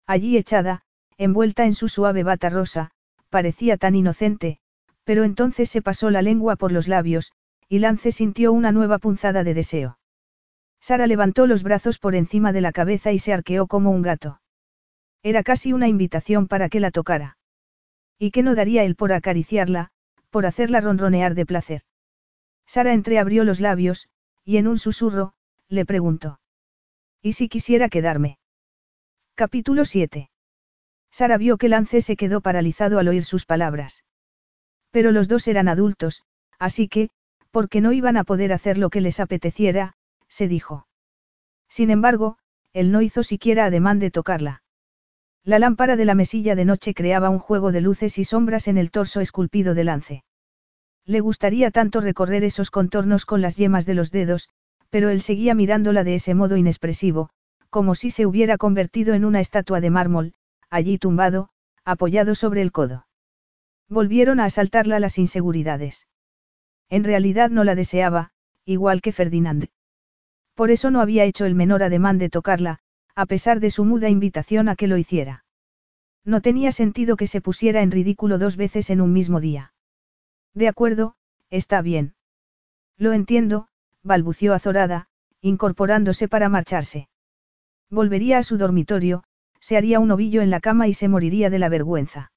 [0.08, 0.82] Allí echada,
[1.18, 2.90] envuelta en su suave bata rosa,
[3.28, 4.58] parecía tan inocente,
[5.04, 7.32] pero entonces se pasó la lengua por los labios,
[7.68, 9.98] y Lance sintió una nueva punzada de deseo.
[10.80, 14.40] Sara levantó los brazos por encima de la cabeza y se arqueó como un gato.
[15.22, 17.36] Era casi una invitación para que la tocara.
[18.18, 19.90] ¿Y qué no daría él por acariciarla,
[20.30, 21.82] por hacerla ronronear de placer?
[22.66, 24.08] Sara entreabrió los labios,
[24.44, 25.34] y en un susurro,
[25.68, 26.40] le preguntó.
[27.22, 28.38] ¿Y si quisiera quedarme?
[29.34, 30.30] Capítulo 7.
[31.10, 34.04] Sara vio que Lance se quedó paralizado al oír sus palabras.
[34.90, 36.22] Pero los dos eran adultos,
[36.58, 37.10] así que,
[37.50, 39.94] porque no iban a poder hacer lo que les apeteciera,
[40.28, 40.86] se dijo.
[41.68, 42.38] Sin embargo,
[42.72, 44.62] él no hizo siquiera ademán de tocarla.
[45.44, 48.78] La lámpara de la mesilla de noche creaba un juego de luces y sombras en
[48.78, 50.24] el torso esculpido de lance.
[51.06, 54.48] Le gustaría tanto recorrer esos contornos con las yemas de los dedos,
[54.90, 57.30] pero él seguía mirándola de ese modo inexpresivo,
[57.70, 60.34] como si se hubiera convertido en una estatua de mármol,
[60.68, 61.48] allí tumbado,
[61.84, 63.06] apoyado sobre el codo.
[63.90, 66.06] Volvieron a asaltarla las inseguridades.
[66.88, 68.30] En realidad no la deseaba,
[68.64, 69.68] igual que Ferdinand.
[70.54, 72.78] Por eso no había hecho el menor ademán de tocarla,
[73.16, 75.44] a pesar de su muda invitación a que lo hiciera.
[76.24, 79.72] No tenía sentido que se pusiera en ridículo dos veces en un mismo día.
[80.54, 81.16] De acuerdo,
[81.48, 82.14] está bien.
[82.96, 83.68] Lo entiendo,
[84.02, 85.08] balbució azorada,
[85.40, 87.08] incorporándose para marcharse.
[87.90, 89.24] Volvería a su dormitorio,
[89.58, 92.30] se haría un ovillo en la cama y se moriría de la vergüenza.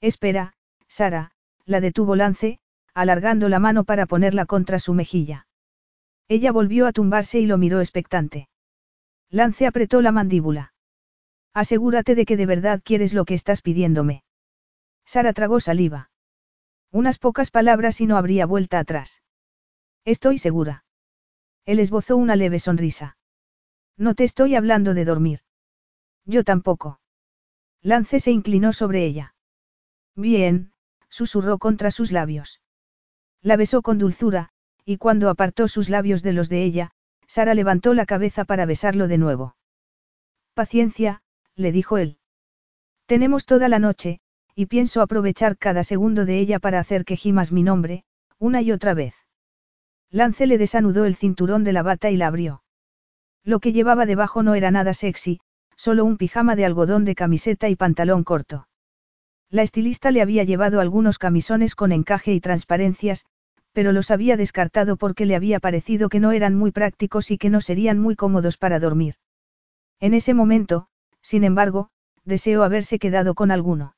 [0.00, 0.54] Espera,
[0.88, 1.30] Sara,
[1.64, 2.58] la detuvo Lance,
[2.94, 5.46] alargando la mano para ponerla contra su mejilla.
[6.28, 8.48] Ella volvió a tumbarse y lo miró expectante.
[9.30, 10.72] Lance apretó la mandíbula.
[11.54, 14.24] Asegúrate de que de verdad quieres lo que estás pidiéndome.
[15.04, 16.10] Sara tragó saliva.
[16.90, 19.22] Unas pocas palabras y no habría vuelta atrás.
[20.04, 20.84] Estoy segura.
[21.66, 23.16] Él esbozó una leve sonrisa.
[23.96, 25.40] No te estoy hablando de dormir.
[26.24, 27.00] Yo tampoco.
[27.82, 29.34] Lance se inclinó sobre ella.
[30.14, 30.72] Bien,
[31.08, 32.60] susurró contra sus labios.
[33.42, 34.50] La besó con dulzura,
[34.84, 36.90] y cuando apartó sus labios de los de ella,
[37.26, 39.56] Sara levantó la cabeza para besarlo de nuevo.
[40.54, 41.22] Paciencia,
[41.54, 42.18] le dijo él.
[43.06, 44.20] Tenemos toda la noche,
[44.54, 48.04] y pienso aprovechar cada segundo de ella para hacer que gimas mi nombre,
[48.38, 49.14] una y otra vez.
[50.10, 52.62] Lance le desanudó el cinturón de la bata y la abrió.
[53.44, 55.40] Lo que llevaba debajo no era nada sexy,
[55.76, 58.67] solo un pijama de algodón de camiseta y pantalón corto.
[59.50, 63.24] La estilista le había llevado algunos camisones con encaje y transparencias,
[63.72, 67.48] pero los había descartado porque le había parecido que no eran muy prácticos y que
[67.48, 69.14] no serían muy cómodos para dormir.
[70.00, 70.88] En ese momento,
[71.22, 71.88] sin embargo,
[72.24, 73.96] deseó haberse quedado con alguno.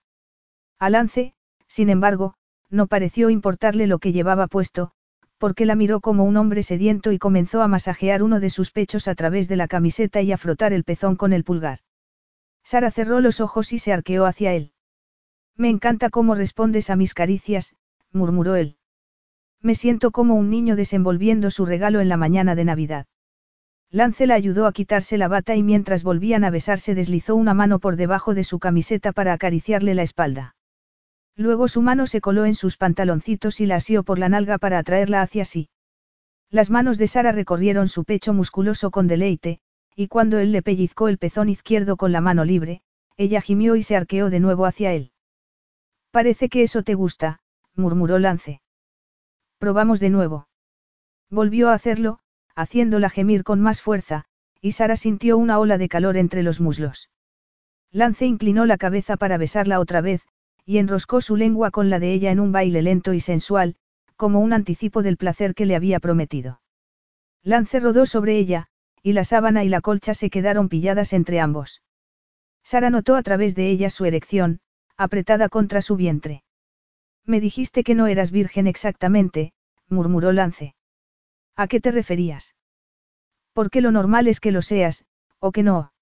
[0.78, 1.34] A Lance,
[1.66, 2.34] sin embargo,
[2.68, 4.92] no pareció importarle lo que llevaba puesto,
[5.36, 9.08] porque la miró como un hombre sediento y comenzó a masajear uno de sus pechos
[9.08, 11.80] a través de la camiseta y a frotar el pezón con el pulgar.
[12.62, 14.72] Sara cerró los ojos y se arqueó hacia él.
[15.56, 17.74] Me encanta cómo respondes a mis caricias,
[18.12, 18.76] murmuró él.
[19.62, 23.06] Me siento como un niño desenvolviendo su regalo en la mañana de Navidad.
[23.90, 27.80] Lance la ayudó a quitarse la bata y mientras volvían a besarse deslizó una mano
[27.80, 30.54] por debajo de su camiseta para acariciarle la espalda.
[31.36, 34.78] Luego su mano se coló en sus pantaloncitos y la asió por la nalga para
[34.78, 35.68] atraerla hacia sí.
[36.50, 39.60] Las manos de Sara recorrieron su pecho musculoso con deleite,
[39.96, 42.82] y cuando él le pellizcó el pezón izquierdo con la mano libre,
[43.16, 45.09] ella gimió y se arqueó de nuevo hacia él.
[46.10, 47.40] Parece que eso te gusta,
[47.74, 48.60] murmuró Lance.
[49.58, 50.48] Probamos de nuevo.
[51.30, 52.18] Volvió a hacerlo,
[52.56, 54.24] haciéndola gemir con más fuerza,
[54.60, 57.10] y Sara sintió una ola de calor entre los muslos.
[57.92, 60.22] Lance inclinó la cabeza para besarla otra vez,
[60.64, 63.76] y enroscó su lengua con la de ella en un baile lento y sensual,
[64.16, 66.60] como un anticipo del placer que le había prometido.
[67.42, 68.66] Lance rodó sobre ella,
[69.02, 71.82] y la sábana y la colcha se quedaron pilladas entre ambos.
[72.62, 74.60] Sara notó a través de ella su erección,
[75.00, 76.42] apretada contra su vientre.
[77.24, 79.54] Me dijiste que no eras virgen exactamente,
[79.88, 80.74] murmuró Lance.
[81.56, 82.54] ¿A qué te referías?
[83.54, 85.06] Porque lo normal es que lo seas,
[85.38, 85.94] o que no.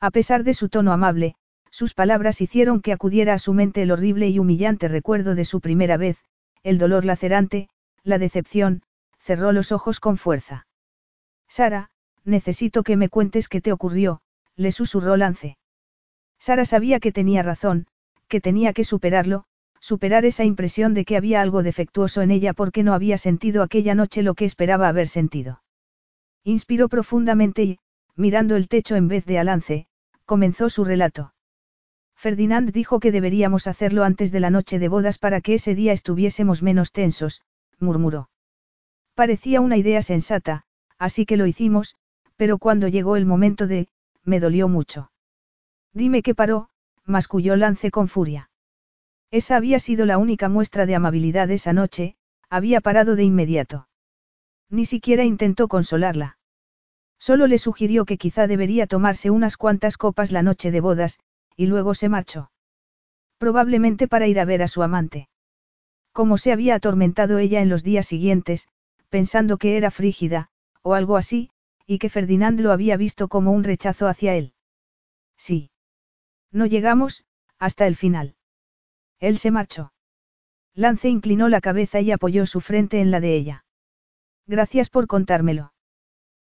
[0.00, 1.36] A pesar de su tono amable,
[1.70, 5.60] sus palabras hicieron que acudiera a su mente el horrible y humillante recuerdo de su
[5.60, 6.24] primera vez,
[6.64, 7.68] el dolor lacerante,
[8.02, 8.82] la decepción,
[9.20, 10.66] cerró los ojos con fuerza.
[11.46, 11.90] Sara,
[12.24, 14.20] necesito que me cuentes qué te ocurrió,
[14.56, 15.58] le susurró Lance.
[16.40, 17.86] Sara sabía que tenía razón,
[18.28, 19.44] que tenía que superarlo,
[19.80, 23.94] superar esa impresión de que había algo defectuoso en ella porque no había sentido aquella
[23.94, 25.62] noche lo que esperaba haber sentido.
[26.44, 27.78] Inspiró profundamente y,
[28.14, 29.86] mirando el techo en vez de a Lance,
[30.24, 31.34] comenzó su relato.
[32.16, 35.92] Ferdinand dijo que deberíamos hacerlo antes de la noche de bodas para que ese día
[35.92, 37.42] estuviésemos menos tensos,
[37.78, 38.30] murmuró.
[39.14, 40.64] Parecía una idea sensata,
[40.98, 41.94] así que lo hicimos,
[42.36, 43.88] pero cuando llegó el momento de,
[44.24, 45.10] me dolió mucho.
[45.92, 46.68] Dime qué paró,
[47.06, 48.50] masculló Lance con furia.
[49.30, 52.16] Esa había sido la única muestra de amabilidad esa noche,
[52.50, 53.88] había parado de inmediato.
[54.70, 56.38] Ni siquiera intentó consolarla.
[57.18, 61.18] Solo le sugirió que quizá debería tomarse unas cuantas copas la noche de bodas,
[61.56, 62.50] y luego se marchó.
[63.38, 65.28] Probablemente para ir a ver a su amante.
[66.12, 68.68] Como se había atormentado ella en los días siguientes,
[69.08, 70.48] pensando que era frígida,
[70.82, 71.50] o algo así,
[71.86, 74.52] y que Ferdinand lo había visto como un rechazo hacia él.
[75.36, 75.70] Sí.
[76.56, 77.22] No llegamos,
[77.58, 78.34] hasta el final.
[79.20, 79.92] Él se marchó.
[80.72, 83.66] Lance inclinó la cabeza y apoyó su frente en la de ella.
[84.46, 85.74] Gracias por contármelo.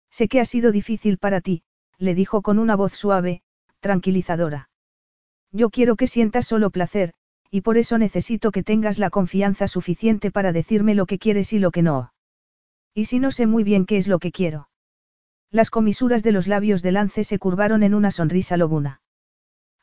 [0.10, 1.64] Sé que ha sido difícil para ti,
[1.98, 3.42] le dijo con una voz suave,
[3.80, 4.70] tranquilizadora.
[5.54, 7.14] Yo quiero que sientas solo placer,
[7.50, 11.60] y por eso necesito que tengas la confianza suficiente para decirme lo que quieres y
[11.60, 12.12] lo que no.
[12.94, 14.68] Y si no sé muy bien qué es lo que quiero.
[15.52, 19.02] Las comisuras de los labios de Lance se curvaron en una sonrisa lobuna.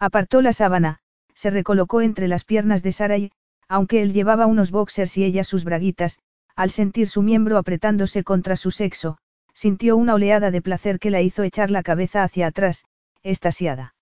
[0.01, 1.01] Apartó la sábana,
[1.35, 3.33] se recolocó entre las piernas de Sara y,
[3.69, 6.19] aunque él llevaba unos boxers y ella sus braguitas,
[6.57, 9.19] al sentir su miembro apretándose contra su sexo,
[9.55, 12.85] sintió una oleada de placer que la hizo echar la cabeza hacia atrás,
[13.23, 13.95] estasiada.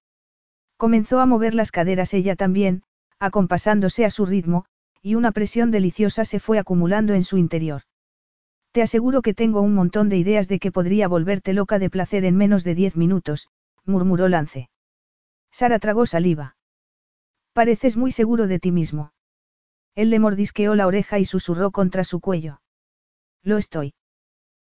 [0.76, 2.82] Comenzó a mover las caderas ella también,
[3.18, 4.66] acompasándose a su ritmo,
[5.00, 7.82] y una presión deliciosa se fue acumulando en su interior.
[8.72, 12.26] Te aseguro que tengo un montón de ideas de que podría volverte loca de placer
[12.26, 13.48] en menos de diez minutos,
[13.86, 14.68] murmuró Lance.
[15.58, 16.54] Sara tragó saliva.
[17.54, 19.14] Pareces muy seguro de ti mismo.
[19.94, 22.60] Él le mordisqueó la oreja y susurró contra su cuello.
[23.42, 23.94] Lo estoy.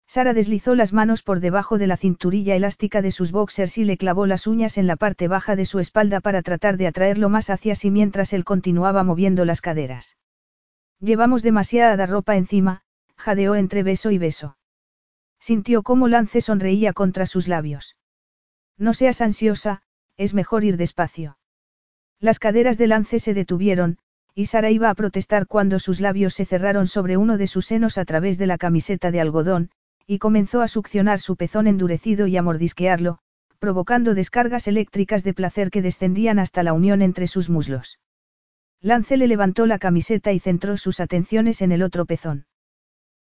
[0.06, 3.98] Sara deslizó las manos por debajo de la cinturilla elástica de sus boxers y le
[3.98, 7.50] clavó las uñas en la parte baja de su espalda para tratar de atraerlo más
[7.50, 10.16] hacia sí mientras él continuaba moviendo las caderas.
[11.00, 12.80] Llevamos demasiada ropa encima,
[13.14, 14.56] jadeó entre beso y beso.
[15.38, 17.94] Sintió cómo Lance sonreía contra sus labios.
[18.78, 19.82] No seas ansiosa,
[20.18, 21.38] es mejor ir despacio.
[22.20, 23.98] Las caderas de Lance se detuvieron,
[24.34, 27.96] y Sara iba a protestar cuando sus labios se cerraron sobre uno de sus senos
[27.96, 29.70] a través de la camiseta de algodón,
[30.06, 33.18] y comenzó a succionar su pezón endurecido y a mordisquearlo,
[33.58, 37.98] provocando descargas eléctricas de placer que descendían hasta la unión entre sus muslos.
[38.80, 42.46] Lance le levantó la camiseta y centró sus atenciones en el otro pezón.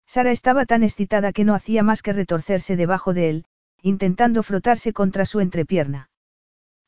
[0.06, 3.46] Sara estaba tan excitada que no hacía más que retorcerse debajo de él,
[3.82, 6.10] intentando frotarse contra su entrepierna.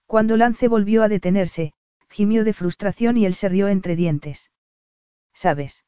[0.08, 1.74] Cuando Lance volvió a detenerse,
[2.10, 4.52] gimió de frustración y él se rió entre dientes.
[5.34, 5.86] ¿Sabes?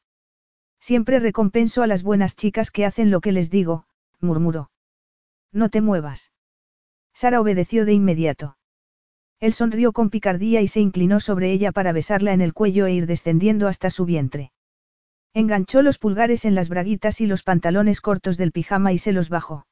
[0.78, 3.86] Siempre recompenso a las buenas chicas que hacen lo que les digo,
[4.20, 4.70] murmuró.
[5.52, 6.32] No te muevas.
[7.14, 8.56] Sara obedeció de inmediato.
[9.40, 12.92] Él sonrió con picardía y se inclinó sobre ella para besarla en el cuello e
[12.92, 14.52] ir descendiendo hasta su vientre.
[15.32, 19.30] Enganchó los pulgares en las braguitas y los pantalones cortos del pijama y se los
[19.30, 19.66] bajó.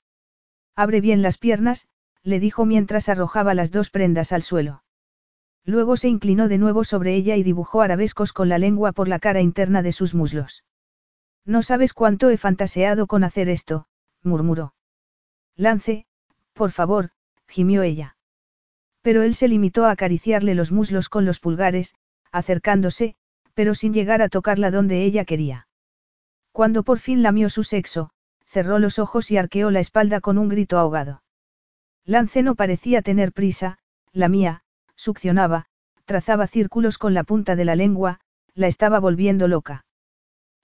[0.74, 1.86] Abre bien las piernas,
[2.28, 4.82] le dijo mientras arrojaba las dos prendas al suelo.
[5.64, 9.18] Luego se inclinó de nuevo sobre ella y dibujó arabescos con la lengua por la
[9.18, 10.64] cara interna de sus muslos.
[11.44, 13.86] No sabes cuánto he fantaseado con hacer esto,
[14.22, 14.74] murmuró.
[15.56, 16.06] Lance,
[16.52, 17.10] por favor,
[17.48, 18.16] gimió ella.
[19.02, 21.94] Pero él se limitó a acariciarle los muslos con los pulgares,
[22.30, 23.14] acercándose,
[23.54, 25.66] pero sin llegar a tocarla donde ella quería.
[26.52, 28.10] Cuando por fin lamió su sexo,
[28.44, 31.22] cerró los ojos y arqueó la espalda con un grito ahogado.
[32.08, 33.76] Lance no parecía tener prisa,
[34.14, 34.62] la mía,
[34.96, 35.66] succionaba,
[36.06, 38.18] trazaba círculos con la punta de la lengua,
[38.54, 39.84] la estaba volviendo loca.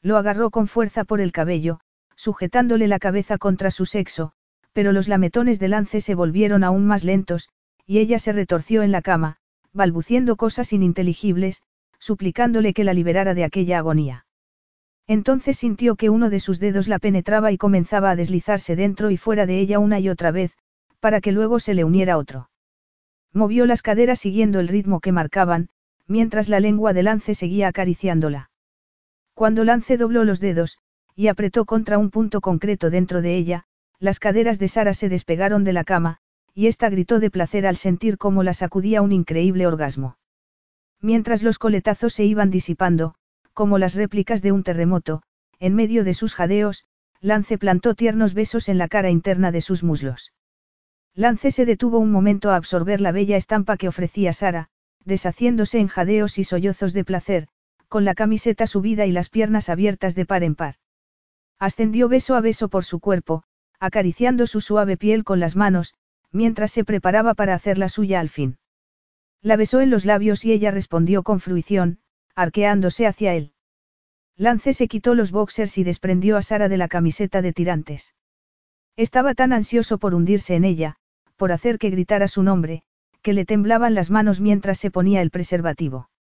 [0.01, 1.81] Lo agarró con fuerza por el cabello,
[2.17, 4.33] sujetándole la cabeza contra su sexo,
[4.73, 7.51] pero los lametones de lance se volvieron aún más lentos,
[7.85, 9.37] y ella se retorció en la cama,
[9.75, 11.61] balbuciendo cosas ininteligibles,
[11.99, 14.25] suplicándole que la liberara de aquella agonía.
[15.07, 19.19] Entonces sintió que uno de sus dedos la penetraba y comenzaba a deslizarse dentro y
[19.19, 20.57] fuera de ella una y otra vez,
[21.05, 22.49] para que luego se le uniera otro.
[23.35, 25.69] Movió las caderas siguiendo el ritmo que marcaban,
[26.07, 28.49] mientras la lengua de Lance seguía acariciándola.
[29.35, 30.79] Cuando Lance dobló los dedos,
[31.15, 33.65] y apretó contra un punto concreto dentro de ella,
[33.99, 36.21] las caderas de Sara se despegaron de la cama,
[36.55, 40.17] y ésta gritó de placer al sentir cómo la sacudía un increíble orgasmo.
[41.03, 43.15] Mientras los coletazos se iban disipando,
[43.53, 45.21] como las réplicas de un terremoto,
[45.59, 46.87] en medio de sus jadeos,
[47.21, 50.33] Lance plantó tiernos besos en la cara interna de sus muslos.
[51.17, 54.69] Lance se detuvo un momento a absorber la bella estampa que ofrecía Sara,
[55.05, 57.47] deshaciéndose en jadeos y sollozos de placer,
[57.89, 60.75] con la camiseta subida y las piernas abiertas de par en par.
[61.61, 63.45] Ascendió beso a beso por su cuerpo,
[63.79, 65.95] acariciando su suave piel con las manos,
[66.33, 68.59] mientras se preparaba para hacer la suya al fin.
[69.41, 72.01] La besó en los labios y ella respondió con fruición,
[72.35, 73.53] arqueándose hacia él.
[74.37, 78.15] Lance se quitó los boxers y desprendió a Sara de la camiseta de tirantes.
[78.97, 80.97] Estaba tan ansioso por hundirse en ella,
[81.37, 82.83] por hacer que gritara su nombre,
[83.23, 86.11] que le temblaban las manos mientras se ponía el preservativo.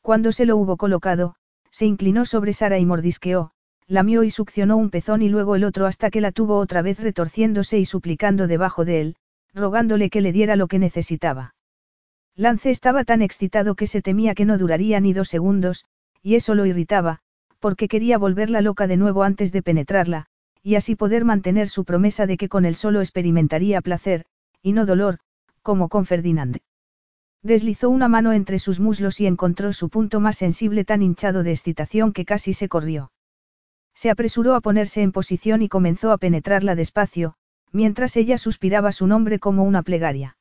[0.00, 1.34] Cuando se lo hubo colocado,
[1.70, 3.52] se inclinó sobre Sara y mordisqueó,
[3.86, 7.00] lamió y succionó un pezón y luego el otro hasta que la tuvo otra vez
[7.00, 9.16] retorciéndose y suplicando debajo de él,
[9.54, 11.54] rogándole que le diera lo que necesitaba.
[12.34, 15.84] Lance estaba tan excitado que se temía que no duraría ni dos segundos,
[16.22, 17.18] y eso lo irritaba,
[17.58, 20.26] porque quería volverla loca de nuevo antes de penetrarla,
[20.62, 24.24] y así poder mantener su promesa de que con él solo experimentaría placer,
[24.62, 25.18] y no dolor,
[25.62, 26.58] como con Ferdinand.
[27.42, 31.50] Deslizó una mano entre sus muslos y encontró su punto más sensible tan hinchado de
[31.50, 33.10] excitación que casi se corrió.
[33.94, 37.34] Se apresuró a ponerse en posición y comenzó a penetrarla despacio,
[37.72, 40.36] mientras ella suspiraba su nombre como una plegaria.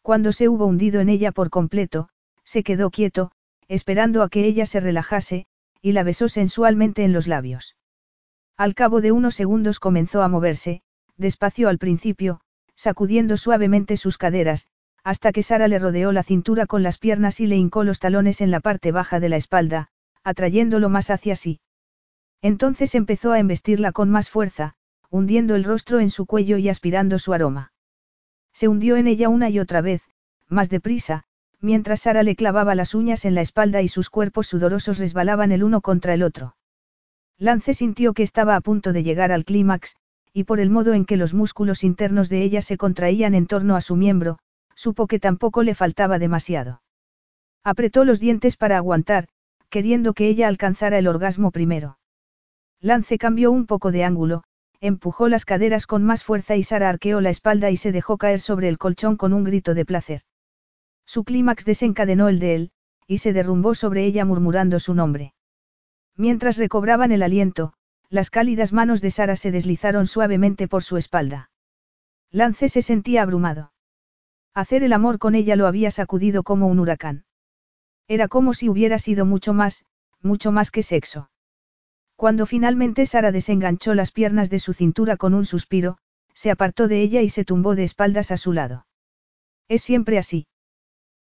[0.00, 2.08] Cuando se hubo hundido en ella por completo,
[2.44, 3.32] se quedó quieto,
[3.68, 5.46] esperando a que ella se relajase,
[5.80, 7.76] y la besó sensualmente en los labios.
[8.56, 10.82] Al cabo de unos segundos comenzó a moverse,
[11.16, 12.40] despacio al principio,
[12.82, 14.66] sacudiendo suavemente sus caderas,
[15.04, 18.40] hasta que Sara le rodeó la cintura con las piernas y le hincó los talones
[18.40, 19.86] en la parte baja de la espalda,
[20.24, 21.60] atrayéndolo más hacia sí.
[22.40, 24.74] Entonces empezó a embestirla con más fuerza,
[25.10, 27.72] hundiendo el rostro en su cuello y aspirando su aroma.
[28.52, 30.02] Se hundió en ella una y otra vez,
[30.48, 31.22] más deprisa,
[31.60, 35.62] mientras Sara le clavaba las uñas en la espalda y sus cuerpos sudorosos resbalaban el
[35.62, 36.56] uno contra el otro.
[37.38, 39.94] Lance sintió que estaba a punto de llegar al clímax,
[40.32, 43.76] y por el modo en que los músculos internos de ella se contraían en torno
[43.76, 44.38] a su miembro,
[44.74, 46.82] supo que tampoco le faltaba demasiado.
[47.64, 49.28] Apretó los dientes para aguantar,
[49.68, 51.98] queriendo que ella alcanzara el orgasmo primero.
[52.80, 54.42] Lance cambió un poco de ángulo,
[54.80, 58.40] empujó las caderas con más fuerza y Sara arqueó la espalda y se dejó caer
[58.40, 60.22] sobre el colchón con un grito de placer.
[61.06, 62.70] Su clímax desencadenó el de él,
[63.06, 65.34] y se derrumbó sobre ella murmurando su nombre.
[66.16, 67.74] Mientras recobraban el aliento,
[68.12, 71.50] las cálidas manos de Sara se deslizaron suavemente por su espalda.
[72.30, 73.72] Lance se sentía abrumado.
[74.52, 77.24] Hacer el amor con ella lo había sacudido como un huracán.
[78.06, 79.86] Era como si hubiera sido mucho más,
[80.20, 81.30] mucho más que sexo.
[82.14, 85.96] Cuando finalmente Sara desenganchó las piernas de su cintura con un suspiro,
[86.34, 88.86] se apartó de ella y se tumbó de espaldas a su lado.
[89.68, 90.46] ¿Es siempre así?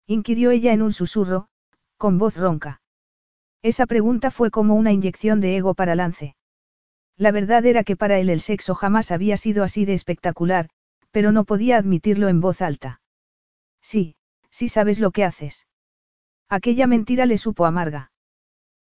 [0.09, 1.51] inquirió ella en un susurro,
[1.99, 2.83] con voz ronca.
[3.62, 6.35] Esa pregunta fue como una inyección de ego para Lance.
[7.20, 10.70] La verdad era que para él el sexo jamás había sido así de espectacular,
[11.10, 13.02] pero no podía admitirlo en voz alta.
[13.82, 14.16] Sí,
[14.49, 15.66] sí sabes lo que haces.
[16.49, 18.10] Aquella mentira le supo amarga.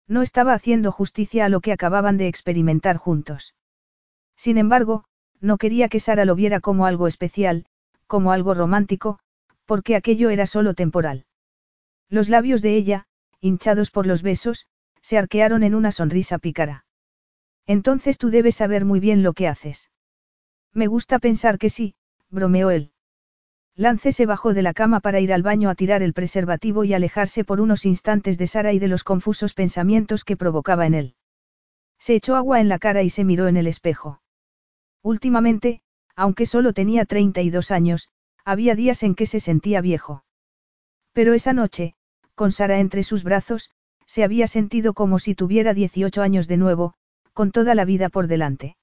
[0.06, 3.55] No estaba haciendo justicia a lo que acababan de experimentar juntos.
[4.36, 5.05] Sin embargo,
[5.40, 7.65] no quería que Sara lo viera como algo especial,
[8.06, 9.18] como algo romántico,
[9.65, 11.24] porque aquello era solo temporal.
[12.10, 13.06] Los labios de ella,
[13.40, 14.66] hinchados por los besos,
[15.00, 16.85] se arquearon en una sonrisa pícara.
[17.67, 19.91] Entonces tú debes saber muy bien lo que haces.
[20.73, 21.95] Me gusta pensar que sí,
[22.31, 22.93] bromeó él.
[23.75, 26.95] Lance se bajó de la cama para ir al baño a tirar el preservativo y
[26.95, 31.15] alejarse por unos instantes de Sara y de los confusos pensamientos que provocaba en él.
[31.99, 34.23] Se echó agua en la cara y se miró en el espejo.
[35.03, 35.83] Últimamente,
[36.15, 38.09] aunque solo tenía 32 años,
[38.45, 40.25] había días en que se sentía viejo.
[41.12, 41.95] Pero esa noche,
[42.35, 43.70] con Sara entre sus brazos,
[44.07, 46.95] se había sentido como si tuviera 18 años de nuevo,
[47.36, 48.78] con toda la vida por delante.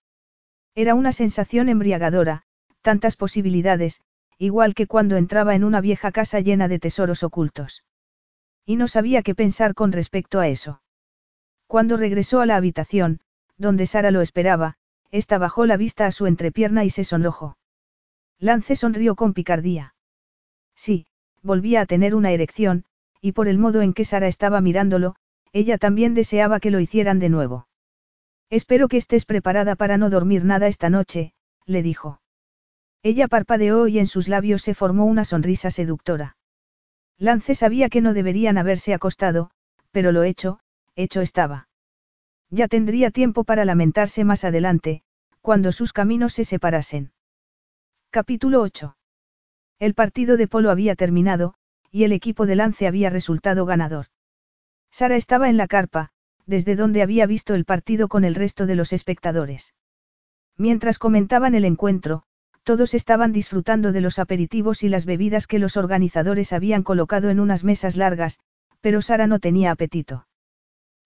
[0.75, 2.43] Era una sensación embriagadora,
[2.83, 4.01] tantas posibilidades,
[4.37, 7.83] igual que cuando entraba en una vieja casa llena de tesoros ocultos.
[8.63, 10.83] Y no sabía qué pensar con respecto a eso.
[11.65, 13.21] Cuando regresó a la habitación,
[13.57, 14.75] donde Sara lo esperaba,
[15.09, 17.57] ésta bajó la vista a su entrepierna y se sonrojó.
[18.37, 19.95] Lance sonrió con picardía.
[20.75, 21.07] Sí,
[21.41, 22.85] volvía a tener una erección,
[23.19, 25.15] y por el modo en que Sara estaba mirándolo,
[25.53, 27.67] ella también deseaba que lo hicieran de nuevo.
[28.49, 31.33] Espero que estés preparada para no dormir nada esta noche,
[31.65, 32.21] le dijo.
[33.01, 36.37] Ella parpadeó y en sus labios se formó una sonrisa seductora.
[37.17, 39.51] Lance sabía que no deberían haberse acostado,
[39.91, 40.59] pero lo hecho,
[40.95, 41.67] hecho estaba.
[42.49, 45.03] Ya tendría tiempo para lamentarse más adelante,
[45.41, 47.11] cuando sus caminos se separasen.
[48.09, 48.95] Capítulo 8.
[49.79, 51.55] El partido de polo había terminado,
[51.91, 54.05] y el equipo de lance había resultado ganador.
[54.91, 56.11] Sara estaba en la carpa,
[56.45, 59.73] desde donde había visto el partido con el resto de los espectadores.
[60.57, 62.23] Mientras comentaban el encuentro,
[62.63, 67.39] todos estaban disfrutando de los aperitivos y las bebidas que los organizadores habían colocado en
[67.39, 68.39] unas mesas largas,
[68.81, 70.27] pero Sara no tenía apetito.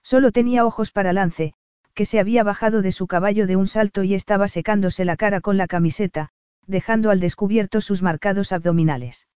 [0.03, 1.53] Solo tenía ojos para Lance,
[1.93, 5.41] que se había bajado de su caballo de un salto y estaba secándose la cara
[5.41, 6.29] con la camiseta,
[6.67, 9.27] dejando al descubierto sus marcados abdominales.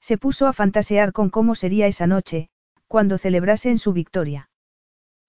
[0.00, 2.50] Se puso a fantasear con cómo sería esa noche,
[2.88, 4.50] cuando celebrasen su victoria.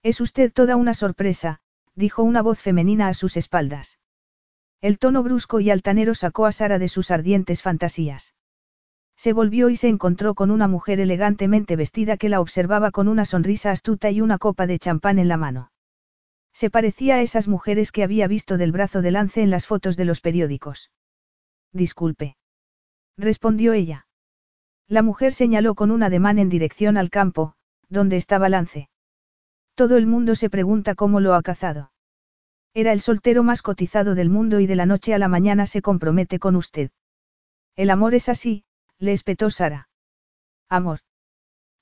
[0.02, 1.60] Es usted toda una sorpresa,
[1.94, 3.98] dijo una voz femenina a sus espaldas.
[4.80, 8.34] El tono brusco y altanero sacó a Sara de sus ardientes fantasías.
[9.14, 13.26] Se volvió y se encontró con una mujer elegantemente vestida que la observaba con una
[13.26, 15.70] sonrisa astuta y una copa de champán en la mano.
[16.54, 19.98] Se parecía a esas mujeres que había visto del brazo de lance en las fotos
[19.98, 20.90] de los periódicos.
[21.72, 22.38] Disculpe.
[23.18, 24.06] Respondió ella.
[24.88, 27.54] La mujer señaló con un ademán en dirección al campo,
[27.90, 28.88] donde estaba Lance.
[29.80, 31.90] Todo el mundo se pregunta cómo lo ha cazado.
[32.74, 35.80] Era el soltero más cotizado del mundo y de la noche a la mañana se
[35.80, 36.90] compromete con usted.
[37.76, 38.64] El amor es así,
[38.98, 39.88] le espetó Sara.
[40.68, 41.00] Amor.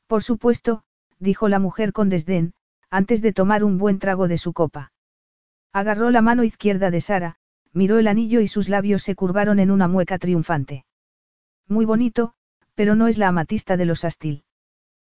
[0.06, 0.84] Por supuesto,
[1.18, 2.54] dijo la mujer con desdén,
[2.88, 4.92] antes de tomar un buen trago de su copa.
[5.72, 7.34] Agarró la mano izquierda de Sara,
[7.72, 10.84] miró el anillo y sus labios se curvaron en una mueca triunfante.
[11.66, 12.34] Muy bonito,
[12.76, 14.44] pero no es la amatista de los Astil.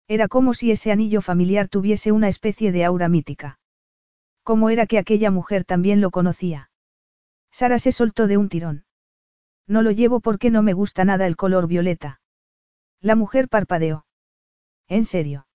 [0.08, 3.60] Era como si ese anillo familiar tuviese una especie de aura mítica.
[4.42, 6.70] ¿Cómo era que aquella mujer también lo conocía?
[7.50, 8.86] Sara se soltó de un tirón.
[9.66, 12.22] No lo llevo porque no me gusta nada el color violeta.
[13.02, 14.06] La mujer parpadeó.
[14.88, 15.46] ¿En serio?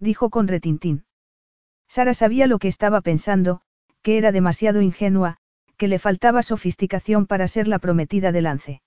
[0.00, 1.04] Dijo con retintín.
[1.86, 3.62] Sara sabía lo que estaba pensando,
[4.02, 5.38] que era demasiado ingenua,
[5.76, 8.82] que le faltaba sofisticación para ser la prometida de Lance.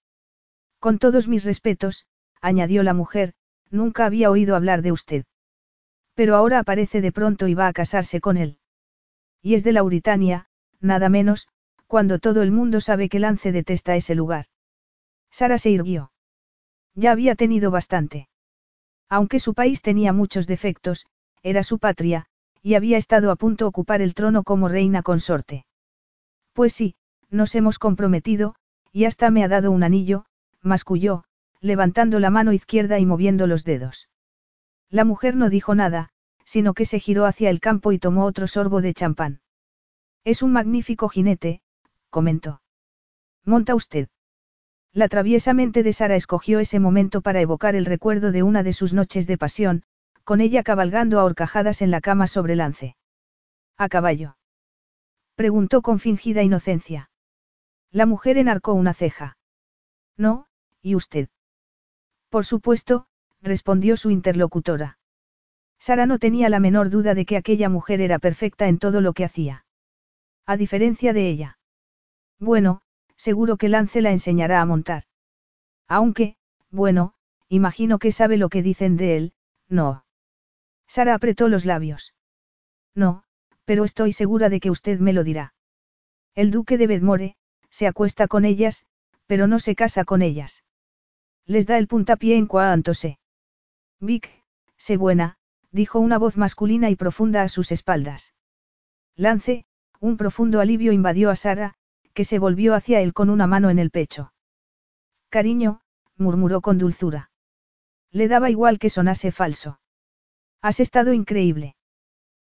[0.79, 2.05] Con todos mis respetos,
[2.41, 3.33] añadió la mujer,
[3.71, 5.25] nunca había oído hablar de usted.
[6.13, 8.59] Pero ahora aparece de pronto y va a casarse con él.
[9.41, 10.47] Y es de Lauritania,
[10.79, 11.47] nada menos,
[11.87, 14.45] cuando todo el mundo sabe que Lance detesta ese lugar.
[15.31, 16.11] Sara se irguió.
[16.95, 18.27] Ya había tenido bastante.
[19.09, 21.05] Aunque su país tenía muchos defectos,
[21.43, 22.27] era su patria,
[22.61, 25.65] y había estado a punto de ocupar el trono como reina consorte.
[26.53, 26.95] Pues sí,
[27.29, 28.55] nos hemos comprometido,
[28.91, 30.25] y hasta me ha dado un anillo,
[30.61, 31.23] masculló,
[31.61, 34.09] levantando la mano izquierda y moviendo los dedos.
[34.89, 36.09] La mujer no dijo nada,
[36.43, 39.41] sino que se giró hacia el campo y tomó otro sorbo de champán.
[40.23, 41.61] Es un magnífico jinete,
[42.09, 42.61] comentó.
[43.45, 44.09] Monta usted.
[44.91, 48.73] La traviesa mente de Sara escogió ese momento para evocar el recuerdo de una de
[48.73, 49.83] sus noches de pasión,
[50.23, 52.97] con ella cabalgando a horcajadas en la cama sobre lance.
[53.77, 54.35] ¿A caballo?
[55.35, 57.09] Preguntó con fingida inocencia.
[57.91, 59.37] La mujer enarcó una ceja.
[60.17, 60.47] No,
[60.81, 61.29] ¿y usted?
[62.31, 63.07] Por supuesto,
[63.41, 64.97] respondió su interlocutora.
[65.77, 69.11] Sara no tenía la menor duda de que aquella mujer era perfecta en todo lo
[69.11, 69.65] que hacía.
[70.45, 71.59] A diferencia de ella.
[72.39, 72.83] Bueno,
[73.17, 75.03] seguro que Lance la enseñará a montar.
[75.89, 76.37] Aunque,
[76.69, 77.15] bueno,
[77.49, 79.33] imagino que sabe lo que dicen de él,
[79.67, 80.05] no.
[80.87, 82.13] Sara apretó los labios.
[82.95, 83.23] No,
[83.65, 85.53] pero estoy segura de que usted me lo dirá.
[86.33, 87.35] El duque de Bedmore,
[87.69, 88.85] se acuesta con ellas,
[89.25, 90.63] pero no se casa con ellas.
[91.47, 93.19] Les da el puntapié en cuanto sé.
[93.99, 94.29] Vic,
[94.77, 95.37] sé buena,
[95.71, 98.33] dijo una voz masculina y profunda a sus espaldas.
[99.15, 99.65] Lance,
[99.99, 101.75] un profundo alivio invadió a Sara,
[102.13, 104.33] que se volvió hacia él con una mano en el pecho.
[105.29, 105.81] Cariño,
[106.17, 107.31] murmuró con dulzura.
[108.11, 109.79] Le daba igual que sonase falso.
[110.61, 111.75] Has estado increíble.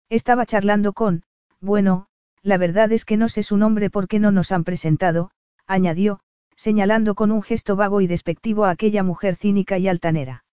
[0.09, 1.23] Estaba charlando con,
[1.61, 2.07] bueno,
[2.41, 5.31] la verdad es que no sé su nombre porque no nos han presentado,
[5.65, 6.19] añadió,
[6.63, 10.45] señalando con un gesto vago y despectivo a aquella mujer cínica y altanera.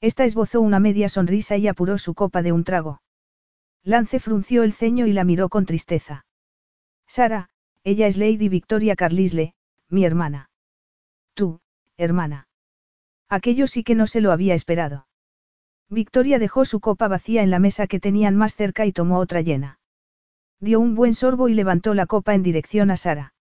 [0.00, 3.02] Esta esbozó una media sonrisa y apuró su copa de un trago.
[3.84, 6.26] Lance frunció el ceño y la miró con tristeza.
[7.06, 7.50] Sara,
[7.84, 9.54] ella es Lady Victoria Carlisle,
[9.88, 10.50] mi hermana.
[11.34, 11.60] Tú,
[11.96, 12.48] hermana.
[13.28, 15.06] Aquello sí que no se lo había esperado.
[15.88, 19.42] Victoria dejó su copa vacía en la mesa que tenían más cerca y tomó otra
[19.42, 19.78] llena.
[20.58, 23.34] Dio un buen sorbo y levantó la copa en dirección a Sara.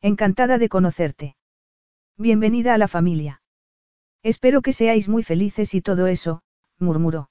[0.00, 1.36] Encantada de conocerte.
[2.16, 3.42] Bienvenida a la familia.
[4.22, 6.42] Espero que seáis muy felices y todo eso,
[6.78, 7.30] murmuró.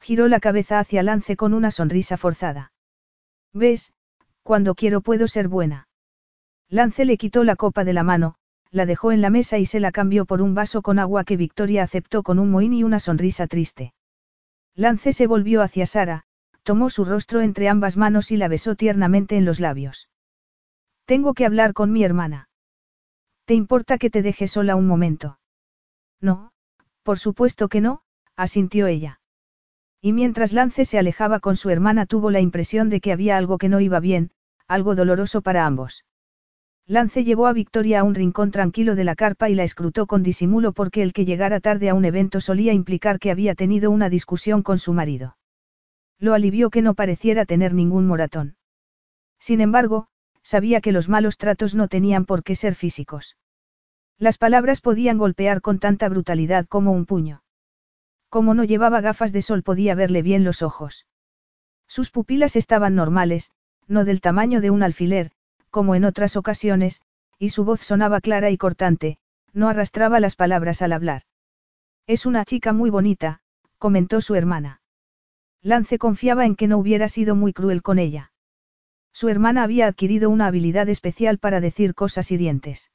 [0.00, 2.72] Giró la cabeza hacia Lance con una sonrisa forzada.
[3.52, 3.94] ¿Ves?
[4.42, 5.88] Cuando quiero puedo ser buena.
[6.68, 8.34] Lance le quitó la copa de la mano,
[8.70, 11.36] la dejó en la mesa y se la cambió por un vaso con agua que
[11.36, 13.92] Victoria aceptó con un mohín y una sonrisa triste.
[14.74, 16.24] Lance se volvió hacia Sara,
[16.62, 20.08] tomó su rostro entre ambas manos y la besó tiernamente en los labios.
[21.04, 22.48] Tengo que hablar con mi hermana.
[23.44, 25.38] ¿Te importa que te deje sola un momento?
[26.20, 26.52] No,
[27.02, 28.02] por supuesto que no,
[28.36, 29.20] asintió ella.
[30.00, 33.58] Y mientras Lance se alejaba con su hermana tuvo la impresión de que había algo
[33.58, 34.30] que no iba bien,
[34.66, 36.04] algo doloroso para ambos.
[36.86, 40.22] Lance llevó a Victoria a un rincón tranquilo de la carpa y la escrutó con
[40.22, 44.08] disimulo porque el que llegara tarde a un evento solía implicar que había tenido una
[44.08, 45.36] discusión con su marido.
[46.18, 48.56] Lo alivió que no pareciera tener ningún moratón.
[49.38, 50.08] Sin embargo,
[50.42, 53.36] sabía que los malos tratos no tenían por qué ser físicos.
[54.18, 57.42] Las palabras podían golpear con tanta brutalidad como un puño.
[58.28, 61.06] Como no llevaba gafas de sol podía verle bien los ojos.
[61.86, 63.50] Sus pupilas estaban normales,
[63.88, 65.30] no del tamaño de un alfiler,
[65.70, 67.02] como en otras ocasiones,
[67.38, 69.18] y su voz sonaba clara y cortante,
[69.52, 71.22] no arrastraba las palabras al hablar.
[72.06, 73.40] Es una chica muy bonita,
[73.78, 74.80] comentó su hermana.
[75.60, 78.31] Lance confiaba en que no hubiera sido muy cruel con ella.
[79.12, 82.90] Su hermana había adquirido una habilidad especial para decir cosas hirientes.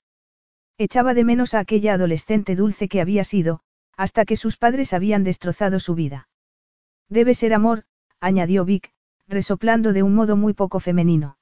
[0.77, 3.61] Echaba de menos a aquella adolescente dulce que había sido,
[3.95, 6.29] hasta que sus padres habían destrozado su vida.
[7.09, 7.85] Debe ser amor,
[8.19, 8.93] añadió Vic,
[9.27, 11.37] resoplando de un modo muy poco femenino.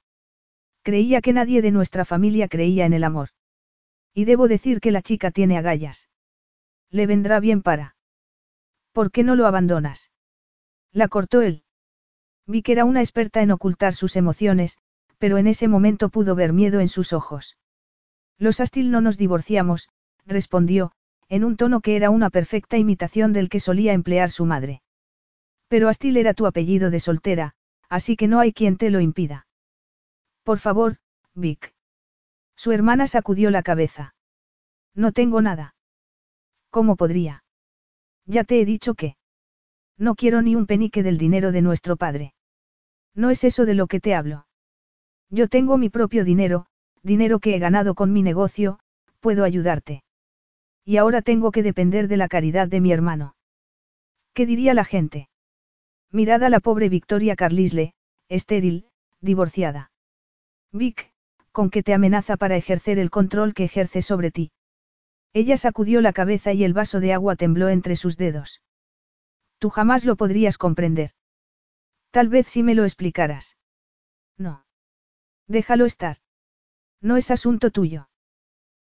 [0.82, 3.30] Creía que nadie de nuestra familia creía en el amor.
[4.14, 6.08] Y debo decir que la chica tiene agallas.
[6.90, 7.96] Le vendrá bien para.
[8.92, 10.10] ¿Por qué no lo abandonas?
[10.92, 11.65] La cortó él.
[12.46, 14.78] Vi que era una experta en ocultar sus emociones,
[15.18, 17.56] pero en ese momento pudo ver miedo en sus ojos.
[18.38, 19.88] Los Astil no nos divorciamos,
[20.26, 20.92] respondió,
[21.28, 24.82] en un tono que era una perfecta imitación del que solía emplear su madre.
[25.68, 27.54] Pero Astil era tu apellido de soltera,
[27.88, 29.46] así que no hay quien te lo impida.
[30.44, 30.98] Por favor,
[31.34, 31.74] Vic.
[32.54, 34.14] Su hermana sacudió la cabeza.
[34.94, 35.74] No tengo nada.
[36.70, 37.42] ¿Cómo podría?
[38.26, 39.16] Ya te he dicho que.
[39.98, 42.35] No quiero ni un penique del dinero de nuestro padre.
[43.16, 44.46] No es eso de lo que te hablo.
[45.30, 46.66] Yo tengo mi propio dinero,
[47.02, 48.78] dinero que he ganado con mi negocio,
[49.20, 50.04] puedo ayudarte.
[50.84, 53.34] Y ahora tengo que depender de la caridad de mi hermano.
[54.34, 55.28] ¿Qué diría la gente?
[56.12, 57.94] Mirad a la pobre Victoria Carlisle,
[58.28, 58.86] estéril,
[59.20, 59.90] divorciada.
[60.70, 61.10] Vic,
[61.52, 64.52] con que te amenaza para ejercer el control que ejerce sobre ti.
[65.32, 68.60] Ella sacudió la cabeza y el vaso de agua tembló entre sus dedos.
[69.58, 71.15] Tú jamás lo podrías comprender.
[72.16, 73.58] Tal vez si me lo explicaras.
[74.38, 74.64] No.
[75.48, 76.16] Déjalo estar.
[77.02, 78.08] No es asunto tuyo.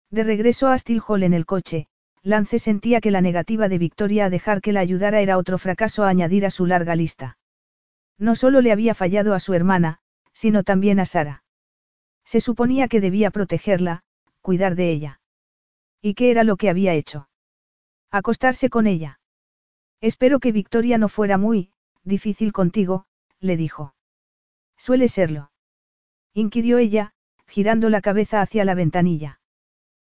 [0.09, 1.87] De regreso a Steel Hall en el coche,
[2.23, 6.05] Lance sentía que la negativa de Victoria a dejar que la ayudara era otro fracaso
[6.05, 7.37] a añadir a su larga lista.
[8.17, 9.99] No solo le había fallado a su hermana,
[10.31, 11.43] sino también a Sara.
[12.23, 14.03] Se suponía que debía protegerla,
[14.39, 15.19] cuidar de ella.
[16.01, 17.27] ¿Y qué era lo que había hecho?
[18.11, 19.19] Acostarse con ella.
[19.99, 21.73] Espero que Victoria no fuera muy,
[22.05, 23.07] difícil contigo,
[23.45, 23.95] le dijo.
[24.77, 25.51] Suele serlo.
[26.33, 27.13] Inquirió ella,
[27.47, 29.39] girando la cabeza hacia la ventanilla.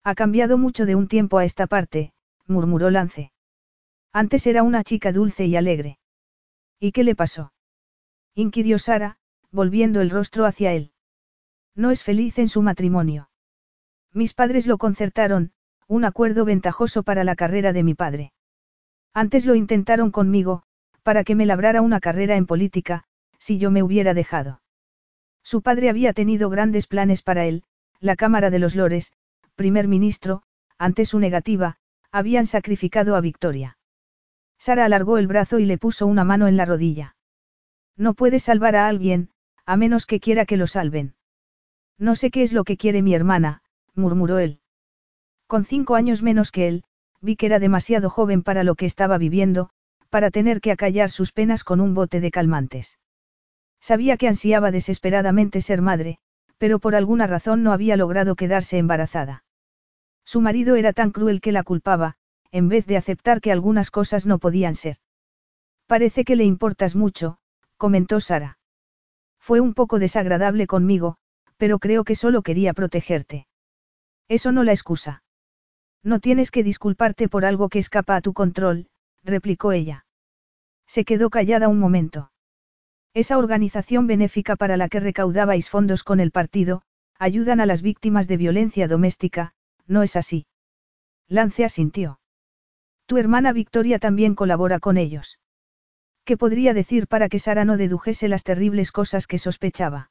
[0.03, 2.13] Ha cambiado mucho de un tiempo a esta parte,
[2.47, 3.33] murmuró Lance.
[4.13, 5.99] Antes era una chica dulce y alegre.
[6.81, 7.53] ¿Y qué le pasó?
[8.35, 9.19] inquirió Sara,
[9.51, 10.93] volviendo el rostro hacia él.
[11.75, 13.31] No es feliz en su matrimonio.
[14.13, 15.53] Mis padres lo concertaron,
[15.87, 18.33] un acuerdo ventajoso para la carrera de mi padre.
[19.15, 20.63] Antes lo intentaron conmigo,
[21.03, 23.05] para que me labrara una carrera en política,
[23.49, 24.61] si yo me hubiera dejado.
[25.43, 27.63] Su padre había tenido grandes planes para él,
[27.99, 29.15] la Cámara de los Lores,
[29.55, 30.43] primer ministro,
[30.77, 31.79] ante su negativa,
[32.13, 33.79] habían sacrificado a Victoria.
[34.59, 37.17] Sara alargó el brazo y le puso una mano en la rodilla.
[37.97, 39.31] No puede salvar a alguien,
[39.65, 41.15] a menos que quiera que lo salven.
[41.97, 43.63] No sé qué es lo que quiere mi hermana,
[43.95, 44.61] murmuró él.
[45.47, 46.85] Con cinco años menos que él,
[47.23, 49.71] vi que era demasiado joven para lo que estaba viviendo,
[50.11, 52.99] para tener que acallar sus penas con un bote de calmantes.
[53.81, 56.19] Sabía que ansiaba desesperadamente ser madre,
[56.59, 59.45] pero por alguna razón no había logrado quedarse embarazada.
[60.25, 62.17] Su marido era tan cruel que la culpaba,
[62.51, 64.99] en vez de aceptar que algunas cosas no podían ser.
[65.87, 67.39] Parece que le importas mucho,
[67.77, 68.59] comentó Sara.
[69.39, 71.17] Fue un poco desagradable conmigo,
[71.57, 73.47] pero creo que solo quería protegerte.
[74.29, 75.23] Eso no la excusa.
[76.03, 78.89] No tienes que disculparte por algo que escapa a tu control,
[79.25, 80.05] replicó ella.
[80.87, 82.31] Se quedó callada un momento.
[83.15, 86.83] Esa organización benéfica para la que recaudabais fondos con el partido,
[87.19, 89.53] ayudan a las víctimas de violencia doméstica,
[89.87, 90.47] ¿no es así?
[91.27, 92.21] Lance asintió.
[93.07, 95.39] Tu hermana Victoria también colabora con ellos.
[96.25, 100.11] ¿Qué podría decir para que Sara no dedujese las terribles cosas que sospechaba?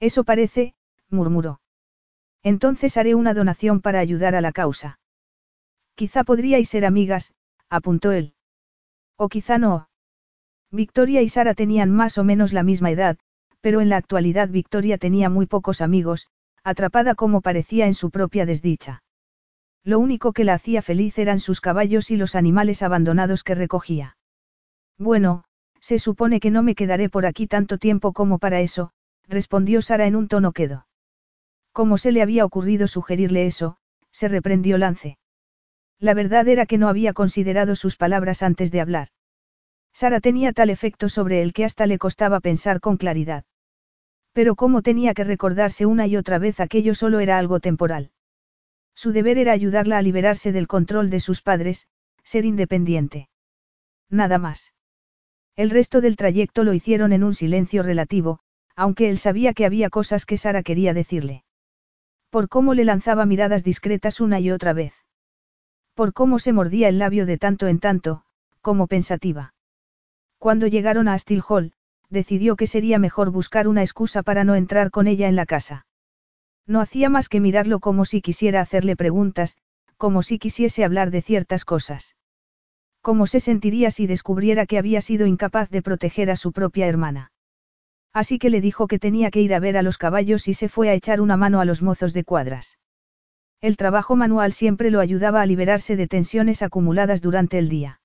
[0.00, 0.74] Eso parece,
[1.10, 1.60] murmuró.
[2.42, 4.98] Entonces haré una donación para ayudar a la causa.
[5.94, 7.34] Quizá podríais ser amigas,
[7.68, 8.34] apuntó él.
[9.16, 9.85] O quizá no.
[10.76, 13.18] Victoria y Sara tenían más o menos la misma edad,
[13.60, 16.28] pero en la actualidad Victoria tenía muy pocos amigos,
[16.62, 19.02] atrapada como parecía en su propia desdicha.
[19.82, 24.16] Lo único que la hacía feliz eran sus caballos y los animales abandonados que recogía.
[24.98, 25.44] Bueno,
[25.80, 28.90] se supone que no me quedaré por aquí tanto tiempo como para eso,
[29.28, 30.86] respondió Sara en un tono quedo.
[31.72, 33.76] Como se le había ocurrido sugerirle eso,
[34.10, 35.18] se reprendió Lance.
[35.98, 39.08] La verdad era que no había considerado sus palabras antes de hablar.
[39.96, 43.46] Sara tenía tal efecto sobre él que hasta le costaba pensar con claridad.
[44.34, 48.10] Pero como tenía que recordarse una y otra vez aquello solo era algo temporal.
[48.94, 51.86] Su deber era ayudarla a liberarse del control de sus padres,
[52.24, 53.30] ser independiente.
[54.10, 54.74] Nada más.
[55.56, 58.40] El resto del trayecto lo hicieron en un silencio relativo,
[58.74, 61.44] aunque él sabía que había cosas que Sara quería decirle.
[62.28, 64.92] Por cómo le lanzaba miradas discretas una y otra vez.
[65.94, 68.24] Por cómo se mordía el labio de tanto en tanto,
[68.60, 69.54] como pensativa.
[70.38, 71.72] Cuando llegaron a Still Hall,
[72.10, 75.86] decidió que sería mejor buscar una excusa para no entrar con ella en la casa.
[76.66, 79.56] No hacía más que mirarlo como si quisiera hacerle preguntas,
[79.96, 82.16] como si quisiese hablar de ciertas cosas.
[83.00, 87.30] ¿Cómo se sentiría si descubriera que había sido incapaz de proteger a su propia hermana?
[88.12, 90.68] Así que le dijo que tenía que ir a ver a los caballos y se
[90.68, 92.78] fue a echar una mano a los mozos de cuadras.
[93.60, 98.00] El trabajo manual siempre lo ayudaba a liberarse de tensiones acumuladas durante el día.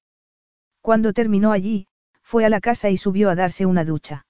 [0.81, 1.87] Cuando terminó allí,
[2.31, 4.25] fue a la casa y subió a darse una ducha.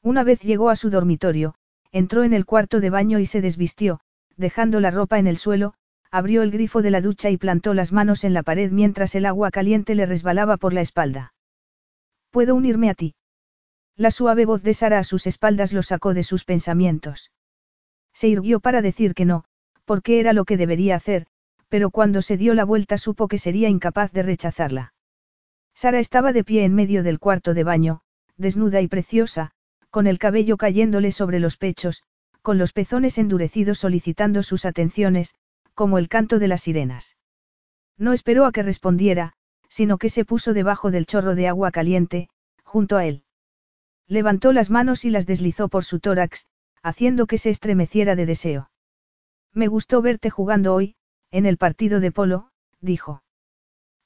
[0.00, 1.56] Una vez llegó a su dormitorio,
[1.90, 3.98] entró en el cuarto de baño y se desvistió,
[4.36, 5.74] dejando la ropa en el suelo,
[6.12, 9.26] abrió el grifo de la ducha y plantó las manos en la pared mientras el
[9.26, 11.34] agua caliente le resbalaba por la espalda.
[12.30, 13.16] ¿Puedo unirme a ti?
[13.96, 17.32] La suave voz de Sara a sus espaldas lo sacó de sus pensamientos.
[18.14, 19.46] Se irguió para decir que no,
[19.84, 21.26] porque era lo que debería hacer,
[21.68, 24.92] pero cuando se dio la vuelta supo que sería incapaz de rechazarla.
[25.76, 28.00] Sara estaba de pie en medio del cuarto de baño,
[28.38, 29.50] desnuda y preciosa,
[29.90, 32.02] con el cabello cayéndole sobre los pechos,
[32.40, 35.34] con los pezones endurecidos solicitando sus atenciones,
[35.74, 37.18] como el canto de las sirenas.
[37.98, 39.34] No esperó a que respondiera,
[39.68, 42.30] sino que se puso debajo del chorro de agua caliente,
[42.64, 43.24] junto a él.
[44.06, 46.46] Levantó las manos y las deslizó por su tórax,
[46.82, 48.70] haciendo que se estremeciera de deseo.
[49.52, 50.96] Me gustó verte jugando hoy,
[51.30, 52.48] en el partido de polo,
[52.80, 53.22] dijo.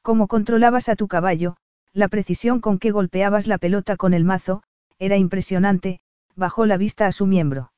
[0.02, 1.56] Como controlabas a tu caballo,
[1.92, 4.62] la precisión con que golpeabas la pelota con el mazo,
[4.98, 6.00] era impresionante,
[6.36, 7.72] bajó la vista a su miembro.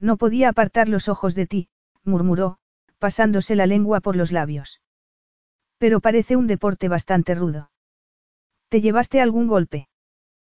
[0.00, 1.68] No podía apartar los ojos de ti,
[2.04, 2.58] murmuró,
[2.98, 4.80] pasándose la lengua por los labios.
[5.78, 7.70] Pero parece un deporte bastante rudo.
[8.68, 9.88] ¿Te llevaste algún golpe?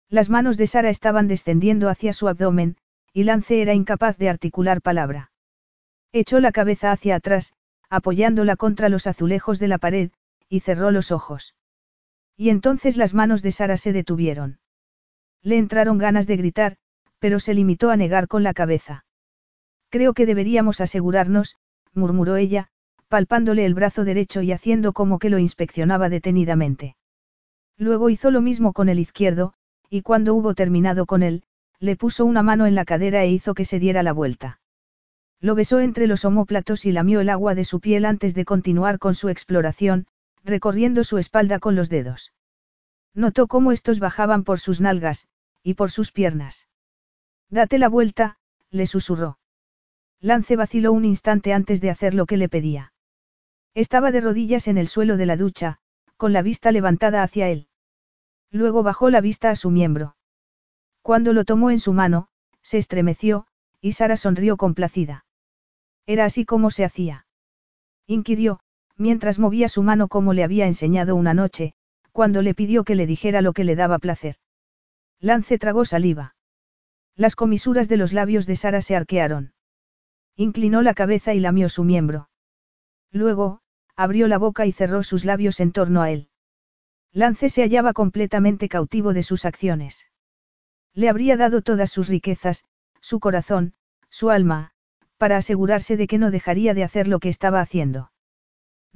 [0.08, 2.76] Las manos de Sara estaban descendiendo hacia su abdomen,
[3.12, 5.32] y Lance era incapaz de articular palabra.
[6.12, 7.54] Echó la cabeza hacia atrás,
[7.88, 10.10] apoyándola contra los azulejos de la pared,
[10.48, 11.54] y cerró los ojos.
[12.36, 14.58] Y entonces las manos de Sara se detuvieron.
[15.42, 16.76] Le entraron ganas de gritar,
[17.18, 19.04] pero se limitó a negar con la cabeza.
[19.88, 21.56] Creo que deberíamos asegurarnos,
[21.94, 22.68] murmuró ella,
[23.08, 26.96] palpándole el brazo derecho y haciendo como que lo inspeccionaba detenidamente.
[27.78, 29.54] Luego hizo lo mismo con el izquierdo,
[29.88, 31.42] y cuando hubo terminado con él,
[31.78, 34.60] le puso una mano en la cadera e hizo que se diera la vuelta.
[35.40, 38.98] Lo besó entre los omóplatos y lamió el agua de su piel antes de continuar
[38.98, 40.06] con su exploración,
[40.46, 42.32] recorriendo su espalda con los dedos.
[43.12, 45.26] Notó cómo estos bajaban por sus nalgas,
[45.62, 46.68] y por sus piernas.
[47.50, 48.38] Date la vuelta,
[48.70, 49.38] le susurró.
[50.20, 52.92] Lance vaciló un instante antes de hacer lo que le pedía.
[53.74, 55.78] Estaba de rodillas en el suelo de la ducha,
[56.16, 57.68] con la vista levantada hacia él.
[58.50, 60.16] Luego bajó la vista a su miembro.
[61.02, 62.28] Cuando lo tomó en su mano,
[62.62, 63.46] se estremeció,
[63.80, 65.26] y Sara sonrió complacida.
[66.06, 67.26] Era así como se hacía.
[68.06, 68.60] Inquirió,
[68.96, 71.74] mientras movía su mano como le había enseñado una noche,
[72.12, 74.36] cuando le pidió que le dijera lo que le daba placer.
[75.20, 76.34] Lance tragó saliva.
[77.14, 79.52] Las comisuras de los labios de Sara se arquearon.
[80.36, 82.28] Inclinó la cabeza y lamió su miembro.
[83.10, 83.60] Luego,
[83.96, 86.28] abrió la boca y cerró sus labios en torno a él.
[87.12, 90.10] Lance se hallaba completamente cautivo de sus acciones.
[90.92, 92.64] Le habría dado todas sus riquezas,
[93.00, 93.74] su corazón,
[94.10, 94.72] su alma,
[95.16, 98.10] para asegurarse de que no dejaría de hacer lo que estaba haciendo.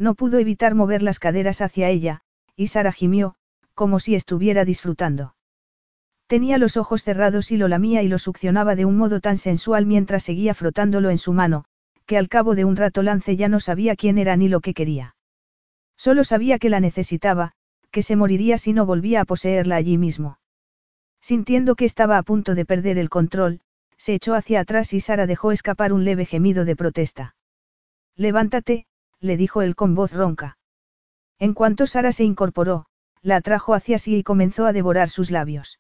[0.01, 2.23] No pudo evitar mover las caderas hacia ella,
[2.57, 3.35] y Sara gimió,
[3.75, 5.35] como si estuviera disfrutando.
[6.27, 9.85] Tenía los ojos cerrados y lo lamía y lo succionaba de un modo tan sensual
[9.85, 11.67] mientras seguía frotándolo en su mano,
[12.07, 14.73] que al cabo de un rato Lance ya no sabía quién era ni lo que
[14.73, 15.17] quería.
[15.99, 17.53] Solo sabía que la necesitaba,
[17.91, 20.39] que se moriría si no volvía a poseerla allí mismo.
[21.21, 23.61] Sintiendo que estaba a punto de perder el control,
[23.99, 27.35] se echó hacia atrás y Sara dejó escapar un leve gemido de protesta.
[28.17, 28.87] Levántate,
[29.21, 30.59] le dijo él con voz ronca.
[31.39, 32.87] En cuanto Sara se incorporó,
[33.23, 35.79] la atrajo hacia sí y comenzó a devorar sus labios.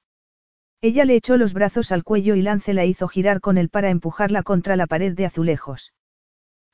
[0.82, 3.90] Ella le echó los brazos al cuello y Lance la hizo girar con él para
[3.90, 5.92] empujarla contra la pared de azulejos.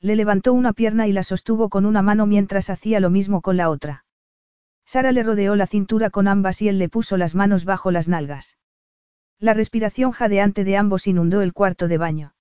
[0.01, 3.57] Le levantó una pierna y la sostuvo con una mano mientras hacía lo mismo con
[3.57, 4.05] la otra.
[4.85, 8.07] Sara le rodeó la cintura con ambas y él le puso las manos bajo las
[8.07, 8.57] nalgas.
[9.41, 12.36] La respiración jadeante de ambos inundó el cuarto de baño.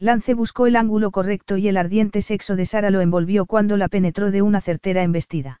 [0.00, 3.88] Lance buscó el ángulo correcto y el ardiente sexo de Sara lo envolvió cuando la
[3.88, 5.60] penetró de una certera embestida.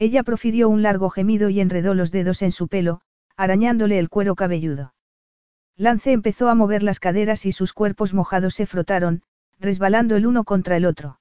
[0.00, 3.00] Ella profirió un largo gemido y enredó los dedos en su pelo,
[3.36, 4.92] arañándole el cuero cabelludo.
[5.76, 9.22] Lance empezó a mover las caderas y sus cuerpos mojados se frotaron,
[9.60, 11.20] resbalando el uno contra el otro.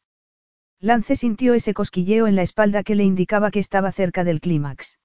[0.80, 4.98] Lance sintió ese cosquilleo en la espalda que le indicaba que estaba cerca del clímax.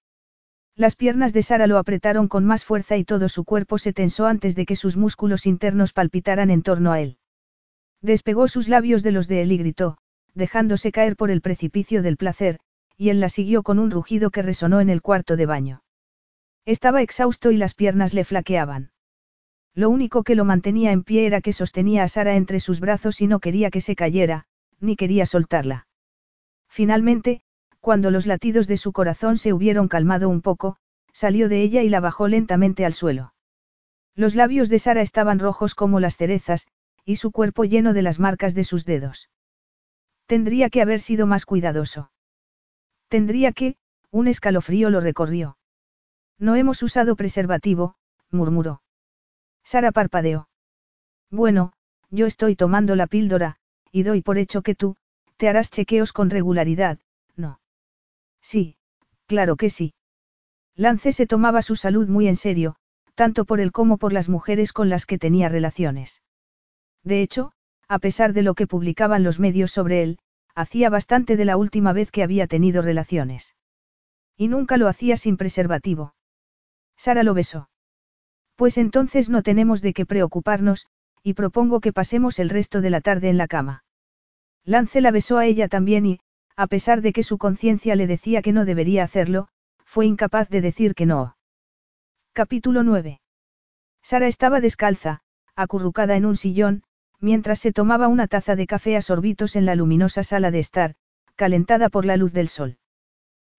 [0.79, 4.27] Las piernas de Sara lo apretaron con más fuerza y todo su cuerpo se tensó
[4.27, 7.19] antes de que sus músculos internos palpitaran en torno a él.
[8.01, 9.99] Despegó sus labios de los de él y gritó,
[10.35, 12.61] dejándose caer por el precipicio del placer,
[12.97, 15.83] y él la siguió con un rugido que resonó en el cuarto de baño.
[16.65, 18.93] Estaba exhausto y las piernas le flaqueaban.
[19.75, 23.21] Lo único que lo mantenía en pie era que sostenía a Sara entre sus brazos
[23.21, 24.45] y no quería que se cayera,
[24.79, 25.89] ni quería soltarla.
[26.69, 27.43] Finalmente,
[27.81, 30.77] cuando los latidos de su corazón se hubieron calmado un poco,
[31.13, 33.35] salió de ella y la bajó lentamente al suelo.
[34.15, 36.67] Los labios de Sara estaban rojos como las cerezas,
[37.05, 39.31] y su cuerpo lleno de las marcas de sus dedos.
[40.27, 42.11] Tendría que haber sido más cuidadoso.
[43.09, 43.77] Tendría que,
[44.11, 45.57] un escalofrío lo recorrió.
[46.39, 47.97] No hemos usado preservativo,
[48.31, 48.83] murmuró.
[49.65, 50.49] Sara parpadeó.
[51.31, 51.73] Bueno,
[52.11, 53.57] yo estoy tomando la píldora,
[53.91, 54.97] y doy por hecho que tú,
[55.37, 56.99] te harás chequeos con regularidad.
[58.41, 58.77] Sí,
[59.27, 59.95] claro que sí.
[60.75, 62.77] Lance se tomaba su salud muy en serio,
[63.15, 66.23] tanto por él como por las mujeres con las que tenía relaciones.
[67.03, 67.53] De hecho,
[67.89, 70.19] a pesar de lo que publicaban los medios sobre él,
[70.55, 73.57] hacía bastante de la última vez que había tenido relaciones.
[74.37, 76.15] Y nunca lo hacía sin preservativo.
[76.97, 77.71] Sara lo besó.
[78.57, 80.87] Pues entonces no tenemos de qué preocuparnos,
[81.23, 83.85] y propongo que pasemos el resto de la tarde en la cama.
[84.65, 86.21] Lance la besó a ella también y,
[86.59, 89.47] a pesar de que su conciencia le decía que no debería hacerlo,
[89.85, 91.37] fue incapaz de decir que no.
[92.33, 93.21] Capítulo 9.
[94.03, 95.21] Sara estaba descalza,
[95.55, 96.83] acurrucada en un sillón,
[97.21, 100.97] mientras se tomaba una taza de café a sorbitos en la luminosa sala de estar,
[101.37, 102.79] calentada por la luz del sol.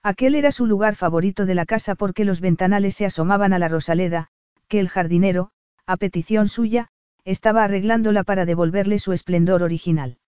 [0.03, 3.69] Aquel era su lugar favorito de la casa porque los ventanales se asomaban a la
[3.69, 4.27] rosaleda,
[4.67, 5.51] que el jardinero,
[5.85, 6.89] a petición suya,
[7.23, 10.18] estaba arreglándola para devolverle su esplendor original.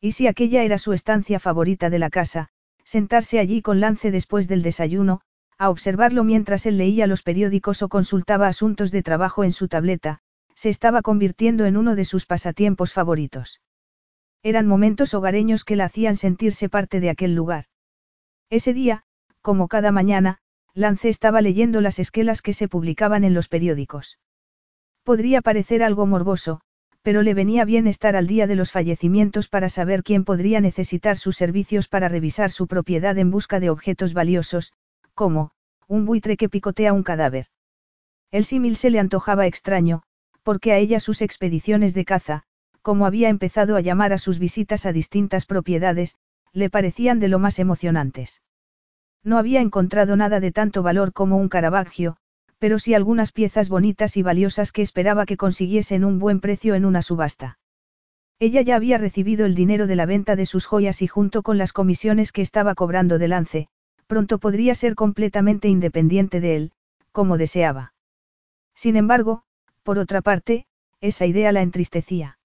[0.00, 2.48] Y si aquella era su estancia favorita de la casa,
[2.84, 5.20] sentarse allí con Lance después del desayuno,
[5.58, 10.20] a observarlo mientras él leía los periódicos o consultaba asuntos de trabajo en su tableta,
[10.54, 13.60] se estaba convirtiendo en uno de sus pasatiempos favoritos.
[14.42, 17.64] Eran momentos hogareños que la hacían sentirse parte de aquel lugar.
[18.50, 19.02] Ese día,
[19.42, 20.38] como cada mañana,
[20.74, 24.18] Lance estaba leyendo las esquelas que se publicaban en los periódicos.
[25.02, 26.60] Podría parecer algo morboso,
[27.08, 31.16] pero le venía bien estar al día de los fallecimientos para saber quién podría necesitar
[31.16, 34.74] sus servicios para revisar su propiedad en busca de objetos valiosos,
[35.14, 35.52] como,
[35.86, 37.46] un buitre que picotea un cadáver.
[38.30, 40.02] El símil se le antojaba extraño,
[40.42, 42.42] porque a ella sus expediciones de caza,
[42.82, 46.18] como había empezado a llamar a sus visitas a distintas propiedades,
[46.52, 48.42] le parecían de lo más emocionantes.
[49.24, 52.18] No había encontrado nada de tanto valor como un caravaggio,
[52.58, 56.84] pero sí algunas piezas bonitas y valiosas que esperaba que consiguiesen un buen precio en
[56.84, 57.58] una subasta.
[58.40, 61.58] Ella ya había recibido el dinero de la venta de sus joyas y junto con
[61.58, 63.68] las comisiones que estaba cobrando de lance,
[64.06, 66.72] pronto podría ser completamente independiente de él,
[67.12, 67.94] como deseaba.
[68.74, 69.42] Sin embargo,
[69.82, 70.66] por otra parte,
[71.00, 72.38] esa idea la entristecía.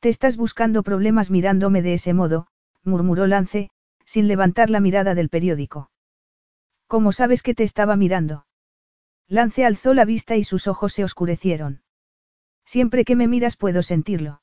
[0.00, 2.46] Te estás buscando problemas mirándome de ese modo,
[2.82, 3.70] murmuró Lance,
[4.04, 5.90] sin levantar la mirada del periódico.
[6.86, 8.44] ¿Cómo sabes que te estaba mirando?
[9.34, 11.82] Lance alzó la vista y sus ojos se oscurecieron.
[12.64, 14.42] Siempre que me miras puedo sentirlo.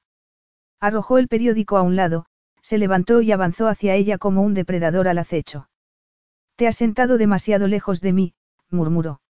[0.82, 2.26] Arrojó el periódico a un lado,
[2.62, 5.70] se levantó y avanzó hacia ella como un depredador al acecho.
[6.58, 8.34] Te has sentado demasiado lejos de mí,
[8.70, 9.22] murmuró.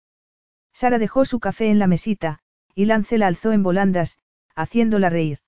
[0.74, 2.40] Sara dejó su café en la mesita,
[2.74, 4.18] y Lance la alzó en volandas,
[4.56, 5.42] haciéndola reír.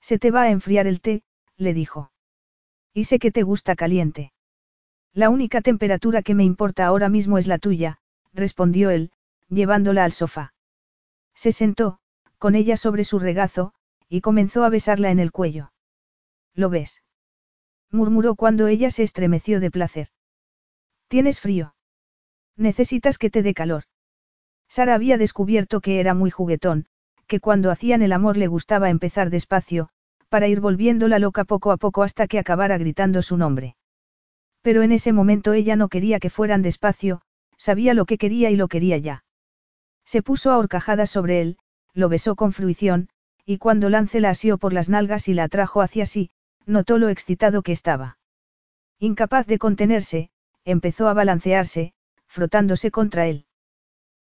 [0.00, 1.22] Se te va a enfriar el té,
[1.56, 2.10] le dijo.
[2.92, 4.32] Y sé que te gusta caliente.
[5.12, 8.00] La única temperatura que me importa ahora mismo es la tuya,
[8.34, 9.12] respondió él,
[9.48, 10.54] llevándola al sofá.
[11.34, 11.98] Se sentó,
[12.38, 13.72] con ella sobre su regazo,
[14.08, 15.72] y comenzó a besarla en el cuello.
[16.54, 17.02] ¿Lo ves?
[17.90, 20.08] murmuró cuando ella se estremeció de placer.
[21.08, 21.74] ¿Tienes frío?
[22.56, 23.84] Necesitas que te dé calor.
[24.68, 26.86] Sara había descubierto que era muy juguetón,
[27.26, 29.88] que cuando hacían el amor le gustaba empezar despacio,
[30.28, 33.76] para ir volviéndola loca poco a poco hasta que acabara gritando su nombre.
[34.62, 37.22] Pero en ese momento ella no quería que fueran despacio,
[37.56, 39.24] sabía lo que quería y lo quería ya.
[40.08, 41.58] Se puso a horcajadas sobre él,
[41.92, 43.10] lo besó con fruición,
[43.44, 46.30] y cuando Lance la asió por las nalgas y la atrajo hacia sí,
[46.64, 48.16] notó lo excitado que estaba.
[48.98, 50.30] Incapaz de contenerse,
[50.64, 51.92] empezó a balancearse,
[52.26, 53.44] frotándose contra él.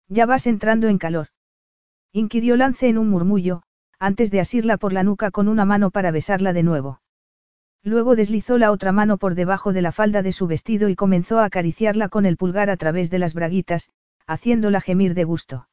[0.08, 1.28] Ya vas entrando en calor.
[2.10, 3.62] Inquirió Lance en un murmullo,
[4.00, 7.00] antes de asirla por la nuca con una mano para besarla de nuevo.
[7.84, 11.38] Luego deslizó la otra mano por debajo de la falda de su vestido y comenzó
[11.38, 13.90] a acariciarla con el pulgar a través de las braguitas,
[14.26, 15.68] haciéndola gemir de gusto.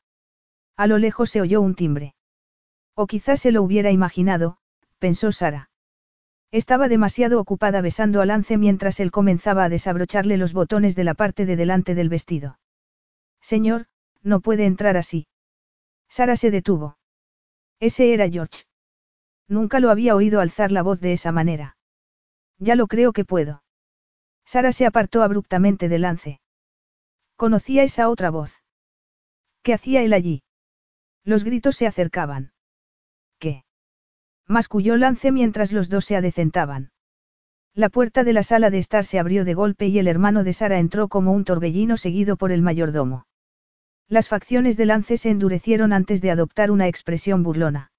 [0.75, 2.15] A lo lejos se oyó un timbre.
[2.95, 4.57] O quizás se lo hubiera imaginado,
[4.99, 5.69] pensó Sara.
[6.51, 11.15] Estaba demasiado ocupada besando a Lance mientras él comenzaba a desabrocharle los botones de la
[11.15, 12.59] parte de delante del vestido.
[13.41, 13.87] Señor,
[14.21, 15.27] no puede entrar así.
[16.09, 16.97] Sara se detuvo.
[17.79, 18.65] Ese era George.
[19.47, 21.75] Nunca lo había oído alzar la voz de esa manera.
[22.59, 23.63] Ya lo creo que puedo.
[24.45, 26.41] Sara se apartó abruptamente de Lance.
[27.35, 28.61] Conocía esa otra voz.
[29.63, 30.43] ¿Qué hacía él allí?
[31.23, 32.51] Los gritos se acercaban.
[33.39, 33.63] ¿Qué?
[34.47, 36.91] Masculló Lance mientras los dos se adecentaban.
[37.73, 40.53] La puerta de la sala de estar se abrió de golpe y el hermano de
[40.53, 43.25] Sara entró como un torbellino seguido por el mayordomo.
[44.07, 47.91] Las facciones de Lance se endurecieron antes de adoptar una expresión burlona.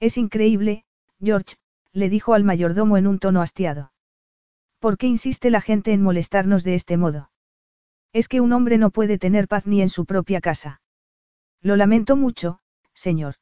[0.00, 0.84] Es increíble,
[1.22, 1.56] George,
[1.92, 3.92] le dijo al mayordomo en un tono hastiado.
[4.80, 7.30] ¿Por qué insiste la gente en molestarnos de este modo?
[8.12, 10.80] Es que un hombre no puede tener paz ni en su propia casa.
[11.62, 12.60] Lo lamento mucho,
[12.94, 13.36] señor.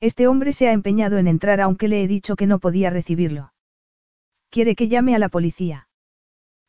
[0.00, 3.52] Este hombre se ha empeñado en entrar aunque le he dicho que no podía recibirlo.
[4.50, 5.88] Quiere que llame a la policía.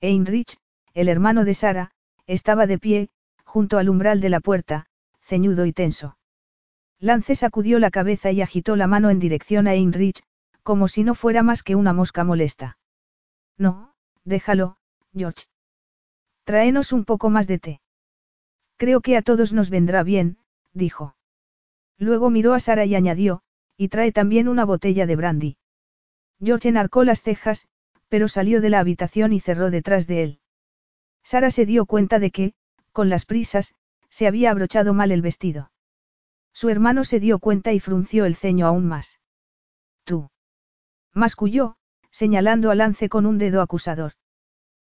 [0.02, 0.58] Heinrich,
[0.94, 1.92] el hermano de Sara,
[2.28, 3.10] estaba de pie,
[3.44, 4.88] junto al umbral de la puerta,
[5.22, 6.18] ceñudo y tenso.
[7.00, 10.22] Lance sacudió la cabeza y agitó la mano en dirección a Heinrich,
[10.64, 12.78] como si no fuera más que una mosca molesta.
[13.58, 13.94] No,
[14.24, 14.78] déjalo,
[15.14, 15.46] George.
[16.44, 17.82] Tráenos un poco más de té.
[18.78, 20.38] Creo que a todos nos vendrá bien,
[20.74, 21.16] dijo.
[21.98, 23.42] Luego miró a Sara y añadió,
[23.78, 25.58] y trae también una botella de brandy.
[26.44, 27.68] George enarcó las cejas,
[28.10, 30.40] pero salió de la habitación y cerró detrás de él.
[31.24, 32.54] Sara se dio cuenta de que,
[32.92, 33.76] con las prisas,
[34.10, 35.72] se había abrochado mal el vestido.
[36.54, 39.20] Su hermano se dio cuenta y frunció el ceño aún más.
[40.04, 40.30] Tú.
[41.14, 41.78] Masculló,
[42.10, 44.14] señalando a Lance con un dedo acusador.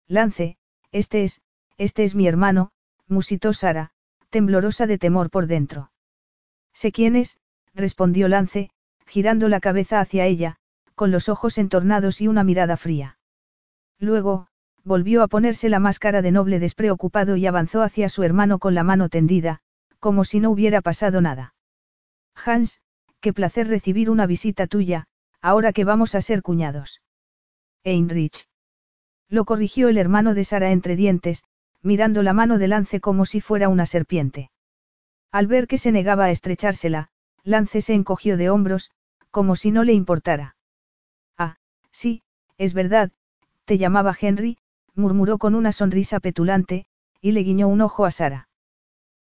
[0.08, 0.58] Lance,
[0.92, 1.42] este es,
[1.78, 2.72] este es mi hermano,
[3.08, 3.94] musitó Sara,
[4.32, 5.92] temblorosa de temor por dentro.
[6.74, 7.38] Sé quién es,
[7.76, 8.72] respondió Lance,
[9.06, 10.56] girando la cabeza hacia ella,
[10.96, 13.20] con los ojos entornados y una mirada fría.
[14.00, 14.48] Luego,
[14.84, 18.84] volvió a ponerse la máscara de noble despreocupado y avanzó hacia su hermano con la
[18.84, 19.60] mano tendida,
[20.00, 21.54] como si no hubiera pasado nada.
[22.34, 22.82] Hans,
[23.20, 25.06] qué placer recibir una visita tuya,
[25.42, 27.02] ahora que vamos a ser cuñados.
[27.84, 28.48] Heinrich.
[29.28, 31.44] Lo corrigió el hermano de Sara entre dientes,
[31.84, 34.52] mirando la mano de Lance como si fuera una serpiente.
[35.32, 37.10] Al ver que se negaba a estrechársela,
[37.44, 38.92] Lance se encogió de hombros,
[39.32, 40.56] como si no le importara.
[41.38, 41.58] Ah,
[41.92, 42.24] sí,
[42.58, 43.12] es verdad,
[43.66, 44.58] te llamaba Henry,
[44.94, 46.86] murmuró con una sonrisa petulante,
[47.22, 48.50] y le guiñó un ojo a Sara.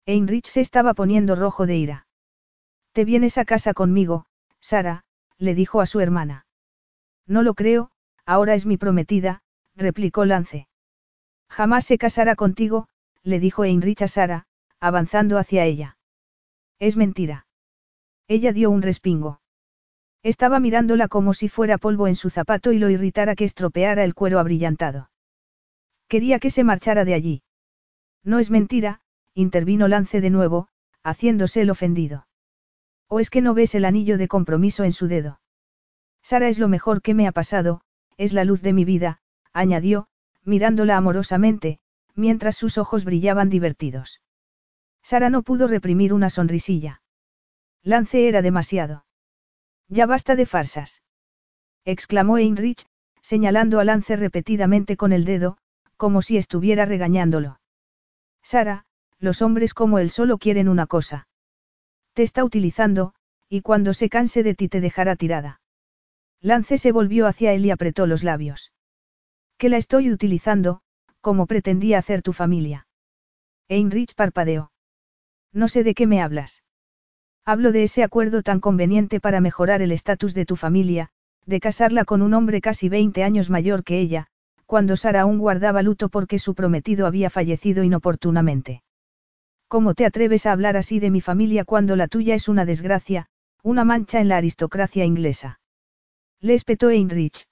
[0.06, 2.08] Heinrich se estaba poniendo rojo de ira.
[2.94, 4.26] Te vienes a casa conmigo,
[4.60, 5.04] Sara,
[5.38, 6.46] le dijo a su hermana.
[7.28, 7.92] No lo creo,
[8.26, 9.42] ahora es mi prometida,
[9.76, 10.68] replicó Lance.
[11.50, 12.88] Jamás se casará contigo,
[13.24, 14.46] le dijo Heinrich a Sara,
[14.80, 15.98] avanzando hacia ella.
[16.80, 17.48] Es mentira.
[18.28, 19.42] Ella dio un respingo.
[20.24, 24.14] Estaba mirándola como si fuera polvo en su zapato y lo irritara que estropeara el
[24.14, 25.10] cuero abrillantado.
[26.08, 27.44] Quería que se marchara de allí.
[28.24, 29.02] No es mentira,
[29.34, 30.68] intervino Lance de nuevo,
[31.04, 32.28] haciéndose el ofendido.
[33.08, 35.40] ¿O es que no ves el anillo de compromiso en su dedo?
[36.22, 37.82] Sara es lo mejor que me ha pasado,
[38.18, 39.22] es la luz de mi vida,
[39.54, 40.08] añadió,
[40.48, 41.80] mirándola amorosamente,
[42.16, 44.22] mientras sus ojos brillaban divertidos.
[45.04, 47.02] Sara no pudo reprimir una sonrisilla.
[47.84, 49.06] Lance era demasiado.
[49.90, 51.04] Ya basta de farsas.
[51.86, 52.86] exclamó Heinrich,
[53.22, 55.58] señalando a Lance repetidamente con el dedo,
[55.98, 57.60] como si estuviera regañándolo.
[58.42, 58.86] Sara,
[59.20, 61.28] los hombres como él solo quieren una cosa.
[62.14, 63.14] Te está utilizando,
[63.50, 65.62] y cuando se canse de ti te dejará tirada.
[66.40, 68.72] Lance se volvió hacia él y apretó los labios.
[69.58, 70.82] Que la estoy utilizando,
[71.22, 72.88] como pretendía hacer tu familia.
[73.70, 74.72] Heinrich parpadeó.
[75.52, 76.64] No sé de qué me hablas.
[77.44, 81.10] Hablo de ese acuerdo tan conveniente para mejorar el estatus de tu familia,
[81.46, 84.28] de casarla con un hombre casi 20 años mayor que ella,
[84.66, 88.84] cuando Sara aún guardaba luto porque su prometido había fallecido inoportunamente.
[89.68, 93.28] ¿Cómo te atreves a hablar así de mi familia cuando la tuya es una desgracia,
[93.64, 95.60] una mancha en la aristocracia inglesa?
[96.42, 97.48] Le espetó Heinrich.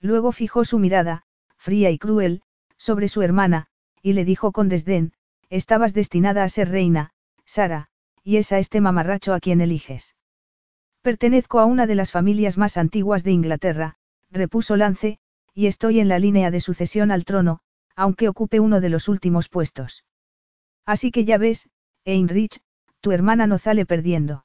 [0.00, 1.24] Luego fijó su mirada,
[1.56, 2.42] fría y cruel,
[2.76, 3.66] sobre su hermana,
[4.02, 5.12] y le dijo con desdén,
[5.50, 7.10] estabas destinada a ser reina,
[7.44, 7.88] Sara,
[8.22, 10.14] y es a este mamarracho a quien eliges.
[11.02, 13.96] Pertenezco a una de las familias más antiguas de Inglaterra,
[14.30, 15.18] repuso Lance,
[15.54, 17.60] y estoy en la línea de sucesión al trono,
[17.96, 20.04] aunque ocupe uno de los últimos puestos.
[20.84, 21.68] Así que ya ves,
[22.04, 22.60] Heinrich,
[23.00, 24.44] tu hermana no sale perdiendo.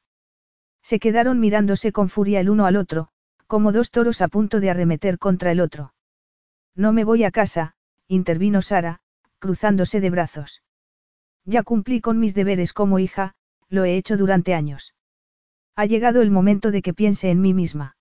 [0.81, 3.09] Se quedaron mirándose con furia el uno al otro,
[3.53, 5.93] como dos toros a punto de arremeter contra el otro.
[6.75, 7.75] No me voy a casa,
[8.07, 9.01] intervino Sara,
[9.37, 10.63] cruzándose de brazos.
[11.45, 13.35] Ya cumplí con mis deberes como hija,
[13.69, 14.95] lo he hecho durante años.
[15.75, 17.95] Ha llegado el momento de que piense en mí misma.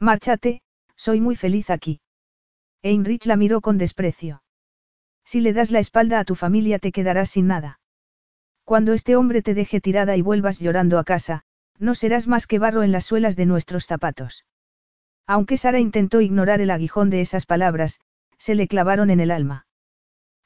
[0.00, 0.60] Márchate,
[0.96, 2.00] soy muy feliz aquí.
[2.82, 4.42] Heinrich la miró con desprecio.
[5.24, 7.78] Si le das la espalda a tu familia te quedarás sin nada.
[8.64, 11.44] Cuando este hombre te deje tirada y vuelvas llorando a casa,
[11.78, 14.44] no serás más que barro en las suelas de nuestros zapatos.
[15.26, 18.00] Aunque Sara intentó ignorar el aguijón de esas palabras,
[18.38, 19.66] se le clavaron en el alma.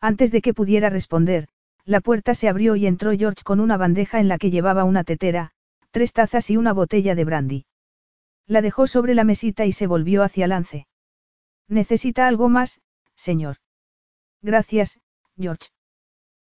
[0.00, 1.48] Antes de que pudiera responder,
[1.84, 5.04] la puerta se abrió y entró George con una bandeja en la que llevaba una
[5.04, 5.52] tetera,
[5.90, 7.66] tres tazas y una botella de brandy.
[8.46, 10.86] La dejó sobre la mesita y se volvió hacia Lance.
[11.66, 12.80] ¿Necesita algo más,
[13.14, 13.56] señor?
[14.42, 15.00] Gracias,
[15.36, 15.68] George.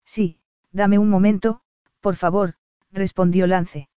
[0.05, 0.39] Sí,
[0.73, 1.62] dame un momento,
[2.00, 2.55] por favor,
[2.92, 3.89] respondió Lance.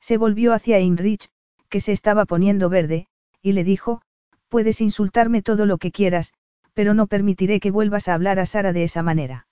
[0.00, 1.28] Se volvió hacia Heinrich,
[1.68, 3.06] que se estaba poniendo verde,
[3.42, 4.02] y le dijo,
[4.48, 6.32] puedes insultarme todo lo que quieras,
[6.74, 9.46] pero no permitiré que vuelvas a hablar a Sara de esa manera.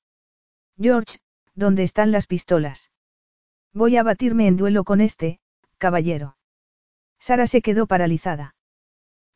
[0.81, 1.19] George,
[1.55, 2.91] ¿dónde están las pistolas?
[3.73, 5.41] Voy a batirme en duelo con este,
[5.79, 6.37] caballero.
[7.19, 8.55] Sara se quedó paralizada.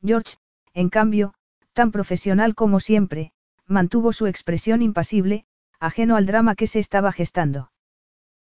[0.05, 0.37] George,
[0.75, 1.35] en cambio,
[1.73, 3.33] tan profesional como siempre,
[3.67, 5.45] mantuvo su expresión impasible,
[5.81, 7.73] ajeno al drama que se estaba gestando.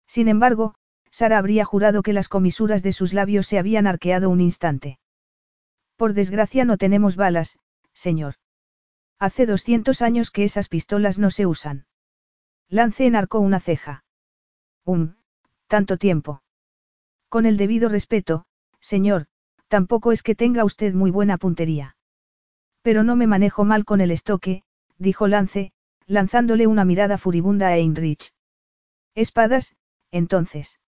[0.07, 0.75] Sin embargo,
[1.10, 4.99] Sara habría jurado que las comisuras de sus labios se habían arqueado un instante.
[5.97, 7.58] Por desgracia no tenemos balas,
[7.92, 8.34] señor.
[9.18, 11.86] Hace 200 años que esas pistolas no se usan.
[12.68, 14.05] Lance enarcó una ceja.
[14.84, 15.16] Un,
[15.68, 16.42] tanto tiempo.
[17.28, 18.44] Con el debido respeto,
[18.78, 19.26] señor,
[19.68, 21.97] tampoco es que tenga usted muy buena puntería.
[22.83, 24.62] Pero no me manejo mal con el estoque,
[24.99, 25.73] dijo Lance,
[26.07, 28.33] lanzándole una mirada furibunda a Heinrich.
[29.15, 29.75] Espadas,
[30.10, 30.78] entonces.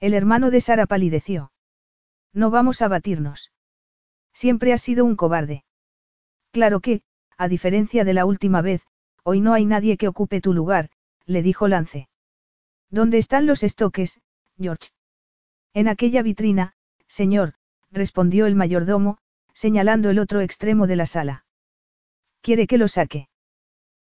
[0.00, 1.52] El hermano de Sara palideció.
[2.32, 3.53] No vamos a batirnos.
[4.34, 5.64] Siempre has sido un cobarde.
[6.50, 7.02] Claro que,
[7.38, 8.86] a diferencia de la última vez,
[9.22, 10.90] hoy no hay nadie que ocupe tu lugar,
[11.24, 12.08] le dijo Lance.
[12.90, 14.20] ¿Dónde están los estoques,
[14.58, 14.90] George?
[15.72, 16.74] En aquella vitrina,
[17.06, 17.54] señor,
[17.90, 19.18] respondió el mayordomo,
[19.52, 21.44] señalando el otro extremo de la sala.
[22.40, 23.28] ¿Quiere que lo saque?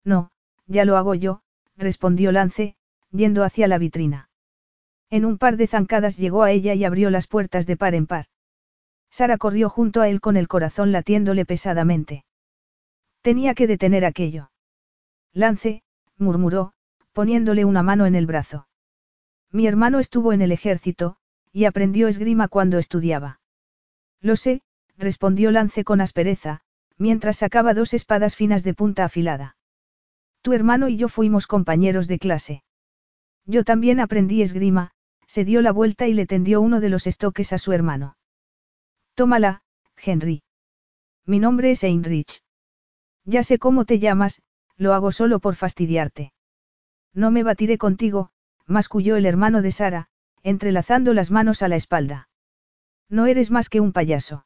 [0.04, 0.32] No,
[0.66, 1.42] ya lo hago yo,
[1.76, 2.76] respondió Lance,
[3.12, 4.30] yendo hacia la vitrina.
[5.10, 8.08] En un par de zancadas llegó a ella y abrió las puertas de par en
[8.08, 8.28] par.
[9.10, 12.26] Sara corrió junto a él con el corazón latiéndole pesadamente.
[13.22, 14.52] Tenía que detener aquello.
[15.34, 15.84] Lance,
[16.18, 16.74] murmuró,
[17.14, 18.68] poniéndole una mano en el brazo.
[19.52, 21.18] Mi hermano estuvo en el ejército,
[21.52, 23.40] y aprendió esgrima cuando estudiaba.
[24.22, 24.62] Lo sé,
[24.98, 26.62] respondió Lance con aspereza,
[26.98, 29.58] mientras sacaba dos espadas finas de punta afilada.
[30.42, 32.64] Tu hermano y yo fuimos compañeros de clase.
[33.46, 34.92] Yo también aprendí esgrima,
[35.26, 38.16] se dio la vuelta y le tendió uno de los estoques a su hermano.
[39.20, 39.60] Tómala,
[39.98, 40.44] Henry.
[41.26, 42.42] Mi nombre es Heinrich.
[43.26, 44.42] Ya sé cómo te llamas,
[44.78, 46.32] lo hago solo por fastidiarte.
[47.14, 48.30] No me batiré contigo,
[48.66, 50.08] masculló el hermano de Sara,
[50.42, 52.30] entrelazando las manos a la espalda.
[53.10, 54.46] No eres más que un payaso.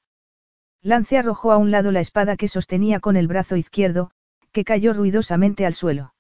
[0.82, 4.10] Lance arrojó a un lado la espada que sostenía con el brazo izquierdo,
[4.52, 6.16] que cayó ruidosamente al suelo.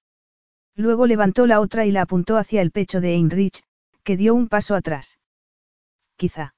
[0.75, 3.63] Luego levantó la otra y la apuntó hacia el pecho de Heinrich,
[4.03, 5.17] que dio un paso atrás.
[6.17, 6.53] Quizá.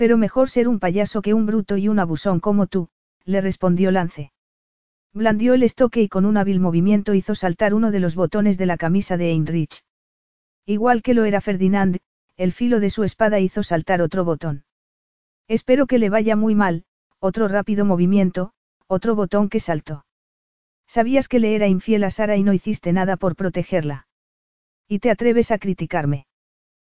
[0.00, 2.88] Pero mejor ser un payaso que un bruto y un abusón como tú,
[3.26, 4.32] le respondió Lance.
[5.12, 8.64] Blandió el estoque y con un hábil movimiento hizo saltar uno de los botones de
[8.64, 9.84] la camisa de Heinrich.
[10.64, 11.98] Igual que lo era Ferdinand,
[12.38, 14.64] el filo de su espada hizo saltar otro botón.
[15.48, 16.84] Espero que le vaya muy mal,
[17.18, 18.52] otro rápido movimiento,
[18.86, 20.06] otro botón que saltó.
[20.86, 24.06] Sabías que le era infiel a Sara y no hiciste nada por protegerla.
[24.88, 26.26] Y te atreves a criticarme.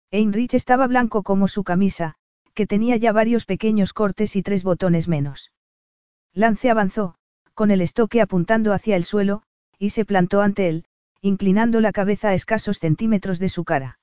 [0.10, 2.16] Heinrich estaba blanco como su camisa,
[2.54, 5.52] que tenía ya varios pequeños cortes y tres botones menos.
[6.34, 7.16] Lance avanzó,
[7.54, 9.44] con el estoque apuntando hacia el suelo,
[9.78, 10.86] y se plantó ante él,
[11.22, 14.00] inclinando la cabeza a escasos centímetros de su cara.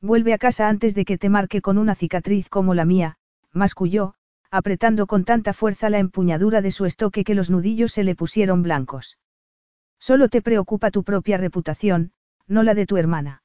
[0.00, 3.16] Vuelve a casa antes de que te marque con una cicatriz como la mía,
[3.52, 4.14] masculló,
[4.50, 8.62] apretando con tanta fuerza la empuñadura de su estoque que los nudillos se le pusieron
[8.62, 9.18] blancos.
[9.98, 12.12] Solo te preocupa tu propia reputación,
[12.46, 13.42] no la de tu hermana.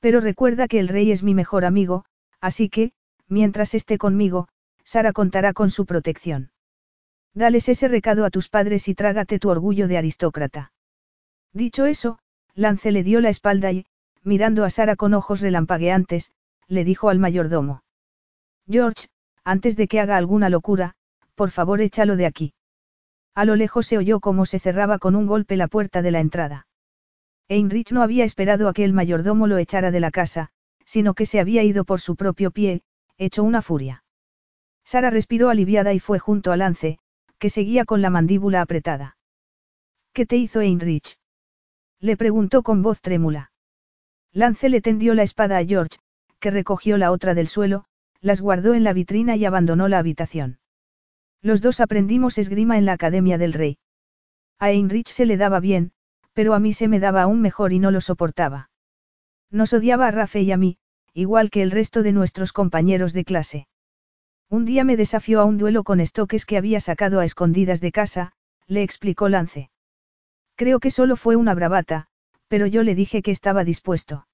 [0.00, 2.06] Pero recuerda que el rey es mi mejor amigo,
[2.40, 2.92] así que,
[3.28, 4.48] mientras esté conmigo,
[4.84, 6.50] Sara contará con su protección.
[7.34, 10.72] Dales ese recado a tus padres y trágate tu orgullo de aristócrata.
[11.52, 12.18] Dicho eso,
[12.54, 13.86] Lance le dio la espalda y,
[14.22, 16.32] mirando a Sara con ojos relampagueantes,
[16.68, 17.82] le dijo al mayordomo.
[18.68, 19.08] George,
[19.44, 20.94] antes de que haga alguna locura,
[21.34, 22.54] por favor échalo de aquí.
[23.34, 26.20] A lo lejos se oyó cómo se cerraba con un golpe la puerta de la
[26.20, 26.66] entrada.
[27.48, 30.48] Heinrich no había esperado a que el mayordomo lo echara de la casa,
[30.84, 32.82] sino que se había ido por su propio pie,
[33.18, 34.04] hecho una furia.
[34.84, 36.98] Sara respiró aliviada y fue junto a Lance,
[37.38, 39.16] que seguía con la mandíbula apretada.
[40.12, 41.18] ¿Qué te hizo Heinrich?
[42.00, 43.52] Le preguntó con voz trémula.
[44.32, 45.98] Lance le tendió la espada a George,
[46.40, 47.84] que recogió la otra del suelo,
[48.20, 50.58] las guardó en la vitrina y abandonó la habitación.
[51.42, 53.78] Los dos aprendimos esgrima en la Academia del Rey.
[54.58, 55.92] A Heinrich se le daba bien,
[56.32, 58.70] pero a mí se me daba aún mejor y no lo soportaba.
[59.50, 60.78] Nos odiaba a Rafe y a mí,
[61.16, 63.68] igual que el resto de nuestros compañeros de clase.
[64.50, 67.90] Un día me desafió a un duelo con estoques que había sacado a escondidas de
[67.90, 68.32] casa,
[68.66, 69.70] le explicó Lance.
[70.56, 72.08] Creo que solo fue una bravata,
[72.48, 74.26] pero yo le dije que estaba dispuesto.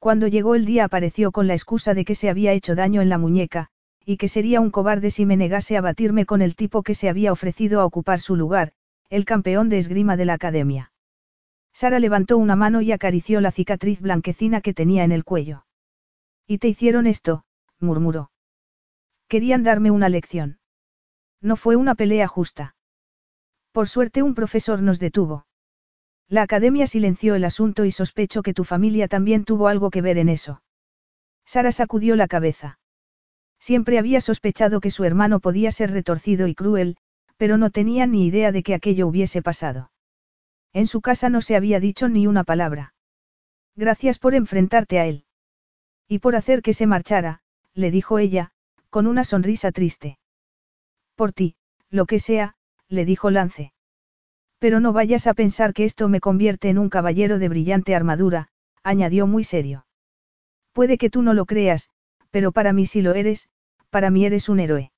[0.00, 3.08] Cuando llegó el día apareció con la excusa de que se había hecho daño en
[3.08, 3.68] la muñeca,
[4.04, 7.08] y que sería un cobarde si me negase a batirme con el tipo que se
[7.08, 8.72] había ofrecido a ocupar su lugar,
[9.08, 10.90] el campeón de esgrima de la academia.
[11.72, 15.64] Sara levantó una mano y acarició la cicatriz blanquecina que tenía en el cuello.
[16.46, 17.44] ¿Y te hicieron esto?
[17.78, 18.30] murmuró.
[19.28, 20.58] Querían darme una lección.
[21.40, 22.76] No fue una pelea justa.
[23.72, 25.46] Por suerte un profesor nos detuvo.
[26.28, 30.18] La academia silenció el asunto y sospecho que tu familia también tuvo algo que ver
[30.18, 30.62] en eso.
[31.44, 32.78] Sara sacudió la cabeza.
[33.58, 36.96] Siempre había sospechado que su hermano podía ser retorcido y cruel,
[37.36, 39.90] pero no tenía ni idea de que aquello hubiese pasado.
[40.72, 42.94] En su casa no se había dicho ni una palabra.
[43.76, 45.24] Gracias por enfrentarte a él.
[46.12, 47.40] Y por hacer que se marchara,
[47.72, 48.52] le dijo ella,
[48.90, 50.18] con una sonrisa triste.
[51.14, 51.56] Por ti,
[51.88, 52.54] lo que sea,
[52.86, 53.72] le dijo Lance.
[54.58, 58.48] Pero no vayas a pensar que esto me convierte en un caballero de brillante armadura,
[58.82, 59.86] añadió muy serio.
[60.74, 61.88] Puede que tú no lo creas,
[62.30, 63.48] pero para mí sí lo eres,
[63.88, 64.92] para mí eres un héroe.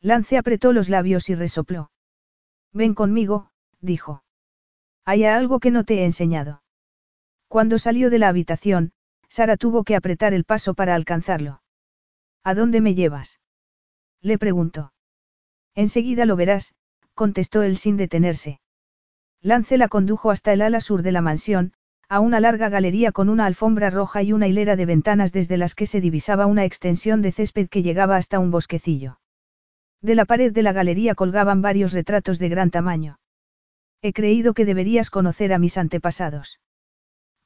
[0.00, 1.90] Lance apretó los labios y resopló.
[2.72, 3.50] Ven conmigo,
[3.82, 4.24] dijo.
[5.04, 6.62] Hay algo que no te he enseñado.
[7.46, 8.94] Cuando salió de la habitación,
[9.30, 11.62] Sara tuvo que apretar el paso para alcanzarlo.
[12.42, 13.40] ¿A dónde me llevas?
[14.20, 14.92] Le preguntó.
[15.74, 16.74] Enseguida lo verás,
[17.14, 18.60] contestó él sin detenerse.
[19.40, 21.72] Lance la condujo hasta el ala sur de la mansión,
[22.08, 25.76] a una larga galería con una alfombra roja y una hilera de ventanas desde las
[25.76, 29.20] que se divisaba una extensión de césped que llegaba hasta un bosquecillo.
[30.02, 33.20] De la pared de la galería colgaban varios retratos de gran tamaño.
[34.02, 36.58] He creído que deberías conocer a mis antepasados.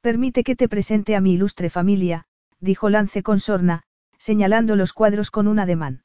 [0.05, 2.27] Permite que te presente a mi ilustre familia,
[2.59, 3.81] dijo Lance con sorna,
[4.19, 6.03] señalando los cuadros con un ademán.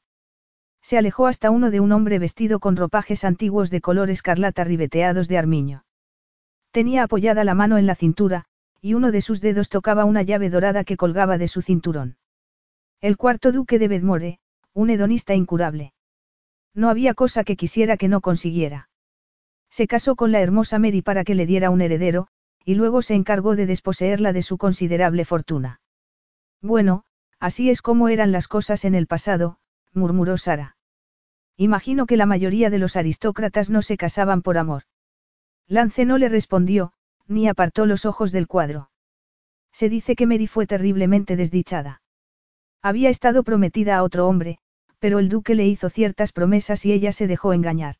[0.81, 5.27] Se alejó hasta uno de un hombre vestido con ropajes antiguos de color escarlata ribeteados
[5.27, 5.85] de armiño.
[6.71, 8.45] Tenía apoyada la mano en la cintura,
[8.81, 12.17] y uno de sus dedos tocaba una llave dorada que colgaba de su cinturón.
[13.01, 14.39] El cuarto duque de Bedmore,
[14.73, 15.93] un hedonista incurable.
[16.73, 18.89] No había cosa que quisiera que no consiguiera.
[19.69, 22.29] Se casó con la hermosa Mary para que le diera un heredero,
[22.63, 25.81] y luego se encargó de desposeerla de su considerable fortuna.
[26.61, 27.03] Bueno,
[27.39, 29.57] así es como eran las cosas en el pasado,
[29.93, 30.77] murmuró Sara.
[31.57, 34.83] Imagino que la mayoría de los aristócratas no se casaban por amor.
[35.67, 36.93] Lance no le respondió,
[37.27, 38.89] ni apartó los ojos del cuadro.
[39.71, 42.01] Se dice que Mary fue terriblemente desdichada.
[42.81, 44.57] Había estado prometida a otro hombre,
[44.99, 47.95] pero el duque le hizo ciertas promesas y ella se dejó engañar.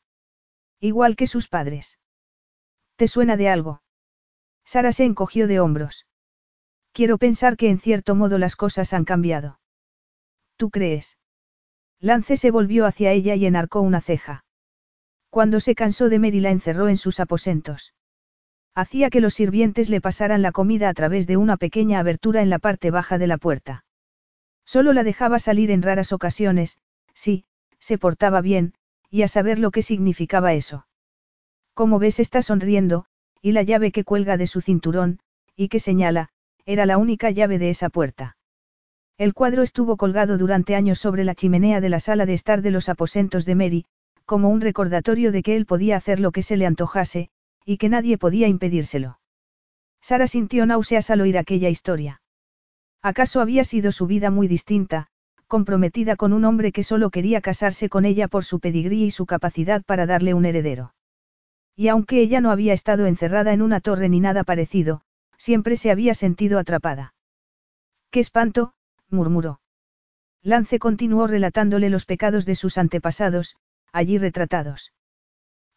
[0.79, 1.99] Igual que sus padres.
[2.95, 3.81] ¿Te suena de algo?
[4.65, 6.05] Sara se encogió de hombros.
[6.93, 9.59] Quiero pensar que en cierto modo las cosas han cambiado.
[10.57, 11.17] ¿Tú crees?
[11.99, 14.43] Lance se volvió hacia ella y enarcó una ceja.
[15.29, 17.93] Cuando se cansó de Mary la encerró en sus aposentos.
[18.73, 22.49] Hacía que los sirvientes le pasaran la comida a través de una pequeña abertura en
[22.49, 23.85] la parte baja de la puerta.
[24.65, 26.79] Solo la dejaba salir en raras ocasiones,
[27.13, 27.45] sí,
[27.79, 28.73] se portaba bien,
[29.09, 30.87] y a saber lo que significaba eso.
[31.73, 33.05] Como ves está sonriendo,
[33.41, 35.19] y la llave que cuelga de su cinturón,
[35.55, 36.29] y que señala,
[36.65, 38.37] era la única llave de esa puerta.
[39.17, 42.71] El cuadro estuvo colgado durante años sobre la chimenea de la sala de estar de
[42.71, 43.85] los aposentos de Mary,
[44.25, 47.29] como un recordatorio de que él podía hacer lo que se le antojase,
[47.65, 49.19] y que nadie podía impedírselo.
[50.01, 52.21] Sara sintió náuseas al oír aquella historia.
[53.01, 55.07] ¿Acaso había sido su vida muy distinta,
[55.47, 59.25] comprometida con un hombre que solo quería casarse con ella por su pedigrí y su
[59.25, 60.93] capacidad para darle un heredero.
[61.75, 65.01] Y aunque ella no había estado encerrada en una torre ni nada parecido,
[65.37, 67.13] siempre se había sentido atrapada.
[68.09, 68.73] ¡Qué espanto!
[69.09, 69.61] murmuró.
[70.43, 73.57] Lance continuó relatándole los pecados de sus antepasados,
[73.91, 74.93] allí retratados.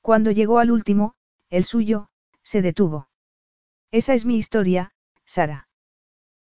[0.00, 1.14] Cuando llegó al último,
[1.50, 2.08] el suyo,
[2.42, 3.08] se detuvo.
[3.90, 4.92] Esa es mi historia,
[5.24, 5.68] Sara.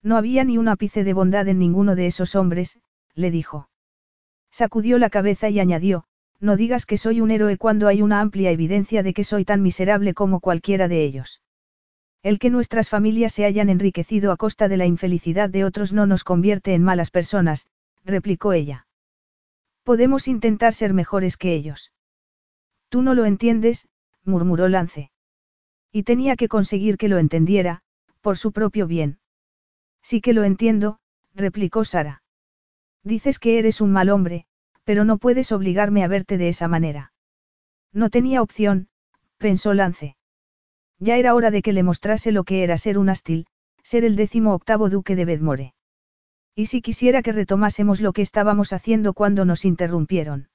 [0.02, 2.78] No había ni un ápice de bondad en ninguno de esos hombres,
[3.14, 3.68] le dijo.
[4.50, 6.04] Sacudió la cabeza y añadió,
[6.40, 9.62] no digas que soy un héroe cuando hay una amplia evidencia de que soy tan
[9.62, 11.42] miserable como cualquiera de ellos.
[12.22, 16.06] El que nuestras familias se hayan enriquecido a costa de la infelicidad de otros no
[16.06, 17.66] nos convierte en malas personas,
[18.04, 18.86] replicó ella.
[19.84, 21.92] Podemos intentar ser mejores que ellos.
[22.88, 23.88] Tú no lo entiendes,
[24.24, 25.10] murmuró Lance.
[25.92, 27.82] Y tenía que conseguir que lo entendiera,
[28.20, 29.18] por su propio bien.
[30.02, 30.98] Sí que lo entiendo,
[31.34, 32.22] replicó Sara.
[33.02, 34.46] Dices que eres un mal hombre,
[34.88, 37.12] pero no puedes obligarme a verte de esa manera.
[37.92, 38.88] No tenía opción,
[39.36, 40.16] pensó Lance.
[40.98, 43.44] Ya era hora de que le mostrase lo que era ser un astil,
[43.82, 45.74] ser el décimo octavo duque de Bedmore.
[46.54, 50.48] Y si quisiera que retomásemos lo que estábamos haciendo cuando nos interrumpieron.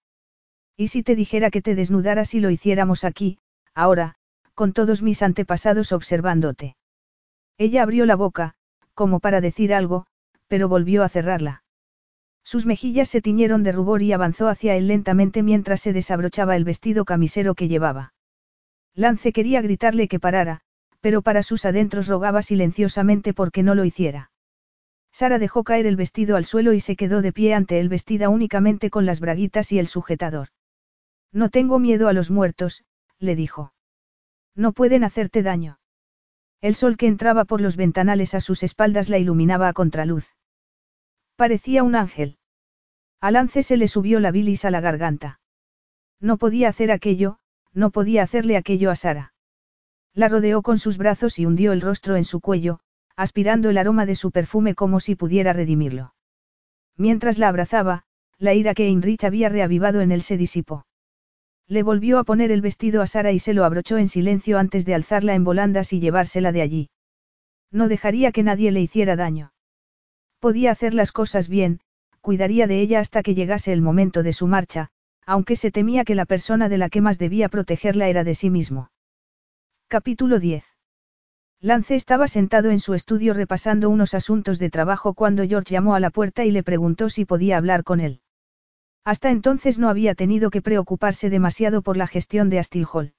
[0.76, 3.38] Y si te dijera que te desnudaras y lo hiciéramos aquí,
[3.76, 4.16] ahora,
[4.56, 6.76] con todos mis antepasados observándote.
[7.60, 8.56] Ella abrió la boca,
[8.96, 10.08] como para decir algo,
[10.48, 11.63] pero volvió a cerrarla.
[12.44, 16.66] Sus mejillas se tiñeron de rubor y avanzó hacia él lentamente mientras se desabrochaba el
[16.66, 18.14] vestido camisero que llevaba.
[18.94, 20.62] Lance quería gritarle que parara,
[21.00, 24.32] pero para sus adentros rogaba silenciosamente porque no lo hiciera.
[25.12, 28.30] Sara dejó caer el vestido al suelo y se quedó de pie ante él vestida
[28.30, 30.50] únicamente con las braguitas y el sujetador.
[31.32, 32.84] No tengo miedo a los muertos,
[33.20, 33.74] le dijo.
[34.56, 35.80] No pueden hacerte daño.
[36.62, 40.32] El sol que entraba por los ventanales a sus espaldas la iluminaba a contraluz.
[41.36, 42.38] Parecía un ángel.
[43.20, 45.40] A Lance se le subió la bilis a la garganta.
[46.20, 47.38] No podía hacer aquello,
[47.74, 49.34] no podía hacerle aquello a Sara.
[50.14, 52.80] La rodeó con sus brazos y hundió el rostro en su cuello,
[53.16, 56.14] aspirando el aroma de su perfume como si pudiera redimirlo.
[56.98, 58.04] Mientras la abrazaba,
[58.38, 60.86] la ira que Heinrich había reavivado en él se disipó.
[61.68, 64.86] Le volvió a poner el vestido a Sara y se lo abrochó en silencio antes
[64.86, 66.90] de alzarla en volandas y llevársela de allí.
[67.72, 69.53] No dejaría que nadie le hiciera daño.
[70.44, 71.80] Podía hacer las cosas bien,
[72.20, 74.90] cuidaría de ella hasta que llegase el momento de su marcha,
[75.26, 78.50] aunque se temía que la persona de la que más debía protegerla era de sí
[78.50, 78.92] mismo.
[79.88, 80.66] Capítulo 10.
[81.62, 86.02] Lance estaba sentado en su estudio repasando unos asuntos de trabajo cuando George llamó a
[86.02, 88.20] la puerta y le preguntó si podía hablar con él.
[89.06, 93.14] Hasta entonces no había tenido que preocuparse demasiado por la gestión de Astil Hall.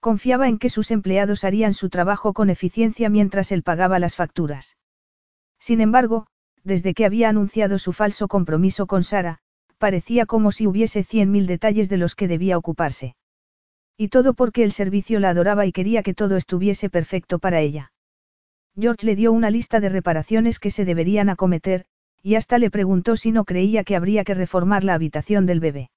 [0.00, 4.76] Confiaba en que sus empleados harían su trabajo con eficiencia mientras él pagaba las facturas.
[5.62, 6.26] Sin embargo,
[6.64, 9.38] desde que había anunciado su falso compromiso con Sara,
[9.78, 13.14] parecía como si hubiese cien mil detalles de los que debía ocuparse.
[13.96, 17.92] Y todo porque el servicio la adoraba y quería que todo estuviese perfecto para ella.
[18.76, 21.84] George le dio una lista de reparaciones que se deberían acometer,
[22.24, 25.90] y hasta le preguntó si no creía que habría que reformar la habitación del bebé.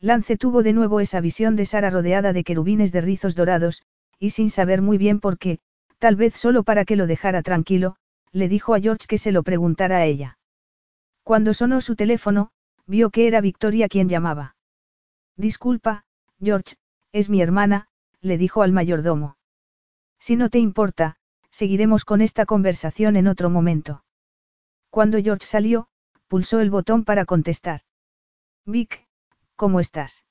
[0.00, 3.84] Lance tuvo de nuevo esa visión de Sara rodeada de querubines de rizos dorados,
[4.18, 5.60] y sin saber muy bien por qué,
[6.00, 7.94] tal vez solo para que lo dejara tranquilo,
[8.32, 10.38] le dijo a George que se lo preguntara a ella.
[11.22, 12.50] Cuando sonó su teléfono,
[12.86, 14.56] vio que era Victoria quien llamaba.
[15.36, 16.04] Disculpa,
[16.40, 16.76] George,
[17.12, 17.88] es mi hermana,
[18.20, 19.36] le dijo al mayordomo.
[20.18, 21.16] Si no te importa,
[21.50, 24.04] seguiremos con esta conversación en otro momento.
[24.90, 25.88] Cuando George salió,
[26.28, 27.82] pulsó el botón para contestar.
[28.66, 29.06] Vic,
[29.56, 30.24] ¿cómo estás?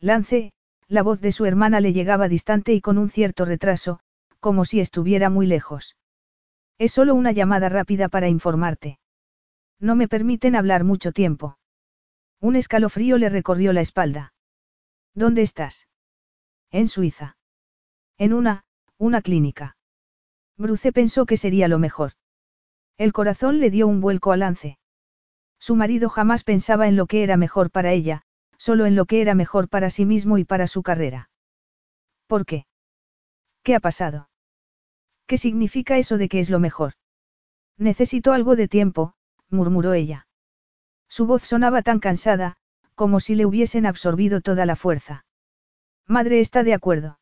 [0.00, 0.52] Lance,
[0.88, 4.00] la voz de su hermana le llegaba distante y con un cierto retraso,
[4.40, 5.96] como si estuviera muy lejos.
[6.82, 8.98] Es solo una llamada rápida para informarte.
[9.78, 11.56] No me permiten hablar mucho tiempo.
[12.40, 14.34] Un escalofrío le recorrió la espalda.
[15.14, 15.86] ¿Dónde estás?
[16.72, 17.36] En Suiza.
[18.18, 18.64] En una,
[18.98, 19.76] una clínica.
[20.56, 22.14] Bruce pensó que sería lo mejor.
[22.98, 24.80] El corazón le dio un vuelco a lance.
[25.60, 28.22] Su marido jamás pensaba en lo que era mejor para ella,
[28.58, 31.30] solo en lo que era mejor para sí mismo y para su carrera.
[32.26, 32.66] ¿Por qué?
[33.62, 34.31] ¿Qué ha pasado?
[35.26, 36.94] ¿Qué significa eso de que es lo mejor?
[37.78, 39.14] Necesito algo de tiempo,
[39.48, 40.26] murmuró ella.
[41.08, 42.56] Su voz sonaba tan cansada,
[42.94, 45.24] como si le hubiesen absorbido toda la fuerza.
[46.06, 47.18] Madre está de acuerdo.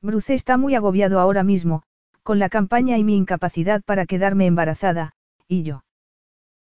[0.00, 1.82] Bruce está muy agobiado ahora mismo,
[2.22, 5.12] con la campaña y mi incapacidad para quedarme embarazada,
[5.48, 5.84] y yo.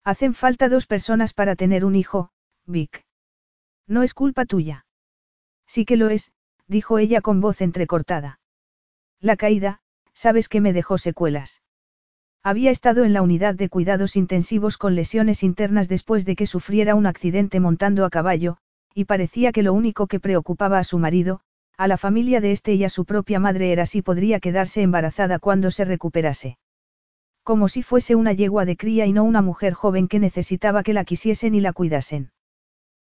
[0.04, 2.30] Hacen falta dos personas para tener un hijo,
[2.66, 3.04] Vic.
[3.86, 4.86] No es culpa tuya.
[5.66, 6.32] Sí que lo es,
[6.66, 8.40] dijo ella con voz entrecortada.
[9.20, 9.80] La caída,
[10.20, 11.62] sabes que me dejó secuelas.
[12.42, 16.94] Había estado en la unidad de cuidados intensivos con lesiones internas después de que sufriera
[16.94, 18.58] un accidente montando a caballo,
[18.94, 21.40] y parecía que lo único que preocupaba a su marido,
[21.78, 25.38] a la familia de este y a su propia madre era si podría quedarse embarazada
[25.38, 26.58] cuando se recuperase.
[27.42, 30.92] Como si fuese una yegua de cría y no una mujer joven que necesitaba que
[30.92, 32.30] la quisiesen y la cuidasen.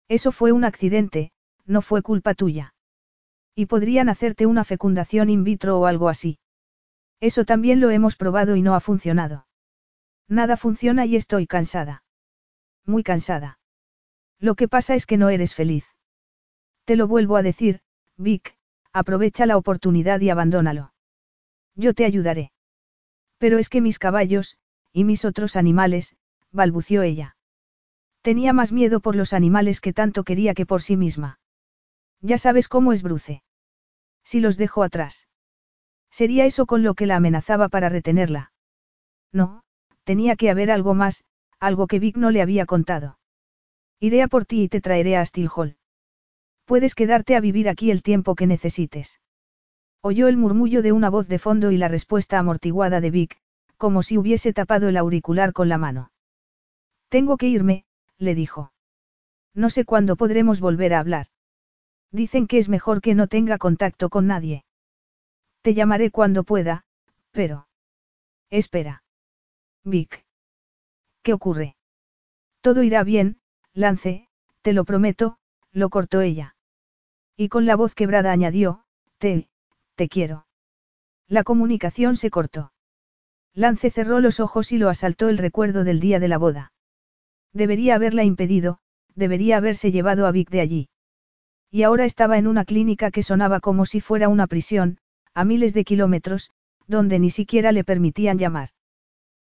[0.07, 1.31] Eso fue un accidente,
[1.67, 2.73] no fue culpa tuya.
[3.53, 6.39] Y podrían hacerte una fecundación in vitro o algo así.
[7.23, 9.47] Eso también lo hemos probado y no ha funcionado.
[10.27, 12.03] Nada funciona y estoy cansada.
[12.85, 13.59] Muy cansada.
[14.39, 15.85] Lo que pasa es que no eres feliz.
[16.83, 17.79] Te lo vuelvo a decir,
[18.17, 18.57] Vic,
[18.91, 20.91] aprovecha la oportunidad y abandónalo.
[21.75, 22.51] Yo te ayudaré.
[23.37, 24.57] Pero es que mis caballos,
[24.91, 26.17] y mis otros animales,
[26.51, 27.37] balbució ella.
[28.21, 31.39] Tenía más miedo por los animales que tanto quería que por sí misma.
[32.19, 33.43] Ya sabes cómo es Bruce.
[34.25, 35.29] Si los dejo atrás.
[36.13, 38.51] Sería eso con lo que la amenazaba para retenerla.
[39.31, 39.63] No,
[40.03, 41.23] tenía que haber algo más,
[41.59, 43.17] algo que Vic no le había contado.
[43.99, 45.23] Iré a por ti y te traeré a
[45.55, 45.75] Hall.
[46.65, 49.19] Puedes quedarte a vivir aquí el tiempo que necesites.
[50.01, 53.41] Oyó el murmullo de una voz de fondo y la respuesta amortiguada de Vic,
[53.77, 56.11] como si hubiese tapado el auricular con la mano.
[57.09, 57.85] Tengo que irme,
[58.19, 58.71] le dijo.
[59.55, 61.25] No sé cuándo podremos volver a hablar.
[62.11, 64.63] Dicen que es mejor que no tenga contacto con nadie.
[65.63, 66.83] Te llamaré cuando pueda,
[67.31, 67.67] pero...
[68.49, 69.03] Espera.
[69.85, 70.25] Vic.
[71.21, 71.77] ¿Qué ocurre?
[72.59, 73.39] Todo irá bien,
[73.73, 74.27] Lance,
[74.61, 75.37] te lo prometo,
[75.71, 76.57] lo cortó ella.
[77.37, 78.83] Y con la voz quebrada añadió,
[79.17, 79.47] te,
[79.95, 80.47] te quiero.
[81.29, 82.73] La comunicación se cortó.
[83.53, 86.73] Lance cerró los ojos y lo asaltó el recuerdo del día de la boda.
[87.53, 88.79] Debería haberla impedido,
[89.15, 90.89] debería haberse llevado a Vic de allí.
[91.71, 94.99] Y ahora estaba en una clínica que sonaba como si fuera una prisión,
[95.33, 96.51] a miles de kilómetros,
[96.87, 98.69] donde ni siquiera le permitían llamar.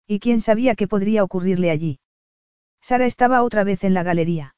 [0.07, 2.01] ¿Y quién sabía qué podría ocurrirle allí?
[2.81, 4.55] Sara estaba otra vez en la galería.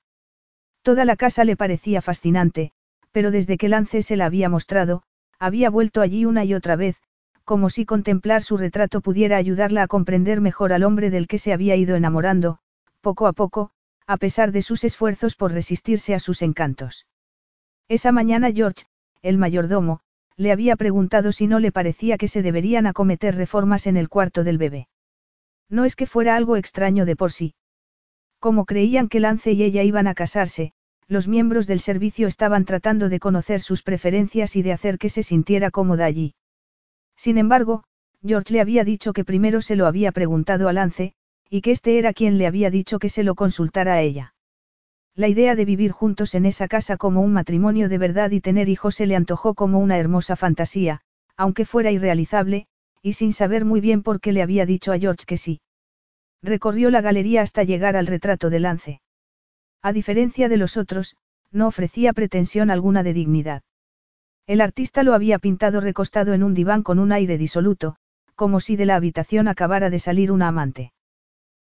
[0.82, 2.72] Toda la casa le parecía fascinante,
[3.12, 5.02] pero desde que Lance se la había mostrado,
[5.38, 6.96] había vuelto allí una y otra vez,
[7.44, 11.52] como si contemplar su retrato pudiera ayudarla a comprender mejor al hombre del que se
[11.52, 12.58] había ido enamorando,
[13.00, 13.70] poco a poco,
[14.06, 17.06] a pesar de sus esfuerzos por resistirse a sus encantos.
[17.88, 18.84] Esa mañana George,
[19.22, 20.00] el mayordomo,
[20.38, 24.44] le había preguntado si no le parecía que se deberían acometer reformas en el cuarto
[24.44, 24.88] del bebé.
[25.68, 27.54] No es que fuera algo extraño de por sí.
[28.38, 30.72] Como creían que Lance y ella iban a casarse,
[31.08, 35.24] los miembros del servicio estaban tratando de conocer sus preferencias y de hacer que se
[35.24, 36.34] sintiera cómoda allí.
[37.16, 37.82] Sin embargo,
[38.24, 41.14] George le había dicho que primero se lo había preguntado a Lance,
[41.50, 44.34] y que este era quien le había dicho que se lo consultara a ella.
[45.18, 48.68] La idea de vivir juntos en esa casa como un matrimonio de verdad y tener
[48.68, 51.00] hijos se le antojó como una hermosa fantasía,
[51.36, 52.68] aunque fuera irrealizable,
[53.02, 55.60] y sin saber muy bien por qué le había dicho a George que sí.
[56.40, 59.00] Recorrió la galería hasta llegar al retrato de Lance.
[59.82, 61.16] A diferencia de los otros,
[61.50, 63.64] no ofrecía pretensión alguna de dignidad.
[64.46, 67.96] El artista lo había pintado recostado en un diván con un aire disoluto,
[68.36, 70.92] como si de la habitación acabara de salir una amante.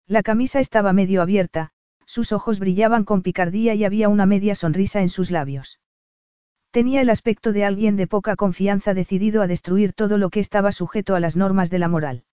[0.08, 1.74] La camisa estaba medio abierta,
[2.12, 5.80] sus ojos brillaban con picardía y había una media sonrisa en sus labios.
[6.70, 10.74] Tenía el aspecto de alguien de poca confianza decidido a destruir todo lo que estaba
[10.74, 12.26] sujeto a las normas de la moral.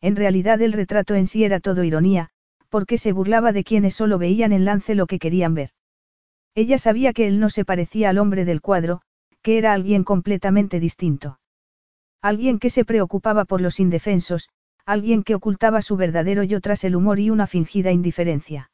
[0.00, 2.30] En realidad el retrato en sí era todo ironía,
[2.70, 5.68] porque se burlaba de quienes solo veían en lance lo que querían ver.
[6.54, 9.02] Ella sabía que él no se parecía al hombre del cuadro,
[9.42, 11.38] que era alguien completamente distinto.
[12.22, 14.48] Alguien que se preocupaba por los indefensos,
[14.86, 18.70] alguien que ocultaba su verdadero yo tras el humor y una fingida indiferencia.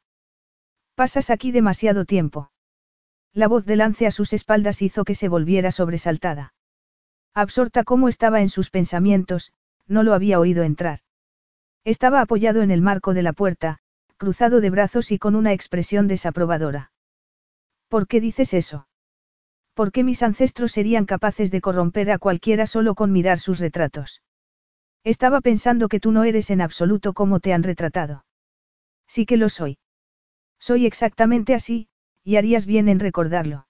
[0.95, 2.51] Pasas aquí demasiado tiempo.
[3.33, 6.53] La voz de Lance a sus espaldas hizo que se volviera sobresaltada.
[7.33, 9.53] Absorta como estaba en sus pensamientos,
[9.87, 10.99] no lo había oído entrar.
[11.85, 13.79] Estaba apoyado en el marco de la puerta,
[14.17, 16.91] cruzado de brazos y con una expresión desaprobadora.
[17.87, 18.87] ¿Por qué dices eso?
[19.73, 24.21] ¿Por qué mis ancestros serían capaces de corromper a cualquiera solo con mirar sus retratos?
[25.03, 28.25] Estaba pensando que tú no eres en absoluto como te han retratado.
[29.07, 29.79] Sí que lo soy.
[30.61, 31.87] Soy exactamente así,
[32.23, 33.65] y harías bien en recordarlo.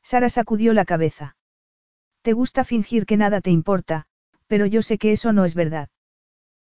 [0.00, 1.36] Sara sacudió la cabeza.
[2.22, 4.06] Te gusta fingir que nada te importa,
[4.46, 5.88] pero yo sé que eso no es verdad.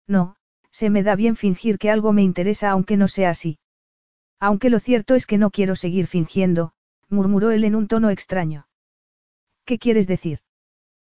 [0.08, 0.36] No,
[0.70, 3.58] se me da bien fingir que algo me interesa aunque no sea así.
[4.40, 6.74] Aunque lo cierto es que no quiero seguir fingiendo,
[7.10, 8.68] murmuró él en un tono extraño.
[9.66, 10.40] ¿Qué quieres decir?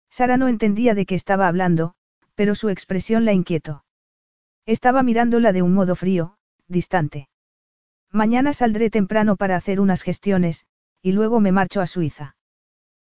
[0.09, 1.95] Sara no entendía de qué estaba hablando,
[2.35, 3.85] pero su expresión la inquietó.
[4.65, 7.29] Estaba mirándola de un modo frío, distante.
[8.15, 10.67] Mañana saldré temprano para hacer unas gestiones,
[11.01, 12.37] y luego me marcho a Suiza.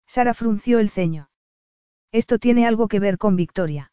[0.08, 1.30] Sara frunció el ceño.
[2.12, 3.92] Esto tiene algo que ver con Victoria.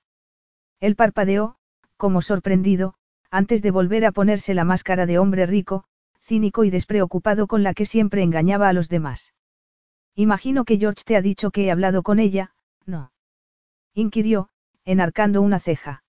[0.81, 1.57] Él parpadeó,
[1.99, 2.95] como sorprendido,
[3.31, 5.85] antes de volver a ponerse la máscara de hombre rico,
[6.19, 9.35] cínico y despreocupado con la que siempre engañaba a los demás.
[10.15, 12.55] Imagino que George te ha dicho que he hablado con ella,
[12.87, 13.13] ¿no?
[13.93, 14.49] inquirió,
[14.87, 16.05] enarcando una ceja.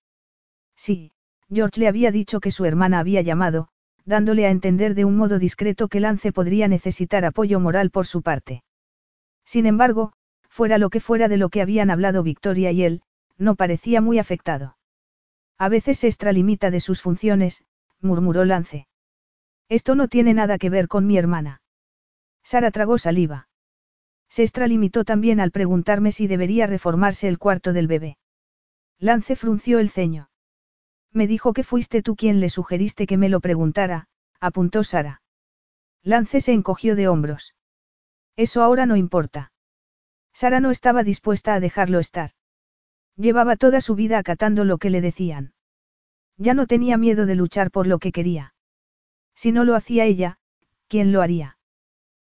[0.76, 1.12] Sí,
[1.52, 3.68] George le había dicho que su hermana había llamado,
[4.04, 8.22] dándole a entender de un modo discreto que Lance podría necesitar apoyo moral por su
[8.22, 8.62] parte.
[9.44, 10.12] Sin embargo,
[10.48, 13.02] fuera lo que fuera de lo que habían hablado Victoria y él,
[13.38, 14.76] no parecía muy afectado.
[15.58, 17.64] A veces se extralimita de sus funciones,
[18.00, 18.86] murmuró Lance.
[19.68, 21.62] Esto no tiene nada que ver con mi hermana.
[22.42, 23.48] Sara tragó saliva.
[24.28, 28.18] Se extralimitó también al preguntarme si debería reformarse el cuarto del bebé.
[28.98, 30.28] Lance frunció el ceño.
[31.14, 34.08] Me dijo que fuiste tú quien le sugeriste que me lo preguntara,
[34.40, 35.22] apuntó Sara.
[36.02, 37.54] Lance se encogió de hombros.
[38.36, 39.52] Eso ahora no importa.
[40.32, 42.32] Sara no estaba dispuesta a dejarlo estar.
[43.16, 45.54] Llevaba toda su vida acatando lo que le decían.
[46.36, 48.54] Ya no tenía miedo de luchar por lo que quería.
[49.36, 50.38] Si no lo hacía ella,
[50.88, 51.58] ¿quién lo haría?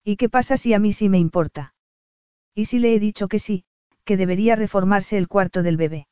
[0.06, 1.74] ¿Y qué pasa si a mí sí me importa?
[2.56, 3.66] ¿Y si le he dicho que sí,
[4.06, 6.08] que debería reformarse el cuarto del bebé?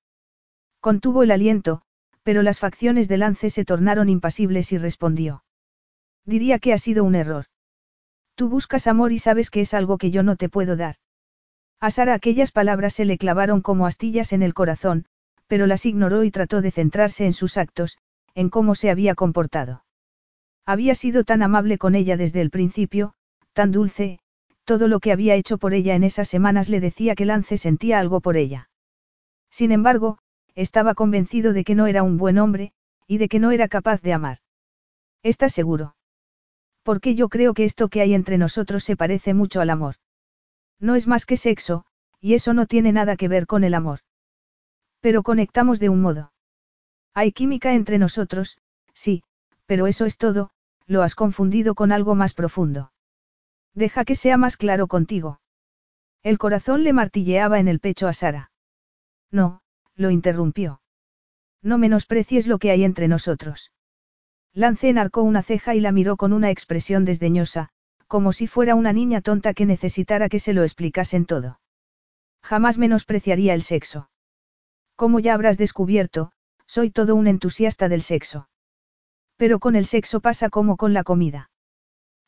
[0.81, 1.81] Contuvo el aliento,
[2.27, 5.45] pero las facciones de Lance se tornaron impasibles y respondió.
[6.25, 7.45] Diría que ha sido un error.
[8.35, 10.97] Tú buscas amor y sabes que es algo que yo no te puedo dar.
[11.79, 15.05] A Sara aquellas palabras se le clavaron como astillas en el corazón,
[15.47, 17.97] pero las ignoró y trató de centrarse en sus actos,
[18.35, 19.85] en cómo se había comportado.
[20.65, 23.13] Había sido tan amable con ella desde el principio,
[23.53, 24.19] tan dulce,
[24.65, 27.99] todo lo que había hecho por ella en esas semanas le decía que Lance sentía
[27.99, 28.69] algo por ella.
[29.49, 30.17] Sin embargo,
[30.57, 32.71] estaba convencido de que no era un buen hombre,
[33.05, 34.39] y de que no era capaz de amar.
[35.21, 35.95] ¿Estás seguro?
[36.81, 39.95] Porque yo creo que esto que hay entre nosotros se parece mucho al amor.
[40.79, 41.85] No es más que sexo,
[42.19, 43.99] y eso no tiene nada que ver con el amor.
[44.99, 46.33] Pero conectamos de un modo.
[47.13, 48.57] Hay química entre nosotros,
[48.93, 49.23] sí,
[49.67, 50.49] pero eso es todo,
[50.87, 52.91] lo has confundido con algo más profundo.
[53.75, 55.39] Deja que sea más claro contigo.
[56.23, 58.49] El corazón le martilleaba en el pecho a Sara.
[59.29, 59.61] No,
[59.97, 60.81] lo interrumpió.
[61.61, 63.71] No menosprecies lo que hay entre nosotros.
[64.53, 67.69] Lance enarcó una ceja y la miró con una expresión desdeñosa,
[68.07, 71.59] como si fuera una niña tonta que necesitara que se lo explicasen todo.
[72.41, 74.09] Jamás menospreciaría el sexo.
[74.95, 76.31] Como ya habrás descubierto,
[76.65, 78.49] soy todo un entusiasta del sexo.
[79.35, 81.49] Pero con el sexo pasa como con la comida.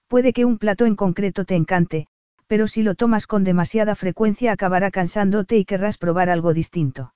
[0.08, 2.08] Puede que un plato en concreto te encante,
[2.48, 7.14] pero si lo tomas con demasiada frecuencia acabará cansándote y querrás probar algo distinto.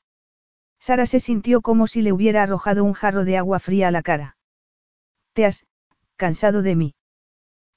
[0.85, 4.01] Sara se sintió como si le hubiera arrojado un jarro de agua fría a la
[4.01, 4.35] cara.
[5.31, 5.65] Te has,
[6.17, 6.95] cansado de mí.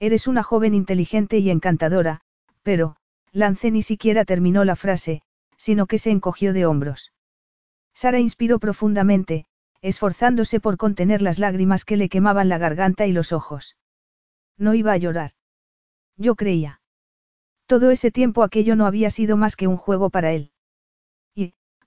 [0.00, 2.22] Eres una joven inteligente y encantadora,
[2.64, 2.96] pero,
[3.30, 5.22] Lance ni siquiera terminó la frase,
[5.56, 7.12] sino que se encogió de hombros.
[7.94, 9.46] Sara inspiró profundamente,
[9.82, 13.76] esforzándose por contener las lágrimas que le quemaban la garganta y los ojos.
[14.58, 15.30] No iba a llorar.
[16.16, 16.80] Yo creía.
[17.66, 20.50] Todo ese tiempo aquello no había sido más que un juego para él.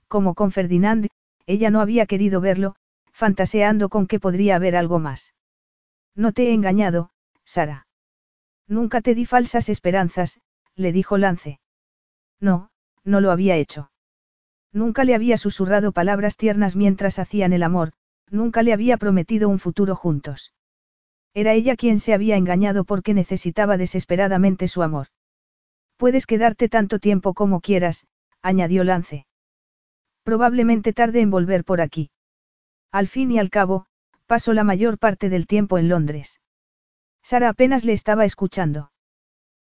[0.09, 1.07] Como con Ferdinand,
[1.45, 2.75] ella no había querido verlo,
[3.13, 5.33] fantaseando con que podría haber algo más.
[6.15, 7.11] No te he engañado,
[7.45, 7.87] Sara.
[8.67, 10.41] Nunca te di falsas esperanzas,
[10.75, 11.59] le dijo Lance.
[12.39, 12.71] No,
[13.03, 13.91] no lo había hecho.
[14.73, 17.93] Nunca le había susurrado palabras tiernas mientras hacían el amor,
[18.29, 20.53] nunca le había prometido un futuro juntos.
[21.33, 25.07] Era ella quien se había engañado porque necesitaba desesperadamente su amor.
[25.97, 28.07] Puedes quedarte tanto tiempo como quieras,
[28.41, 29.27] añadió Lance.
[30.29, 32.11] Probablemente tarde en volver por aquí.
[32.91, 33.87] Al fin y al cabo,
[34.27, 36.39] paso la mayor parte del tiempo en Londres.
[37.23, 38.91] Sara apenas le estaba escuchando.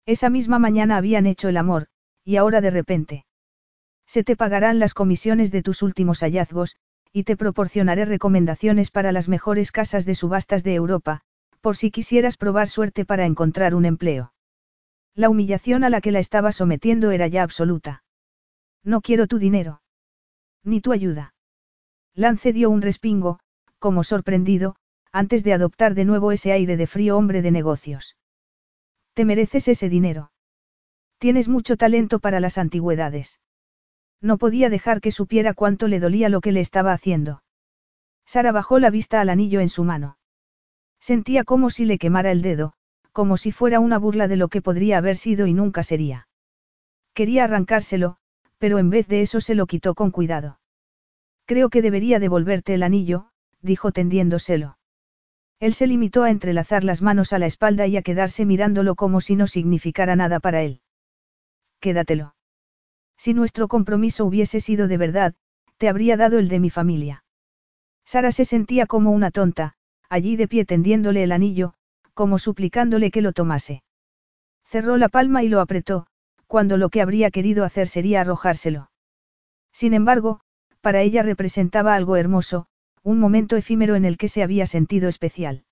[0.06, 1.88] Esa misma mañana habían hecho el amor,
[2.24, 3.26] y ahora de repente.
[4.06, 6.76] Se te pagarán las comisiones de tus últimos hallazgos,
[7.12, 11.22] y te proporcionaré recomendaciones para las mejores casas de subastas de Europa,
[11.62, 14.32] por si quisieras probar suerte para encontrar un empleo.
[15.16, 18.04] La humillación a la que la estaba sometiendo era ya absoluta.
[18.84, 19.81] No quiero tu dinero.
[20.64, 21.34] Ni tu ayuda.
[22.14, 23.40] Lance dio un respingo,
[23.80, 24.76] como sorprendido,
[25.12, 28.16] antes de adoptar de nuevo ese aire de frío hombre de negocios.
[29.14, 30.32] Te mereces ese dinero.
[31.18, 33.40] Tienes mucho talento para las antigüedades.
[34.22, 37.44] No podía dejar que supiera cuánto le dolía lo que le estaba haciendo.
[38.26, 40.18] Sara bajó la vista al anillo en su mano.
[41.00, 42.74] Sentía como si le quemara el dedo,
[43.12, 46.28] como si fuera una burla de lo que podría haber sido y nunca sería.
[47.14, 48.18] Quería arrancárselo,
[48.62, 50.60] pero en vez de eso se lo quitó con cuidado.
[51.48, 53.26] Creo que debería devolverte el anillo,
[53.60, 54.78] dijo tendiéndoselo.
[55.60, 59.20] Él se limitó a entrelazar las manos a la espalda y a quedarse mirándolo como
[59.20, 60.80] si no significara nada para él.
[61.80, 62.36] Quédatelo.
[63.18, 65.34] Si nuestro compromiso hubiese sido de verdad,
[65.78, 67.24] te habría dado el de mi familia.
[68.06, 69.74] Sara se sentía como una tonta,
[70.08, 71.74] allí de pie tendiéndole el anillo,
[72.14, 73.82] como suplicándole que lo tomase.
[74.66, 76.06] Cerró la palma y lo apretó,
[76.52, 78.92] cuando lo que habría querido hacer sería arrojárselo.
[79.72, 80.42] Sin embargo,
[80.82, 82.66] para ella representaba algo hermoso,
[83.04, 85.64] un momento efímero en el que se había sentido especial.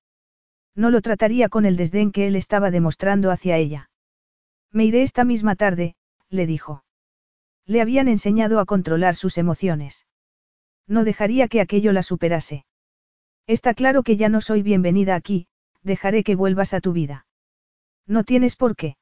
[0.75, 3.91] No lo trataría con el desdén que él estaba demostrando hacia ella.
[4.71, 5.97] Me iré esta misma tarde,
[6.29, 6.85] le dijo.
[7.65, 10.07] Le habían enseñado a controlar sus emociones.
[10.87, 12.63] No dejaría que aquello la superase.
[13.47, 15.47] Está claro que ya no soy bienvenida aquí,
[15.83, 17.25] dejaré que vuelvas a tu vida.
[18.07, 18.95] No tienes por qué.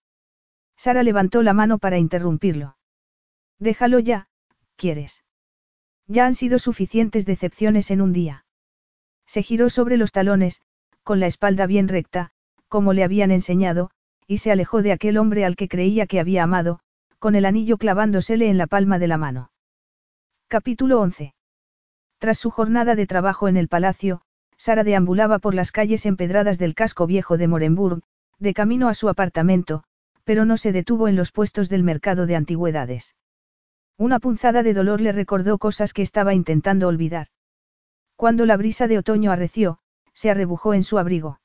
[0.78, 2.78] Sara levantó la mano para interrumpirlo.
[3.60, 4.28] Déjalo ya,
[4.76, 5.24] ¿quieres?
[6.08, 8.46] Ya han sido suficientes decepciones en un día.
[9.26, 10.62] Se giró sobre los talones,
[11.04, 12.32] con la espalda bien recta,
[12.68, 13.90] como le habían enseñado,
[14.28, 16.80] y se alejó de aquel hombre al que creía que había amado,
[17.20, 19.52] con el anillo clavándosele en la palma de la mano.
[20.48, 21.34] Capítulo 11.
[22.20, 24.22] Tras su jornada de trabajo en el palacio,
[24.58, 28.02] Sara deambulaba por las calles empedradas del casco viejo de Morenburg,
[28.40, 29.84] de camino a su apartamento,
[30.28, 33.16] pero no se detuvo en los puestos del mercado de antigüedades.
[33.98, 37.28] Una punzada de dolor le recordó cosas que estaba intentando olvidar.
[38.18, 39.80] Cuando la brisa de otoño arreció,
[40.14, 41.40] se arrebujó en su abrigo.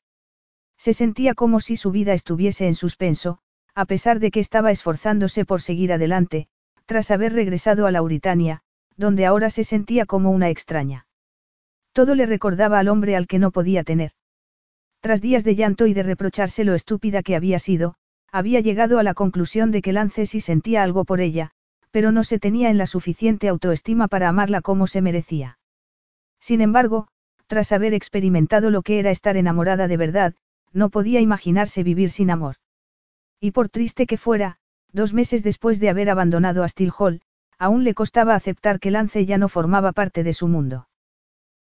[0.76, 3.38] Se sentía como si su vida estuviese en suspenso,
[3.76, 6.48] a pesar de que estaba esforzándose por seguir adelante,
[6.84, 8.62] tras haber regresado a Lauritania,
[8.96, 11.06] donde ahora se sentía como una extraña.
[11.92, 14.10] Todo le recordaba al hombre al que no podía tener.
[14.98, 17.94] Tras días de llanto y de reprocharse lo estúpida que había sido,
[18.32, 21.50] había llegado a la conclusión de que Lance sí sentía algo por ella,
[21.90, 25.58] pero no se tenía en la suficiente autoestima para amarla como se merecía.
[26.40, 27.08] Sin embargo,
[27.46, 30.34] tras haber experimentado lo que era estar enamorada de verdad,
[30.72, 32.56] no podía imaginarse vivir sin amor.
[33.38, 34.56] Y por triste que fuera,
[34.90, 37.20] dos meses después de haber abandonado a Steel Hall,
[37.58, 40.88] aún le costaba aceptar que Lance ya no formaba parte de su mundo.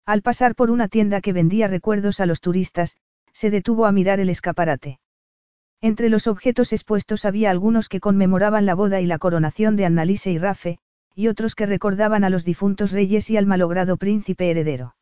[0.04, 2.96] Al pasar por una tienda que vendía recuerdos a los turistas,
[3.32, 5.00] se detuvo a mirar el escaparate.
[5.80, 10.32] Entre los objetos expuestos había algunos que conmemoraban la boda y la coronación de Annalise
[10.32, 10.78] y Rafe,
[11.14, 14.96] y otros que recordaban a los difuntos reyes y al malogrado príncipe heredero.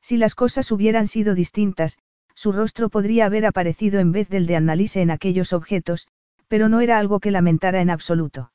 [0.00, 1.98] Si las cosas hubieran sido distintas,
[2.34, 6.08] su rostro podría haber aparecido en vez del de Annalise en aquellos objetos,
[6.48, 8.52] pero no era algo que lamentara en absoluto.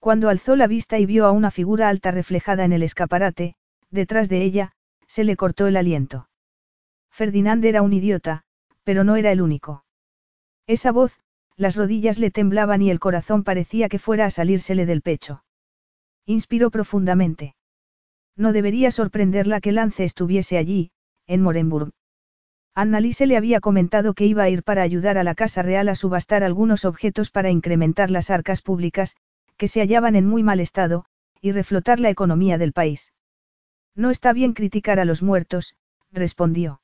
[0.00, 3.56] Cuando alzó la vista y vio a una figura alta reflejada en el escaparate,
[3.90, 4.72] detrás de ella,
[5.06, 6.28] se le cortó el aliento.
[7.10, 8.42] Ferdinand era un idiota,
[8.82, 9.84] pero no era el único.
[10.66, 11.18] Esa voz,
[11.56, 15.44] las rodillas le temblaban y el corazón parecía que fuera a salírsele del pecho.
[16.26, 17.54] Inspiró profundamente.
[18.36, 20.90] No debería sorprenderla que Lance estuviese allí,
[21.26, 21.92] en Morenburg.
[22.74, 25.94] Annalise le había comentado que iba a ir para ayudar a la Casa Real a
[25.94, 29.14] subastar algunos objetos para incrementar las arcas públicas,
[29.56, 31.04] que se hallaban en muy mal estado,
[31.40, 33.12] y reflotar la economía del país.
[33.94, 35.76] No está bien criticar a los muertos,
[36.10, 36.80] respondió.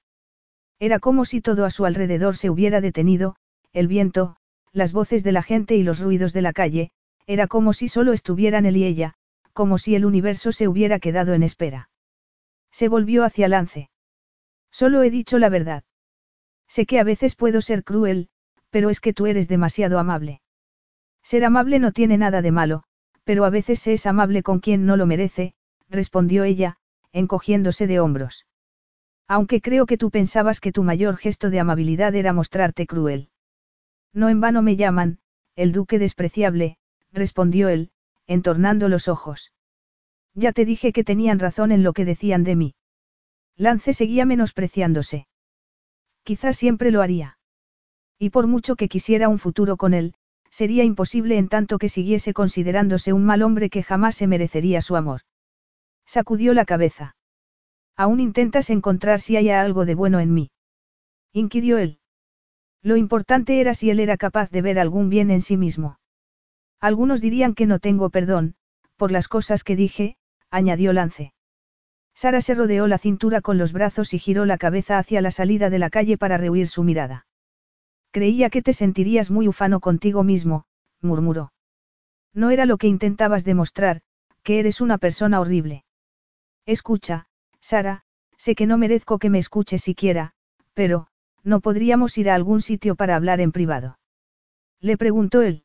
[0.78, 3.34] Era como si todo a su alrededor se hubiera detenido,
[3.73, 4.36] el viento,
[4.73, 6.90] las voces de la gente y los ruidos de la calle,
[7.26, 9.15] era como si solo estuvieran él y ella,
[9.52, 11.90] como si el universo se hubiera quedado en espera.
[12.70, 13.90] Se volvió hacia Lance.
[14.70, 15.84] Solo he dicho la verdad.
[16.68, 18.28] Sé que a veces puedo ser cruel,
[18.70, 20.40] pero es que tú eres demasiado amable.
[21.23, 22.84] Ser amable no tiene nada de malo,
[23.24, 25.55] pero a veces se es amable con quien no lo merece,
[25.89, 26.76] respondió ella,
[27.12, 28.47] encogiéndose de hombros.
[29.26, 33.30] Aunque creo que tú pensabas que tu mayor gesto de amabilidad era mostrarte cruel.
[34.12, 35.18] No en vano me llaman,
[35.56, 36.76] el duque despreciable,
[37.12, 37.90] respondió él,
[38.26, 39.52] entornando los ojos.
[40.34, 42.74] Ya te dije que tenían razón en lo que decían de mí.
[43.56, 45.26] Lance seguía menospreciándose.
[46.22, 47.39] Quizás siempre lo haría.
[48.18, 50.14] Y por mucho que quisiera un futuro con él,
[50.50, 54.97] sería imposible en tanto que siguiese considerándose un mal hombre que jamás se merecería su
[54.97, 55.22] amor.
[56.06, 57.16] Sacudió la cabeza.
[57.97, 60.50] Aún intentas encontrar si hay algo de bueno en mí.
[61.32, 62.00] Inquirió él.
[62.83, 65.99] Lo importante era si él era capaz de ver algún bien en sí mismo.
[66.81, 68.55] Algunos dirían que no tengo perdón,
[68.97, 70.17] por las cosas que dije,
[70.50, 71.34] añadió Lance.
[72.15, 75.70] Sara se rodeó la cintura con los brazos y giró la cabeza hacia la salida
[75.70, 77.26] de la calle para rehuir su mirada.
[78.10, 80.65] Creía que te sentirías muy ufano contigo mismo,
[81.00, 81.52] murmuró.
[82.34, 84.02] No era lo que intentabas demostrar,
[84.42, 85.84] que eres una persona horrible.
[86.67, 87.26] Escucha,
[87.60, 88.05] Sara,
[88.36, 90.33] sé que no merezco que me escuches siquiera,
[90.75, 91.09] pero,
[91.43, 93.99] ¿no podríamos ir a algún sitio para hablar en privado?
[94.81, 95.65] Le preguntó él.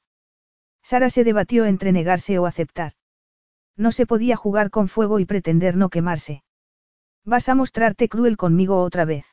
[0.83, 2.93] Sara se debatió entre negarse o aceptar.
[3.75, 6.43] No se podía jugar con fuego y pretender no quemarse.
[7.23, 9.25] ¿Vas a mostrarte cruel conmigo otra vez?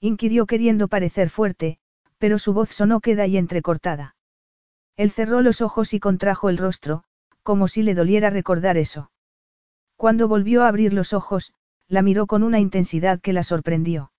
[0.00, 1.78] Inquirió queriendo parecer fuerte,
[2.18, 4.16] pero su voz sonó queda y entrecortada.
[4.96, 7.04] Él cerró los ojos y contrajo el rostro,
[7.42, 9.10] como si le doliera recordar eso.
[9.96, 11.52] Cuando volvió a abrir los ojos,
[11.88, 14.12] la miró con una intensidad que la sorprendió.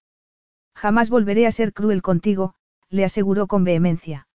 [0.76, 2.54] Jamás volveré a ser cruel contigo,
[2.90, 4.28] le aseguró con vehemencia.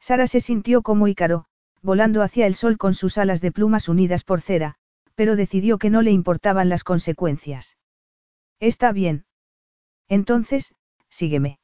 [0.00, 1.46] Sara se sintió como Ícaro,
[1.82, 4.76] volando hacia el sol con sus alas de plumas unidas por cera,
[5.14, 7.76] pero decidió que no le importaban las consecuencias.
[8.60, 9.26] Está bien.
[10.08, 10.74] Entonces,
[11.08, 11.58] sígueme.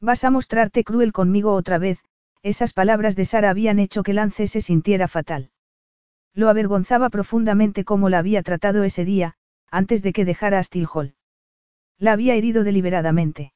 [0.00, 2.00] Vas a mostrarte cruel conmigo otra vez,
[2.42, 5.50] esas palabras de Sara habían hecho que Lance se sintiera fatal.
[6.32, 9.34] Lo avergonzaba profundamente cómo la había tratado ese día,
[9.70, 11.14] antes de que dejara a Hall.
[11.98, 13.52] La había herido deliberadamente.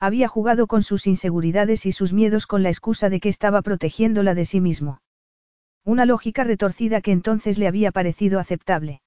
[0.00, 4.34] Había jugado con sus inseguridades y sus miedos con la excusa de que estaba protegiéndola
[4.34, 5.00] de sí mismo.
[5.84, 9.00] Una lógica retorcida que entonces le había parecido aceptable.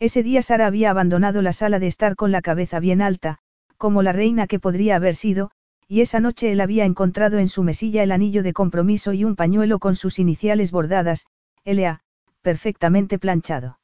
[0.00, 3.38] Ese día Sara había abandonado la sala de estar con la cabeza bien alta,
[3.76, 5.50] como la reina que podría haber sido,
[5.86, 9.36] y esa noche él había encontrado en su mesilla el anillo de compromiso y un
[9.36, 11.26] pañuelo con sus iniciales bordadas,
[11.64, 12.00] L.A.,
[12.42, 13.78] perfectamente planchado.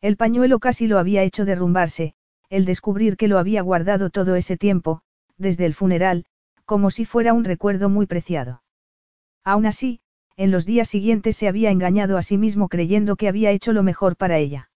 [0.00, 2.14] El pañuelo casi lo había hecho derrumbarse,
[2.50, 5.02] el descubrir que lo había guardado todo ese tiempo,
[5.36, 6.24] desde el funeral,
[6.64, 8.62] como si fuera un recuerdo muy preciado.
[9.44, 10.00] Aún así,
[10.36, 13.82] en los días siguientes se había engañado a sí mismo creyendo que había hecho lo
[13.82, 14.70] mejor para ella.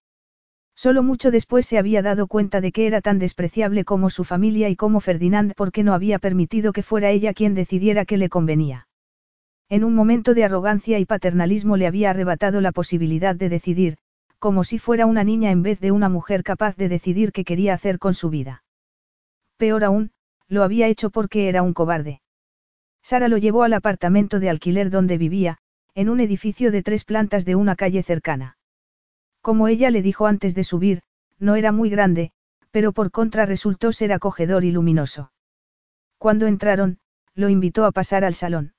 [0.75, 4.69] Solo mucho después se había dado cuenta de que era tan despreciable como su familia
[4.69, 8.89] y como Ferdinand porque no había permitido que fuera ella quien decidiera qué le convenía.
[9.69, 13.99] En un momento de arrogancia y paternalismo le había arrebatado la posibilidad de decidir,
[14.43, 17.75] como si fuera una niña en vez de una mujer capaz de decidir qué quería
[17.75, 18.65] hacer con su vida.
[19.57, 20.11] Peor aún,
[20.49, 22.23] lo había hecho porque era un cobarde.
[23.05, 25.59] Sara lo llevó al apartamento de alquiler donde vivía,
[25.95, 28.59] en un edificio de tres plantas de una calle cercana.
[29.43, 31.03] Como ella le dijo antes de subir,
[31.39, 32.33] no era muy grande,
[32.73, 35.31] pero por contra resultó ser acogedor y luminoso.
[36.19, 36.99] Cuando entraron,
[37.37, 38.75] lo invitó a pasar al salón.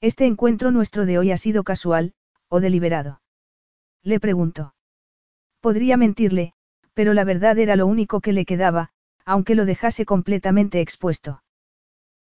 [0.00, 2.14] ¿Este encuentro nuestro de hoy ha sido casual,
[2.46, 3.20] o deliberado?
[4.04, 4.75] Le preguntó.
[5.66, 6.52] Podría mentirle,
[6.94, 8.90] pero la verdad era lo único que le quedaba,
[9.24, 11.42] aunque lo dejase completamente expuesto.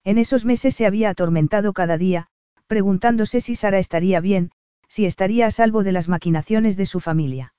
[0.03, 2.25] En esos meses se había atormentado cada día,
[2.65, 4.49] preguntándose si Sara estaría bien,
[4.87, 7.53] si estaría a salvo de las maquinaciones de su familia.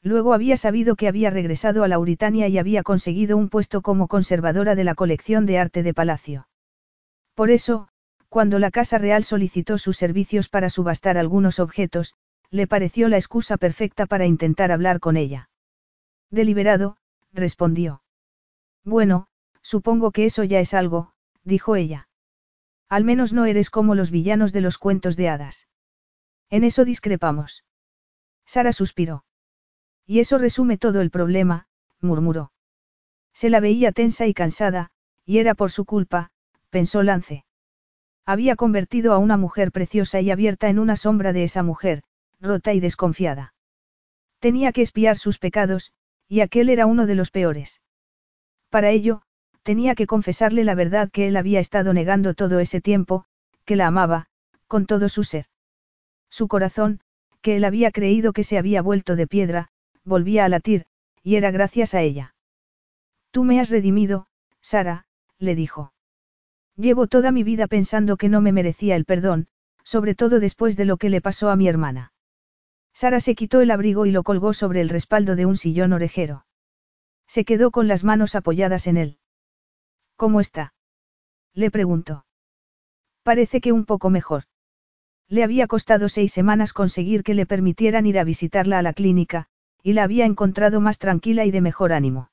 [0.00, 4.74] Luego había sabido que había regresado a Lauritania y había conseguido un puesto como conservadora
[4.74, 6.48] de la colección de arte de Palacio.
[7.34, 7.88] Por eso,
[8.30, 12.14] cuando la Casa Real solicitó sus servicios para subastar algunos objetos,
[12.52, 15.48] le pareció la excusa perfecta para intentar hablar con ella.
[16.30, 16.98] Deliberado,
[17.32, 18.02] respondió.
[18.84, 19.26] Bueno,
[19.62, 21.14] supongo que eso ya es algo,
[21.44, 22.08] dijo ella.
[22.90, 25.66] Al menos no eres como los villanos de los cuentos de hadas.
[26.50, 27.64] En eso discrepamos.
[28.44, 29.24] Sara suspiró.
[30.06, 31.68] Y eso resume todo el problema,
[32.02, 32.52] murmuró.
[33.32, 34.90] Se la veía tensa y cansada,
[35.24, 36.32] y era por su culpa,
[36.68, 37.46] pensó Lance.
[38.26, 42.02] Había convertido a una mujer preciosa y abierta en una sombra de esa mujer,
[42.42, 43.54] rota y desconfiada.
[44.40, 45.92] Tenía que espiar sus pecados,
[46.28, 47.80] y aquel era uno de los peores.
[48.68, 49.22] Para ello,
[49.62, 53.24] tenía que confesarle la verdad que él había estado negando todo ese tiempo,
[53.64, 54.26] que la amaba,
[54.66, 55.46] con todo su ser.
[56.28, 57.00] Su corazón,
[57.42, 59.68] que él había creído que se había vuelto de piedra,
[60.04, 60.86] volvía a latir,
[61.22, 62.34] y era gracias a ella.
[63.30, 64.26] Tú me has redimido,
[64.60, 65.06] Sara,
[65.38, 65.92] le dijo.
[66.76, 69.46] Llevo toda mi vida pensando que no me merecía el perdón,
[69.84, 72.12] sobre todo después de lo que le pasó a mi hermana.
[72.94, 76.46] Sara se quitó el abrigo y lo colgó sobre el respaldo de un sillón orejero.
[77.26, 79.18] Se quedó con las manos apoyadas en él.
[80.16, 80.74] ¿Cómo está?
[81.54, 82.26] Le preguntó.
[83.22, 84.44] Parece que un poco mejor.
[85.28, 89.46] Le había costado seis semanas conseguir que le permitieran ir a visitarla a la clínica,
[89.82, 92.30] y la había encontrado más tranquila y de mejor ánimo.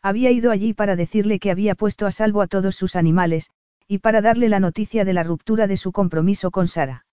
[0.00, 3.50] Había ido allí para decirle que había puesto a salvo a todos sus animales,
[3.88, 7.06] y para darle la noticia de la ruptura de su compromiso con Sara.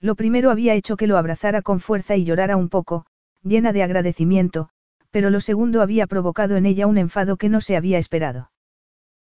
[0.00, 3.06] Lo primero había hecho que lo abrazara con fuerza y llorara un poco,
[3.42, 4.68] llena de agradecimiento,
[5.10, 8.50] pero lo segundo había provocado en ella un enfado que no se había esperado.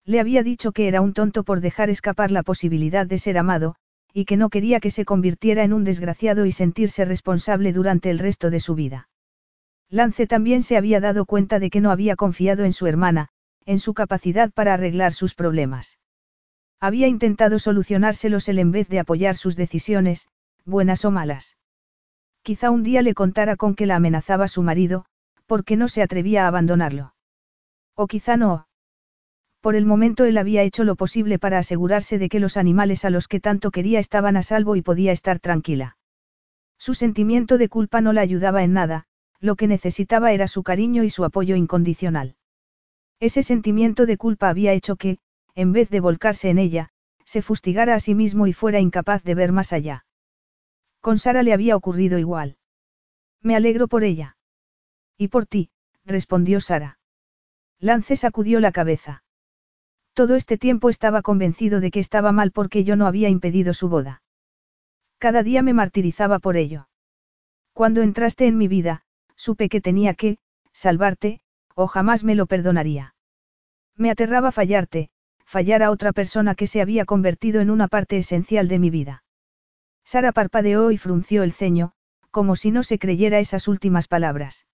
[0.05, 3.77] Le había dicho que era un tonto por dejar escapar la posibilidad de ser amado,
[4.13, 8.19] y que no quería que se convirtiera en un desgraciado y sentirse responsable durante el
[8.19, 9.09] resto de su vida.
[9.91, 13.29] Lance también se había dado cuenta de que no había confiado en su hermana,
[13.65, 15.99] en su capacidad para arreglar sus problemas.
[16.81, 20.29] Había intentado solucionárselos él en vez de apoyar sus decisiones,
[20.65, 21.57] buenas o malas.
[22.43, 25.05] Quizá un día le contara con que la amenazaba su marido,
[25.47, 27.15] porque no se atrevía a abandonarlo.
[27.95, 28.69] O quizá no.
[29.61, 33.11] Por el momento él había hecho lo posible para asegurarse de que los animales a
[33.11, 35.97] los que tanto quería estaban a salvo y podía estar tranquila.
[36.79, 39.05] Su sentimiento de culpa no la ayudaba en nada,
[39.41, 42.37] lo que necesitaba era su cariño y su apoyo incondicional.
[43.21, 45.19] Ese sentimiento de culpa había hecho que,
[45.55, 46.91] en vez de volcarse en ella,
[47.25, 50.05] se fustigara a sí mismo y fuera incapaz de ver más allá.
[51.01, 52.57] Con Sara le había ocurrido igual.
[53.43, 54.37] Me alegro por ella.
[55.17, 55.71] Y por ti,
[56.05, 56.99] respondió Sara.
[57.79, 59.23] Lance sacudió la cabeza.
[60.13, 63.89] Todo este tiempo estaba convencido de que estaba mal porque yo no había impedido su
[63.89, 64.23] boda.
[65.19, 66.89] Cada día me martirizaba por ello.
[67.73, 69.03] Cuando entraste en mi vida,
[69.37, 70.39] supe que tenía que,
[70.73, 71.41] salvarte,
[71.75, 73.15] o jamás me lo perdonaría.
[73.97, 75.11] Me aterraba fallarte,
[75.45, 79.23] fallar a otra persona que se había convertido en una parte esencial de mi vida.
[80.09, 81.93] Sara parpadeó y frunció el ceño,
[82.31, 84.67] como si no se creyera esas últimas palabras.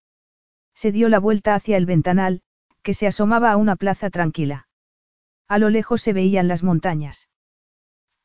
[0.77, 2.43] Se dio la vuelta hacia el ventanal,
[2.85, 4.69] que se asomaba a una plaza tranquila.
[5.49, 7.29] A lo lejos se veían las montañas.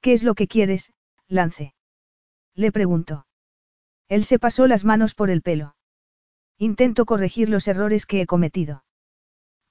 [0.01, 0.93] ¿Qué es lo que quieres,
[1.27, 1.73] Lance?
[2.53, 3.25] Le preguntó.
[4.07, 5.75] Él se pasó las manos por el pelo.
[6.59, 8.83] Intento corregir los errores que he cometido.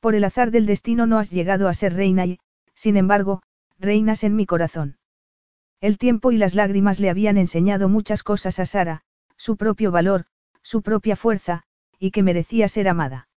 [0.00, 2.40] Por el azar del destino no has llegado a ser reina y,
[2.74, 3.42] sin embargo,
[3.78, 4.97] reinas en mi corazón.
[5.80, 9.02] El tiempo y las lágrimas le habían enseñado muchas cosas a Sara,
[9.36, 10.24] su propio valor,
[10.60, 11.62] su propia fuerza,
[12.00, 13.28] y que merecía ser amada.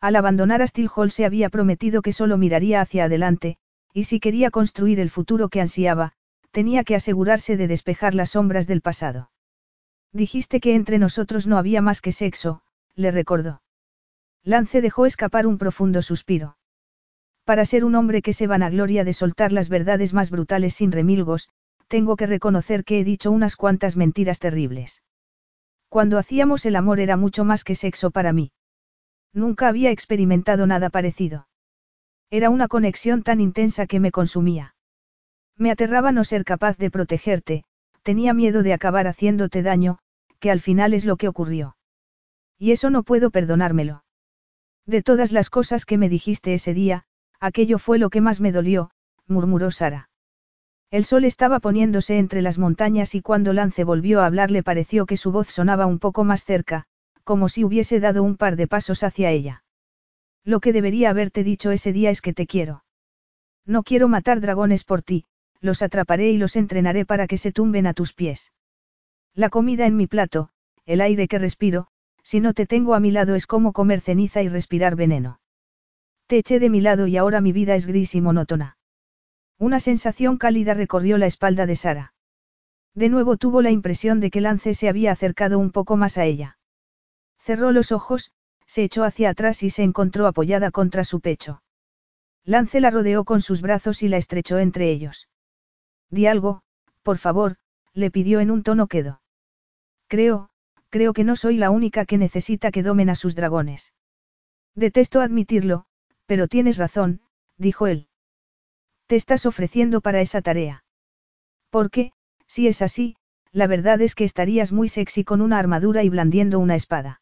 [0.00, 3.58] Al abandonar a Hall se había prometido que solo miraría hacia adelante,
[3.92, 6.12] y si quería construir el futuro que ansiaba,
[6.50, 9.30] tenía que asegurarse de despejar las sombras del pasado.
[10.12, 12.62] Dijiste que entre nosotros no había más que sexo,
[12.96, 13.62] le recordó.
[14.42, 16.56] Lance dejó escapar un profundo suspiro.
[17.44, 21.50] Para ser un hombre que se vanagloria de soltar las verdades más brutales sin remilgos,
[21.90, 25.02] tengo que reconocer que he dicho unas cuantas mentiras terribles.
[25.88, 28.52] Cuando hacíamos el amor era mucho más que sexo para mí.
[29.32, 31.48] Nunca había experimentado nada parecido.
[32.30, 34.76] Era una conexión tan intensa que me consumía.
[35.56, 37.64] Me aterraba no ser capaz de protegerte,
[38.02, 39.98] tenía miedo de acabar haciéndote daño,
[40.38, 41.76] que al final es lo que ocurrió.
[42.56, 44.04] Y eso no puedo perdonármelo.
[44.86, 47.02] De todas las cosas que me dijiste ese día,
[47.40, 48.92] aquello fue lo que más me dolió,
[49.26, 50.09] murmuró Sara.
[50.90, 55.06] El sol estaba poniéndose entre las montañas y cuando Lance volvió a hablar le pareció
[55.06, 56.86] que su voz sonaba un poco más cerca,
[57.22, 59.62] como si hubiese dado un par de pasos hacia ella.
[60.44, 62.82] Lo que debería haberte dicho ese día es que te quiero.
[63.64, 65.26] No quiero matar dragones por ti,
[65.60, 68.52] los atraparé y los entrenaré para que se tumben a tus pies.
[69.32, 70.48] La comida en mi plato,
[70.86, 71.86] el aire que respiro,
[72.24, 75.40] si no te tengo a mi lado es como comer ceniza y respirar veneno.
[76.26, 78.79] Te eché de mi lado y ahora mi vida es gris y monótona.
[79.60, 82.14] Una sensación cálida recorrió la espalda de Sara.
[82.94, 86.24] De nuevo tuvo la impresión de que Lance se había acercado un poco más a
[86.24, 86.56] ella.
[87.38, 88.32] Cerró los ojos,
[88.66, 91.62] se echó hacia atrás y se encontró apoyada contra su pecho.
[92.42, 95.28] Lance la rodeó con sus brazos y la estrechó entre ellos.
[96.08, 96.62] Di algo,
[97.02, 97.56] por favor,
[97.92, 99.20] le pidió en un tono quedo.
[100.08, 100.48] Creo,
[100.88, 103.92] creo que no soy la única que necesita que domen a sus dragones.
[104.74, 105.84] Detesto admitirlo,
[106.24, 107.20] pero tienes razón,
[107.58, 108.06] dijo él.
[109.10, 110.84] Te estás ofreciendo para esa tarea.
[111.68, 112.12] Porque,
[112.46, 113.16] si es así,
[113.50, 117.20] la verdad es que estarías muy sexy con una armadura y blandiendo una espada.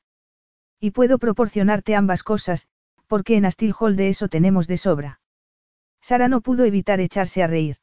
[0.78, 2.68] Y puedo proporcionarte ambas cosas,
[3.06, 5.20] porque en Hall de eso tenemos de sobra.
[6.02, 7.78] Sara no pudo evitar echarse a reír.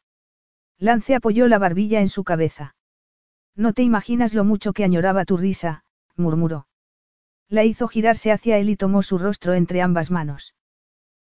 [0.78, 2.76] Lance apoyó la barbilla en su cabeza.
[3.56, 5.84] No te imaginas lo mucho que añoraba tu risa,
[6.16, 6.68] murmuró.
[7.50, 10.54] La hizo girarse hacia él y tomó su rostro entre ambas manos.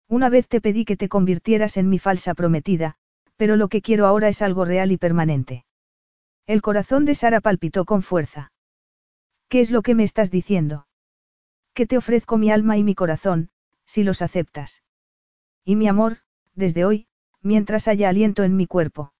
[0.09, 2.95] Una vez te pedí que te convirtieras en mi falsa prometida,
[3.35, 5.65] pero lo que quiero ahora es algo real y permanente.
[6.45, 8.51] El corazón de Sara palpitó con fuerza.
[9.49, 10.87] ¿Qué es lo que me estás diciendo?
[11.77, 13.51] que te ofrezco mi alma y mi corazón,
[13.85, 14.81] si los aceptas.
[15.63, 16.17] Y mi amor,
[16.55, 17.05] desde hoy,
[17.43, 19.13] mientras haya aliento en mi cuerpo.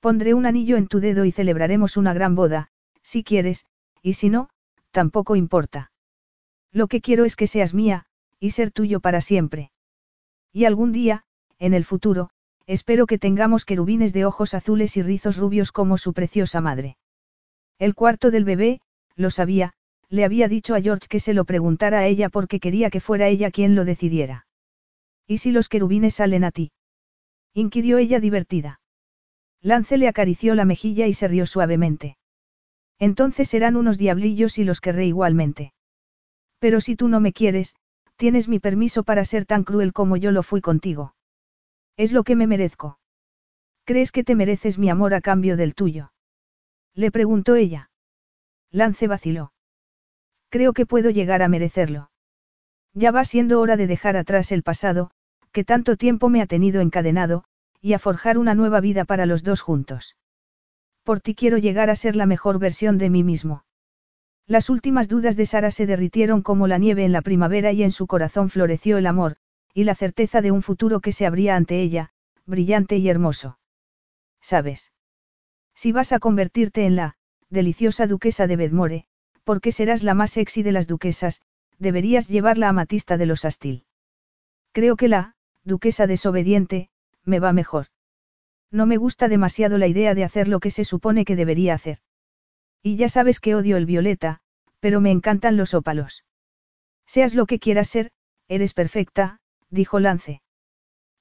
[0.00, 2.72] Pondré un anillo en tu dedo y celebraremos una gran boda,
[3.02, 3.64] si quieres,
[4.02, 4.50] y si no,
[4.90, 5.92] tampoco importa.
[6.72, 8.06] Lo que quiero es que seas mía,
[8.40, 9.70] y ser tuyo para siempre.
[10.58, 11.22] Y algún día,
[11.60, 12.30] en el futuro,
[12.66, 16.96] espero que tengamos querubines de ojos azules y rizos rubios como su preciosa madre.
[17.78, 18.80] El cuarto del bebé,
[19.14, 19.74] lo sabía,
[20.08, 23.28] le había dicho a George que se lo preguntara a ella porque quería que fuera
[23.28, 24.48] ella quien lo decidiera.
[25.28, 26.72] ¿Y si los querubines salen a ti?
[27.54, 28.80] inquirió ella divertida.
[29.62, 32.16] Lance le acarició la mejilla y se rió suavemente.
[32.98, 35.72] Entonces serán unos diablillos y los querré igualmente.
[36.58, 37.76] Pero si tú no me quieres,
[38.18, 41.14] tienes mi permiso para ser tan cruel como yo lo fui contigo.
[41.96, 42.98] Es lo que me merezco.
[43.84, 46.12] ¿Crees que te mereces mi amor a cambio del tuyo?
[46.94, 47.90] Le preguntó ella.
[48.70, 49.52] Lance vaciló.
[50.50, 52.10] Creo que puedo llegar a merecerlo.
[52.92, 55.10] Ya va siendo hora de dejar atrás el pasado,
[55.52, 57.44] que tanto tiempo me ha tenido encadenado,
[57.80, 60.16] y a forjar una nueva vida para los dos juntos.
[61.04, 63.62] Por ti quiero llegar a ser la mejor versión de mí mismo.
[64.48, 67.90] Las últimas dudas de Sara se derritieron como la nieve en la primavera y en
[67.90, 69.36] su corazón floreció el amor,
[69.74, 72.12] y la certeza de un futuro que se abría ante ella,
[72.46, 73.58] brillante y hermoso.
[74.40, 74.90] ¿Sabes?
[75.74, 77.16] Si vas a convertirte en la,
[77.50, 79.04] deliciosa duquesa de Bedmore,
[79.44, 81.42] porque serás la más sexy de las duquesas,
[81.78, 83.84] deberías llevar la amatista de los Astil.
[84.72, 86.88] Creo que la, duquesa desobediente,
[87.22, 87.88] me va mejor.
[88.70, 91.98] No me gusta demasiado la idea de hacer lo que se supone que debería hacer.
[92.82, 94.40] Y ya sabes que odio el violeta,
[94.80, 96.24] pero me encantan los ópalos.
[97.06, 98.10] Seas lo que quieras ser,
[98.48, 99.40] eres perfecta,
[99.70, 100.42] dijo Lance.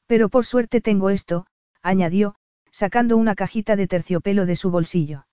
[0.06, 1.48] Pero por suerte tengo esto,
[1.82, 2.36] añadió,
[2.72, 5.26] sacando una cajita de terciopelo de su bolsillo.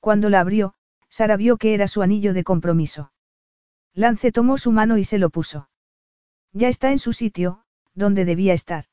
[0.00, 0.74] Cuando la abrió,
[1.08, 3.12] Sara vio que era su anillo de compromiso.
[3.92, 5.68] Lance tomó su mano y se lo puso.
[6.52, 7.64] Ya está en su sitio,
[7.94, 8.86] donde debía estar.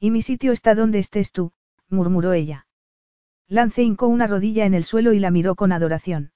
[0.00, 1.52] Y mi sitio está donde estés tú,
[1.88, 2.66] murmuró ella.
[3.48, 6.32] Lance hincó una rodilla en el suelo y la miró con adoración.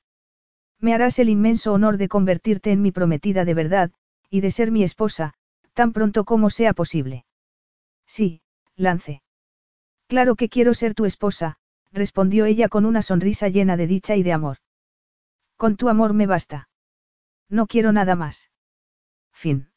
[0.80, 3.90] Me harás el inmenso honor de convertirte en mi prometida de verdad,
[4.30, 5.34] y de ser mi esposa,
[5.74, 7.24] tan pronto como sea posible.
[8.06, 8.42] Sí,
[8.76, 9.22] Lance.
[10.06, 11.58] Claro que quiero ser tu esposa,
[11.92, 14.58] respondió ella con una sonrisa llena de dicha y de amor.
[15.56, 16.68] Con tu amor me basta.
[17.48, 18.50] No quiero nada más.
[19.32, 19.70] Fin.